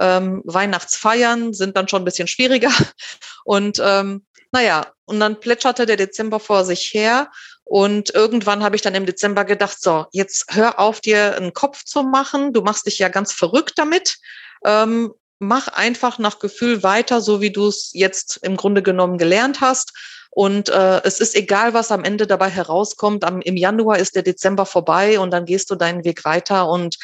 Ähm, 0.00 0.42
Weihnachtsfeiern 0.44 1.52
sind 1.52 1.76
dann 1.76 1.88
schon 1.88 2.02
ein 2.02 2.06
bisschen 2.06 2.28
schwieriger. 2.28 2.72
Und 3.44 3.80
ähm, 3.84 4.24
naja, 4.52 4.92
und 5.06 5.18
dann 5.18 5.40
plätscherte 5.40 5.86
der 5.86 5.96
Dezember 5.96 6.38
vor 6.38 6.64
sich 6.64 6.92
her. 6.92 7.30
Und 7.64 8.14
irgendwann 8.14 8.62
habe 8.62 8.76
ich 8.76 8.82
dann 8.82 8.94
im 8.94 9.06
Dezember 9.06 9.44
gedacht, 9.44 9.80
so, 9.80 10.06
jetzt 10.12 10.46
hör 10.50 10.78
auf, 10.78 11.00
dir 11.00 11.36
einen 11.36 11.54
Kopf 11.54 11.84
zu 11.84 12.02
machen. 12.02 12.52
Du 12.52 12.60
machst 12.60 12.86
dich 12.86 12.98
ja 12.98 13.08
ganz 13.08 13.32
verrückt 13.32 13.72
damit. 13.76 14.18
Ähm, 14.64 15.12
mach 15.42 15.68
einfach 15.68 16.18
nach 16.18 16.38
Gefühl 16.38 16.82
weiter, 16.82 17.20
so 17.20 17.40
wie 17.40 17.50
du 17.50 17.68
es 17.68 17.90
jetzt 17.92 18.38
im 18.42 18.56
Grunde 18.56 18.82
genommen 18.82 19.18
gelernt 19.18 19.60
hast. 19.60 19.92
Und 20.30 20.70
äh, 20.70 21.02
es 21.04 21.20
ist 21.20 21.34
egal, 21.34 21.74
was 21.74 21.90
am 21.90 22.04
Ende 22.04 22.26
dabei 22.26 22.48
herauskommt. 22.48 23.24
Am, 23.24 23.42
Im 23.42 23.56
Januar 23.56 23.98
ist 23.98 24.14
der 24.14 24.22
Dezember 24.22 24.64
vorbei 24.64 25.18
und 25.18 25.30
dann 25.30 25.44
gehst 25.44 25.70
du 25.70 25.74
deinen 25.74 26.04
Weg 26.04 26.24
weiter 26.24 26.68
und 26.68 26.96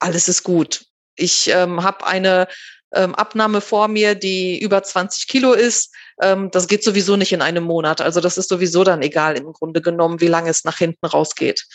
alles 0.00 0.28
ist 0.28 0.42
gut. 0.42 0.86
Ich 1.14 1.48
ähm, 1.48 1.84
habe 1.84 2.06
eine 2.06 2.48
ähm, 2.92 3.14
Abnahme 3.14 3.60
vor 3.60 3.88
mir, 3.88 4.14
die 4.14 4.58
über 4.58 4.82
20 4.82 5.28
Kilo 5.28 5.52
ist. 5.52 5.94
Ähm, 6.20 6.50
das 6.50 6.66
geht 6.66 6.82
sowieso 6.82 7.16
nicht 7.16 7.32
in 7.32 7.42
einem 7.42 7.64
Monat. 7.64 8.00
Also 8.00 8.20
das 8.20 8.38
ist 8.38 8.48
sowieso 8.48 8.84
dann 8.84 9.02
egal 9.02 9.36
im 9.36 9.52
Grunde 9.52 9.80
genommen, 9.80 10.20
wie 10.20 10.28
lange 10.28 10.50
es 10.50 10.64
nach 10.64 10.78
hinten 10.78 11.06
rausgeht. 11.06 11.66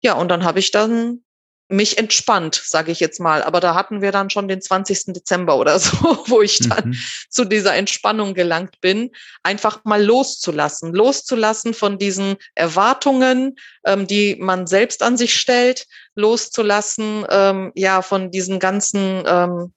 Ja, 0.00 0.14
und 0.14 0.28
dann 0.28 0.44
habe 0.44 0.58
ich 0.58 0.70
dann 0.70 1.22
mich 1.70 1.98
entspannt, 1.98 2.60
sage 2.64 2.90
ich 2.92 3.00
jetzt 3.00 3.20
mal. 3.20 3.42
Aber 3.42 3.60
da 3.60 3.74
hatten 3.74 4.02
wir 4.02 4.12
dann 4.12 4.30
schon 4.30 4.48
den 4.48 4.60
20. 4.60 5.14
Dezember 5.14 5.56
oder 5.56 5.78
so, 5.78 5.96
wo 6.26 6.42
ich 6.42 6.58
dann 6.58 6.90
mhm. 6.90 6.96
zu 7.28 7.44
dieser 7.44 7.74
Entspannung 7.74 8.34
gelangt 8.34 8.80
bin, 8.80 9.10
einfach 9.42 9.84
mal 9.84 10.02
loszulassen, 10.02 10.92
loszulassen 10.92 11.74
von 11.74 11.98
diesen 11.98 12.36
Erwartungen, 12.54 13.56
ähm, 13.84 14.06
die 14.06 14.36
man 14.36 14.66
selbst 14.66 15.02
an 15.02 15.16
sich 15.16 15.34
stellt, 15.34 15.86
loszulassen, 16.14 17.24
ähm, 17.30 17.72
ja, 17.74 18.02
von 18.02 18.30
diesen 18.30 18.58
ganzen 18.58 19.22
ähm, 19.26 19.72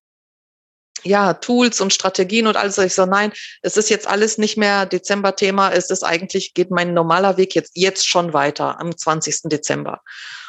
ja, 1.04 1.34
Tools 1.34 1.82
und 1.82 1.94
Strategien 1.94 2.48
und 2.48 2.58
alles. 2.58 2.78
Ich 2.78 2.94
so, 2.94 3.06
nein, 3.06 3.32
es 3.62 3.78
ist 3.78 3.90
jetzt 3.90 4.08
alles 4.08 4.38
nicht 4.38 4.58
mehr 4.58 4.86
Dezember-Thema. 4.86 5.72
Es 5.72 5.90
ist 5.90 6.04
eigentlich, 6.04 6.54
geht 6.54 6.72
mein 6.72 6.94
normaler 6.94 7.38
Weg 7.38 7.56
jetzt, 7.56 7.72
jetzt 7.76 8.08
schon 8.08 8.34
weiter 8.34 8.80
am 8.80 8.96
20. 8.96 9.42
Dezember. 9.44 10.02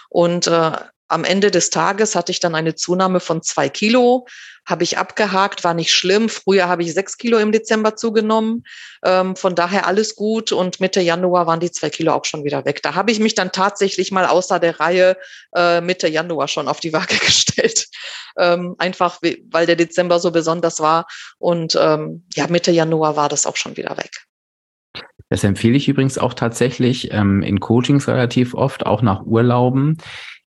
Und 0.09 0.47
äh, 0.47 0.73
am 1.09 1.25
Ende 1.25 1.51
des 1.51 1.71
Tages 1.71 2.15
hatte 2.15 2.33
ich 2.33 2.41
dann 2.41 2.55
eine 2.55 2.75
Zunahme 2.75 3.21
von 3.21 3.43
zwei 3.43 3.69
Kilo, 3.69 4.27
habe 4.67 4.83
ich 4.83 4.97
abgehakt, 4.97 5.63
war 5.63 5.75
nicht 5.75 5.93
schlimm. 5.93 6.29
Früher 6.29 6.69
habe 6.69 6.83
ich 6.83 6.95
sechs 6.95 7.19
Kilo 7.19 7.39
im 7.39 7.53
Dezember 7.53 7.97
zugenommen. 7.97 8.65
Ähm, 9.05 9.37
von 9.37 9.55
daher 9.55 9.87
alles 9.87 10.17
gut. 10.17 10.53
Und 10.53 10.81
Mitte 10.81 11.03
Januar 11.03 11.47
waren 11.47 11.61
die 11.61 11.71
zwei 11.71 11.91
Kilo 11.91 12.15
auch 12.15 12.25
schon 12.25 12.45
wieder 12.45 12.65
weg. 12.65 12.83
Da 12.83 12.95
habe 12.95 13.13
ich 13.13 13.21
mich 13.21 13.35
dann 13.35 13.53
tatsächlich 13.53 14.11
mal 14.11 14.27
außer 14.27 14.59
der 14.59 14.81
Reihe 14.81 15.17
äh, 15.55 15.83
Mitte 15.83 16.09
Januar 16.09 16.49
schon 16.49 16.69
auf 16.69 16.81
die 16.81 16.95
Waage 16.95 17.17
gestellt. 17.25 17.89
Ähm, 18.39 18.75
einfach, 18.79 19.21
weil 19.51 19.67
der 19.67 19.77
Dezember 19.77 20.19
so 20.19 20.31
besonders 20.31 20.81
war. 20.81 21.07
Und 21.39 21.77
ähm, 21.79 22.25
ja, 22.35 22.47
Mitte 22.49 22.71
Januar 22.71 23.17
war 23.17 23.29
das 23.29 23.45
auch 23.45 23.57
schon 23.57 23.77
wieder 23.77 23.97
weg. 23.99 24.25
Das 25.29 25.45
empfehle 25.45 25.77
ich 25.77 25.89
übrigens 25.89 26.17
auch 26.17 26.35
tatsächlich 26.35 27.13
ähm, 27.13 27.43
in 27.43 27.61
Coachings 27.61 28.09
relativ 28.09 28.55
oft, 28.55 28.87
auch 28.87 29.03
nach 29.03 29.23
Urlauben 29.23 29.99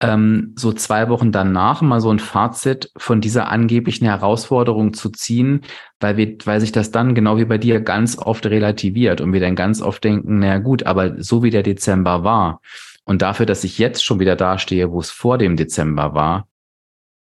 ähm, 0.00 0.54
so 0.56 0.72
zwei 0.72 1.08
Wochen 1.08 1.32
danach 1.32 1.82
mal 1.82 2.00
so 2.00 2.10
ein 2.10 2.18
Fazit 2.18 2.90
von 2.96 3.20
dieser 3.20 3.50
angeblichen 3.50 4.04
Herausforderung 4.06 4.94
zu 4.94 5.10
ziehen, 5.10 5.62
weil 5.98 6.16
wir, 6.16 6.36
weil 6.44 6.60
sich 6.60 6.72
das 6.72 6.90
dann 6.90 7.14
genau 7.14 7.36
wie 7.36 7.44
bei 7.44 7.58
dir 7.58 7.80
ganz 7.80 8.16
oft 8.16 8.46
relativiert 8.46 9.20
und 9.20 9.32
wir 9.32 9.40
dann 9.40 9.56
ganz 9.56 9.82
oft 9.82 10.04
denken, 10.04 10.38
na 10.38 10.58
gut, 10.58 10.84
aber 10.84 11.20
so 11.22 11.42
wie 11.42 11.50
der 11.50 11.62
Dezember 11.62 12.22
war 12.22 12.60
und 13.04 13.22
dafür, 13.22 13.46
dass 13.46 13.64
ich 13.64 13.78
jetzt 13.78 14.04
schon 14.04 14.20
wieder 14.20 14.36
dastehe, 14.36 14.92
wo 14.92 15.00
es 15.00 15.10
vor 15.10 15.38
dem 15.38 15.56
Dezember 15.56 16.14
war, 16.14 16.46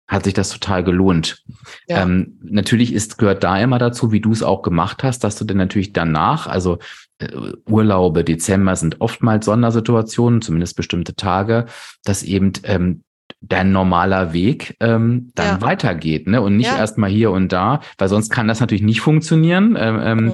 hat 0.07 0.23
sich 0.23 0.33
das 0.33 0.49
total 0.49 0.83
gelohnt. 0.83 1.43
Ja. 1.87 2.03
Ähm, 2.03 2.37
natürlich 2.43 2.93
ist, 2.93 3.17
gehört 3.17 3.43
da 3.43 3.57
immer 3.57 3.79
dazu, 3.79 4.11
wie 4.11 4.21
du 4.21 4.31
es 4.31 4.43
auch 4.43 4.61
gemacht 4.61 5.03
hast, 5.03 5.23
dass 5.23 5.35
du 5.35 5.45
dann 5.45 5.57
natürlich 5.57 5.93
danach, 5.93 6.47
also 6.47 6.77
äh, 7.17 7.27
Urlaube, 7.67 8.23
Dezember 8.23 8.75
sind 8.75 9.01
oftmals 9.01 9.45
Sondersituationen, 9.45 10.41
zumindest 10.41 10.75
bestimmte 10.75 11.15
Tage, 11.15 11.65
dass 12.03 12.21
eben 12.21 12.53
ähm, 12.63 13.03
dein 13.41 13.71
normaler 13.71 14.33
Weg 14.33 14.75
ähm, 14.79 15.31
dann 15.35 15.59
ja. 15.59 15.61
weitergeht, 15.61 16.27
ne? 16.27 16.41
Und 16.41 16.57
nicht 16.57 16.67
ja. 16.67 16.77
erstmal 16.77 17.09
hier 17.09 17.31
und 17.31 17.51
da, 17.51 17.81
weil 17.97 18.09
sonst 18.09 18.29
kann 18.29 18.47
das 18.47 18.59
natürlich 18.59 18.83
nicht 18.83 19.01
funktionieren. 19.01 19.75
Ähm, 19.79 19.99
ähm, 20.03 20.25
mhm. 20.25 20.33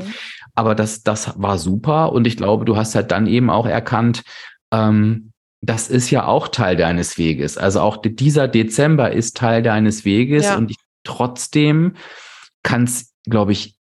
Aber 0.54 0.76
das, 0.76 1.04
das 1.04 1.34
war 1.42 1.58
super 1.58 2.12
und 2.12 2.28
ich 2.28 2.36
glaube, 2.36 2.66
du 2.66 2.76
hast 2.76 2.96
halt 2.96 3.12
dann 3.12 3.26
eben 3.26 3.50
auch 3.50 3.66
erkannt, 3.66 4.24
ähm, 4.72 5.31
das 5.62 5.90
ist 5.90 6.10
ja 6.10 6.26
auch 6.26 6.48
Teil 6.48 6.76
deines 6.76 7.18
Weges. 7.18 7.58
Also 7.58 7.82
auch 7.82 7.98
dieser 8.04 8.48
Dezember 8.48 9.12
ist 9.12 9.38
Teil 9.38 9.62
deines 9.62 10.06
Weges 10.06 10.46
ja. 10.46 10.58
und 10.58 10.72
ich, 10.72 10.78
trotzdem 11.04 11.94
kann 12.64 12.84
es, 12.84 13.14
glaube 13.26 13.52
ich, 13.52 13.78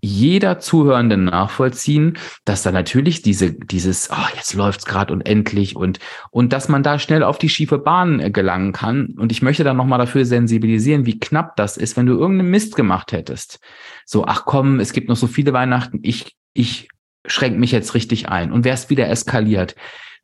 jeder 0.00 0.60
Zuhörende 0.60 1.16
nachvollziehen, 1.16 2.16
dass 2.44 2.62
da 2.62 2.70
natürlich 2.70 3.22
diese, 3.22 3.52
dieses, 3.52 4.10
oh, 4.12 4.36
jetzt 4.36 4.54
läuft's 4.54 4.84
gerade 4.84 5.12
und 5.12 5.22
endlich 5.22 5.74
und, 5.74 5.98
und 6.30 6.52
dass 6.52 6.68
man 6.68 6.84
da 6.84 7.00
schnell 7.00 7.24
auf 7.24 7.38
die 7.38 7.48
schiefe 7.48 7.78
Bahn 7.78 8.20
äh, 8.20 8.30
gelangen 8.30 8.72
kann. 8.72 9.14
Und 9.18 9.32
ich 9.32 9.42
möchte 9.42 9.64
dann 9.64 9.76
nochmal 9.76 9.98
dafür 9.98 10.24
sensibilisieren, 10.24 11.06
wie 11.06 11.18
knapp 11.18 11.56
das 11.56 11.76
ist, 11.76 11.96
wenn 11.96 12.06
du 12.06 12.12
irgendeinen 12.12 12.50
Mist 12.50 12.76
gemacht 12.76 13.10
hättest. 13.10 13.58
So, 14.04 14.24
ach 14.26 14.44
komm, 14.44 14.78
es 14.78 14.92
gibt 14.92 15.08
noch 15.08 15.16
so 15.16 15.26
viele 15.26 15.52
Weihnachten, 15.52 15.98
ich, 16.02 16.36
ich 16.52 16.88
schränke 17.26 17.58
mich 17.58 17.72
jetzt 17.72 17.94
richtig 17.94 18.28
ein 18.28 18.52
und 18.52 18.64
wär's 18.64 18.90
wieder 18.90 19.08
eskaliert 19.08 19.74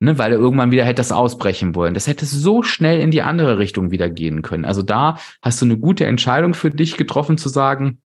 ne, 0.03 0.19
weil 0.19 0.33
er 0.33 0.39
irgendwann 0.39 0.73
wieder 0.73 0.85
hätte 0.85 0.97
das 0.97 1.13
ausbrechen 1.13 1.75
wollen. 1.75 1.95
Das 1.95 2.07
hätte 2.07 2.27
so 2.27 2.63
schnell 2.63 3.01
in 3.01 3.11
die 3.11 3.23
andere 3.23 3.59
Richtung 3.59 3.91
wieder 3.91 4.11
gehen 4.11 4.43
können. 4.43 4.65
Also 4.65 4.83
da 4.83 5.17
hast 5.41 5.63
du 5.63 5.65
eine 5.65 5.79
gute 5.79 6.07
Entscheidung 6.07 6.55
für 6.55 6.71
dich 6.71 6.97
getroffen 6.97 7.39
zu 7.39 7.49
sagen, 7.49 7.99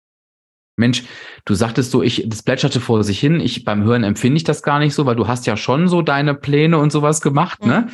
Mensch, 0.77 1.03
du 1.45 1.53
sagtest 1.53 1.91
so, 1.91 2.03
ich, 2.03 2.25
das 2.27 2.43
plätscherte 2.43 2.81
vor 2.81 3.01
sich 3.05 3.17
hin. 3.17 3.39
Ich 3.39 3.63
beim 3.63 3.85
Hören 3.85 4.03
empfinde 4.03 4.35
ich 4.35 4.43
das 4.43 4.61
gar 4.61 4.79
nicht 4.79 4.93
so, 4.93 5.05
weil 5.05 5.15
du 5.15 5.25
hast 5.25 5.47
ja 5.47 5.55
schon 5.55 5.87
so 5.87 6.01
deine 6.01 6.33
Pläne 6.33 6.77
und 6.79 6.91
sowas 6.91 7.21
gemacht, 7.21 7.65
ne? 7.65 7.81
mhm. 7.81 7.85
ne? 7.85 7.91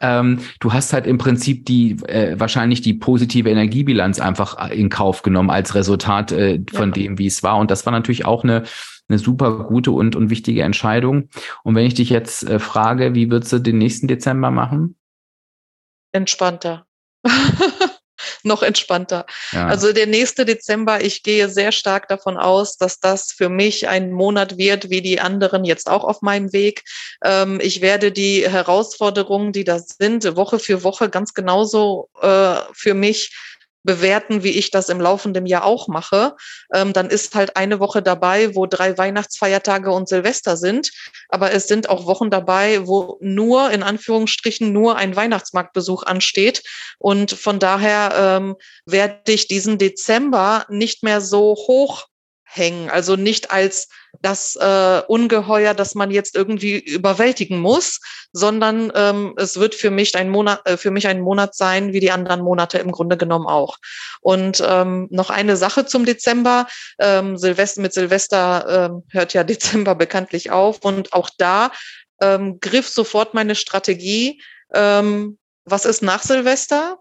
Ähm, 0.00 0.38
du 0.58 0.72
hast 0.72 0.92
halt 0.92 1.06
im 1.06 1.18
Prinzip 1.18 1.64
die 1.64 1.92
äh, 2.08 2.34
wahrscheinlich 2.36 2.82
die 2.82 2.94
positive 2.94 3.48
Energiebilanz 3.48 4.18
einfach 4.18 4.68
in 4.72 4.88
Kauf 4.88 5.22
genommen 5.22 5.50
als 5.50 5.76
Resultat 5.76 6.32
äh, 6.32 6.60
von 6.72 6.88
ja. 6.88 6.94
dem, 6.94 7.18
wie 7.18 7.26
es 7.26 7.44
war. 7.44 7.56
Und 7.58 7.70
das 7.70 7.86
war 7.86 7.92
natürlich 7.92 8.24
auch 8.24 8.42
eine 8.42 8.64
eine 9.08 9.18
super 9.18 9.64
gute 9.64 9.90
und, 9.92 10.16
und 10.16 10.30
wichtige 10.30 10.62
Entscheidung. 10.62 11.28
Und 11.62 11.74
wenn 11.74 11.86
ich 11.86 11.94
dich 11.94 12.10
jetzt 12.10 12.44
äh, 12.44 12.58
frage, 12.58 13.14
wie 13.14 13.30
würdest 13.30 13.52
du 13.52 13.58
den 13.58 13.78
nächsten 13.78 14.08
Dezember 14.08 14.50
machen? 14.50 14.96
Entspannter. 16.12 16.86
noch 18.44 18.62
entspannter. 18.62 19.26
Ja. 19.52 19.66
Also 19.66 19.92
der 19.92 20.06
nächste 20.06 20.44
Dezember, 20.44 21.02
ich 21.02 21.22
gehe 21.22 21.48
sehr 21.48 21.72
stark 21.72 22.08
davon 22.08 22.36
aus, 22.36 22.76
dass 22.76 23.00
das 23.00 23.32
für 23.32 23.48
mich 23.48 23.88
ein 23.88 24.12
Monat 24.12 24.58
wird, 24.58 24.90
wie 24.90 25.02
die 25.02 25.20
anderen 25.20 25.64
jetzt 25.64 25.88
auch 25.90 26.04
auf 26.04 26.22
meinem 26.22 26.52
Weg. 26.52 26.84
Ähm, 27.24 27.58
ich 27.60 27.80
werde 27.80 28.12
die 28.12 28.48
Herausforderungen, 28.48 29.52
die 29.52 29.64
da 29.64 29.78
sind, 29.78 30.36
Woche 30.36 30.58
für 30.58 30.82
Woche 30.84 31.08
ganz 31.08 31.34
genauso 31.34 32.08
äh, 32.20 32.56
für 32.72 32.94
mich 32.94 33.34
bewerten, 33.84 34.42
wie 34.42 34.50
ich 34.50 34.70
das 34.70 34.88
im 34.88 35.00
laufenden 35.00 35.46
Jahr 35.46 35.64
auch 35.64 35.88
mache, 35.88 36.34
ähm, 36.74 36.92
dann 36.92 37.10
ist 37.10 37.34
halt 37.34 37.56
eine 37.56 37.78
Woche 37.78 38.02
dabei, 38.02 38.54
wo 38.54 38.66
drei 38.66 38.98
Weihnachtsfeiertage 38.98 39.92
und 39.92 40.08
Silvester 40.08 40.56
sind. 40.56 40.90
Aber 41.28 41.52
es 41.52 41.68
sind 41.68 41.88
auch 41.88 42.06
Wochen 42.06 42.30
dabei, 42.30 42.86
wo 42.86 43.18
nur, 43.20 43.70
in 43.70 43.82
Anführungsstrichen, 43.82 44.72
nur 44.72 44.96
ein 44.96 45.14
Weihnachtsmarktbesuch 45.14 46.02
ansteht. 46.02 46.62
Und 46.98 47.30
von 47.30 47.58
daher 47.58 48.14
ähm, 48.16 48.56
werde 48.86 49.32
ich 49.32 49.46
diesen 49.46 49.78
Dezember 49.78 50.64
nicht 50.68 51.02
mehr 51.02 51.20
so 51.20 51.54
hoch 51.54 52.06
hängen. 52.56 52.90
Also 52.90 53.16
nicht 53.16 53.50
als 53.50 53.88
das 54.20 54.56
äh, 54.56 55.02
Ungeheuer, 55.08 55.74
das 55.74 55.94
man 55.94 56.10
jetzt 56.10 56.36
irgendwie 56.36 56.78
überwältigen 56.78 57.58
muss, 57.58 58.00
sondern 58.32 58.92
ähm, 58.94 59.34
es 59.36 59.58
wird 59.58 59.74
für 59.74 59.90
mich 59.90 60.14
ein 60.16 60.30
Monat, 60.30 60.60
äh, 60.64 60.76
für 60.76 60.90
mich 60.90 61.06
ein 61.06 61.20
Monat 61.20 61.54
sein, 61.54 61.92
wie 61.92 62.00
die 62.00 62.10
anderen 62.10 62.42
Monate 62.42 62.78
im 62.78 62.92
Grunde 62.92 63.16
genommen 63.16 63.46
auch. 63.46 63.78
Und 64.20 64.62
ähm, 64.66 65.08
noch 65.10 65.30
eine 65.30 65.56
Sache 65.56 65.86
zum 65.86 66.04
Dezember. 66.04 66.66
Ähm, 66.98 67.36
Silvester 67.36 67.82
mit 67.82 67.92
Silvester 67.92 68.90
ähm, 68.90 69.02
hört 69.10 69.34
ja 69.34 69.44
Dezember 69.44 69.94
bekanntlich 69.94 70.50
auf 70.50 70.84
und 70.84 71.12
auch 71.12 71.30
da 71.38 71.72
ähm, 72.20 72.60
griff 72.60 72.88
sofort 72.88 73.34
meine 73.34 73.54
Strategie. 73.54 74.40
Ähm, 74.72 75.38
was 75.64 75.84
ist 75.84 76.02
nach 76.02 76.22
Silvester? 76.22 76.98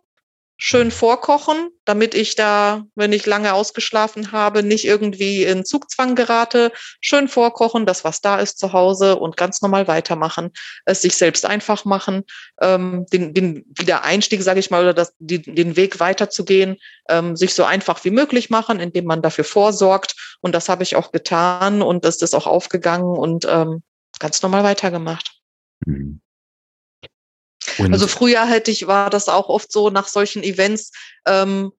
Schön 0.65 0.91
vorkochen, 0.91 1.71
damit 1.83 2.15
ich 2.15 2.35
da, 2.35 2.85
wenn 2.95 3.11
ich 3.11 3.25
lange 3.25 3.53
ausgeschlafen 3.53 4.31
habe, 4.31 4.63
nicht 4.63 4.85
irgendwie 4.85 5.43
in 5.43 5.65
Zugzwang 5.65 6.15
gerate. 6.15 6.71
Schön 7.01 7.27
vorkochen, 7.27 7.85
das, 7.85 8.05
was 8.05 8.21
da 8.21 8.39
ist 8.39 8.59
zu 8.59 8.71
Hause 8.71 9.17
und 9.17 9.35
ganz 9.35 9.61
normal 9.61 9.89
weitermachen. 9.89 10.51
Es 10.85 11.01
sich 11.01 11.17
selbst 11.17 11.45
einfach 11.45 11.83
machen, 11.83 12.23
ähm, 12.61 13.05
den, 13.11 13.33
den 13.33 13.65
Wiedereinstieg, 13.77 14.41
sage 14.41 14.61
ich 14.61 14.71
mal, 14.71 14.83
oder 14.83 14.93
das, 14.93 15.13
die, 15.19 15.41
den 15.41 15.75
Weg 15.75 15.99
weiterzugehen, 15.99 16.77
ähm, 17.09 17.35
sich 17.35 17.55
so 17.55 17.65
einfach 17.65 18.01
wie 18.05 18.11
möglich 18.11 18.49
machen, 18.49 18.79
indem 18.79 19.03
man 19.03 19.21
dafür 19.21 19.43
vorsorgt. 19.43 20.37
Und 20.39 20.55
das 20.55 20.69
habe 20.69 20.83
ich 20.83 20.95
auch 20.95 21.11
getan 21.11 21.81
und 21.81 22.05
es 22.05 22.21
ist 22.21 22.33
auch 22.33 22.47
aufgegangen 22.47 23.17
und 23.17 23.45
ähm, 23.49 23.83
ganz 24.17 24.41
normal 24.41 24.63
weitergemacht. 24.63 25.41
Mhm. 25.85 26.22
Und 27.77 27.93
also 27.93 28.07
früher 28.07 28.45
hätte 28.45 28.71
ich, 28.71 28.87
war 28.87 29.09
das 29.09 29.29
auch 29.29 29.49
oft 29.49 29.71
so 29.71 29.89
nach 29.89 30.07
solchen 30.07 30.43
Events, 30.43 30.91
ähm, 31.25 31.71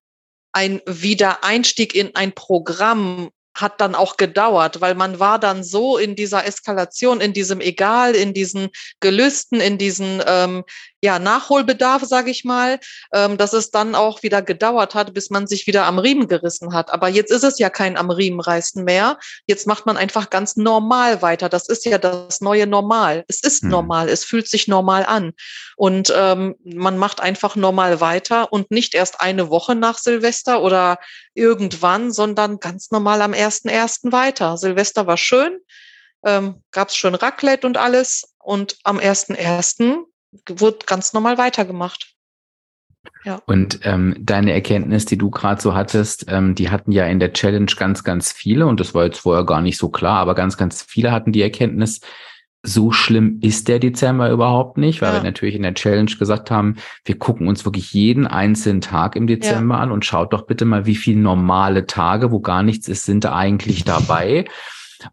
ein 0.51 0.81
Wiedereinstieg 0.85 1.93
in 1.95 2.15
ein 2.15 2.31
Programm 2.31 3.29
hat 3.55 3.79
dann 3.79 3.95
auch 3.95 4.17
gedauert, 4.17 4.81
weil 4.81 4.95
man 4.95 5.19
war 5.19 5.39
dann 5.39 5.63
so 5.63 5.97
in 5.97 6.15
dieser 6.15 6.45
Eskalation, 6.45 7.21
in 7.21 7.31
diesem 7.31 7.61
Egal, 7.61 8.13
in 8.13 8.33
diesen 8.33 8.69
Gelüsten, 8.99 9.61
in 9.61 9.77
diesen 9.77 10.21
ähm, 10.27 10.65
ja, 11.05 11.19
Nachholbedarf, 11.19 12.03
sage 12.03 12.31
ich 12.31 12.43
mal, 12.43 12.79
ähm, 13.13 13.37
dass 13.37 13.53
es 13.53 13.69
dann 13.69 13.93
auch 13.93 14.23
wieder 14.23 14.41
gedauert 14.41 14.95
hat, 14.95 15.13
bis 15.13 15.29
man 15.29 15.45
sich 15.45 15.67
wieder 15.67 15.85
am 15.85 15.99
Riemen 15.99 16.27
gerissen 16.27 16.73
hat. 16.73 16.91
Aber 16.91 17.07
jetzt 17.09 17.31
ist 17.31 17.43
es 17.43 17.59
ja 17.59 17.69
kein 17.69 17.95
am 17.95 18.09
Riemen 18.09 18.39
reißen 18.39 18.83
mehr. 18.83 19.19
Jetzt 19.45 19.67
macht 19.67 19.85
man 19.85 19.97
einfach 19.97 20.31
ganz 20.31 20.55
normal 20.55 21.21
weiter. 21.21 21.47
Das 21.47 21.69
ist 21.69 21.85
ja 21.85 21.99
das 21.99 22.41
neue 22.41 22.65
Normal. 22.65 23.23
Es 23.27 23.43
ist 23.43 23.61
hm. 23.61 23.69
normal. 23.69 24.09
Es 24.09 24.25
fühlt 24.25 24.47
sich 24.47 24.67
normal 24.67 25.05
an. 25.05 25.33
Und 25.77 26.11
ähm, 26.15 26.55
man 26.63 26.97
macht 26.97 27.19
einfach 27.21 27.55
normal 27.55 28.01
weiter 28.01 28.51
und 28.51 28.71
nicht 28.71 28.95
erst 28.95 29.21
eine 29.21 29.51
Woche 29.51 29.75
nach 29.75 29.99
Silvester 29.99 30.63
oder 30.63 30.97
irgendwann, 31.35 32.11
sondern 32.11 32.59
ganz 32.59 32.89
normal 32.89 33.21
am 33.21 33.33
1.1. 33.33 34.11
weiter. 34.11 34.57
Silvester 34.57 35.05
war 35.05 35.17
schön. 35.17 35.59
Ähm, 36.25 36.63
gab 36.71 36.89
es 36.89 36.95
schon 36.95 37.13
Raclette 37.13 37.67
und 37.67 37.77
alles. 37.77 38.33
Und 38.39 38.77
am 38.83 38.97
1.1 38.97 40.05
wurde 40.49 40.79
ganz 40.85 41.13
normal 41.13 41.37
weitergemacht. 41.37 42.15
Ja. 43.23 43.41
Und 43.45 43.79
ähm, 43.83 44.15
deine 44.19 44.53
Erkenntnis, 44.53 45.05
die 45.05 45.17
du 45.17 45.29
gerade 45.29 45.61
so 45.61 45.73
hattest, 45.73 46.25
ähm, 46.27 46.55
die 46.55 46.69
hatten 46.69 46.91
ja 46.91 47.05
in 47.05 47.19
der 47.19 47.33
Challenge 47.33 47.71
ganz, 47.77 48.03
ganz 48.03 48.31
viele, 48.31 48.67
und 48.67 48.79
das 48.79 48.93
war 48.93 49.05
jetzt 49.05 49.19
vorher 49.19 49.45
gar 49.45 49.61
nicht 49.61 49.77
so 49.77 49.89
klar, 49.89 50.19
aber 50.19 50.35
ganz, 50.35 50.57
ganz 50.57 50.81
viele 50.81 51.11
hatten 51.11 51.31
die 51.31 51.41
Erkenntnis, 51.41 52.01
so 52.67 52.91
schlimm 52.91 53.39
ist 53.41 53.67
der 53.67 53.79
Dezember 53.79 54.31
überhaupt 54.31 54.77
nicht, 54.77 55.01
weil 55.01 55.09
ja. 55.09 55.15
wir 55.15 55.23
natürlich 55.23 55.55
in 55.55 55.61
der 55.61 55.75
Challenge 55.75 56.11
gesagt 56.17 56.49
haben, 56.49 56.77
wir 57.03 57.17
gucken 57.17 57.47
uns 57.47 57.63
wirklich 57.63 57.93
jeden 57.93 58.25
einzelnen 58.25 58.81
Tag 58.81 59.15
im 59.15 59.27
Dezember 59.27 59.75
ja. 59.75 59.81
an 59.81 59.91
und 59.91 60.03
schaut 60.03 60.33
doch 60.33 60.47
bitte 60.47 60.65
mal, 60.65 60.85
wie 60.85 60.95
viele 60.95 61.19
normale 61.19 61.85
Tage, 61.85 62.31
wo 62.31 62.39
gar 62.39 62.63
nichts 62.63 62.87
ist, 62.87 63.03
sind 63.03 63.23
da 63.23 63.35
eigentlich 63.35 63.83
dabei. 63.83 64.45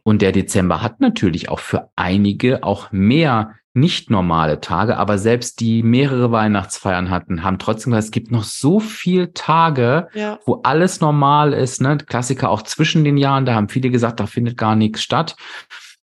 Und 0.02 0.22
der 0.22 0.32
Dezember 0.32 0.80
hat 0.80 1.00
natürlich 1.00 1.48
auch 1.50 1.58
für 1.58 1.90
einige 1.96 2.64
auch 2.64 2.90
mehr 2.92 3.54
nicht 3.74 4.10
normale 4.10 4.60
Tage, 4.60 4.98
aber 4.98 5.16
selbst 5.16 5.60
die 5.60 5.82
mehrere 5.82 6.30
Weihnachtsfeiern 6.30 7.08
hatten, 7.10 7.42
haben 7.42 7.58
trotzdem 7.58 7.92
gesagt, 7.92 8.04
es 8.04 8.10
gibt 8.10 8.30
noch 8.30 8.44
so 8.44 8.80
viel 8.80 9.28
Tage, 9.32 10.08
ja. 10.12 10.38
wo 10.44 10.60
alles 10.62 11.00
normal 11.00 11.54
ist. 11.54 11.80
Ne? 11.80 11.96
Klassiker 11.96 12.50
auch 12.50 12.62
zwischen 12.62 13.02
den 13.02 13.16
Jahren, 13.16 13.46
da 13.46 13.54
haben 13.54 13.70
viele 13.70 13.90
gesagt, 13.90 14.20
da 14.20 14.26
findet 14.26 14.58
gar 14.58 14.76
nichts 14.76 15.02
statt. 15.02 15.36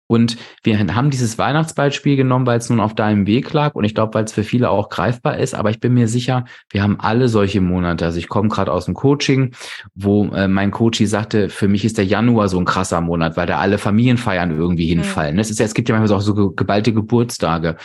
Und 0.07 0.36
wir 0.62 0.78
haben 0.78 1.11
dieses 1.11 1.38
Weihnachtsbeispiel 1.38 2.16
genommen, 2.16 2.46
weil 2.46 2.59
es 2.59 2.68
nun 2.68 2.80
auf 2.80 2.94
deinem 2.94 3.26
Weg 3.26 3.52
lag 3.52 3.74
und 3.74 3.84
ich 3.84 3.94
glaube, 3.94 4.14
weil 4.14 4.24
es 4.24 4.32
für 4.32 4.44
viele 4.44 4.68
auch 4.68 4.90
greifbar 4.90 5.38
ist. 5.38 5.55
Aber 5.55 5.70
ich 5.70 5.80
bin 5.80 5.94
mir 5.94 6.09
sicher, 6.09 6.44
wir 6.70 6.82
haben 6.82 7.00
alle 7.00 7.28
solche 7.28 7.61
Monate. 7.62 8.05
Also 8.05 8.18
ich 8.18 8.28
komme 8.28 8.48
gerade 8.48 8.70
aus 8.70 8.84
dem 8.84 8.94
Coaching, 8.94 9.55
wo 9.94 10.26
äh, 10.26 10.46
mein 10.46 10.70
Coach 10.70 11.02
sagte, 11.05 11.48
für 11.48 11.68
mich 11.68 11.84
ist 11.84 11.98
der 11.98 12.05
Januar 12.05 12.48
so 12.48 12.59
ein 12.59 12.64
krasser 12.64 13.00
Monat, 13.00 13.36
weil 13.36 13.46
da 13.46 13.59
alle 13.59 13.78
Familienfeiern 13.78 14.50
irgendwie 14.50 14.86
hinfallen. 14.86 15.34
Mhm. 15.34 15.40
Es, 15.40 15.50
ist, 15.50 15.61
es 15.61 15.74
gibt 15.74 15.88
ja 15.88 15.98
manchmal 15.98 16.18
auch 16.18 16.22
so 16.22 16.50
geballte 16.50 16.92
Geburtstage. 16.92 17.76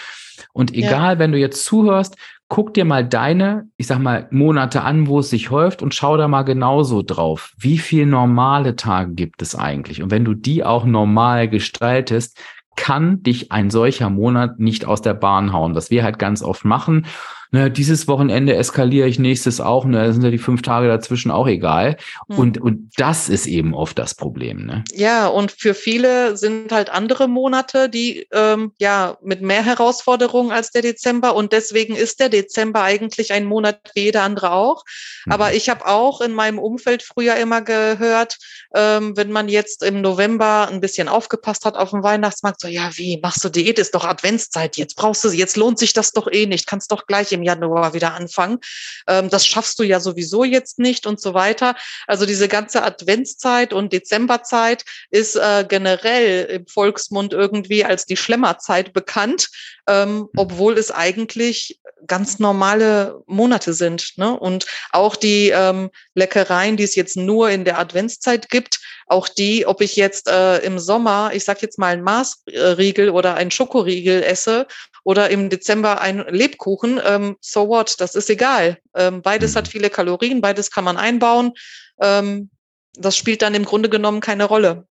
Und 0.53 0.73
egal, 0.73 1.13
ja. 1.13 1.19
wenn 1.19 1.31
du 1.31 1.37
jetzt 1.37 1.65
zuhörst, 1.65 2.15
guck 2.49 2.73
dir 2.73 2.83
mal 2.83 3.07
deine, 3.07 3.69
ich 3.77 3.87
sag 3.87 3.99
mal, 3.99 4.27
Monate 4.31 4.81
an, 4.81 5.07
wo 5.07 5.19
es 5.19 5.29
sich 5.29 5.51
häuft 5.51 5.81
und 5.81 5.93
schau 5.93 6.17
da 6.17 6.27
mal 6.27 6.41
genauso 6.41 7.03
drauf. 7.03 7.53
Wie 7.57 7.77
viel 7.77 8.05
normale 8.05 8.75
Tage 8.75 9.13
gibt 9.13 9.41
es 9.41 9.55
eigentlich? 9.55 10.01
Und 10.03 10.11
wenn 10.11 10.25
du 10.25 10.33
die 10.33 10.63
auch 10.63 10.83
normal 10.83 11.47
gestaltest, 11.47 12.37
kann 12.75 13.23
dich 13.23 13.51
ein 13.51 13.69
solcher 13.69 14.09
Monat 14.09 14.59
nicht 14.59 14.85
aus 14.85 15.01
der 15.01 15.13
Bahn 15.13 15.53
hauen, 15.53 15.75
was 15.75 15.91
wir 15.91 16.03
halt 16.03 16.17
ganz 16.17 16.41
oft 16.41 16.65
machen 16.65 17.05
ne, 17.51 17.71
dieses 17.71 18.07
Wochenende 18.07 18.55
eskaliere 18.55 19.07
ich 19.07 19.19
nächstes 19.19 19.61
auch, 19.61 19.85
ne, 19.85 20.05
da 20.05 20.13
sind 20.13 20.23
ja 20.23 20.31
die 20.31 20.37
fünf 20.37 20.61
Tage 20.61 20.87
dazwischen 20.87 21.31
auch 21.31 21.47
egal. 21.47 21.97
Mhm. 22.27 22.37
Und, 22.37 22.61
und 22.61 22.91
das 22.97 23.29
ist 23.29 23.47
eben 23.47 23.73
oft 23.73 23.97
das 23.97 24.15
Problem. 24.15 24.65
Ne? 24.65 24.83
Ja, 24.93 25.27
und 25.27 25.51
für 25.51 25.73
viele 25.73 26.37
sind 26.37 26.71
halt 26.71 26.89
andere 26.89 27.27
Monate, 27.27 27.89
die 27.89 28.27
ähm, 28.31 28.73
ja 28.79 29.17
mit 29.21 29.41
mehr 29.41 29.63
Herausforderungen 29.63 30.51
als 30.51 30.71
der 30.71 30.81
Dezember. 30.81 31.35
Und 31.35 31.53
deswegen 31.53 31.95
ist 31.95 32.19
der 32.19 32.29
Dezember 32.29 32.83
eigentlich 32.83 33.33
ein 33.33 33.45
Monat 33.45 33.79
wie 33.95 34.03
jeder 34.03 34.23
andere 34.23 34.51
auch. 34.51 34.83
Mhm. 35.25 35.31
Aber 35.31 35.53
ich 35.53 35.69
habe 35.69 35.85
auch 35.85 36.21
in 36.21 36.33
meinem 36.33 36.59
Umfeld 36.59 37.03
früher 37.03 37.35
immer 37.35 37.61
gehört, 37.61 38.37
ähm, 38.75 39.17
wenn 39.17 39.31
man 39.31 39.49
jetzt 39.49 39.83
im 39.83 40.01
November 40.01 40.67
ein 40.69 40.81
bisschen 40.81 41.07
aufgepasst 41.07 41.65
hat 41.65 41.75
auf 41.75 41.91
dem 41.91 42.03
Weihnachtsmarkt, 42.03 42.61
so 42.61 42.67
ja, 42.67 42.91
wie 42.95 43.19
machst 43.21 43.43
du 43.43 43.49
Diät? 43.49 43.79
Ist 43.79 43.95
doch 43.95 44.05
Adventszeit, 44.05 44.77
jetzt 44.77 44.95
brauchst 44.95 45.23
du, 45.23 45.29
jetzt 45.29 45.57
lohnt 45.57 45.79
sich 45.79 45.93
das 45.93 46.11
doch 46.11 46.27
eh 46.31 46.45
nicht, 46.45 46.67
kannst 46.67 46.91
doch 46.91 47.07
gleich 47.07 47.31
im 47.31 47.38
Januar 47.43 47.93
wieder 47.93 48.13
anfangen. 48.13 48.59
Ähm, 49.07 49.29
das 49.29 49.45
schaffst 49.45 49.79
du 49.79 49.83
ja 49.83 49.99
sowieso 49.99 50.43
jetzt 50.43 50.79
nicht 50.79 51.05
und 51.05 51.19
so 51.21 51.33
weiter. 51.33 51.75
Also 52.07 52.25
diese 52.25 52.47
ganze 52.47 52.83
Adventszeit 52.83 53.73
und 53.73 53.93
Dezemberzeit 53.93 54.85
ist 55.09 55.35
äh, 55.35 55.65
generell 55.67 56.45
im 56.45 56.67
Volksmund 56.67 57.33
irgendwie 57.33 57.85
als 57.85 58.05
die 58.05 58.17
Schlemmerzeit 58.17 58.93
bekannt, 58.93 59.49
ähm, 59.87 60.09
hm. 60.09 60.29
obwohl 60.35 60.77
es 60.77 60.91
eigentlich 60.91 61.79
ganz 62.07 62.39
normale 62.39 63.21
Monate 63.25 63.73
sind. 63.73 64.13
Ne? 64.17 64.37
Und 64.37 64.65
auch 64.91 65.15
die 65.15 65.49
ähm, 65.49 65.89
Leckereien, 66.15 66.77
die 66.77 66.83
es 66.83 66.95
jetzt 66.95 67.17
nur 67.17 67.49
in 67.49 67.65
der 67.65 67.79
Adventszeit 67.79 68.49
gibt, 68.49 68.79
auch 69.07 69.27
die, 69.27 69.65
ob 69.65 69.81
ich 69.81 69.95
jetzt 69.95 70.27
äh, 70.27 70.59
im 70.59 70.77
Sommer, 70.77 71.31
ich 71.33 71.43
sag 71.43 71.61
jetzt 71.61 71.79
mal 71.79 71.93
ein 71.93 72.03
Maßriegel 72.03 73.09
oder 73.09 73.35
ein 73.35 73.51
Schokoriegel 73.51 74.23
esse 74.23 74.67
oder 75.03 75.29
im 75.29 75.49
Dezember 75.49 76.01
ein 76.01 76.19
Lebkuchen, 76.29 76.99
ähm, 77.05 77.37
so 77.41 77.67
what, 77.67 77.99
das 77.99 78.15
ist 78.15 78.29
egal. 78.29 78.77
Ähm, 78.95 79.21
beides 79.21 79.55
hat 79.55 79.67
mhm. 79.67 79.71
viele 79.71 79.89
Kalorien, 79.89 80.41
beides 80.41 80.71
kann 80.71 80.83
man 80.83 80.97
einbauen. 80.97 81.53
Ähm, 81.99 82.49
das 82.93 83.15
spielt 83.15 83.41
dann 83.41 83.55
im 83.55 83.65
Grunde 83.65 83.89
genommen 83.89 84.19
keine 84.19 84.45
Rolle 84.45 84.87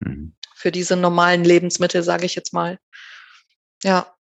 mhm. 0.00 0.34
für 0.54 0.72
diese 0.72 0.96
normalen 0.96 1.44
Lebensmittel, 1.44 2.02
sage 2.02 2.26
ich 2.26 2.34
jetzt 2.34 2.52
mal. 2.52 2.78
Ja. 3.82 4.14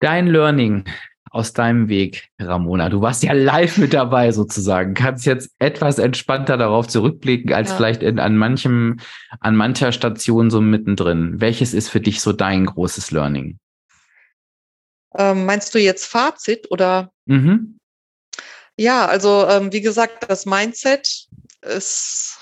Dein 0.00 0.26
Learning 0.26 0.84
aus 1.32 1.54
deinem 1.54 1.88
Weg, 1.88 2.28
Ramona? 2.38 2.90
Du 2.90 3.00
warst 3.00 3.22
ja 3.22 3.32
live 3.32 3.78
mit 3.78 3.94
dabei 3.94 4.32
sozusagen. 4.32 4.94
Kannst 4.94 5.24
jetzt 5.24 5.50
etwas 5.58 5.98
entspannter 5.98 6.58
darauf 6.58 6.88
zurückblicken 6.88 7.52
als 7.54 7.70
ja. 7.70 7.76
vielleicht 7.76 8.02
in, 8.02 8.18
an 8.18 8.36
manchem, 8.36 8.98
an 9.40 9.56
mancher 9.56 9.92
Station 9.92 10.50
so 10.50 10.60
mittendrin. 10.60 11.40
Welches 11.40 11.72
ist 11.72 11.88
für 11.88 12.00
dich 12.00 12.20
so 12.20 12.32
dein 12.32 12.66
großes 12.66 13.10
Learning? 13.12 13.58
Ähm, 15.16 15.44
meinst 15.44 15.74
du 15.74 15.78
jetzt 15.78 16.06
Fazit 16.06 16.70
oder? 16.70 17.12
Mhm. 17.26 17.78
Ja, 18.76 19.06
also 19.06 19.46
ähm, 19.48 19.72
wie 19.72 19.82
gesagt, 19.82 20.24
das 20.28 20.46
Mindset 20.46 21.26
ist 21.60 22.38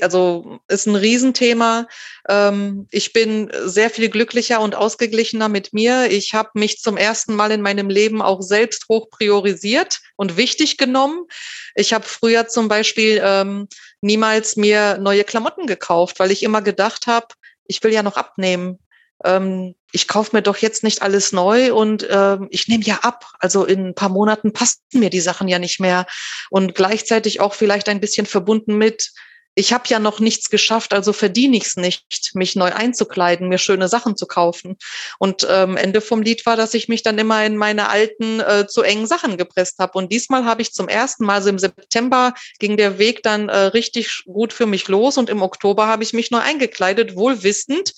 also 0.00 0.60
ist 0.68 0.86
ein 0.86 0.96
Riesenthema. 0.96 1.86
Ähm, 2.28 2.88
ich 2.90 3.12
bin 3.12 3.50
sehr 3.64 3.90
viel 3.90 4.08
glücklicher 4.08 4.60
und 4.60 4.74
ausgeglichener 4.74 5.48
mit 5.48 5.72
mir. 5.72 6.10
Ich 6.10 6.34
habe 6.34 6.50
mich 6.54 6.78
zum 6.78 6.96
ersten 6.96 7.34
Mal 7.34 7.52
in 7.52 7.62
meinem 7.62 7.88
Leben 7.88 8.22
auch 8.22 8.42
selbst 8.42 8.88
hoch 8.88 9.08
priorisiert 9.10 10.00
und 10.16 10.36
wichtig 10.36 10.78
genommen. 10.78 11.26
Ich 11.74 11.92
habe 11.92 12.04
früher 12.04 12.48
zum 12.48 12.68
Beispiel 12.68 13.20
ähm, 13.24 13.68
niemals 14.00 14.56
mir 14.56 14.98
neue 14.98 15.24
Klamotten 15.24 15.66
gekauft, 15.66 16.18
weil 16.18 16.32
ich 16.32 16.42
immer 16.42 16.62
gedacht 16.62 17.06
habe, 17.06 17.28
ich 17.66 17.82
will 17.84 17.92
ja 17.92 18.02
noch 18.02 18.16
abnehmen. 18.16 18.78
Ähm, 19.24 19.74
ich 19.92 20.08
kaufe 20.08 20.34
mir 20.34 20.42
doch 20.42 20.56
jetzt 20.56 20.82
nicht 20.82 21.02
alles 21.02 21.32
neu 21.32 21.74
und 21.74 22.06
ähm, 22.10 22.48
ich 22.50 22.68
nehme 22.68 22.84
ja 22.84 23.00
ab. 23.02 23.26
Also 23.38 23.64
in 23.64 23.88
ein 23.88 23.94
paar 23.94 24.08
Monaten 24.08 24.52
passen 24.52 24.80
mir 24.94 25.10
die 25.10 25.20
Sachen 25.20 25.48
ja 25.48 25.58
nicht 25.58 25.80
mehr. 25.80 26.06
Und 26.50 26.74
gleichzeitig 26.74 27.40
auch 27.40 27.54
vielleicht 27.54 27.88
ein 27.88 28.00
bisschen 28.00 28.26
verbunden 28.26 28.78
mit, 28.78 29.12
ich 29.54 29.72
habe 29.72 29.84
ja 29.88 29.98
noch 29.98 30.18
nichts 30.18 30.48
geschafft, 30.48 30.94
also 30.94 31.12
verdiene 31.12 31.56
ich 31.56 31.64
es 31.66 31.76
nicht, 31.76 32.34
mich 32.34 32.56
neu 32.56 32.72
einzukleiden, 32.72 33.48
mir 33.48 33.58
schöne 33.58 33.88
Sachen 33.88 34.16
zu 34.16 34.26
kaufen. 34.26 34.78
Und 35.18 35.46
ähm, 35.48 35.76
Ende 35.76 36.00
vom 36.00 36.22
Lied 36.22 36.46
war, 36.46 36.56
dass 36.56 36.72
ich 36.74 36.88
mich 36.88 37.02
dann 37.02 37.18
immer 37.18 37.44
in 37.44 37.56
meine 37.56 37.88
alten, 37.88 38.40
äh, 38.40 38.66
zu 38.66 38.82
engen 38.82 39.06
Sachen 39.06 39.36
gepresst 39.36 39.78
habe. 39.78 39.98
Und 39.98 40.10
diesmal 40.10 40.46
habe 40.46 40.62
ich 40.62 40.72
zum 40.72 40.88
ersten 40.88 41.26
Mal, 41.26 41.34
also 41.34 41.50
im 41.50 41.58
September 41.58 42.34
ging 42.58 42.76
der 42.76 42.98
Weg 42.98 43.22
dann 43.22 43.48
äh, 43.50 43.56
richtig 43.56 44.24
gut 44.24 44.52
für 44.52 44.66
mich 44.66 44.88
los 44.88 45.18
und 45.18 45.28
im 45.28 45.42
Oktober 45.42 45.86
habe 45.86 46.02
ich 46.02 46.14
mich 46.14 46.30
neu 46.30 46.40
eingekleidet, 46.40 47.16
wohl 47.16 47.42
wissend, 47.42 47.92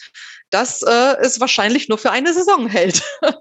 das 0.50 0.82
äh, 0.82 1.20
ist 1.26 1.40
wahrscheinlich 1.40 1.88
nur 1.88 1.98
für 1.98 2.12
eine 2.12 2.32
Saison 2.32 2.68
hält. 2.68 3.02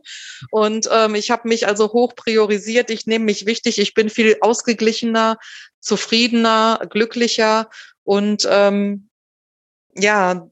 Und 0.49 0.89
ähm, 0.91 1.14
ich 1.14 1.30
habe 1.30 1.47
mich 1.47 1.68
also 1.68 1.93
hoch 1.93 2.16
priorisiert. 2.16 2.89
Ich 2.89 3.05
nehme 3.05 3.26
mich 3.26 3.45
wichtig. 3.45 3.78
Ich 3.78 3.93
bin 3.93 4.09
viel 4.09 4.38
ausgeglichener, 4.41 5.38
zufriedener, 5.80 6.88
glücklicher 6.89 7.70
und 8.04 8.47
ähm, 8.49 9.10
ja, 9.95 10.47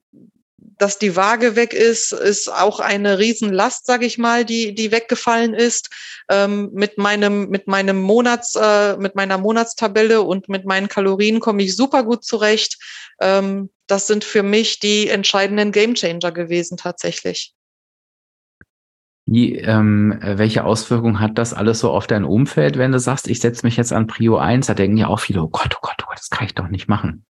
dass 0.82 0.98
die 0.98 1.16
Waage 1.16 1.56
weg 1.56 1.74
ist, 1.74 2.12
ist 2.12 2.52
auch 2.52 2.80
eine 2.80 3.20
Riesenlast, 3.20 3.86
sage 3.86 4.06
ich 4.06 4.18
mal, 4.18 4.46
die 4.46 4.74
die 4.74 4.92
weggefallen 4.92 5.54
ist. 5.54 5.90
Ähm, 6.30 6.72
mit 6.74 6.98
meinem 6.98 7.50
mit 7.50 7.68
meinem 7.68 8.02
Monats 8.02 8.56
äh, 8.56 8.98
mit 8.98 9.16
meiner 9.16 9.38
Monatstabelle 9.38 10.22
und 10.22 10.50
mit 10.50 10.66
meinen 10.66 10.88
Kalorien 10.88 11.40
komme 11.40 11.64
ich 11.64 11.76
super 11.76 12.04
gut 12.04 12.24
zurecht. 12.24 12.78
Ähm, 13.20 13.70
das 13.88 14.08
sind 14.08 14.24
für 14.24 14.44
mich 14.44 14.80
die 14.80 15.08
entscheidenden 15.08 15.72
Gamechanger 15.72 16.32
gewesen 16.32 16.78
tatsächlich. 16.78 17.54
Wie, 19.28 19.56
ähm, 19.56 20.20
welche 20.22 20.64
Auswirkungen 20.64 21.20
hat 21.20 21.38
das 21.38 21.54
alles 21.54 21.80
so 21.80 21.92
auf 21.92 22.08
dein 22.08 22.26
Umfeld, 22.26 22.78
wenn 22.78 22.92
du 22.92 23.00
sagst, 23.00 23.28
ich 23.28 23.40
setze 23.40 23.66
mich 23.66 23.78
jetzt 23.78 23.94
an 23.94 24.08
Prio 24.08 24.38
1? 24.38 24.66
Da 24.66 24.74
denken 24.74 24.98
ja 24.98 25.08
auch 25.08 25.20
viele, 25.20 25.44
oh 25.44 25.48
Gott, 25.48 25.76
oh 25.76 25.80
Gott, 25.82 25.98
oh 26.02 26.08
Gott, 26.08 26.18
das 26.18 26.30
kann 26.30 26.48
ich 26.48 26.56
doch 26.56 26.68
nicht 26.68 26.90
machen. 26.90 27.24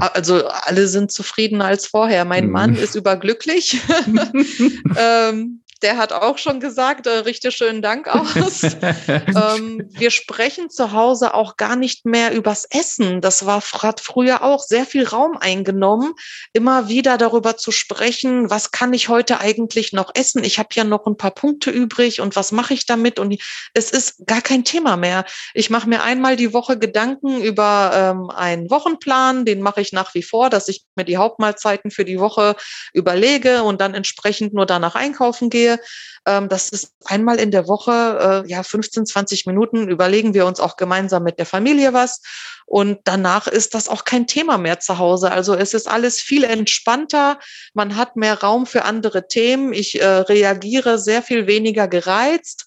Also 0.00 0.46
alle 0.46 0.88
sind 0.88 1.12
zufriedener 1.12 1.66
als 1.66 1.86
vorher. 1.86 2.24
Mein 2.24 2.46
mhm. 2.46 2.52
Mann 2.52 2.74
ist 2.74 2.94
überglücklich. 2.94 3.80
ähm, 4.96 5.59
der 5.82 5.96
hat 5.96 6.12
auch 6.12 6.38
schon 6.38 6.60
gesagt, 6.60 7.06
äh, 7.06 7.10
richte 7.10 7.50
schönen 7.50 7.82
Dank 7.82 8.08
aus. 8.08 8.62
ähm, 9.08 9.88
wir 9.90 10.10
sprechen 10.10 10.70
zu 10.70 10.92
Hause 10.92 11.34
auch 11.34 11.56
gar 11.56 11.76
nicht 11.76 12.04
mehr 12.04 12.32
übers 12.32 12.66
Essen. 12.70 13.20
Das 13.20 13.46
war 13.46 13.60
hat 13.60 14.00
früher 14.00 14.42
auch 14.42 14.62
sehr 14.62 14.84
viel 14.84 15.06
Raum 15.06 15.36
eingenommen, 15.38 16.14
immer 16.52 16.88
wieder 16.88 17.18
darüber 17.18 17.56
zu 17.56 17.72
sprechen, 17.72 18.50
was 18.50 18.70
kann 18.70 18.92
ich 18.92 19.08
heute 19.08 19.40
eigentlich 19.40 19.92
noch 19.92 20.10
essen? 20.14 20.44
Ich 20.44 20.58
habe 20.58 20.68
ja 20.74 20.84
noch 20.84 21.06
ein 21.06 21.16
paar 21.16 21.30
Punkte 21.30 21.70
übrig 21.70 22.20
und 22.20 22.36
was 22.36 22.52
mache 22.52 22.74
ich 22.74 22.86
damit? 22.86 23.18
Und 23.18 23.36
es 23.74 23.90
ist 23.90 24.26
gar 24.26 24.42
kein 24.42 24.64
Thema 24.64 24.96
mehr. 24.96 25.24
Ich 25.54 25.70
mache 25.70 25.88
mir 25.88 26.02
einmal 26.02 26.36
die 26.36 26.52
Woche 26.52 26.78
Gedanken 26.78 27.40
über 27.40 27.92
ähm, 27.94 28.30
einen 28.30 28.70
Wochenplan, 28.70 29.44
den 29.44 29.62
mache 29.62 29.80
ich 29.80 29.92
nach 29.92 30.14
wie 30.14 30.22
vor, 30.22 30.50
dass 30.50 30.68
ich 30.68 30.84
mir 30.96 31.04
die 31.04 31.16
Hauptmahlzeiten 31.16 31.90
für 31.90 32.04
die 32.04 32.20
Woche 32.20 32.56
überlege 32.92 33.62
und 33.62 33.80
dann 33.80 33.94
entsprechend 33.94 34.52
nur 34.52 34.66
danach 34.66 34.94
einkaufen 34.94 35.50
gehe 35.50 35.69
sehe, 35.70 35.80
ähm, 36.26 36.48
das 36.48 36.68
ist 36.68 36.92
einmal 37.04 37.38
in 37.38 37.50
der 37.50 37.68
Woche, 37.68 38.44
äh, 38.44 38.50
ja, 38.50 38.62
15, 38.62 39.06
20 39.06 39.46
Minuten 39.46 39.88
überlegen 39.88 40.34
wir 40.34 40.46
uns 40.46 40.60
auch 40.60 40.76
gemeinsam 40.76 41.22
mit 41.22 41.38
der 41.38 41.46
Familie 41.46 41.92
was. 41.92 42.20
Und 42.66 43.00
danach 43.04 43.46
ist 43.46 43.74
das 43.74 43.88
auch 43.88 44.04
kein 44.04 44.26
Thema 44.26 44.58
mehr 44.58 44.80
zu 44.80 44.98
Hause. 44.98 45.32
Also 45.32 45.54
es 45.54 45.74
ist 45.74 45.88
alles 45.88 46.20
viel 46.20 46.44
entspannter. 46.44 47.38
Man 47.74 47.96
hat 47.96 48.16
mehr 48.16 48.40
Raum 48.40 48.66
für 48.66 48.84
andere 48.84 49.26
Themen. 49.26 49.72
Ich 49.72 50.00
äh, 50.00 50.06
reagiere 50.06 50.98
sehr 50.98 51.22
viel 51.22 51.46
weniger 51.46 51.88
gereizt. 51.88 52.66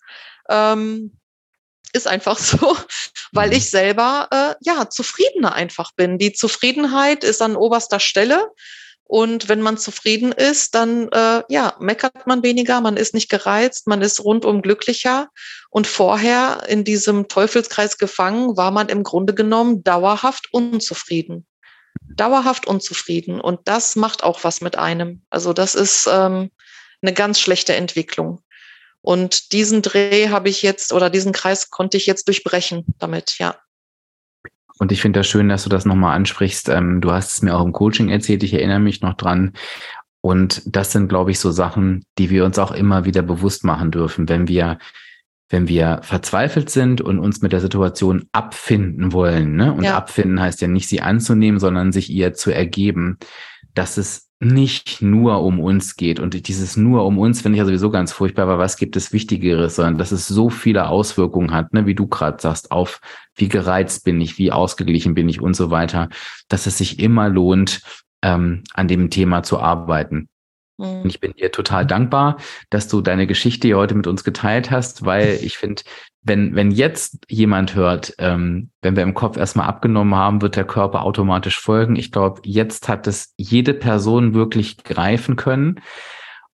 Ähm, 0.49 1.17
ist 1.93 2.07
einfach 2.07 2.38
so, 2.39 2.75
weil 3.31 3.53
ich 3.53 3.69
selber 3.69 4.27
äh, 4.31 4.55
ja 4.61 4.89
zufriedener 4.89 5.53
einfach 5.53 5.91
bin. 5.95 6.17
Die 6.17 6.34
Zufriedenheit 6.34 7.23
ist 7.23 7.41
an 7.41 7.55
oberster 7.55 7.99
Stelle. 7.99 8.49
Und 9.05 9.49
wenn 9.49 9.61
man 9.61 9.77
zufrieden 9.77 10.31
ist, 10.31 10.75
dann 10.75 11.09
äh, 11.09 11.43
ja, 11.49 11.75
meckert 11.80 12.25
man 12.25 12.41
weniger, 12.41 12.81
man 12.81 12.97
ist 12.97 13.13
nicht 13.13 13.30
gereizt, 13.30 13.85
man 13.85 14.01
ist 14.01 14.23
rundum 14.23 14.61
glücklicher. 14.61 15.30
Und 15.69 15.88
vorher 15.88 16.63
in 16.67 16.84
diesem 16.84 17.27
Teufelskreis 17.27 17.97
gefangen, 17.97 18.57
war 18.57 18.71
man 18.71 18.89
im 18.89 19.03
Grunde 19.03 19.34
genommen 19.34 19.84
dauerhaft 19.84 20.51
unzufrieden. 20.51 21.45
Dauerhaft 22.15 22.65
unzufrieden. 22.65 23.39
Und 23.39 23.61
das 23.65 23.95
macht 23.95 24.23
auch 24.23 24.43
was 24.43 24.61
mit 24.61 24.77
einem. 24.77 25.23
Also 25.30 25.53
das 25.53 25.75
ist 25.75 26.07
ähm, 26.11 26.49
eine 27.01 27.13
ganz 27.13 27.39
schlechte 27.39 27.75
Entwicklung. 27.75 28.41
Und 29.01 29.51
diesen 29.51 29.81
Dreh 29.81 30.30
habe 30.30 30.47
ich 30.47 30.61
jetzt 30.61 30.93
oder 30.93 31.09
diesen 31.09 31.34
Kreis 31.34 31.69
konnte 31.69 31.97
ich 31.97 32.05
jetzt 32.05 32.27
durchbrechen 32.30 32.85
damit, 32.99 33.38
ja. 33.38 33.57
Und 34.80 34.91
ich 34.91 35.02
finde 35.02 35.20
das 35.20 35.28
schön, 35.28 35.50
dass 35.50 35.64
du 35.64 35.70
das 35.70 35.86
nochmal 35.86 36.16
ansprichst. 36.16 36.70
Ähm, 36.70 37.02
du 37.02 37.12
hast 37.12 37.34
es 37.34 37.41
mir 37.41 37.56
auch 37.56 37.64
im 37.64 37.74
Coaching 37.74 38.10
erzählt, 38.10 38.44
ich 38.44 38.54
erinnere 38.54 38.80
mich 38.80 39.02
noch 39.02 39.14
dran. 39.14 39.54
Und 40.22 40.62
das 40.66 40.91
sind, 40.91 41.10
glaube 41.10 41.32
ich, 41.32 41.40
so 41.40 41.52
Sachen, 41.52 42.06
die 42.18 42.30
wir 42.30 42.45
uns 42.45 42.58
auch 42.58 42.72
immer 42.72 43.06
wieder 43.06 43.22
bewusst 43.22 43.64
machen 43.64 43.91
dürfen, 43.91 44.30
wenn 44.30 44.48
wir, 44.48 44.78
wenn 45.50 45.68
wir 45.68 46.00
verzweifelt 46.02 46.70
sind 46.70 47.02
und 47.02 47.20
uns 47.20 47.41
mit 47.41 47.52
der 47.52 47.60
Situation 47.60 48.28
abfinden 48.32 49.12
wollen. 49.12 49.56
Ne? 49.56 49.74
Und 49.74 49.84
ja. 49.84 49.98
abfinden 49.98 50.40
heißt 50.40 50.62
ja 50.62 50.68
nicht 50.68 50.88
sie 50.88 51.02
anzunehmen, 51.02 51.60
sondern 51.60 51.91
sich 51.91 52.10
ihr 52.10 52.34
zu 52.34 52.52
ergeben, 52.52 53.18
dass 53.74 53.98
es 53.98 54.30
nicht 54.44 55.02
nur 55.02 55.41
um 55.41 55.60
uns 55.60 55.95
geht. 55.95 56.20
Und 56.20 56.48
dieses 56.48 56.78
nur 56.78 57.06
um 57.06 57.18
uns 57.18 57.41
finde 57.41 57.56
ich 57.56 57.60
ja 57.60 57.65
sowieso 57.65 57.90
ganz 57.90 58.11
furchtbar, 58.11 58.44
aber 58.44 58.57
was 58.57 58.78
gibt 58.78 58.95
es 58.95 59.14
Wichtigeres, 59.14 59.76
sondern 59.76 59.98
dass 59.98 60.11
es 60.11 60.28
so 60.28 60.49
viele 60.49 60.88
Auswirkungen 60.88 61.52
hat, 61.52 61.74
ne, 61.74 61.86
wie 61.86 61.95
du 61.95 62.07
gerade 62.07 62.41
sagst, 62.41 62.72
auf 62.72 62.99
wie 63.36 63.49
gereizt 63.49 64.03
bin 64.03 64.22
ich, 64.22 64.38
wie 64.38 64.52
ausgeglichen 64.52 65.14
bin 65.14 65.30
ich 65.30 65.41
und 65.41 65.56
so 65.56 65.72
weiter, 65.72 66.10
dass 66.48 66.68
es 66.68 66.78
sich 66.78 66.99
immer 66.99 67.30
lohnt, 67.30 67.82
ähm, 68.22 68.64
an 68.74 68.88
dem 68.88 69.10
Thema 69.10 69.44
zu 69.44 69.60
arbeiten. 69.60 70.30
Und 70.78 71.04
mhm. 71.04 71.10
ich 71.10 71.20
bin 71.20 71.34
dir 71.34 71.52
total 71.52 71.86
dankbar, 71.86 72.38
dass 72.70 72.88
du 72.88 73.02
deine 73.02 73.28
Geschichte 73.28 73.68
hier 73.68 73.78
heute 73.78 73.95
mit 73.95 74.08
uns 74.08 74.24
geteilt 74.24 74.72
hast, 74.72 75.06
weil 75.06 75.40
ich 75.41 75.58
finde, 75.58 75.84
wenn, 76.22 76.56
wenn 76.56 76.72
jetzt 76.72 77.26
jemand 77.30 77.76
hört, 77.76 78.14
ähm, 78.18 78.70
wenn 78.82 78.95
wir 78.95 79.04
im 79.04 79.14
Kopf 79.14 79.38
erstmal 79.38 79.68
abgenommen 79.68 80.16
haben, 80.16 80.41
wird 80.41 80.56
der 80.56 80.66
Körper 80.66 81.04
automatisch 81.04 81.60
folgen. 81.60 81.95
Ich 81.95 82.12
glaube, 82.12 82.41
jetzt 82.45 82.88
hat 82.88 83.08
es 83.08 83.34
jede 83.38 83.74
Person 83.74 84.34
wirklich 84.34 84.84
greifen 84.84 85.36
können. 85.36 85.82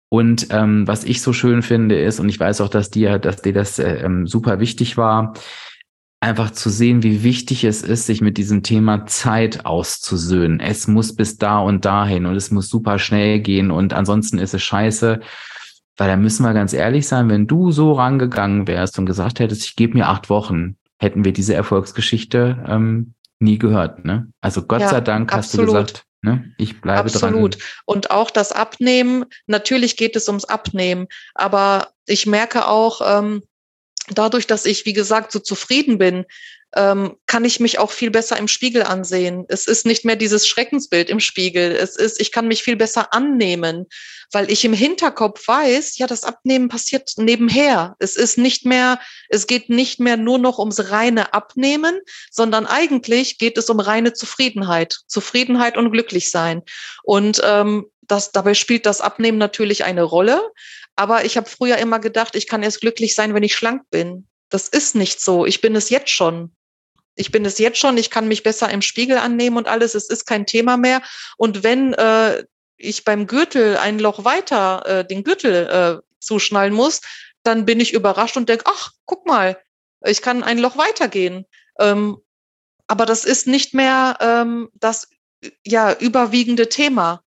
Und 0.10 0.48
ähm, 0.50 0.88
was 0.88 1.04
ich 1.04 1.22
so 1.22 1.34
schön 1.34 1.62
finde 1.62 2.00
ist, 2.02 2.20
und 2.20 2.30
ich 2.30 2.40
weiß 2.40 2.62
auch, 2.62 2.70
dass 2.70 2.90
dir, 2.90 3.20
dass 3.20 3.44
dir 3.44 3.54
das 3.54 3.78
äh, 3.78 4.04
ähm, 4.04 4.26
super 4.26 4.60
wichtig 4.60 4.98
war, 4.98 5.34
einfach 6.22 6.52
zu 6.52 6.70
sehen, 6.70 7.04
wie 7.04 7.24
wichtig 7.24 7.64
es 7.64 7.82
ist, 7.82 8.06
sich 8.06 8.22
mit 8.22 8.38
diesem 8.38 8.62
Thema 8.62 9.06
Zeit 9.06 9.66
auszusöhnen. 9.66 10.60
Es 10.60 10.88
muss 10.88 11.16
bis 11.16 11.38
da 11.38 11.60
und 11.60 11.86
dahin 11.86 12.26
und 12.26 12.36
es 12.36 12.52
muss 12.52 12.70
super 12.70 13.00
schnell 13.00 13.40
gehen 13.40 13.72
und 13.72 13.94
ansonsten 13.94 14.38
ist 14.38 14.54
es 14.54 14.62
scheiße. 14.62 15.22
Weil 15.98 16.08
da 16.08 16.16
müssen 16.16 16.44
wir 16.44 16.54
ganz 16.54 16.74
ehrlich 16.74 17.08
sein, 17.08 17.30
wenn 17.30 17.48
du 17.48 17.72
so 17.72 17.94
rangegangen 17.94 18.68
wärst 18.68 18.98
und 19.00 19.06
gesagt 19.06 19.40
hättest, 19.40 19.66
ich 19.66 19.76
gebe 19.76 19.98
mir 19.98 20.08
acht 20.08 20.30
Wochen, 20.30 20.78
hätten 20.98 21.26
wir 21.26 21.34
diese 21.34 21.54
Erfolgsgeschichte 21.54 22.64
ähm, 22.68 23.14
nie 23.40 23.58
gehört. 23.58 24.06
Ne? 24.06 24.32
Also 24.41 24.64
Gott 24.64 24.82
ja, 24.82 24.90
sei 24.90 25.02
Dank 25.02 25.32
hast 25.32 25.54
absolut. 25.54 25.68
du 25.68 25.72
gesagt, 25.74 26.06
ne? 26.22 26.54
ich 26.58 26.80
bleibe 26.80 27.02
absolut. 27.02 27.22
dran. 27.22 27.34
Absolut. 27.34 27.58
Und 27.86 28.12
auch 28.12 28.32
das 28.32 28.52
Abnehmen, 28.52 29.26
natürlich 29.48 29.98
geht 29.98 30.16
es 30.16 30.28
ums 30.28 30.46
Abnehmen, 30.46 31.08
aber 31.36 31.90
ich 32.06 32.26
merke 32.26 32.68
auch, 32.68 33.02
ähm, 33.06 33.44
dadurch, 34.14 34.48
dass 34.48 34.65
ich, 34.65 34.86
wie 34.86 34.94
gesagt, 34.94 35.31
so 35.31 35.40
zufrieden 35.40 35.98
bin, 35.98 36.26
ähm, 36.76 37.15
kann 37.26 37.45
ich 37.45 37.60
mich 37.60 37.80
auch 37.80 37.91
viel 37.91 38.11
besser 38.11 38.38
im 38.38 38.48
Spiegel 38.48 38.84
ansehen. 38.84 39.45
Es 39.48 39.65
ist 39.65 39.86
nicht 39.86 40.06
mehr 40.06 40.15
dieses 40.15 40.48
Schreckensbild 40.48 41.10
im 41.10 41.19
Spiegel. 41.19 41.72
Es 41.72 41.95
ist, 41.95 42.22
ich 42.22 42.31
kann 42.31 42.48
mich 42.48 42.61
viel 42.61 42.76
besser 42.76 43.11
annehmen, 43.11 43.88
weil 44.31 44.52
ich 44.52 44.64
im 44.65 44.73
Hinterkopf 44.73 45.48
weiß, 45.48 45.98
ja, 45.98 46.06
das 46.06 46.23
Abnehmen 46.23 46.69
passiert 46.69 47.14
nebenher. 47.18 47.95
Es 47.98 48.15
ist 48.15 48.38
nicht 48.38 48.65
mehr, 48.65 48.99
es 49.30 49.48
geht 49.48 49.69
nicht 49.69 49.99
mehr 49.99 50.18
nur 50.18 50.38
noch 50.38 50.60
ums 50.60 50.91
reine 50.91 51.34
Abnehmen, 51.34 51.99
sondern 52.30 52.68
eigentlich 52.68 53.40
geht 53.40 53.57
es 53.57 53.69
um 53.72 53.80
reine 53.80 54.14
Zufriedenheit. 54.14 54.99
Zufriedenheit 55.07 55.76
und 55.76 55.91
Glücklichsein. 55.91 56.61
Und 57.03 57.41
ähm, 57.44 57.88
das, 58.02 58.31
dabei 58.31 58.53
spielt 58.53 58.86
das 58.86 59.02
Abnehmen 59.02 59.38
natürlich 59.38 59.84
eine 59.86 60.03
Rolle. 60.03 60.41
Aber 60.99 61.23
ich 61.23 61.38
habe 61.38 61.49
früher 61.49 61.77
immer 61.77 61.99
gedacht, 61.99 62.35
ich 62.35 62.45
kann 62.45 62.61
erst 62.61 62.81
glücklich 62.81 63.15
sein, 63.15 63.34
wenn 63.34 63.41
ich 63.41 63.55
schlank 63.55 63.84
bin. 63.89 64.27
Das 64.49 64.67
ist 64.67 64.95
nicht 64.95 65.21
so. 65.21 65.45
Ich 65.45 65.61
bin 65.61 65.73
es 65.77 65.89
jetzt 65.89 66.09
schon. 66.09 66.53
Ich 67.15 67.31
bin 67.31 67.45
es 67.45 67.57
jetzt 67.57 67.77
schon. 67.77 67.97
Ich 67.97 68.09
kann 68.09 68.27
mich 68.27 68.43
besser 68.43 68.69
im 68.69 68.81
Spiegel 68.81 69.17
annehmen 69.17 69.55
und 69.55 69.69
alles. 69.69 69.95
Es 69.95 70.09
ist 70.09 70.26
kein 70.26 70.45
Thema 70.45 70.76
mehr. 70.76 71.01
Und 71.38 71.63
wenn 71.63 71.93
äh, 71.93 72.43
ich 72.76 73.05
beim 73.05 73.27
Gürtel 73.27 73.77
ein 73.77 73.97
Loch 73.97 74.26
weiter 74.26 74.85
äh, 74.85 75.07
den 75.07 75.23
Gürtel 75.23 76.01
äh, 76.01 76.05
zuschnallen 76.19 76.73
muss, 76.73 76.99
dann 77.43 77.65
bin 77.65 77.80
ich 77.80 77.93
überrascht 77.93 78.35
und 78.35 78.49
denke, 78.49 78.65
ach, 78.67 78.91
guck 79.05 79.26
mal, 79.26 79.57
ich 80.05 80.21
kann 80.21 80.43
ein 80.43 80.57
Loch 80.57 80.76
weitergehen. 80.76 81.45
Ähm, 81.80 82.17
aber 82.88 83.05
das 83.05 83.23
ist 83.23 83.47
nicht 83.47 83.73
mehr 83.73 84.17
ähm, 84.19 84.67
das 84.73 85.07
ja 85.65 85.93
überwiegende 85.93 86.67
Thema 86.67 87.23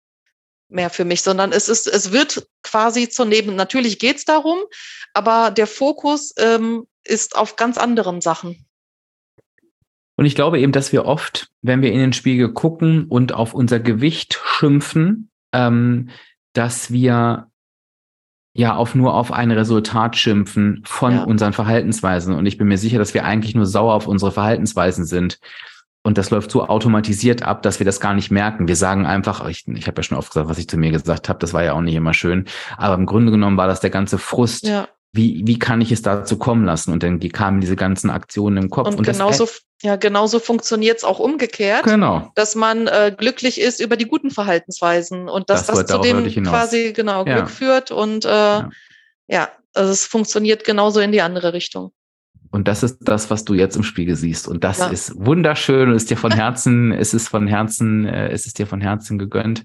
mehr 0.70 0.90
für 0.90 1.04
mich, 1.04 1.22
sondern 1.22 1.52
es 1.52 1.68
ist, 1.68 1.86
es 1.86 2.12
wird 2.12 2.46
quasi 2.62 3.08
zur 3.08 3.26
Neben. 3.26 3.56
Natürlich 3.56 3.98
geht 3.98 4.16
es 4.16 4.24
darum, 4.24 4.58
aber 5.14 5.50
der 5.50 5.66
Fokus 5.66 6.34
ähm, 6.38 6.86
ist 7.04 7.36
auf 7.36 7.56
ganz 7.56 7.78
anderen 7.78 8.20
Sachen. 8.20 8.66
Und 10.16 10.26
ich 10.26 10.34
glaube 10.34 10.60
eben, 10.60 10.72
dass 10.72 10.92
wir 10.92 11.06
oft, 11.06 11.48
wenn 11.62 11.80
wir 11.80 11.92
in 11.92 11.98
den 11.98 12.12
Spiegel 12.12 12.52
gucken 12.52 13.06
und 13.06 13.32
auf 13.32 13.54
unser 13.54 13.80
Gewicht 13.80 14.38
schimpfen, 14.44 15.30
ähm, 15.52 16.10
dass 16.52 16.90
wir 16.90 17.50
ja 18.52 18.74
auf 18.74 18.94
nur 18.94 19.14
auf 19.14 19.32
ein 19.32 19.50
Resultat 19.50 20.16
schimpfen 20.16 20.82
von 20.84 21.12
ja. 21.12 21.24
unseren 21.24 21.52
Verhaltensweisen. 21.52 22.34
Und 22.34 22.46
ich 22.46 22.58
bin 22.58 22.68
mir 22.68 22.78
sicher, 22.78 22.98
dass 22.98 23.14
wir 23.14 23.24
eigentlich 23.24 23.54
nur 23.54 23.66
sauer 23.66 23.94
auf 23.94 24.06
unsere 24.06 24.32
Verhaltensweisen 24.32 25.04
sind. 25.04 25.38
Und 26.02 26.16
das 26.16 26.30
läuft 26.30 26.50
so 26.50 26.64
automatisiert 26.66 27.42
ab, 27.42 27.62
dass 27.62 27.78
wir 27.78 27.84
das 27.84 28.00
gar 28.00 28.14
nicht 28.14 28.30
merken. 28.30 28.68
Wir 28.68 28.76
sagen 28.76 29.06
einfach, 29.06 29.46
ich, 29.48 29.68
ich 29.68 29.86
habe 29.86 29.98
ja 29.98 30.02
schon 30.02 30.16
oft 30.16 30.30
gesagt, 30.30 30.48
was 30.48 30.58
ich 30.58 30.68
zu 30.68 30.78
mir 30.78 30.90
gesagt 30.90 31.28
habe, 31.28 31.38
das 31.38 31.52
war 31.52 31.62
ja 31.62 31.74
auch 31.74 31.82
nicht 31.82 31.94
immer 31.94 32.14
schön. 32.14 32.46
Aber 32.78 32.94
im 32.94 33.04
Grunde 33.04 33.30
genommen 33.30 33.58
war 33.58 33.66
das 33.66 33.80
der 33.80 33.90
ganze 33.90 34.16
Frust. 34.16 34.66
Ja. 34.66 34.88
Wie, 35.12 35.42
wie 35.44 35.58
kann 35.58 35.80
ich 35.80 35.92
es 35.92 36.02
dazu 36.02 36.38
kommen 36.38 36.64
lassen? 36.64 36.92
Und 36.92 37.02
dann 37.02 37.18
kamen 37.18 37.60
diese 37.60 37.76
ganzen 37.76 38.10
Aktionen 38.10 38.56
im 38.56 38.70
Kopf. 38.70 38.88
Und, 38.88 38.98
und 38.98 39.06
genauso, 39.06 39.46
ja, 39.82 39.96
genauso 39.96 40.38
funktioniert 40.38 40.98
es 40.98 41.04
auch 41.04 41.18
umgekehrt. 41.18 41.82
Genau. 41.82 42.30
Dass 42.34 42.54
man 42.54 42.86
äh, 42.86 43.14
glücklich 43.16 43.60
ist 43.60 43.80
über 43.80 43.96
die 43.96 44.06
guten 44.06 44.30
Verhaltensweisen 44.30 45.28
und 45.28 45.50
dass 45.50 45.66
das, 45.66 45.84
das 45.84 45.86
zu 45.86 45.98
dem 45.98 46.24
quasi 46.44 46.92
genau 46.94 47.26
ja. 47.26 47.34
Glück 47.34 47.50
führt. 47.50 47.90
Und 47.90 48.24
äh, 48.24 48.28
ja. 48.28 48.70
ja, 49.28 49.48
also 49.74 49.92
es 49.92 50.06
funktioniert 50.06 50.64
genauso 50.64 51.00
in 51.00 51.12
die 51.12 51.20
andere 51.20 51.52
Richtung. 51.52 51.92
Und 52.50 52.66
das 52.66 52.82
ist 52.82 52.98
das, 53.02 53.30
was 53.30 53.44
du 53.44 53.54
jetzt 53.54 53.76
im 53.76 53.84
Spiegel 53.84 54.16
siehst. 54.16 54.48
Und 54.48 54.64
das 54.64 54.78
ja. 54.78 54.88
ist 54.88 55.14
wunderschön 55.24 55.88
und 55.88 55.94
ist 55.94 56.10
dir 56.10 56.16
von 56.16 56.32
Herzen, 56.32 56.90
es 56.90 57.14
ist 57.14 57.28
von 57.28 57.46
Herzen, 57.46 58.06
äh, 58.06 58.28
es 58.30 58.46
ist 58.46 58.58
dir 58.58 58.66
von 58.66 58.80
Herzen 58.80 59.18
gegönnt. 59.18 59.64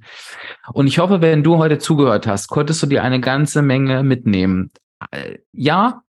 Und 0.72 0.88
ich 0.88 1.00
hoffe, 1.00 1.22
wenn 1.22 1.44
du 1.44 1.58
heute 1.58 1.80
zugehört 1.80 2.28
hast, 2.28 2.48
konntest 2.48 2.84
du 2.84 2.88
dir 2.88 3.04
eine 3.04 3.20
ganze 3.20 3.64
Menge 3.64 4.04
mitnehmen. 4.04 4.72
Äh, 5.12 5.40
ja, 5.52 6.04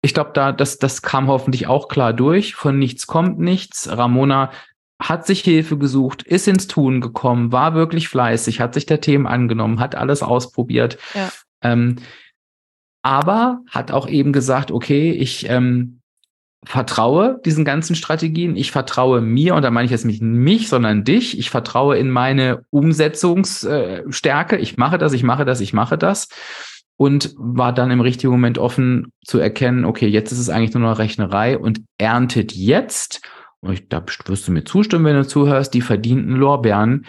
ich 0.00 0.14
glaube, 0.14 0.30
da, 0.34 0.52
das, 0.52 0.78
das 0.78 1.02
kam 1.02 1.28
hoffentlich 1.28 1.66
auch 1.66 1.88
klar 1.88 2.12
durch. 2.12 2.54
Von 2.54 2.78
nichts 2.78 3.06
kommt 3.06 3.38
nichts. 3.38 3.88
Ramona 3.90 4.50
hat 5.00 5.26
sich 5.26 5.40
Hilfe 5.40 5.76
gesucht, 5.76 6.22
ist 6.22 6.48
ins 6.48 6.68
Tun 6.68 7.00
gekommen, 7.00 7.52
war 7.52 7.74
wirklich 7.74 8.08
fleißig, 8.08 8.60
hat 8.60 8.74
sich 8.74 8.86
der 8.86 9.00
Themen 9.00 9.26
angenommen, 9.26 9.80
hat 9.80 9.94
alles 9.94 10.22
ausprobiert. 10.22 10.98
Ja. 11.14 11.30
Ähm, 11.62 11.96
aber 13.02 13.60
hat 13.68 13.90
auch 13.90 14.08
eben 14.08 14.32
gesagt, 14.32 14.70
okay, 14.70 15.10
ich 15.10 15.48
ähm, 15.50 16.00
vertraue 16.66 17.40
diesen 17.44 17.64
ganzen 17.64 17.96
Strategien. 17.96 18.56
Ich 18.56 18.72
vertraue 18.72 19.20
mir, 19.20 19.54
und 19.54 19.62
da 19.62 19.70
meine 19.70 19.86
ich 19.86 19.90
jetzt 19.90 20.04
nicht 20.04 20.22
mich, 20.22 20.68
sondern 20.68 21.04
dich. 21.04 21.38
Ich 21.38 21.50
vertraue 21.50 21.98
in 21.98 22.10
meine 22.10 22.64
Umsetzungsstärke. 22.70 24.56
Ich 24.56 24.76
mache 24.76 24.98
das, 24.98 25.12
ich 25.12 25.22
mache 25.22 25.44
das, 25.44 25.60
ich 25.60 25.72
mache 25.72 25.98
das. 25.98 26.28
Und 26.96 27.34
war 27.36 27.72
dann 27.72 27.90
im 27.90 28.00
richtigen 28.00 28.32
Moment 28.32 28.58
offen 28.58 29.12
zu 29.24 29.38
erkennen, 29.38 29.84
okay, 29.84 30.06
jetzt 30.06 30.30
ist 30.32 30.38
es 30.38 30.48
eigentlich 30.48 30.74
nur 30.74 30.88
noch 30.88 30.98
Rechnerei 30.98 31.58
und 31.58 31.80
erntet 31.98 32.52
jetzt, 32.52 33.20
und 33.60 33.72
ich, 33.72 33.88
da 33.88 34.04
wirst 34.26 34.46
du 34.46 34.52
mir 34.52 34.64
zustimmen, 34.64 35.04
wenn 35.04 35.16
du 35.16 35.26
zuhörst, 35.26 35.74
die 35.74 35.80
verdienten 35.80 36.36
Lorbeeren. 36.36 37.06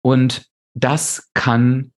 Und 0.00 0.46
das 0.74 1.30
kann 1.34 1.92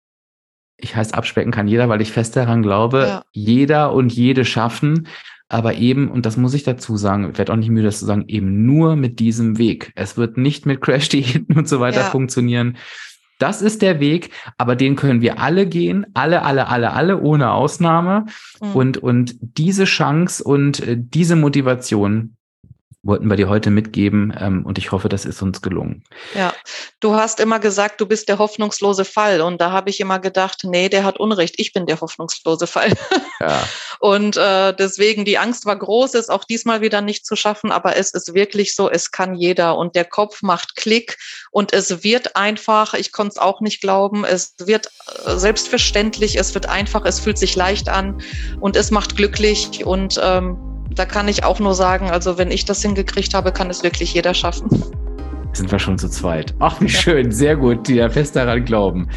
ich 0.81 0.95
heißt, 0.95 1.13
abspecken 1.13 1.51
kann 1.51 1.67
jeder, 1.67 1.89
weil 1.89 2.01
ich 2.01 2.11
fest 2.11 2.35
daran 2.35 2.61
glaube, 2.61 2.99
ja. 2.99 3.23
jeder 3.31 3.93
und 3.93 4.13
jede 4.13 4.45
schaffen 4.45 5.07
aber 5.49 5.75
eben, 5.75 6.09
und 6.09 6.27
das 6.27 6.37
muss 6.37 6.53
ich 6.53 6.63
dazu 6.63 6.95
sagen, 6.95 7.31
ich 7.31 7.37
werde 7.39 7.51
auch 7.51 7.57
nicht 7.57 7.71
müde, 7.71 7.87
das 7.87 7.99
zu 7.99 8.05
sagen, 8.05 8.25
eben 8.27 8.65
nur 8.65 8.95
mit 8.95 9.19
diesem 9.19 9.57
Weg. 9.57 9.91
Es 9.95 10.15
wird 10.15 10.37
nicht 10.37 10.67
mit 10.67 10.79
Crash-Diäten 10.79 11.53
und 11.57 11.67
so 11.67 11.79
weiter 11.79 12.01
ja. 12.01 12.09
funktionieren. 12.09 12.77
Das 13.39 13.61
ist 13.61 13.81
der 13.81 13.99
Weg, 13.99 14.31
aber 14.57 14.75
den 14.75 14.95
können 14.95 15.21
wir 15.21 15.39
alle 15.39 15.65
gehen, 15.65 16.05
alle, 16.13 16.43
alle, 16.43 16.67
alle, 16.67 16.91
alle, 16.91 17.21
ohne 17.21 17.51
Ausnahme. 17.51 18.25
Mhm. 18.61 18.71
Und, 18.73 18.97
und 18.97 19.35
diese 19.41 19.85
Chance 19.85 20.43
und 20.43 20.81
äh, 20.81 20.97
diese 20.99 21.35
Motivation, 21.35 22.35
wollten 23.01 23.29
wir 23.29 23.37
dir 23.37 23.47
heute 23.47 23.69
mitgeben 23.69 24.35
ähm, 24.37 24.65
und 24.65 24.77
ich 24.77 24.91
hoffe, 24.91 25.07
das 25.07 25.23
ist 25.23 25.41
uns 25.41 25.61
gelungen. 25.61 26.03
Ja, 26.35 26.53
du 26.99 27.15
hast 27.15 27.39
immer 27.39 27.59
gesagt, 27.59 28.01
du 28.01 28.05
bist 28.05 28.27
der 28.27 28.39
hoffnungslose 28.39 29.05
Fall. 29.05 29.39
Und 29.41 29.61
da 29.61 29.71
habe 29.71 29.89
ich 29.89 30.01
immer 30.01 30.19
gedacht, 30.19 30.63
nee, 30.63 30.89
der 30.89 31.05
hat 31.05 31.17
Unrecht, 31.17 31.55
ich 31.57 31.71
bin 31.71 31.85
der 31.85 32.01
hoffnungslose 32.01 32.67
Fall. 32.67 32.91
Ja. 33.39 33.63
Und 33.99 34.35
äh, 34.35 34.73
deswegen, 34.73 35.23
die 35.23 35.37
Angst 35.37 35.65
war 35.65 35.77
groß, 35.77 36.13
es 36.13 36.29
auch 36.29 36.43
diesmal 36.43 36.81
wieder 36.81 37.01
nicht 37.01 37.25
zu 37.25 37.35
schaffen, 37.35 37.71
aber 37.71 37.95
es 37.95 38.11
ist 38.11 38.33
wirklich 38.33 38.75
so, 38.75 38.89
es 38.89 39.11
kann 39.11 39.33
jeder. 39.33 39.77
Und 39.77 39.95
der 39.95 40.05
Kopf 40.05 40.41
macht 40.41 40.75
Klick. 40.75 41.17
Und 41.51 41.71
es 41.71 42.03
wird 42.03 42.35
einfach, 42.35 42.93
ich 42.93 43.13
konnte 43.13 43.31
es 43.31 43.37
auch 43.37 43.61
nicht 43.61 43.81
glauben, 43.81 44.25
es 44.25 44.55
wird 44.59 44.89
äh, 45.25 45.37
selbstverständlich, 45.37 46.37
es 46.37 46.53
wird 46.53 46.67
einfach, 46.67 47.05
es 47.05 47.21
fühlt 47.21 47.37
sich 47.37 47.55
leicht 47.55 47.87
an. 47.87 48.21
Und 48.59 48.75
es 48.75 48.91
macht 48.91 49.15
glücklich. 49.15 49.85
Und 49.85 50.19
ähm, 50.21 50.78
da 50.91 51.05
kann 51.05 51.27
ich 51.27 51.43
auch 51.43 51.59
nur 51.59 51.75
sagen, 51.75 52.09
also 52.09 52.37
wenn 52.37 52.51
ich 52.51 52.65
das 52.65 52.81
hingekriegt 52.81 53.33
habe, 53.33 53.51
kann 53.51 53.69
es 53.69 53.83
wirklich 53.83 54.13
jeder 54.13 54.33
schaffen. 54.33 54.69
Sind 55.53 55.71
wir 55.71 55.79
schon 55.79 55.97
zu 55.97 56.09
zweit. 56.09 56.53
Ach, 56.59 56.79
wie 56.79 56.85
ja. 56.85 56.91
schön, 56.91 57.31
sehr 57.31 57.55
gut, 57.55 57.87
die 57.87 57.95
da 57.95 58.09
fest 58.09 58.35
daran 58.35 58.65
glauben. 58.65 59.09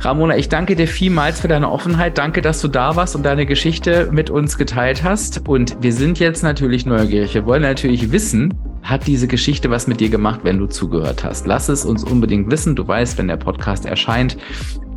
Ramona, 0.00 0.36
ich 0.36 0.50
danke 0.50 0.76
dir 0.76 0.86
vielmals 0.86 1.40
für 1.40 1.48
deine 1.48 1.70
Offenheit. 1.70 2.18
Danke, 2.18 2.42
dass 2.42 2.60
du 2.60 2.68
da 2.68 2.94
warst 2.94 3.16
und 3.16 3.22
deine 3.24 3.46
Geschichte 3.46 4.10
mit 4.12 4.28
uns 4.28 4.58
geteilt 4.58 5.02
hast. 5.02 5.48
Und 5.48 5.76
wir 5.80 5.92
sind 5.92 6.18
jetzt 6.18 6.42
natürlich 6.42 6.84
neugierig. 6.84 7.32
Wir 7.32 7.46
wollen 7.46 7.62
natürlich 7.62 8.12
wissen, 8.12 8.52
hat 8.82 9.06
diese 9.06 9.26
Geschichte 9.26 9.70
was 9.70 9.86
mit 9.86 10.00
dir 10.00 10.10
gemacht, 10.10 10.40
wenn 10.42 10.58
du 10.58 10.66
zugehört 10.66 11.24
hast? 11.24 11.46
Lass 11.46 11.70
es 11.70 11.86
uns 11.86 12.04
unbedingt 12.04 12.50
wissen. 12.50 12.76
Du 12.76 12.86
weißt, 12.86 13.16
wenn 13.16 13.28
der 13.28 13.38
Podcast 13.38 13.86
erscheint, 13.86 14.36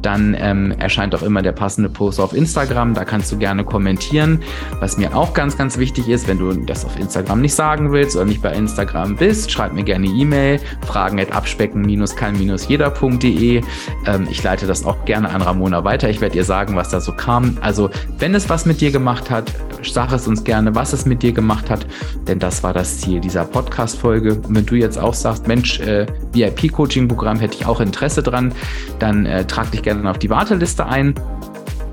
dann 0.01 0.35
ähm, 0.39 0.73
erscheint 0.77 1.15
auch 1.15 1.23
immer 1.23 1.41
der 1.41 1.53
passende 1.53 1.89
Post 1.89 2.19
auf 2.19 2.33
Instagram. 2.33 2.93
Da 2.93 3.05
kannst 3.05 3.31
du 3.31 3.37
gerne 3.37 3.63
kommentieren. 3.63 4.41
Was 4.79 4.97
mir 4.97 5.15
auch 5.15 5.33
ganz, 5.33 5.57
ganz 5.57 5.77
wichtig 5.77 6.09
ist, 6.09 6.27
wenn 6.27 6.39
du 6.39 6.51
das 6.53 6.83
auf 6.85 6.99
Instagram 6.99 7.41
nicht 7.41 7.55
sagen 7.55 7.91
willst 7.91 8.15
oder 8.15 8.25
nicht 8.25 8.41
bei 8.41 8.53
Instagram 8.53 9.15
bist, 9.15 9.51
schreib 9.51 9.73
mir 9.73 9.83
gerne 9.83 10.07
E-Mail, 10.07 10.59
fragen 10.85 11.19
at 11.19 11.31
abspecken-kann-jeder.de. 11.31 13.61
Ähm, 14.05 14.27
ich 14.29 14.43
leite 14.43 14.67
das 14.67 14.85
auch 14.85 15.03
gerne 15.05 15.29
an 15.29 15.41
Ramona 15.41 15.83
weiter. 15.83 16.09
Ich 16.09 16.21
werde 16.21 16.37
ihr 16.37 16.43
sagen, 16.43 16.75
was 16.75 16.89
da 16.89 17.01
so 17.01 17.11
kam. 17.11 17.57
Also, 17.61 17.89
wenn 18.19 18.35
es 18.35 18.49
was 18.49 18.65
mit 18.65 18.81
dir 18.81 18.91
gemacht 18.91 19.29
hat, 19.29 19.51
sag 19.83 20.11
es 20.11 20.27
uns 20.27 20.43
gerne, 20.43 20.75
was 20.75 20.93
es 20.93 21.05
mit 21.05 21.23
dir 21.23 21.31
gemacht 21.31 21.69
hat, 21.69 21.85
denn 22.27 22.39
das 22.39 22.63
war 22.63 22.73
das 22.73 22.99
Ziel 22.99 23.19
dieser 23.19 23.45
Podcast-Folge. 23.45 24.41
Wenn 24.47 24.65
du 24.65 24.75
jetzt 24.75 24.97
auch 24.97 25.13
sagst, 25.13 25.47
Mensch, 25.47 25.79
äh, 25.79 26.05
VIP-Coaching-Programm 26.33 27.39
hätte 27.39 27.55
ich 27.55 27.65
auch 27.65 27.79
Interesse 27.79 28.23
dran, 28.23 28.53
dann 28.99 29.25
äh, 29.25 29.45
trag 29.45 29.71
dich 29.71 29.81
gerne 29.87 30.09
auf 30.09 30.19
die 30.19 30.29
Warteliste 30.29 30.85
ein. 30.85 31.13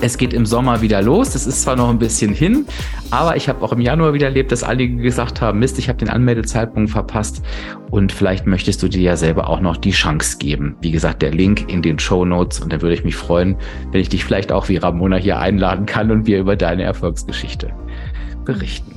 Es 0.01 0.19
geht 0.19 0.35
im 0.35 0.45
Sommer 0.45 0.83
wieder 0.83 1.01
los. 1.01 1.37
Es 1.37 1.47
ist 1.47 1.63
zwar 1.63 1.77
noch 1.77 1.89
ein 1.89 2.01
bisschen 2.01 2.35
hin, 2.35 2.67
aber 3.13 3.37
ich 3.37 3.49
habe 3.49 3.65
auch 3.65 3.71
im 3.71 3.81
Januar 3.81 4.13
wieder 4.13 4.27
erlebt, 4.27 4.51
dass 4.51 4.65
einige 4.65 4.97
gesagt 4.97 5.41
haben, 5.41 5.61
Mist, 5.61 5.79
ich 5.79 5.89
habe 5.89 5.99
den 5.99 6.11
Anmeldezeitpunkt 6.11 6.91
verpasst 6.91 7.41
und 7.93 8.11
vielleicht 8.11 8.47
möchtest 8.47 8.83
du 8.83 8.89
dir 8.89 9.01
ja 9.01 9.17
selber 9.17 9.49
auch 9.49 9.61
noch 9.61 9.77
die 9.77 9.93
Chance 9.93 10.39
geben. 10.39 10.75
Wie 10.81 10.91
gesagt, 10.91 11.23
der 11.23 11.31
Link 11.31 11.71
in 11.73 11.83
den 11.83 12.01
Show 12.01 12.25
Notes 12.25 12.59
und 12.59 12.73
dann 12.73 12.83
würde 12.83 12.95
ich 12.95 13.05
mich 13.05 13.15
freuen, 13.15 13.57
wenn 13.93 14.01
ich 14.01 14.09
dich 14.09 14.25
vielleicht 14.25 14.51
auch 14.51 14.69
wie 14.69 14.77
Ramona 14.77 15.17
hier 15.17 15.39
einladen 15.39 15.87
kann 15.87 16.11
und 16.11 16.27
wir 16.27 16.41
über 16.41 16.57
deine 16.57 16.83
Erfolgsgeschichte 16.83 17.73
berichten. 18.45 18.93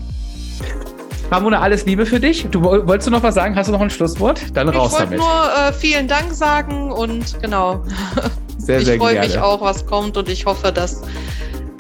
Ramona, 1.30 1.60
alles 1.60 1.86
Liebe 1.86 2.08
für 2.08 2.20
dich. 2.20 2.48
Du 2.50 2.64
wolltest 2.64 3.08
du 3.08 3.12
noch 3.12 3.22
was 3.22 3.36
sagen? 3.36 3.56
Hast 3.56 3.68
du 3.68 3.74
noch 3.74 3.82
ein 3.82 3.92
Schlusswort? 3.92 4.58
Dann 4.58 4.70
raus 4.70 4.94
ich 4.94 4.98
damit. 4.98 5.20
Ich 5.20 5.26
wollte 5.26 5.60
nur 5.60 5.70
äh, 5.70 5.74
vielen 5.74 6.08
Dank 6.08 6.34
sagen 6.34 6.92
und 6.92 7.40
genau. 7.42 7.84
Sehr, 8.68 8.82
ich 8.82 8.98
freue 8.98 9.20
mich 9.20 9.40
auch, 9.40 9.62
was 9.62 9.86
kommt 9.86 10.18
und 10.18 10.28
ich 10.28 10.46
hoffe, 10.46 10.74
dass 10.74 11.02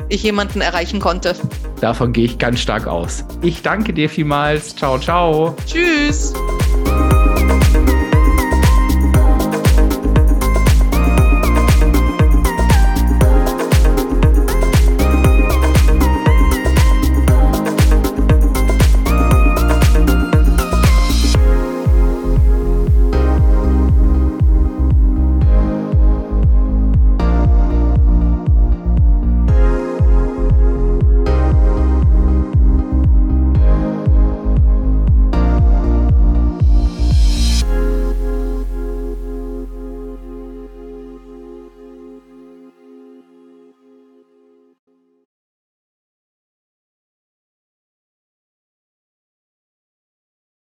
ich 0.08 0.24
jemanden 0.24 0.62
erreichen 0.62 1.02
konnte. 1.02 1.36
Davon 1.82 2.14
gehe 2.14 2.24
ich 2.24 2.38
ganz 2.38 2.62
stark 2.62 2.88
aus. 2.88 3.26
Ich 3.42 3.62
danke 3.62 3.92
dir 3.92 4.10
vielmals. 4.10 4.74
Ciao, 4.74 4.98
ciao. 4.98 5.54
Tschüss. 5.66 6.34